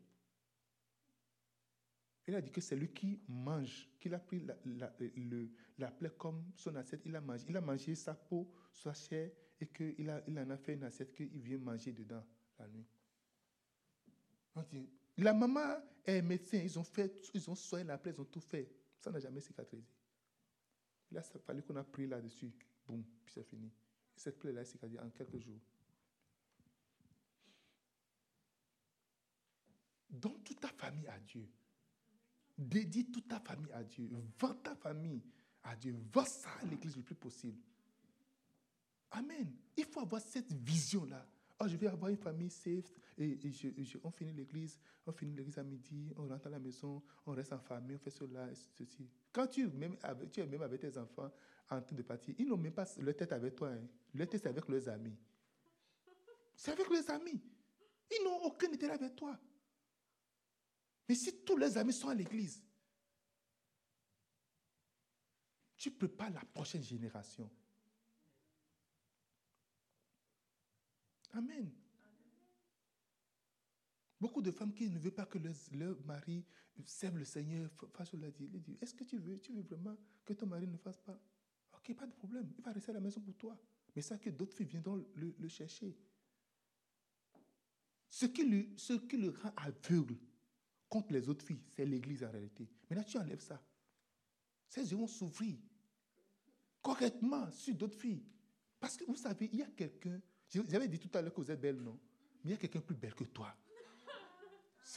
Il 2.28 2.36
a 2.36 2.42
dit 2.42 2.52
que 2.52 2.62
c'est 2.62 2.76
lui 2.76 2.94
qui 2.94 3.20
mange, 3.28 3.90
qu'il 4.00 4.14
a 4.14 4.20
pris 4.20 4.40
la, 4.40 4.56
la, 4.66 4.94
la 5.78 5.92
plaie 5.92 6.12
comme 6.18 6.52
son 6.56 6.76
assiette, 6.76 7.02
il 7.06 7.16
a 7.16 7.22
mangé. 7.22 7.46
Il 7.50 7.58
a 7.58 7.62
mangé 7.62 7.96
sa 7.96 8.14
peau, 8.14 8.50
sa 8.72 8.94
chair, 8.94 9.32
et 9.60 9.68
qu'il 9.68 9.96
il 10.00 10.40
en 10.40 10.50
a 10.50 10.58
fait 10.58 10.74
une 10.74 10.84
assiette 10.84 11.14
qu'il 11.14 11.28
vient 11.40 11.58
manger 11.58 11.92
dedans 11.92 12.24
la 12.58 12.68
nuit. 12.68 12.86
On 14.56 14.64
dit, 14.64 14.90
la 15.18 15.34
maman 15.34 15.78
est 16.06 16.22
médecin, 16.22 16.58
ils 16.58 16.80
ont 16.80 16.84
fait, 16.84 17.30
ils 17.34 17.50
ont 17.50 17.56
soigné 17.56 17.86
la 17.86 17.98
plaie, 17.98 18.14
ils 18.16 18.22
ont 18.22 18.26
tout 18.26 18.40
fait. 18.40 18.70
Ça 19.00 19.12
n'a 19.12 19.20
jamais 19.20 19.42
cicatrisé. 19.42 19.84
Il 21.12 21.18
a 21.18 21.22
fallu 21.22 21.62
qu'on 21.64 21.76
a 21.76 21.84
pris 21.84 22.08
là-dessus. 22.08 22.52
Boum, 22.86 23.04
puis 23.26 23.34
c'est 23.34 23.44
fini. 23.44 23.72
Cette 24.16 24.40
plaie-là 24.40 24.64
cicatrisée 24.64 25.00
en 25.00 25.10
quelques 25.10 25.40
jours. 25.40 25.60
Donne 30.10 30.42
toute 30.44 30.60
ta 30.60 30.68
famille 30.70 31.08
à 31.08 31.20
Dieu. 31.20 31.48
Dédie 32.58 33.06
toute 33.06 33.28
ta 33.28 33.40
famille 33.40 33.72
à 33.72 33.84
Dieu. 33.84 34.10
Vends 34.40 34.54
ta 34.56 34.76
famille 34.76 35.22
à 35.64 35.76
Dieu. 35.76 35.96
Vends 36.14 36.26
ça 36.26 36.50
à 36.62 36.66
l'église 36.66 36.96
le 36.96 37.02
plus 37.02 37.16
possible. 37.16 37.60
Amen. 39.12 39.52
Il 39.76 39.86
faut 39.86 40.02
avoir 40.02 40.22
cette 40.22 40.52
vision-là. 40.54 41.26
Oh, 41.60 41.68
je 41.68 41.76
vais 41.76 41.88
avoir 41.88 42.10
une 42.12 42.18
famille 42.18 42.50
safe. 42.50 43.01
Et, 43.18 43.38
on 44.04 44.12
finit 44.12 44.34
l'église, 44.34 44.80
on 45.06 45.12
finit 45.12 45.36
l'église 45.36 45.58
à 45.58 45.64
midi, 45.64 46.14
on 46.18 46.28
rentre 46.28 46.48
à 46.48 46.50
la 46.50 46.60
maison, 46.60 47.04
on 47.26 47.32
reste 47.34 47.54
en 47.54 47.60
famille, 47.60 47.96
on 47.96 48.00
fait 48.00 48.10
cela, 48.10 48.48
ceci. 48.56 49.10
Quand 49.32 49.48
tu, 49.48 49.68
même 49.68 49.98
tu 50.32 50.40
es 50.40 50.46
même 50.46 50.62
avec 50.62 50.82
tes 50.82 50.98
enfants 50.98 51.32
en 51.70 51.82
train 51.82 51.96
de 51.96 52.02
partir, 52.02 52.34
ils 52.38 52.48
n'ont 52.48 52.58
même 52.58 52.74
pas 52.74 52.86
leur 53.00 53.16
tête 53.16 53.32
avec 53.32 53.56
toi. 53.56 53.70
Hein. 53.70 53.88
Leur 54.14 54.28
tête, 54.30 54.42
c'est 54.44 54.50
avec 54.50 54.68
leurs 54.68 54.90
amis. 54.90 55.16
C'est 56.56 56.72
avec 56.72 56.90
leurs 56.90 57.10
amis. 57.10 57.42
Ils 58.12 58.24
n'ont 58.24 58.44
aucun 58.44 58.72
intérêt 58.72 58.94
avec 58.94 59.16
toi. 59.16 59.38
Mais 61.08 61.16
si 61.16 61.44
tous 61.44 61.58
les 61.58 61.78
amis 61.78 61.94
sont 61.94 62.10
à 62.10 62.16
l'église, 62.16 62.64
tu 65.76 65.92
prépares 65.92 66.30
la 66.30 66.42
prochaine 66.42 66.84
génération. 66.84 67.50
Amen. 71.34 71.72
Beaucoup 74.22 74.44
de 74.44 74.52
femmes 74.52 74.72
qui 74.72 74.88
ne 74.88 75.00
veulent 75.00 75.12
pas 75.12 75.26
que 75.26 75.40
leur, 75.74 76.06
mari 76.06 76.46
serve 76.86 77.18
le 77.18 77.26
Seigneur 77.26 77.72
fassent 77.92 78.14
la 78.14 78.30
dit. 78.30 78.48
dit 78.48 78.78
Est-ce 78.80 78.94
que 78.94 79.04
tu 79.04 79.18
veux, 79.18 79.40
tu 79.40 79.52
veux 79.52 79.64
vraiment 79.64 79.98
que 80.24 80.34
ton 80.34 80.46
mari 80.46 80.68
ne 80.68 80.78
fasse 80.78 81.00
pas? 81.00 81.20
Ok, 81.74 81.96
pas 81.96 82.06
de 82.06 82.12
problème. 82.12 82.48
Il 82.56 82.64
va 82.64 82.72
rester 82.72 82.92
à 82.92 82.94
la 82.94 83.00
maison 83.00 83.20
pour 83.20 83.36
toi. 83.36 83.58
Mais 83.96 84.04
ça 84.04 84.20
que 84.20 84.30
d'autres 84.30 84.56
filles 84.56 84.68
viendront 84.68 85.04
le, 85.16 85.48
chercher. 85.48 85.98
Ce 88.10 88.28
qui, 88.28 88.70
ce 88.78 88.94
qui 88.94 89.18
le 89.18 89.32
rend 89.32 89.54
aveugle, 89.58 90.16
contre 90.88 91.14
les 91.14 91.28
autres 91.28 91.46
filles. 91.46 91.64
C'est 91.76 91.86
l'Église 91.86 92.24
en 92.24 92.30
réalité. 92.30 92.70
Maintenant, 92.90 93.06
tu 93.06 93.18
enlèves 93.18 93.42
ça. 93.42 93.60
Ces 94.68 94.92
yeux 94.92 94.98
vont 94.98 95.08
s'ouvrir 95.08 95.58
correctement 96.80 97.50
sur 97.52 97.74
d'autres 97.74 97.98
filles. 97.98 98.24
Parce 98.80 98.98
que 98.98 99.06
vous 99.06 99.16
savez, 99.16 99.50
il 99.52 99.60
y 99.60 99.64
a 99.64 99.68
quelqu'un, 99.68 100.22
j'avais 100.48 100.88
dit 100.88 101.00
tout 101.00 101.10
à 101.18 101.22
l'heure 101.24 101.34
que 101.34 101.42
vous 101.42 101.50
êtes 101.50 101.60
belle, 101.60 101.78
non? 101.78 102.00
Mais 102.44 102.52
il 102.52 102.52
y 102.52 102.54
a 102.54 102.58
quelqu'un 102.58 102.82
plus 102.82 102.96
belle 102.96 103.16
que 103.16 103.24
toi. 103.24 103.56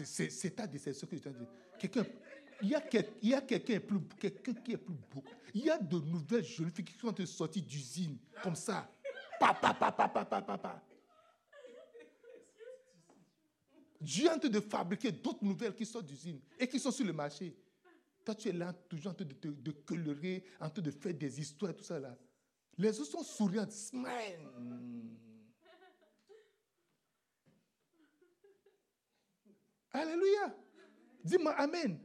C'est 0.03 0.57
ta 0.57 0.67
que 0.67 0.79
je 0.79 1.19
t'ai. 1.19 1.31
Quelqu'un, 1.79 2.05
il 2.63 2.69
y 2.71 2.75
a, 2.75 2.81
quelqu'un 2.81 3.61
qui 3.61 3.73
est 3.73 3.81
plus 4.77 4.95
beau. 5.15 5.23
Il 5.55 5.65
y 5.65 5.71
a 5.71 5.79
de 5.79 5.99
nouvelles 5.99 6.45
jeunes 6.45 6.71
filles 6.71 6.85
qui 6.85 6.99
sont 6.99 7.13
de 7.13 7.25
sortir 7.25 7.63
d'usine, 7.63 8.19
comme 8.43 8.57
ça. 8.57 8.91
Papa, 9.39 9.75
papa, 9.75 10.09
papa, 10.09 10.43
papa. 10.43 10.83
Dieu 14.01 14.27
est 14.27 14.31
en 14.31 14.39
train 14.39 14.49
de 14.49 14.61
fabriquer 14.61 15.13
d'autres 15.13 15.45
nouvelles 15.45 15.75
qui 15.75 15.87
sortent 15.87 16.07
d'usine 16.07 16.41
et 16.59 16.67
qui 16.67 16.81
sont 16.81 16.91
sur 16.91 17.07
le 17.07 17.13
marché. 17.13 17.57
Toi, 18.25 18.35
tu 18.35 18.49
es 18.49 18.53
là 18.53 18.73
toujours 18.73 19.13
en 19.13 19.15
train 19.15 19.25
de, 19.25 19.51
de, 19.51 19.71
colorer, 19.71 20.45
en 20.61 20.71
train 20.71 20.83
de 20.83 20.91
faire 20.91 21.15
des 21.15 21.41
histoires, 21.41 21.75
tout 21.75 21.85
ça 21.85 22.01
là. 22.01 22.17
Les 22.77 22.99
autres 22.99 23.13
sont 23.13 23.23
souriants. 23.23 23.71
Smile. 23.71 24.49
Alléluia. 29.95 30.55
Dis-moi 31.25 31.53
Amen. 31.53 31.99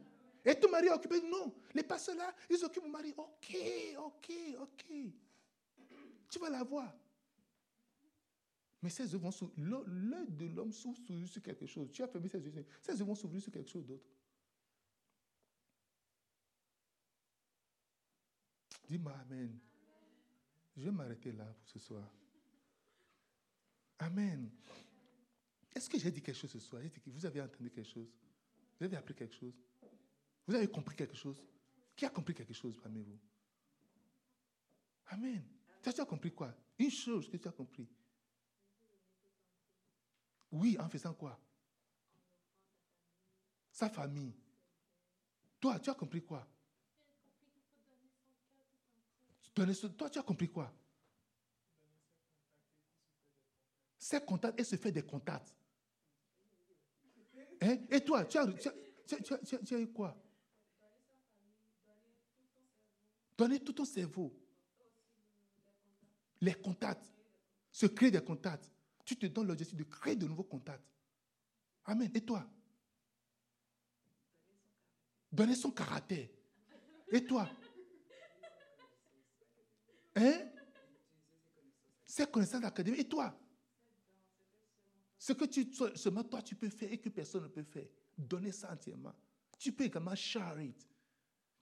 Et 0.46 0.56
ton 0.56 0.70
mari 0.70 0.88
est 0.88 0.92
occupé? 0.92 1.22
Non. 1.22 1.54
Les 1.74 1.84
pasteurs 1.84 2.16
là, 2.16 2.34
ils 2.50 2.64
occupent 2.64 2.84
mon 2.84 2.90
mari. 2.90 3.14
Ok, 3.18 3.56
ok, 3.98 4.32
ok. 4.62 4.86
Tu 6.30 6.40
vas 6.40 6.50
la 6.50 6.64
voir. 6.64 6.96
Mais 8.82 8.90
ces 8.90 9.12
yeux 9.12 9.18
vont 9.18 9.32
s'ouvrir. 9.32 9.84
L'œil 9.88 10.30
de 10.30 10.46
l'homme 10.46 10.72
s'ouvre 10.72 10.98
sur 11.26 11.42
quelque 11.42 11.66
chose. 11.66 11.92
Tu 11.92 12.02
as 12.04 12.08
fermé 12.08 12.30
ses 12.30 12.40
yeux. 12.40 12.66
Ces 12.82 12.98
yeux 12.98 13.04
vont 13.04 13.16
s'ouvrir 13.16 13.42
sur 13.42 13.52
quelque 13.52 13.70
chose 13.70 13.86
d'autre. 13.86 14.06
Dis-moi 18.88 19.14
Amen. 19.22 19.60
Je 20.78 20.86
vais 20.86 20.92
m'arrêter 20.92 21.32
là 21.32 21.46
pour 21.46 21.68
ce 21.68 21.80
soir. 21.80 22.08
Amen. 23.98 24.50
Est-ce 25.80 25.90
que 25.90 25.98
j'ai 25.98 26.12
dit 26.12 26.22
quelque 26.22 26.36
chose 26.36 26.52
ce 26.52 26.60
soir? 26.60 26.82
Vous 27.06 27.26
avez 27.26 27.40
entendu 27.40 27.72
quelque 27.72 27.90
chose. 27.90 28.12
Vous 28.78 28.86
avez 28.86 28.98
appris 28.98 29.16
quelque 29.16 29.34
chose. 29.34 29.54
Vous 30.46 30.54
avez 30.54 30.68
compris 30.68 30.94
quelque 30.94 31.16
chose. 31.16 31.42
Qui 31.96 32.04
a 32.04 32.10
compris 32.10 32.34
quelque 32.34 32.54
chose 32.54 32.78
parmi 32.84 33.02
vous? 33.02 33.18
Amen. 35.08 35.42
Tu 35.82 35.88
as 35.88 36.06
compris 36.06 36.34
quoi? 36.34 36.54
Une 36.78 36.92
chose 36.92 37.30
que 37.30 37.38
tu 37.38 37.48
as 37.48 37.54
compris. 37.54 37.88
Oui, 40.52 40.76
en 40.78 40.90
faisant 40.90 41.14
quoi? 41.14 41.40
Sa 43.72 43.90
famille. 43.90 44.36
Toi, 45.62 45.80
tu 45.80 45.90
as 45.90 45.96
compris 45.96 46.26
quoi? 46.26 46.46
Toi, 49.54 50.10
tu 50.10 50.20
as 50.20 50.24
compris 50.24 50.50
quoi? 50.52 50.74
Ses 53.98 54.20
contacts 54.20 54.60
et 54.60 54.66
se 54.66 54.76
fait 54.76 54.92
des 54.92 55.04
contacts. 55.06 55.56
Hein? 57.62 57.78
Et 57.90 58.02
toi, 58.02 58.26
tu 58.26 58.38
as, 58.38 59.80
eu 59.80 59.88
quoi? 59.88 60.16
Donner 63.38 63.60
tout 63.60 63.74
ton 63.74 63.86
cerveau. 63.86 64.34
Les 66.42 66.54
contacts. 66.54 67.12
Se 67.72 67.86
créer 67.86 68.12
des 68.12 68.22
contacts 68.22 68.72
tu 69.10 69.18
te 69.18 69.26
donnes 69.26 69.48
l'objectif 69.48 69.76
de 69.76 69.86
créer 69.86 70.16
de 70.16 70.28
nouveaux 70.28 70.44
contacts. 70.44 70.86
Amen. 71.86 72.12
Et 72.14 72.22
toi? 72.22 72.48
Donner 75.32 75.56
son 75.56 75.72
caractère. 75.72 76.28
Et 77.12 77.26
toi? 77.26 77.50
Hein? 80.16 80.42
Ses 82.06 82.28
connaissances 82.28 82.64
académiques. 82.64 83.00
Et 83.00 83.10
toi? 83.10 83.36
Ce 85.20 85.34
que 85.34 85.44
tu, 85.46 85.68
seulement 85.96 86.24
toi 86.24 86.42
tu 86.42 86.56
peux 86.56 86.70
faire 86.70 86.92
et 86.92 86.98
que 86.98 87.10
personne 87.10 87.44
ne 87.44 87.50
peut 87.50 87.64
faire. 87.64 87.86
Donner 88.18 88.54
ça 88.54 88.72
entièrement. 88.72 89.14
Tu 89.60 89.74
peux 89.74 89.84
également 89.84 90.16
share. 90.16 90.58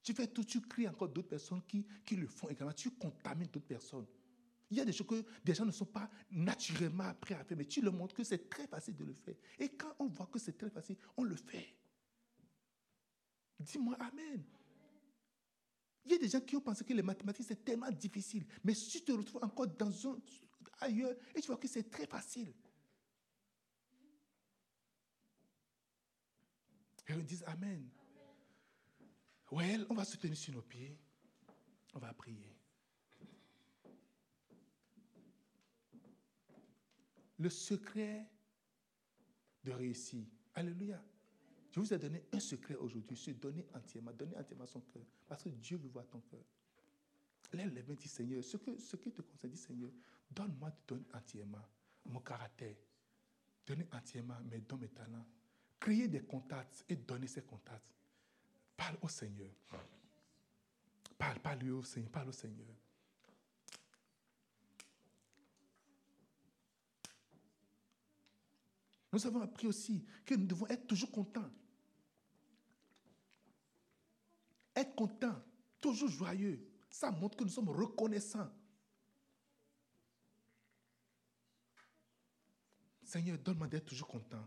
Tu 0.03 0.13
fais 0.13 0.27
tout, 0.27 0.43
tu 0.43 0.61
crées 0.61 0.87
encore 0.87 1.09
d'autres 1.09 1.29
personnes 1.29 1.63
qui, 1.67 1.85
qui 2.05 2.15
le 2.15 2.27
font 2.27 2.49
également. 2.49 2.71
Tu 2.71 2.91
contamines 2.91 3.47
d'autres 3.47 3.65
personnes. 3.65 4.05
Il 4.69 4.77
y 4.77 4.79
a 4.79 4.85
des 4.85 4.91
choses 4.91 5.07
que 5.07 5.25
des 5.43 5.55
gens 5.55 5.65
ne 5.65 5.71
sont 5.71 5.85
pas 5.85 6.09
naturellement 6.29 7.11
prêts 7.15 7.35
à 7.35 7.43
faire, 7.43 7.57
mais 7.57 7.65
tu 7.65 7.81
leur 7.81 7.93
montres 7.93 8.13
que 8.13 8.23
c'est 8.23 8.47
très 8.47 8.67
facile 8.67 8.95
de 8.95 9.05
le 9.05 9.13
faire. 9.13 9.35
Et 9.57 9.69
quand 9.69 9.95
on 9.99 10.05
voit 10.05 10.27
que 10.27 10.37
c'est 10.37 10.57
très 10.57 10.69
facile, 10.69 10.97
on 11.15 11.23
le 11.23 11.35
fait. 11.35 11.73
Dis-moi 13.59 13.95
Amen. 13.99 14.43
Il 16.05 16.11
y 16.11 16.15
a 16.15 16.17
des 16.19 16.29
gens 16.29 16.41
qui 16.41 16.55
ont 16.55 16.61
pensé 16.61 16.85
que 16.85 16.93
les 16.93 17.01
mathématiques, 17.01 17.47
c'est 17.47 17.65
tellement 17.65 17.91
difficile. 17.91 18.45
Mais 18.63 18.73
si 18.73 18.91
tu 18.91 19.01
te 19.03 19.11
retrouves 19.11 19.43
encore 19.43 19.67
dans 19.67 20.09
un, 20.09 20.17
ailleurs 20.79 21.15
et 21.33 21.41
tu 21.41 21.47
vois 21.47 21.57
que 21.57 21.67
c'est 21.67 21.89
très 21.89 22.05
facile. 22.05 22.53
Et 27.07 27.13
on 27.13 27.19
dit 27.19 27.41
Amen. 27.45 27.89
Well, 29.51 29.85
on 29.89 29.93
va 29.93 30.05
se 30.05 30.17
tenir 30.17 30.37
sur 30.37 30.53
nos 30.53 30.61
pieds. 30.61 30.97
On 31.93 31.99
va 31.99 32.13
prier. 32.13 32.57
le 37.39 37.49
secret 37.49 38.29
de 39.63 39.71
réussir. 39.71 40.25
Alléluia. 40.55 41.03
Je 41.71 41.79
vous 41.79 41.93
ai 41.93 41.97
donné 41.97 42.23
un 42.31 42.39
secret 42.39 42.75
aujourd'hui, 42.75 43.15
se 43.15 43.31
donner 43.31 43.65
entièrement, 43.73 44.11
donner 44.13 44.35
entièrement 44.37 44.65
son 44.65 44.81
cœur. 44.81 45.03
Parce 45.27 45.43
que 45.43 45.49
Dieu 45.49 45.77
veut 45.77 45.89
voir 45.89 46.07
ton 46.07 46.21
cœur. 46.21 46.43
Lève 47.53 47.73
les 47.73 47.83
mains, 47.83 47.93
dit 47.93 48.07
Seigneur, 48.07 48.43
ce, 48.43 48.57
que, 48.57 48.77
ce 48.77 48.95
qui 48.95 49.11
te 49.11 49.21
concerne, 49.21 49.53
dit 49.53 49.59
Seigneur, 49.59 49.91
donne-moi 50.31 50.69
de 50.71 50.75
donner 50.87 51.05
entièrement 51.13 51.63
mon 52.05 52.19
caractère, 52.19 52.75
donner 53.65 53.87
entièrement 53.91 54.39
mes 54.49 54.59
dons, 54.59 54.77
mes 54.77 54.89
talents, 54.89 55.25
créer 55.79 56.07
des 56.07 56.21
contacts 56.21 56.85
et 56.89 56.95
donner 56.95 57.27
ces 57.27 57.41
contacts. 57.41 57.95
Parle 58.75 58.97
au 59.01 59.07
Seigneur. 59.07 59.51
Parle, 61.17 61.39
parle 61.39 61.71
au 61.71 61.83
Seigneur, 61.83 62.11
parle 62.11 62.29
au 62.29 62.33
Seigneur. 62.33 62.67
Nous 69.11 69.25
avons 69.25 69.41
appris 69.41 69.67
aussi 69.67 70.05
que 70.25 70.35
nous 70.35 70.45
devons 70.45 70.67
être 70.67 70.85
toujours 70.85 71.11
contents. 71.11 71.49
Être 74.75 74.93
content, 74.93 75.43
toujours 75.79 76.09
joyeux. 76.09 76.69
Ça 76.89 77.09
montre 77.09 77.35
que 77.37 77.43
nous 77.43 77.49
sommes 77.49 77.69
reconnaissants. 77.69 78.51
Seigneur, 83.03 83.39
donne-moi 83.39 83.67
d'être 83.67 83.85
toujours 83.85 84.07
content, 84.07 84.45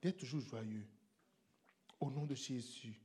d'être 0.00 0.18
toujours 0.18 0.40
joyeux. 0.40 0.86
Au 2.00 2.10
nom 2.10 2.26
de 2.26 2.34
Jésus. 2.34 2.98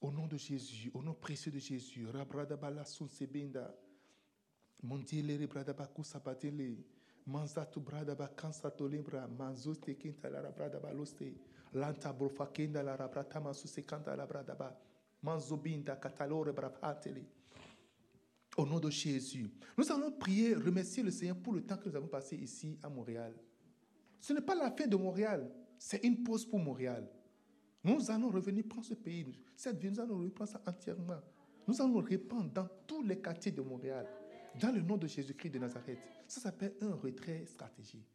Au 0.00 0.10
nom 0.10 0.26
de 0.26 0.36
Jésus, 0.36 0.90
au 0.92 1.02
nom 1.02 1.14
précieux 1.14 1.50
de 1.50 1.58
Jésus. 1.58 2.06
Rabradabala 2.06 2.84
sunsebinda. 2.84 3.74
Mondiele 4.82 5.46
bradaba 5.46 5.86
kusabatele. 5.86 6.84
Manzatu 7.26 7.80
bradaba 7.80 8.28
kansato 8.28 8.86
limbra. 8.86 9.26
Manzoste 9.26 9.96
kinta 9.96 10.28
la 10.28 10.50
bradaba 10.50 10.92
loste. 10.92 11.32
Lanta 11.72 12.12
brofa 12.12 12.46
kenda 12.46 12.82
la 12.82 12.96
rabrata 12.96 13.40
masuse 13.40 13.82
kanta 13.82 14.14
la 14.14 14.26
bradaba. 14.26 14.78
Manzobinda 15.22 15.96
katalore 15.96 16.52
brafatele. 16.52 17.24
Au 18.56 18.66
nom 18.66 18.78
de 18.78 18.90
Jésus. 18.90 19.50
Nous 19.76 19.90
allons 19.90 20.12
prier, 20.12 20.54
remercier 20.54 21.02
le 21.02 21.10
Seigneur 21.10 21.36
pour 21.36 21.54
le 21.54 21.62
temps 21.62 21.76
que 21.78 21.88
nous 21.88 21.96
avons 21.96 22.08
passé 22.08 22.36
ici 22.36 22.78
à 22.82 22.88
Montréal. 22.88 23.34
Ce 24.20 24.32
n'est 24.32 24.42
pas 24.42 24.54
la 24.54 24.70
fin 24.70 24.86
de 24.86 24.96
Montréal, 24.96 25.50
c'est 25.78 26.04
une 26.04 26.22
pause 26.22 26.44
pour 26.46 26.58
Montréal. 26.58 27.08
Nous 27.82 28.10
allons 28.10 28.30
revenir 28.30 28.64
prendre 28.64 28.86
ce 28.86 28.94
pays. 28.94 29.38
Cette 29.56 29.78
vie, 29.78 29.90
nous 29.90 30.00
allons 30.00 30.18
reprendre 30.18 30.50
ça 30.50 30.62
entièrement. 30.66 31.20
Nous 31.66 31.80
allons 31.80 32.00
répandre 32.00 32.50
dans 32.50 32.68
tous 32.86 33.02
les 33.02 33.20
quartiers 33.20 33.52
de 33.52 33.60
Montréal. 33.60 34.06
Dans 34.60 34.72
le 34.72 34.80
nom 34.80 34.96
de 34.96 35.06
Jésus-Christ 35.06 35.50
de 35.50 35.58
Nazareth. 35.58 35.98
Ça 36.26 36.40
s'appelle 36.40 36.74
un 36.80 36.94
retrait 36.94 37.44
stratégique. 37.46 38.06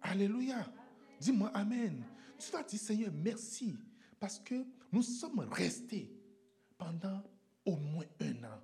Alléluia. 0.00 0.66
Dis-moi 1.20 1.50
Amen. 1.52 2.04
Tu 2.38 2.50
vas 2.52 2.62
dire 2.62 2.80
Seigneur, 2.80 3.12
merci. 3.12 3.76
Parce 4.18 4.38
que 4.38 4.64
nous 4.92 5.02
sommes 5.02 5.40
restés 5.40 6.10
pendant 6.78 7.22
au 7.64 7.76
moins 7.76 8.04
un 8.20 8.44
an. 8.44 8.60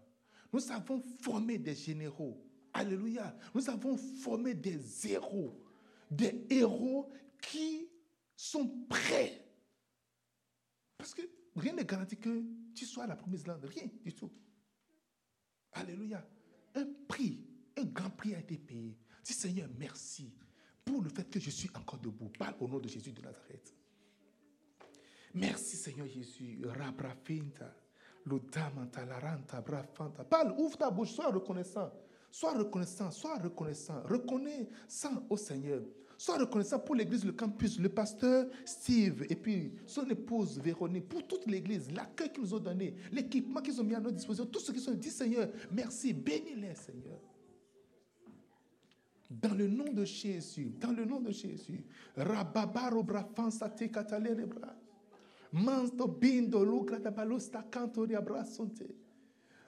Nous 0.53 0.73
avons 0.73 1.03
formé 1.21 1.59
des 1.59 1.75
généraux. 1.75 2.43
Alléluia. 2.73 3.37
Nous 3.55 3.69
avons 3.69 3.97
formé 3.97 4.55
des 4.55 4.79
héros. 5.09 5.61
Des 6.11 6.47
héros 6.49 7.11
qui 7.41 7.89
sont 8.37 8.69
prêts. 8.89 9.43
Parce 10.99 11.15
que 11.15 11.23
rien 11.57 11.73
ne 11.73 11.83
garantit 11.83 12.19
que 12.19 12.45
tu 12.75 12.85
sois 12.85 13.07
la 13.07 13.17
promise 13.17 13.47
land. 13.47 13.61
Rien 13.63 13.89
du 14.05 14.15
tout. 14.15 14.31
Alléluia. 15.73 16.27
Un 16.75 16.87
prix, 17.09 17.45
un 17.77 17.85
grand 17.85 18.11
prix 18.11 18.35
a 18.35 18.41
été 18.41 18.59
payé. 18.59 18.99
Dis 19.25 19.33
Seigneur, 19.33 19.69
merci 19.79 20.33
pour 20.85 21.03
le 21.03 21.09
fait 21.09 21.29
que 21.29 21.41
je 21.41 21.51
suis 21.51 21.71
encore 21.75 21.99
debout. 21.99 22.29
Parle 22.39 22.55
au 22.61 22.69
nom 22.69 22.79
de 22.79 22.89
Jésus 22.89 23.13
de 23.13 23.21
Nazareth. 23.21 23.75
Merci 25.35 25.77
Seigneur 25.77 26.07
Jésus. 26.07 26.59
Parle, 30.31 30.55
ouvre 30.59 30.77
ta 30.79 30.91
bouche, 30.91 31.13
sois 31.13 31.31
reconnaissant. 31.31 31.93
Sois 32.31 32.55
reconnaissant, 32.55 33.11
sois 33.11 33.39
reconnaissant. 33.39 34.03
Reconnaissant 34.05 35.27
au 35.29 35.37
Seigneur. 35.37 35.83
Sois 36.19 36.39
reconnaissant 36.39 36.79
pour 36.79 36.95
l'église, 36.95 37.25
le 37.25 37.33
campus, 37.33 37.79
le 37.79 37.89
pasteur 37.89 38.47
Steve 38.65 39.27
et 39.29 39.37
puis 39.37 39.73
son 39.85 40.09
épouse 40.09 40.59
Véronique, 40.59 41.09
pour 41.09 41.27
toute 41.27 41.47
l'église, 41.47 41.91
l'accueil 41.93 42.33
qu'ils 42.33 42.43
nous 42.43 42.55
ont 42.55 42.59
donné, 42.59 42.95
l'équipement 43.13 43.61
qu'ils 43.61 43.79
ont 43.81 43.85
mis 43.85 43.95
à 43.95 44.01
notre 44.01 44.17
disposition, 44.17 44.47
tout 44.47 44.61
ce 44.61 44.73
qu'ils 44.73 44.89
ont 44.89 44.95
dit, 44.95 45.11
Seigneur, 45.11 45.49
merci, 45.71 46.13
bénis-les, 46.15 46.75
Seigneur. 46.75 47.19
Dans 49.29 49.55
le 49.55 49.67
nom 49.67 49.93
de 49.93 50.05
Jésus, 50.05 50.73
dans 50.81 50.93
le 50.93 51.05
nom 51.05 51.21
de 51.21 51.33
Jésus. 51.33 51.85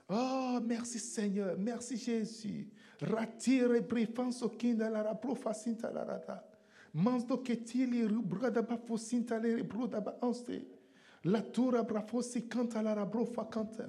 Oh, 0.09 0.59
merci 0.65 0.99
Seigneur, 0.99 1.57
merci 1.59 1.97
Jésus. 1.97 2.69
Ratire 3.01 3.81
brifanso 3.83 4.49
kinda 4.57 4.89
la 4.89 5.15
profa 5.15 5.53
sinta 5.53 5.91
la 5.91 6.05
rata. 6.05 6.45
Mansto 6.93 7.43
ketili 7.43 8.07
rubrada 8.07 8.63
ba 8.63 8.77
fosinta 8.77 9.39
le 9.39 9.63
bruda 9.63 10.01
ba 10.01 10.17
anste. 10.21 10.77
La 11.23 11.43
tura 11.43 11.83
brafosi 11.83 12.47
canta 12.47 12.81
la 12.81 12.95
rabrofa 12.95 13.45
canta. 13.45 13.89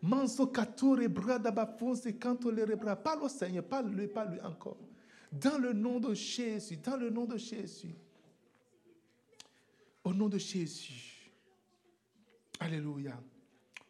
Manso 0.00 0.50
kature 0.50 1.08
brada 1.08 1.50
ba 1.50 1.66
fonse 1.66 2.16
canto 2.16 2.50
le 2.50 2.64
rebra. 2.64 2.96
Parle 2.96 3.24
au 3.24 3.28
Seigneur, 3.28 3.64
parle-lui, 3.64 4.06
parle-lui 4.06 4.40
encore. 4.40 4.78
Dans 5.32 5.58
le 5.58 5.72
nom 5.72 5.98
de 5.98 6.14
Jésus, 6.14 6.76
dans 6.76 6.96
le 6.96 7.10
nom 7.10 7.24
de 7.24 7.36
Jésus. 7.36 7.94
Au 10.04 10.14
nom 10.14 10.28
de 10.28 10.38
Jésus. 10.38 11.32
Alléluia. 12.60 13.20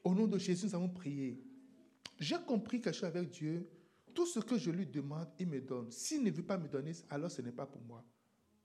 Au 0.03 0.15
nom 0.15 0.27
de 0.27 0.39
Jésus, 0.39 0.67
nous 0.67 0.75
avons 0.75 0.89
prié. 0.89 1.39
J'ai 2.19 2.39
compris 2.47 2.81
quelque 2.81 2.97
chose 2.97 3.05
avec 3.05 3.31
Dieu. 3.31 3.69
Tout 4.19 4.27
ce 4.27 4.41
que 4.41 4.59
je 4.59 4.73
lui 4.73 4.85
demande, 4.85 5.29
il 5.39 5.47
me 5.47 5.61
donne. 5.61 5.93
S'il 5.93 6.25
ne 6.25 6.31
veut 6.33 6.43
pas 6.43 6.59
me 6.59 6.67
donner, 6.67 6.91
alors 7.09 7.31
ce 7.31 7.41
n'est 7.41 7.53
pas 7.53 7.67
pour 7.67 7.81
moi. 7.83 8.05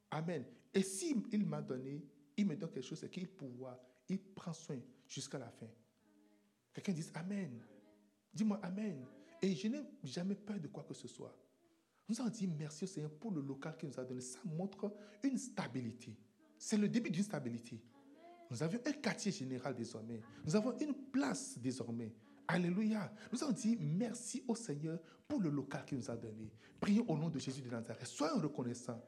Amen. 0.10 0.44
Et 0.74 0.82
s'il 0.82 1.22
il 1.32 1.46
m'a 1.46 1.62
donné, 1.62 2.04
il 2.36 2.48
me 2.48 2.56
donne 2.56 2.72
quelque 2.72 2.88
chose, 2.88 2.98
c'est 2.98 3.12
qu'il 3.12 3.28
pouvoir. 3.28 3.78
Il 4.10 4.18
prend 4.18 4.52
soin 4.52 4.80
jusqu'à 5.08 5.38
la 5.38 5.52
fin. 5.52 5.68
Quelqu'un 6.74 6.94
dit 6.94 7.06
Amen. 7.14 7.62
Dis-moi 8.34 8.60
Amen. 8.64 9.06
Et 9.44 9.54
je 9.54 9.68
n'ai 9.68 9.84
jamais 10.04 10.34
peur 10.34 10.60
de 10.60 10.70
quoi 10.70 10.86
que 10.86 10.96
ce 10.96 11.08
soit. 11.08 11.38
Nous 12.10 12.20
avons 12.20 12.32
dit 12.32 12.48
merci 12.48 12.86
au 12.86 12.88
Seigneur 12.88 13.12
pour 13.12 13.30
le 13.30 13.42
local 13.42 13.78
qu'il 13.78 13.90
nous 13.90 14.00
a 14.00 14.04
donné. 14.04 14.22
Ça 14.22 14.40
montre 14.46 14.92
une 15.22 15.38
stabilité. 15.38 16.18
C'est 16.58 16.78
le 16.78 16.90
début 16.90 17.12
d'une 17.12 17.22
stabilité. 17.22 17.80
Nous 18.50 18.64
avions 18.64 18.80
un 18.88 18.94
quartier 18.94 19.32
général 19.32 19.76
désormais. 19.76 20.20
Nous 20.44 20.56
avons 20.56 20.76
une 20.80 20.96
place 20.96 21.60
désormais. 21.60 22.12
Alléluia. 22.54 23.12
Nous 23.32 23.44
avons 23.44 23.52
dit 23.52 23.76
merci 23.80 24.44
au 24.48 24.56
Seigneur 24.56 25.00
pour 25.28 25.42
le 25.42 25.50
local 25.50 25.84
qu'il 25.86 25.98
nous 25.98 26.12
a 26.12 26.16
donné. 26.16 26.52
Prions 26.80 27.10
au 27.10 27.18
nom 27.18 27.30
de 27.30 27.40
Jésus 27.40 27.62
de 27.62 27.70
Nazareth. 27.70 28.06
Soyons 28.06 28.40
reconnaissants. 28.40 29.04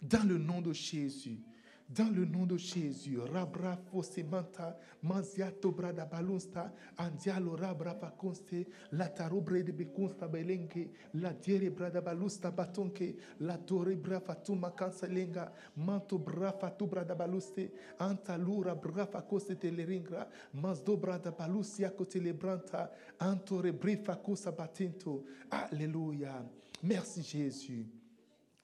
Dans 0.00 0.26
le 0.26 0.38
nom 0.38 0.62
de 0.62 0.72
Jésus. 0.72 1.40
Dans 1.88 2.12
le 2.12 2.24
nom 2.24 2.46
de 2.46 2.56
Jésus, 2.56 3.16
Rabra 3.20 3.76
Fosemanta, 3.76 4.76
Manziato 5.02 5.70
Brada 5.70 6.04
Balunsta, 6.04 6.72
Andialo 6.98 7.54
Rabra 7.54 7.94
Faconste, 7.94 8.66
La 8.90 9.08
Tarobre 9.08 9.62
de 9.62 9.70
Beconsta 9.70 10.26
Belenke, 10.26 10.90
La 11.14 11.32
Diere 11.32 11.70
Brada 11.70 12.00
Balusta 12.00 12.50
Batonke, 12.50 13.14
La 13.38 13.56
Tore 13.56 13.94
Brafa 13.94 14.34
Tuma 14.34 14.72
Cansalenga, 14.72 15.52
Manto 15.76 16.18
Brafa 16.18 16.70
Tu 16.70 16.88
Brada 16.88 17.14
Baluste, 17.14 17.70
Antalura 18.00 18.74
Brafa 18.74 19.22
Coste 19.22 19.56
Teleringra, 19.56 20.26
Mazdo 20.54 20.96
Brada 20.96 21.30
Balusia 21.30 21.90
Cotelebranta, 21.90 22.90
Antore 23.20 23.72
Brifa 23.72 24.16
Cosa 24.16 24.50
Batento. 24.50 25.24
Alléluia. 25.48 26.44
Merci 26.82 27.22
Jésus. 27.22 27.86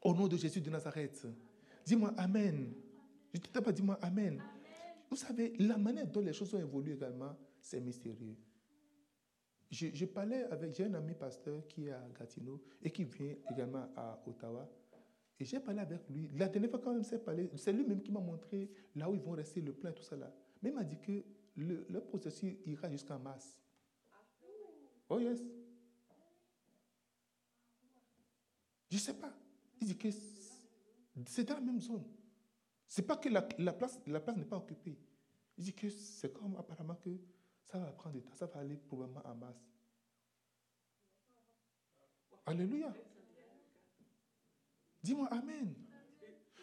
Au 0.02 0.12
nom 0.12 0.26
de 0.26 0.36
Jésus 0.36 0.60
de 0.60 0.70
Nazareth. 0.70 1.24
Dis-moi 1.86 2.12
Amen. 2.16 2.81
Je 3.32 3.38
ne 3.38 3.42
t'ai 3.44 3.60
pas 3.60 3.72
dit 3.72 3.82
moi 3.82 3.98
Amen. 4.02 4.42
Vous 5.08 5.16
savez, 5.16 5.52
la 5.58 5.76
manière 5.76 6.06
dont 6.06 6.20
les 6.20 6.32
choses 6.32 6.54
ont 6.54 6.58
évolué 6.58 6.94
également, 6.94 7.36
c'est 7.60 7.80
mystérieux. 7.80 8.36
Je, 9.70 10.04
parlais 10.04 10.44
avec, 10.44 10.74
j'ai 10.74 10.84
un 10.84 10.94
ami 10.94 11.14
pasteur 11.14 11.66
qui 11.66 11.86
est 11.86 11.92
à 11.92 12.06
Gatineau 12.18 12.62
et 12.82 12.90
qui 12.90 13.04
vient 13.04 13.34
également 13.50 13.88
à 13.96 14.22
Ottawa. 14.26 14.68
Et 15.40 15.44
j'ai 15.44 15.60
parlé 15.60 15.80
avec 15.80 16.08
lui. 16.10 16.28
La 16.34 16.46
dernière 16.48 16.70
fois, 16.70 16.78
quand 16.78 16.92
même 16.92 17.02
s'est 17.02 17.18
parlé, 17.18 17.50
c'est 17.56 17.72
lui-même 17.72 18.02
qui 18.02 18.12
m'a 18.12 18.20
montré 18.20 18.70
là 18.94 19.08
où 19.08 19.14
ils 19.14 19.20
vont 19.20 19.32
rester, 19.32 19.62
le 19.62 19.72
plan, 19.72 19.92
tout 19.92 20.02
ça 20.02 20.16
là. 20.16 20.30
Mais 20.62 20.68
il 20.68 20.74
m'a 20.74 20.84
dit 20.84 20.98
que 20.98 21.24
le, 21.56 21.86
le 21.88 22.00
processus 22.00 22.54
ira 22.66 22.90
jusqu'en 22.90 23.18
mars. 23.18 23.58
Oh 25.08 25.18
yes. 25.18 25.40
Je 28.90 28.96
ne 28.96 29.00
sais 29.00 29.14
pas. 29.14 29.32
Il 29.80 29.86
dit 29.86 29.96
que 29.96 30.08
c'est 31.26 31.44
dans 31.44 31.54
la 31.54 31.60
même 31.60 31.80
zone. 31.80 32.04
C'est 32.92 33.06
pas 33.06 33.16
que 33.16 33.30
la, 33.30 33.48
la 33.56 33.72
place, 33.72 33.98
la 34.06 34.20
place 34.20 34.36
n'est 34.36 34.44
pas 34.44 34.58
occupée. 34.58 34.98
Il 35.56 35.64
dit 35.64 35.72
que 35.72 35.88
c'est 35.88 36.30
comme 36.30 36.54
apparemment 36.56 36.94
que 36.96 37.08
ça 37.64 37.78
va 37.78 37.90
prendre 37.90 38.16
du 38.16 38.22
temps, 38.22 38.34
ça 38.34 38.44
va 38.44 38.60
aller 38.60 38.76
probablement 38.76 39.22
en 39.24 39.34
masse. 39.34 39.66
Alléluia. 42.44 42.92
Dis-moi 45.02 45.26
Amen. 45.30 45.74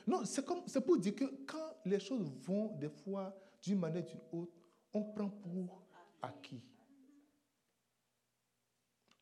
Non, 0.06 0.24
c'est 0.24 0.46
comme, 0.46 0.62
c'est 0.68 0.82
pour 0.82 1.00
dire 1.00 1.16
que 1.16 1.26
quand 1.48 1.74
les 1.84 2.00
choses 2.00 2.30
vont 2.44 2.76
des 2.76 2.90
fois 2.90 3.36
d'une 3.64 3.80
manière 3.80 4.04
ou 4.04 4.08
d'une 4.08 4.42
autre, 4.44 4.62
on 4.94 5.06
prend 5.06 5.30
pour 5.32 5.84
acquis. 6.22 6.62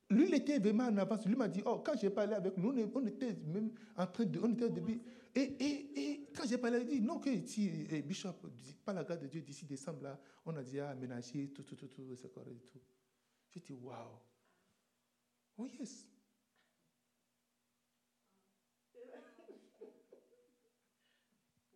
Lui, 0.09 0.27
il 0.27 0.33
était 0.35 0.59
vraiment 0.59 0.85
en 0.85 0.97
avance. 0.97 1.25
Lui 1.25 1.35
m'a 1.35 1.47
dit, 1.49 1.61
oh, 1.65 1.79
quand 1.79 1.97
j'ai 1.99 2.09
parlé 2.09 2.33
avec 2.33 2.57
nous, 2.57 2.69
on 2.69 3.05
était 3.07 3.33
même 3.45 3.71
en 3.95 4.07
train 4.07 4.25
de, 4.25 4.39
on 4.39 4.53
était. 4.53 5.01
Et, 5.35 5.41
et, 5.41 5.99
et 5.99 6.29
quand 6.33 6.47
j'ai 6.47 6.57
parlé, 6.57 6.79
il 6.81 6.87
dit, 6.87 7.01
non, 7.01 7.19
que 7.19 7.29
si, 7.45 7.69
eh, 7.89 8.01
Bishop, 8.01 8.33
par 8.85 8.95
la 8.95 9.03
grâce 9.03 9.19
de 9.19 9.27
Dieu, 9.27 9.41
d'ici 9.41 9.65
décembre, 9.65 10.03
là, 10.03 10.19
on 10.45 10.55
a 10.55 10.63
déjà 10.63 10.89
aménagé 10.89 11.49
tout, 11.49 11.63
tout, 11.63 11.75
tout, 11.75 11.87
tout, 11.87 12.15
c'est 12.15 12.31
correct 12.31 12.55
et 12.57 12.69
tout. 12.69 12.79
J'ai 13.49 13.59
dit, 13.59 13.73
waouh. 13.73 14.19
Oh 15.57 15.67
yes. 15.67 16.07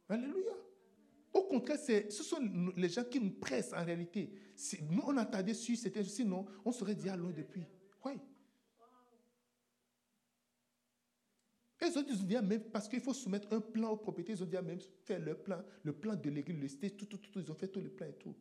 Alléluia. 0.08 0.52
Au 1.34 1.44
contraire, 1.44 1.80
ce 1.80 2.24
sont 2.24 2.72
les 2.76 2.90
gens 2.90 3.03
qui 3.06 3.20
nous 3.20 3.32
pressent 3.32 3.74
en 3.74 3.84
réalité. 3.84 4.34
Nous, 4.90 5.02
on 5.06 5.18
attendait 5.18 5.53
sur 5.53 5.78
c'était 5.78 6.03
sinon 6.03 6.45
on 6.66 6.72
serait 6.72 6.95
déjà 6.95 7.16
loin 7.16 7.32
depuis. 7.32 7.66
Oui. 11.82 11.88
Et 11.88 11.91
ils 11.91 11.98
ont 11.98 12.03
dit, 12.03 12.36
même, 12.36 12.62
parce 12.72 12.88
qu'il 12.88 12.99
faut 12.99 13.14
soumettre 13.14 13.48
un 13.52 13.60
plan 13.60 13.90
aux 13.90 13.98
propriétés, 13.98 14.34
ils 14.34 14.44
ont 14.44 14.45
dit, 14.45 14.56
même 14.56 14.80
faire 15.03 15.20
leur 15.20 15.38
plan, 15.38 15.64
le 15.84 15.94
plan 15.94 16.16
de 16.16 16.30
l'église, 16.30 16.60
le 16.60 16.68
stage, 16.68 16.95
tout, 16.98 17.06
tout, 17.06 17.18
tout, 17.18 17.40
ils 17.40 17.52
ont 17.52 17.56
fait 17.56 17.68
tout 17.68 17.82
le 17.82 17.90
plan 17.90 18.08
et 18.08 18.14
tout. 18.14 18.36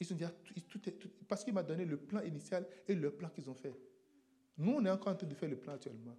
Ils 0.00 0.12
ont 0.12 0.16
dit, 0.16 0.24
tout, 0.68 0.78
tout, 0.78 1.10
parce 1.28 1.44
qu'il 1.44 1.54
m'a 1.54 1.62
donné 1.62 1.84
le 1.84 1.96
plan 1.96 2.20
initial 2.22 2.66
et 2.88 2.94
le 2.94 3.10
plan 3.12 3.28
qu'ils 3.28 3.48
ont 3.48 3.54
fait. 3.54 3.74
Nous, 4.58 4.72
on 4.72 4.84
est 4.84 4.90
encore 4.90 5.12
en 5.12 5.16
train 5.16 5.26
de 5.26 5.34
faire 5.34 5.48
le 5.48 5.56
plan 5.56 5.74
actuellement. 5.74 6.16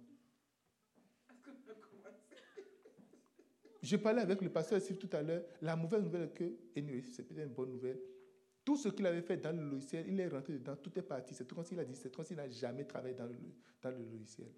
Je 3.82 3.96
parlais 3.96 4.22
avec 4.22 4.40
le 4.40 4.50
pasteur 4.50 4.78
ici 4.78 4.96
tout 4.96 5.10
à 5.12 5.22
l'heure. 5.22 5.44
La 5.60 5.76
mauvaise 5.76 6.02
nouvelle 6.02 6.22
est 6.22 6.32
que, 6.32 6.44
et 6.74 7.02
c'est 7.12 7.22
peut-être 7.22 7.46
une 7.46 7.54
bonne 7.54 7.72
nouvelle, 7.72 8.00
tout 8.64 8.78
ce 8.78 8.88
qu'il 8.88 9.06
avait 9.06 9.20
fait 9.20 9.36
dans 9.36 9.54
le 9.54 9.68
logiciel, 9.68 10.06
il 10.08 10.18
est 10.18 10.28
rentré 10.28 10.54
dedans, 10.54 10.74
tout 10.76 10.98
est 10.98 11.02
parti. 11.02 11.34
C'est 11.34 11.46
comme 11.52 11.64
s'il 11.64 11.78
a 11.78 11.84
dit, 11.84 11.94
c'est 11.94 12.14
comme 12.14 12.24
s'il 12.24 12.36
n'a 12.36 12.48
jamais 12.48 12.84
travaillé 12.84 13.14
dans 13.14 13.26
le, 13.26 13.36
dans 13.82 13.90
le 13.90 13.98
logiciel. 13.98 14.48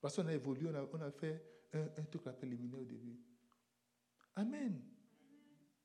Parce 0.00 0.16
qu'on 0.16 0.26
a 0.26 0.32
évolué, 0.34 0.68
on 0.68 1.00
a, 1.00 1.10
fait 1.10 1.42
un, 1.72 2.04
truc 2.04 2.22
préliminaire 2.22 2.80
au 2.80 2.84
début. 2.84 3.18
Amen. 4.34 4.80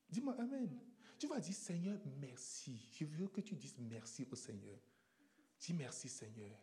Dis-moi 0.10 0.36
Amen. 0.40 0.70
Tu 1.18 1.28
vas 1.28 1.40
dire, 1.40 1.54
Seigneur, 1.54 2.00
merci. 2.20 2.90
Je 2.94 3.06
veux 3.06 3.28
que 3.28 3.42
tu 3.42 3.56
dises 3.56 3.76
merci 3.78 4.28
au 4.32 4.36
Seigneur. 4.36 4.80
Dis 5.60 5.74
merci, 5.74 6.10
Seigneur. 6.10 6.58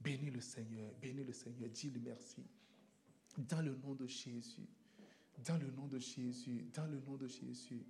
Bénis 0.00 0.30
le 0.30 0.40
Seigneur. 0.40 0.90
Bénis 0.94 1.22
le 1.22 1.32
Seigneur. 1.32 1.68
Dis-le 1.68 2.00
merci. 2.00 2.42
Dans 3.36 3.60
le 3.60 3.76
nom 3.76 3.94
de 3.94 4.06
Jésus. 4.06 4.66
Dans 5.44 5.58
le 5.58 5.70
nom 5.70 5.86
de 5.86 5.98
Jésus. 5.98 6.64
Dans 6.72 6.86
le 6.86 6.98
nom 7.00 7.16
de 7.16 7.28
Jésus. 7.28 7.84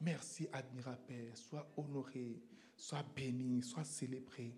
Merci, 0.00 0.46
admirable 0.52 1.00
Père. 1.06 1.36
Sois 1.36 1.66
honoré. 1.78 2.42
Sois 2.76 3.02
béni. 3.02 3.62
Sois 3.62 3.84
célébré. 3.84 4.54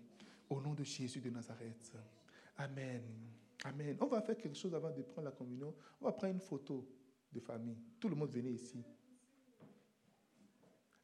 Au 0.49 0.59
nom 0.59 0.73
de 0.73 0.83
Jésus 0.83 1.21
de 1.21 1.29
Nazareth. 1.29 1.93
Amen. 2.57 3.01
Amen. 3.65 3.97
On 3.99 4.07
va 4.07 4.21
faire 4.21 4.37
quelque 4.37 4.57
chose 4.57 4.73
avant 4.73 4.91
de 4.91 5.01
prendre 5.01 5.25
la 5.25 5.31
communion. 5.31 5.75
On 5.99 6.05
va 6.05 6.11
prendre 6.11 6.33
une 6.33 6.39
photo 6.39 6.87
de 7.31 7.39
famille. 7.39 7.77
Tout 7.99 8.09
le 8.09 8.15
monde 8.15 8.31
venait 8.31 8.51
ici. 8.51 8.83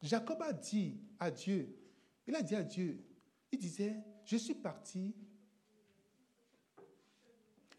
Jacob 0.02 0.40
a 0.42 0.52
dit 0.52 1.00
à 1.18 1.30
Dieu, 1.30 1.74
il 2.26 2.34
a 2.34 2.42
dit 2.42 2.54
à 2.54 2.62
Dieu, 2.62 3.02
il 3.50 3.58
disait, 3.58 3.96
je 4.24 4.36
suis 4.36 4.54
parti. 4.54 5.14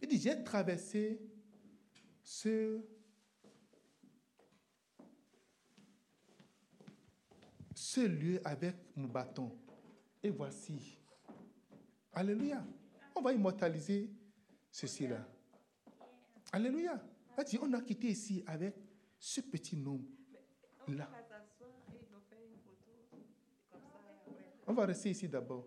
Il 0.02 0.08
dit, 0.08 0.20
j'ai 0.20 0.44
traversé 0.44 1.20
ce, 2.22 2.82
ce 7.74 8.02
lieu 8.02 8.41
avec 8.44 8.76
mon 8.95 9.08
bâton. 9.08 9.52
Et 10.22 10.30
voici. 10.30 10.98
Alléluia. 12.14 12.64
On 13.16 13.22
va 13.22 13.34
immortaliser 13.34 14.12
ceci-là. 14.72 15.27
Alléluia. 16.52 17.02
On 17.61 17.73
a 17.73 17.81
quitté 17.81 18.07
ici 18.07 18.44
avec 18.48 18.76
ce 19.19 19.41
petit 19.41 19.76
nom 19.76 20.02
là. 20.88 21.10
On 24.65 24.73
va 24.73 24.85
rester 24.85 25.11
ici 25.11 25.27
d'abord. 25.27 25.65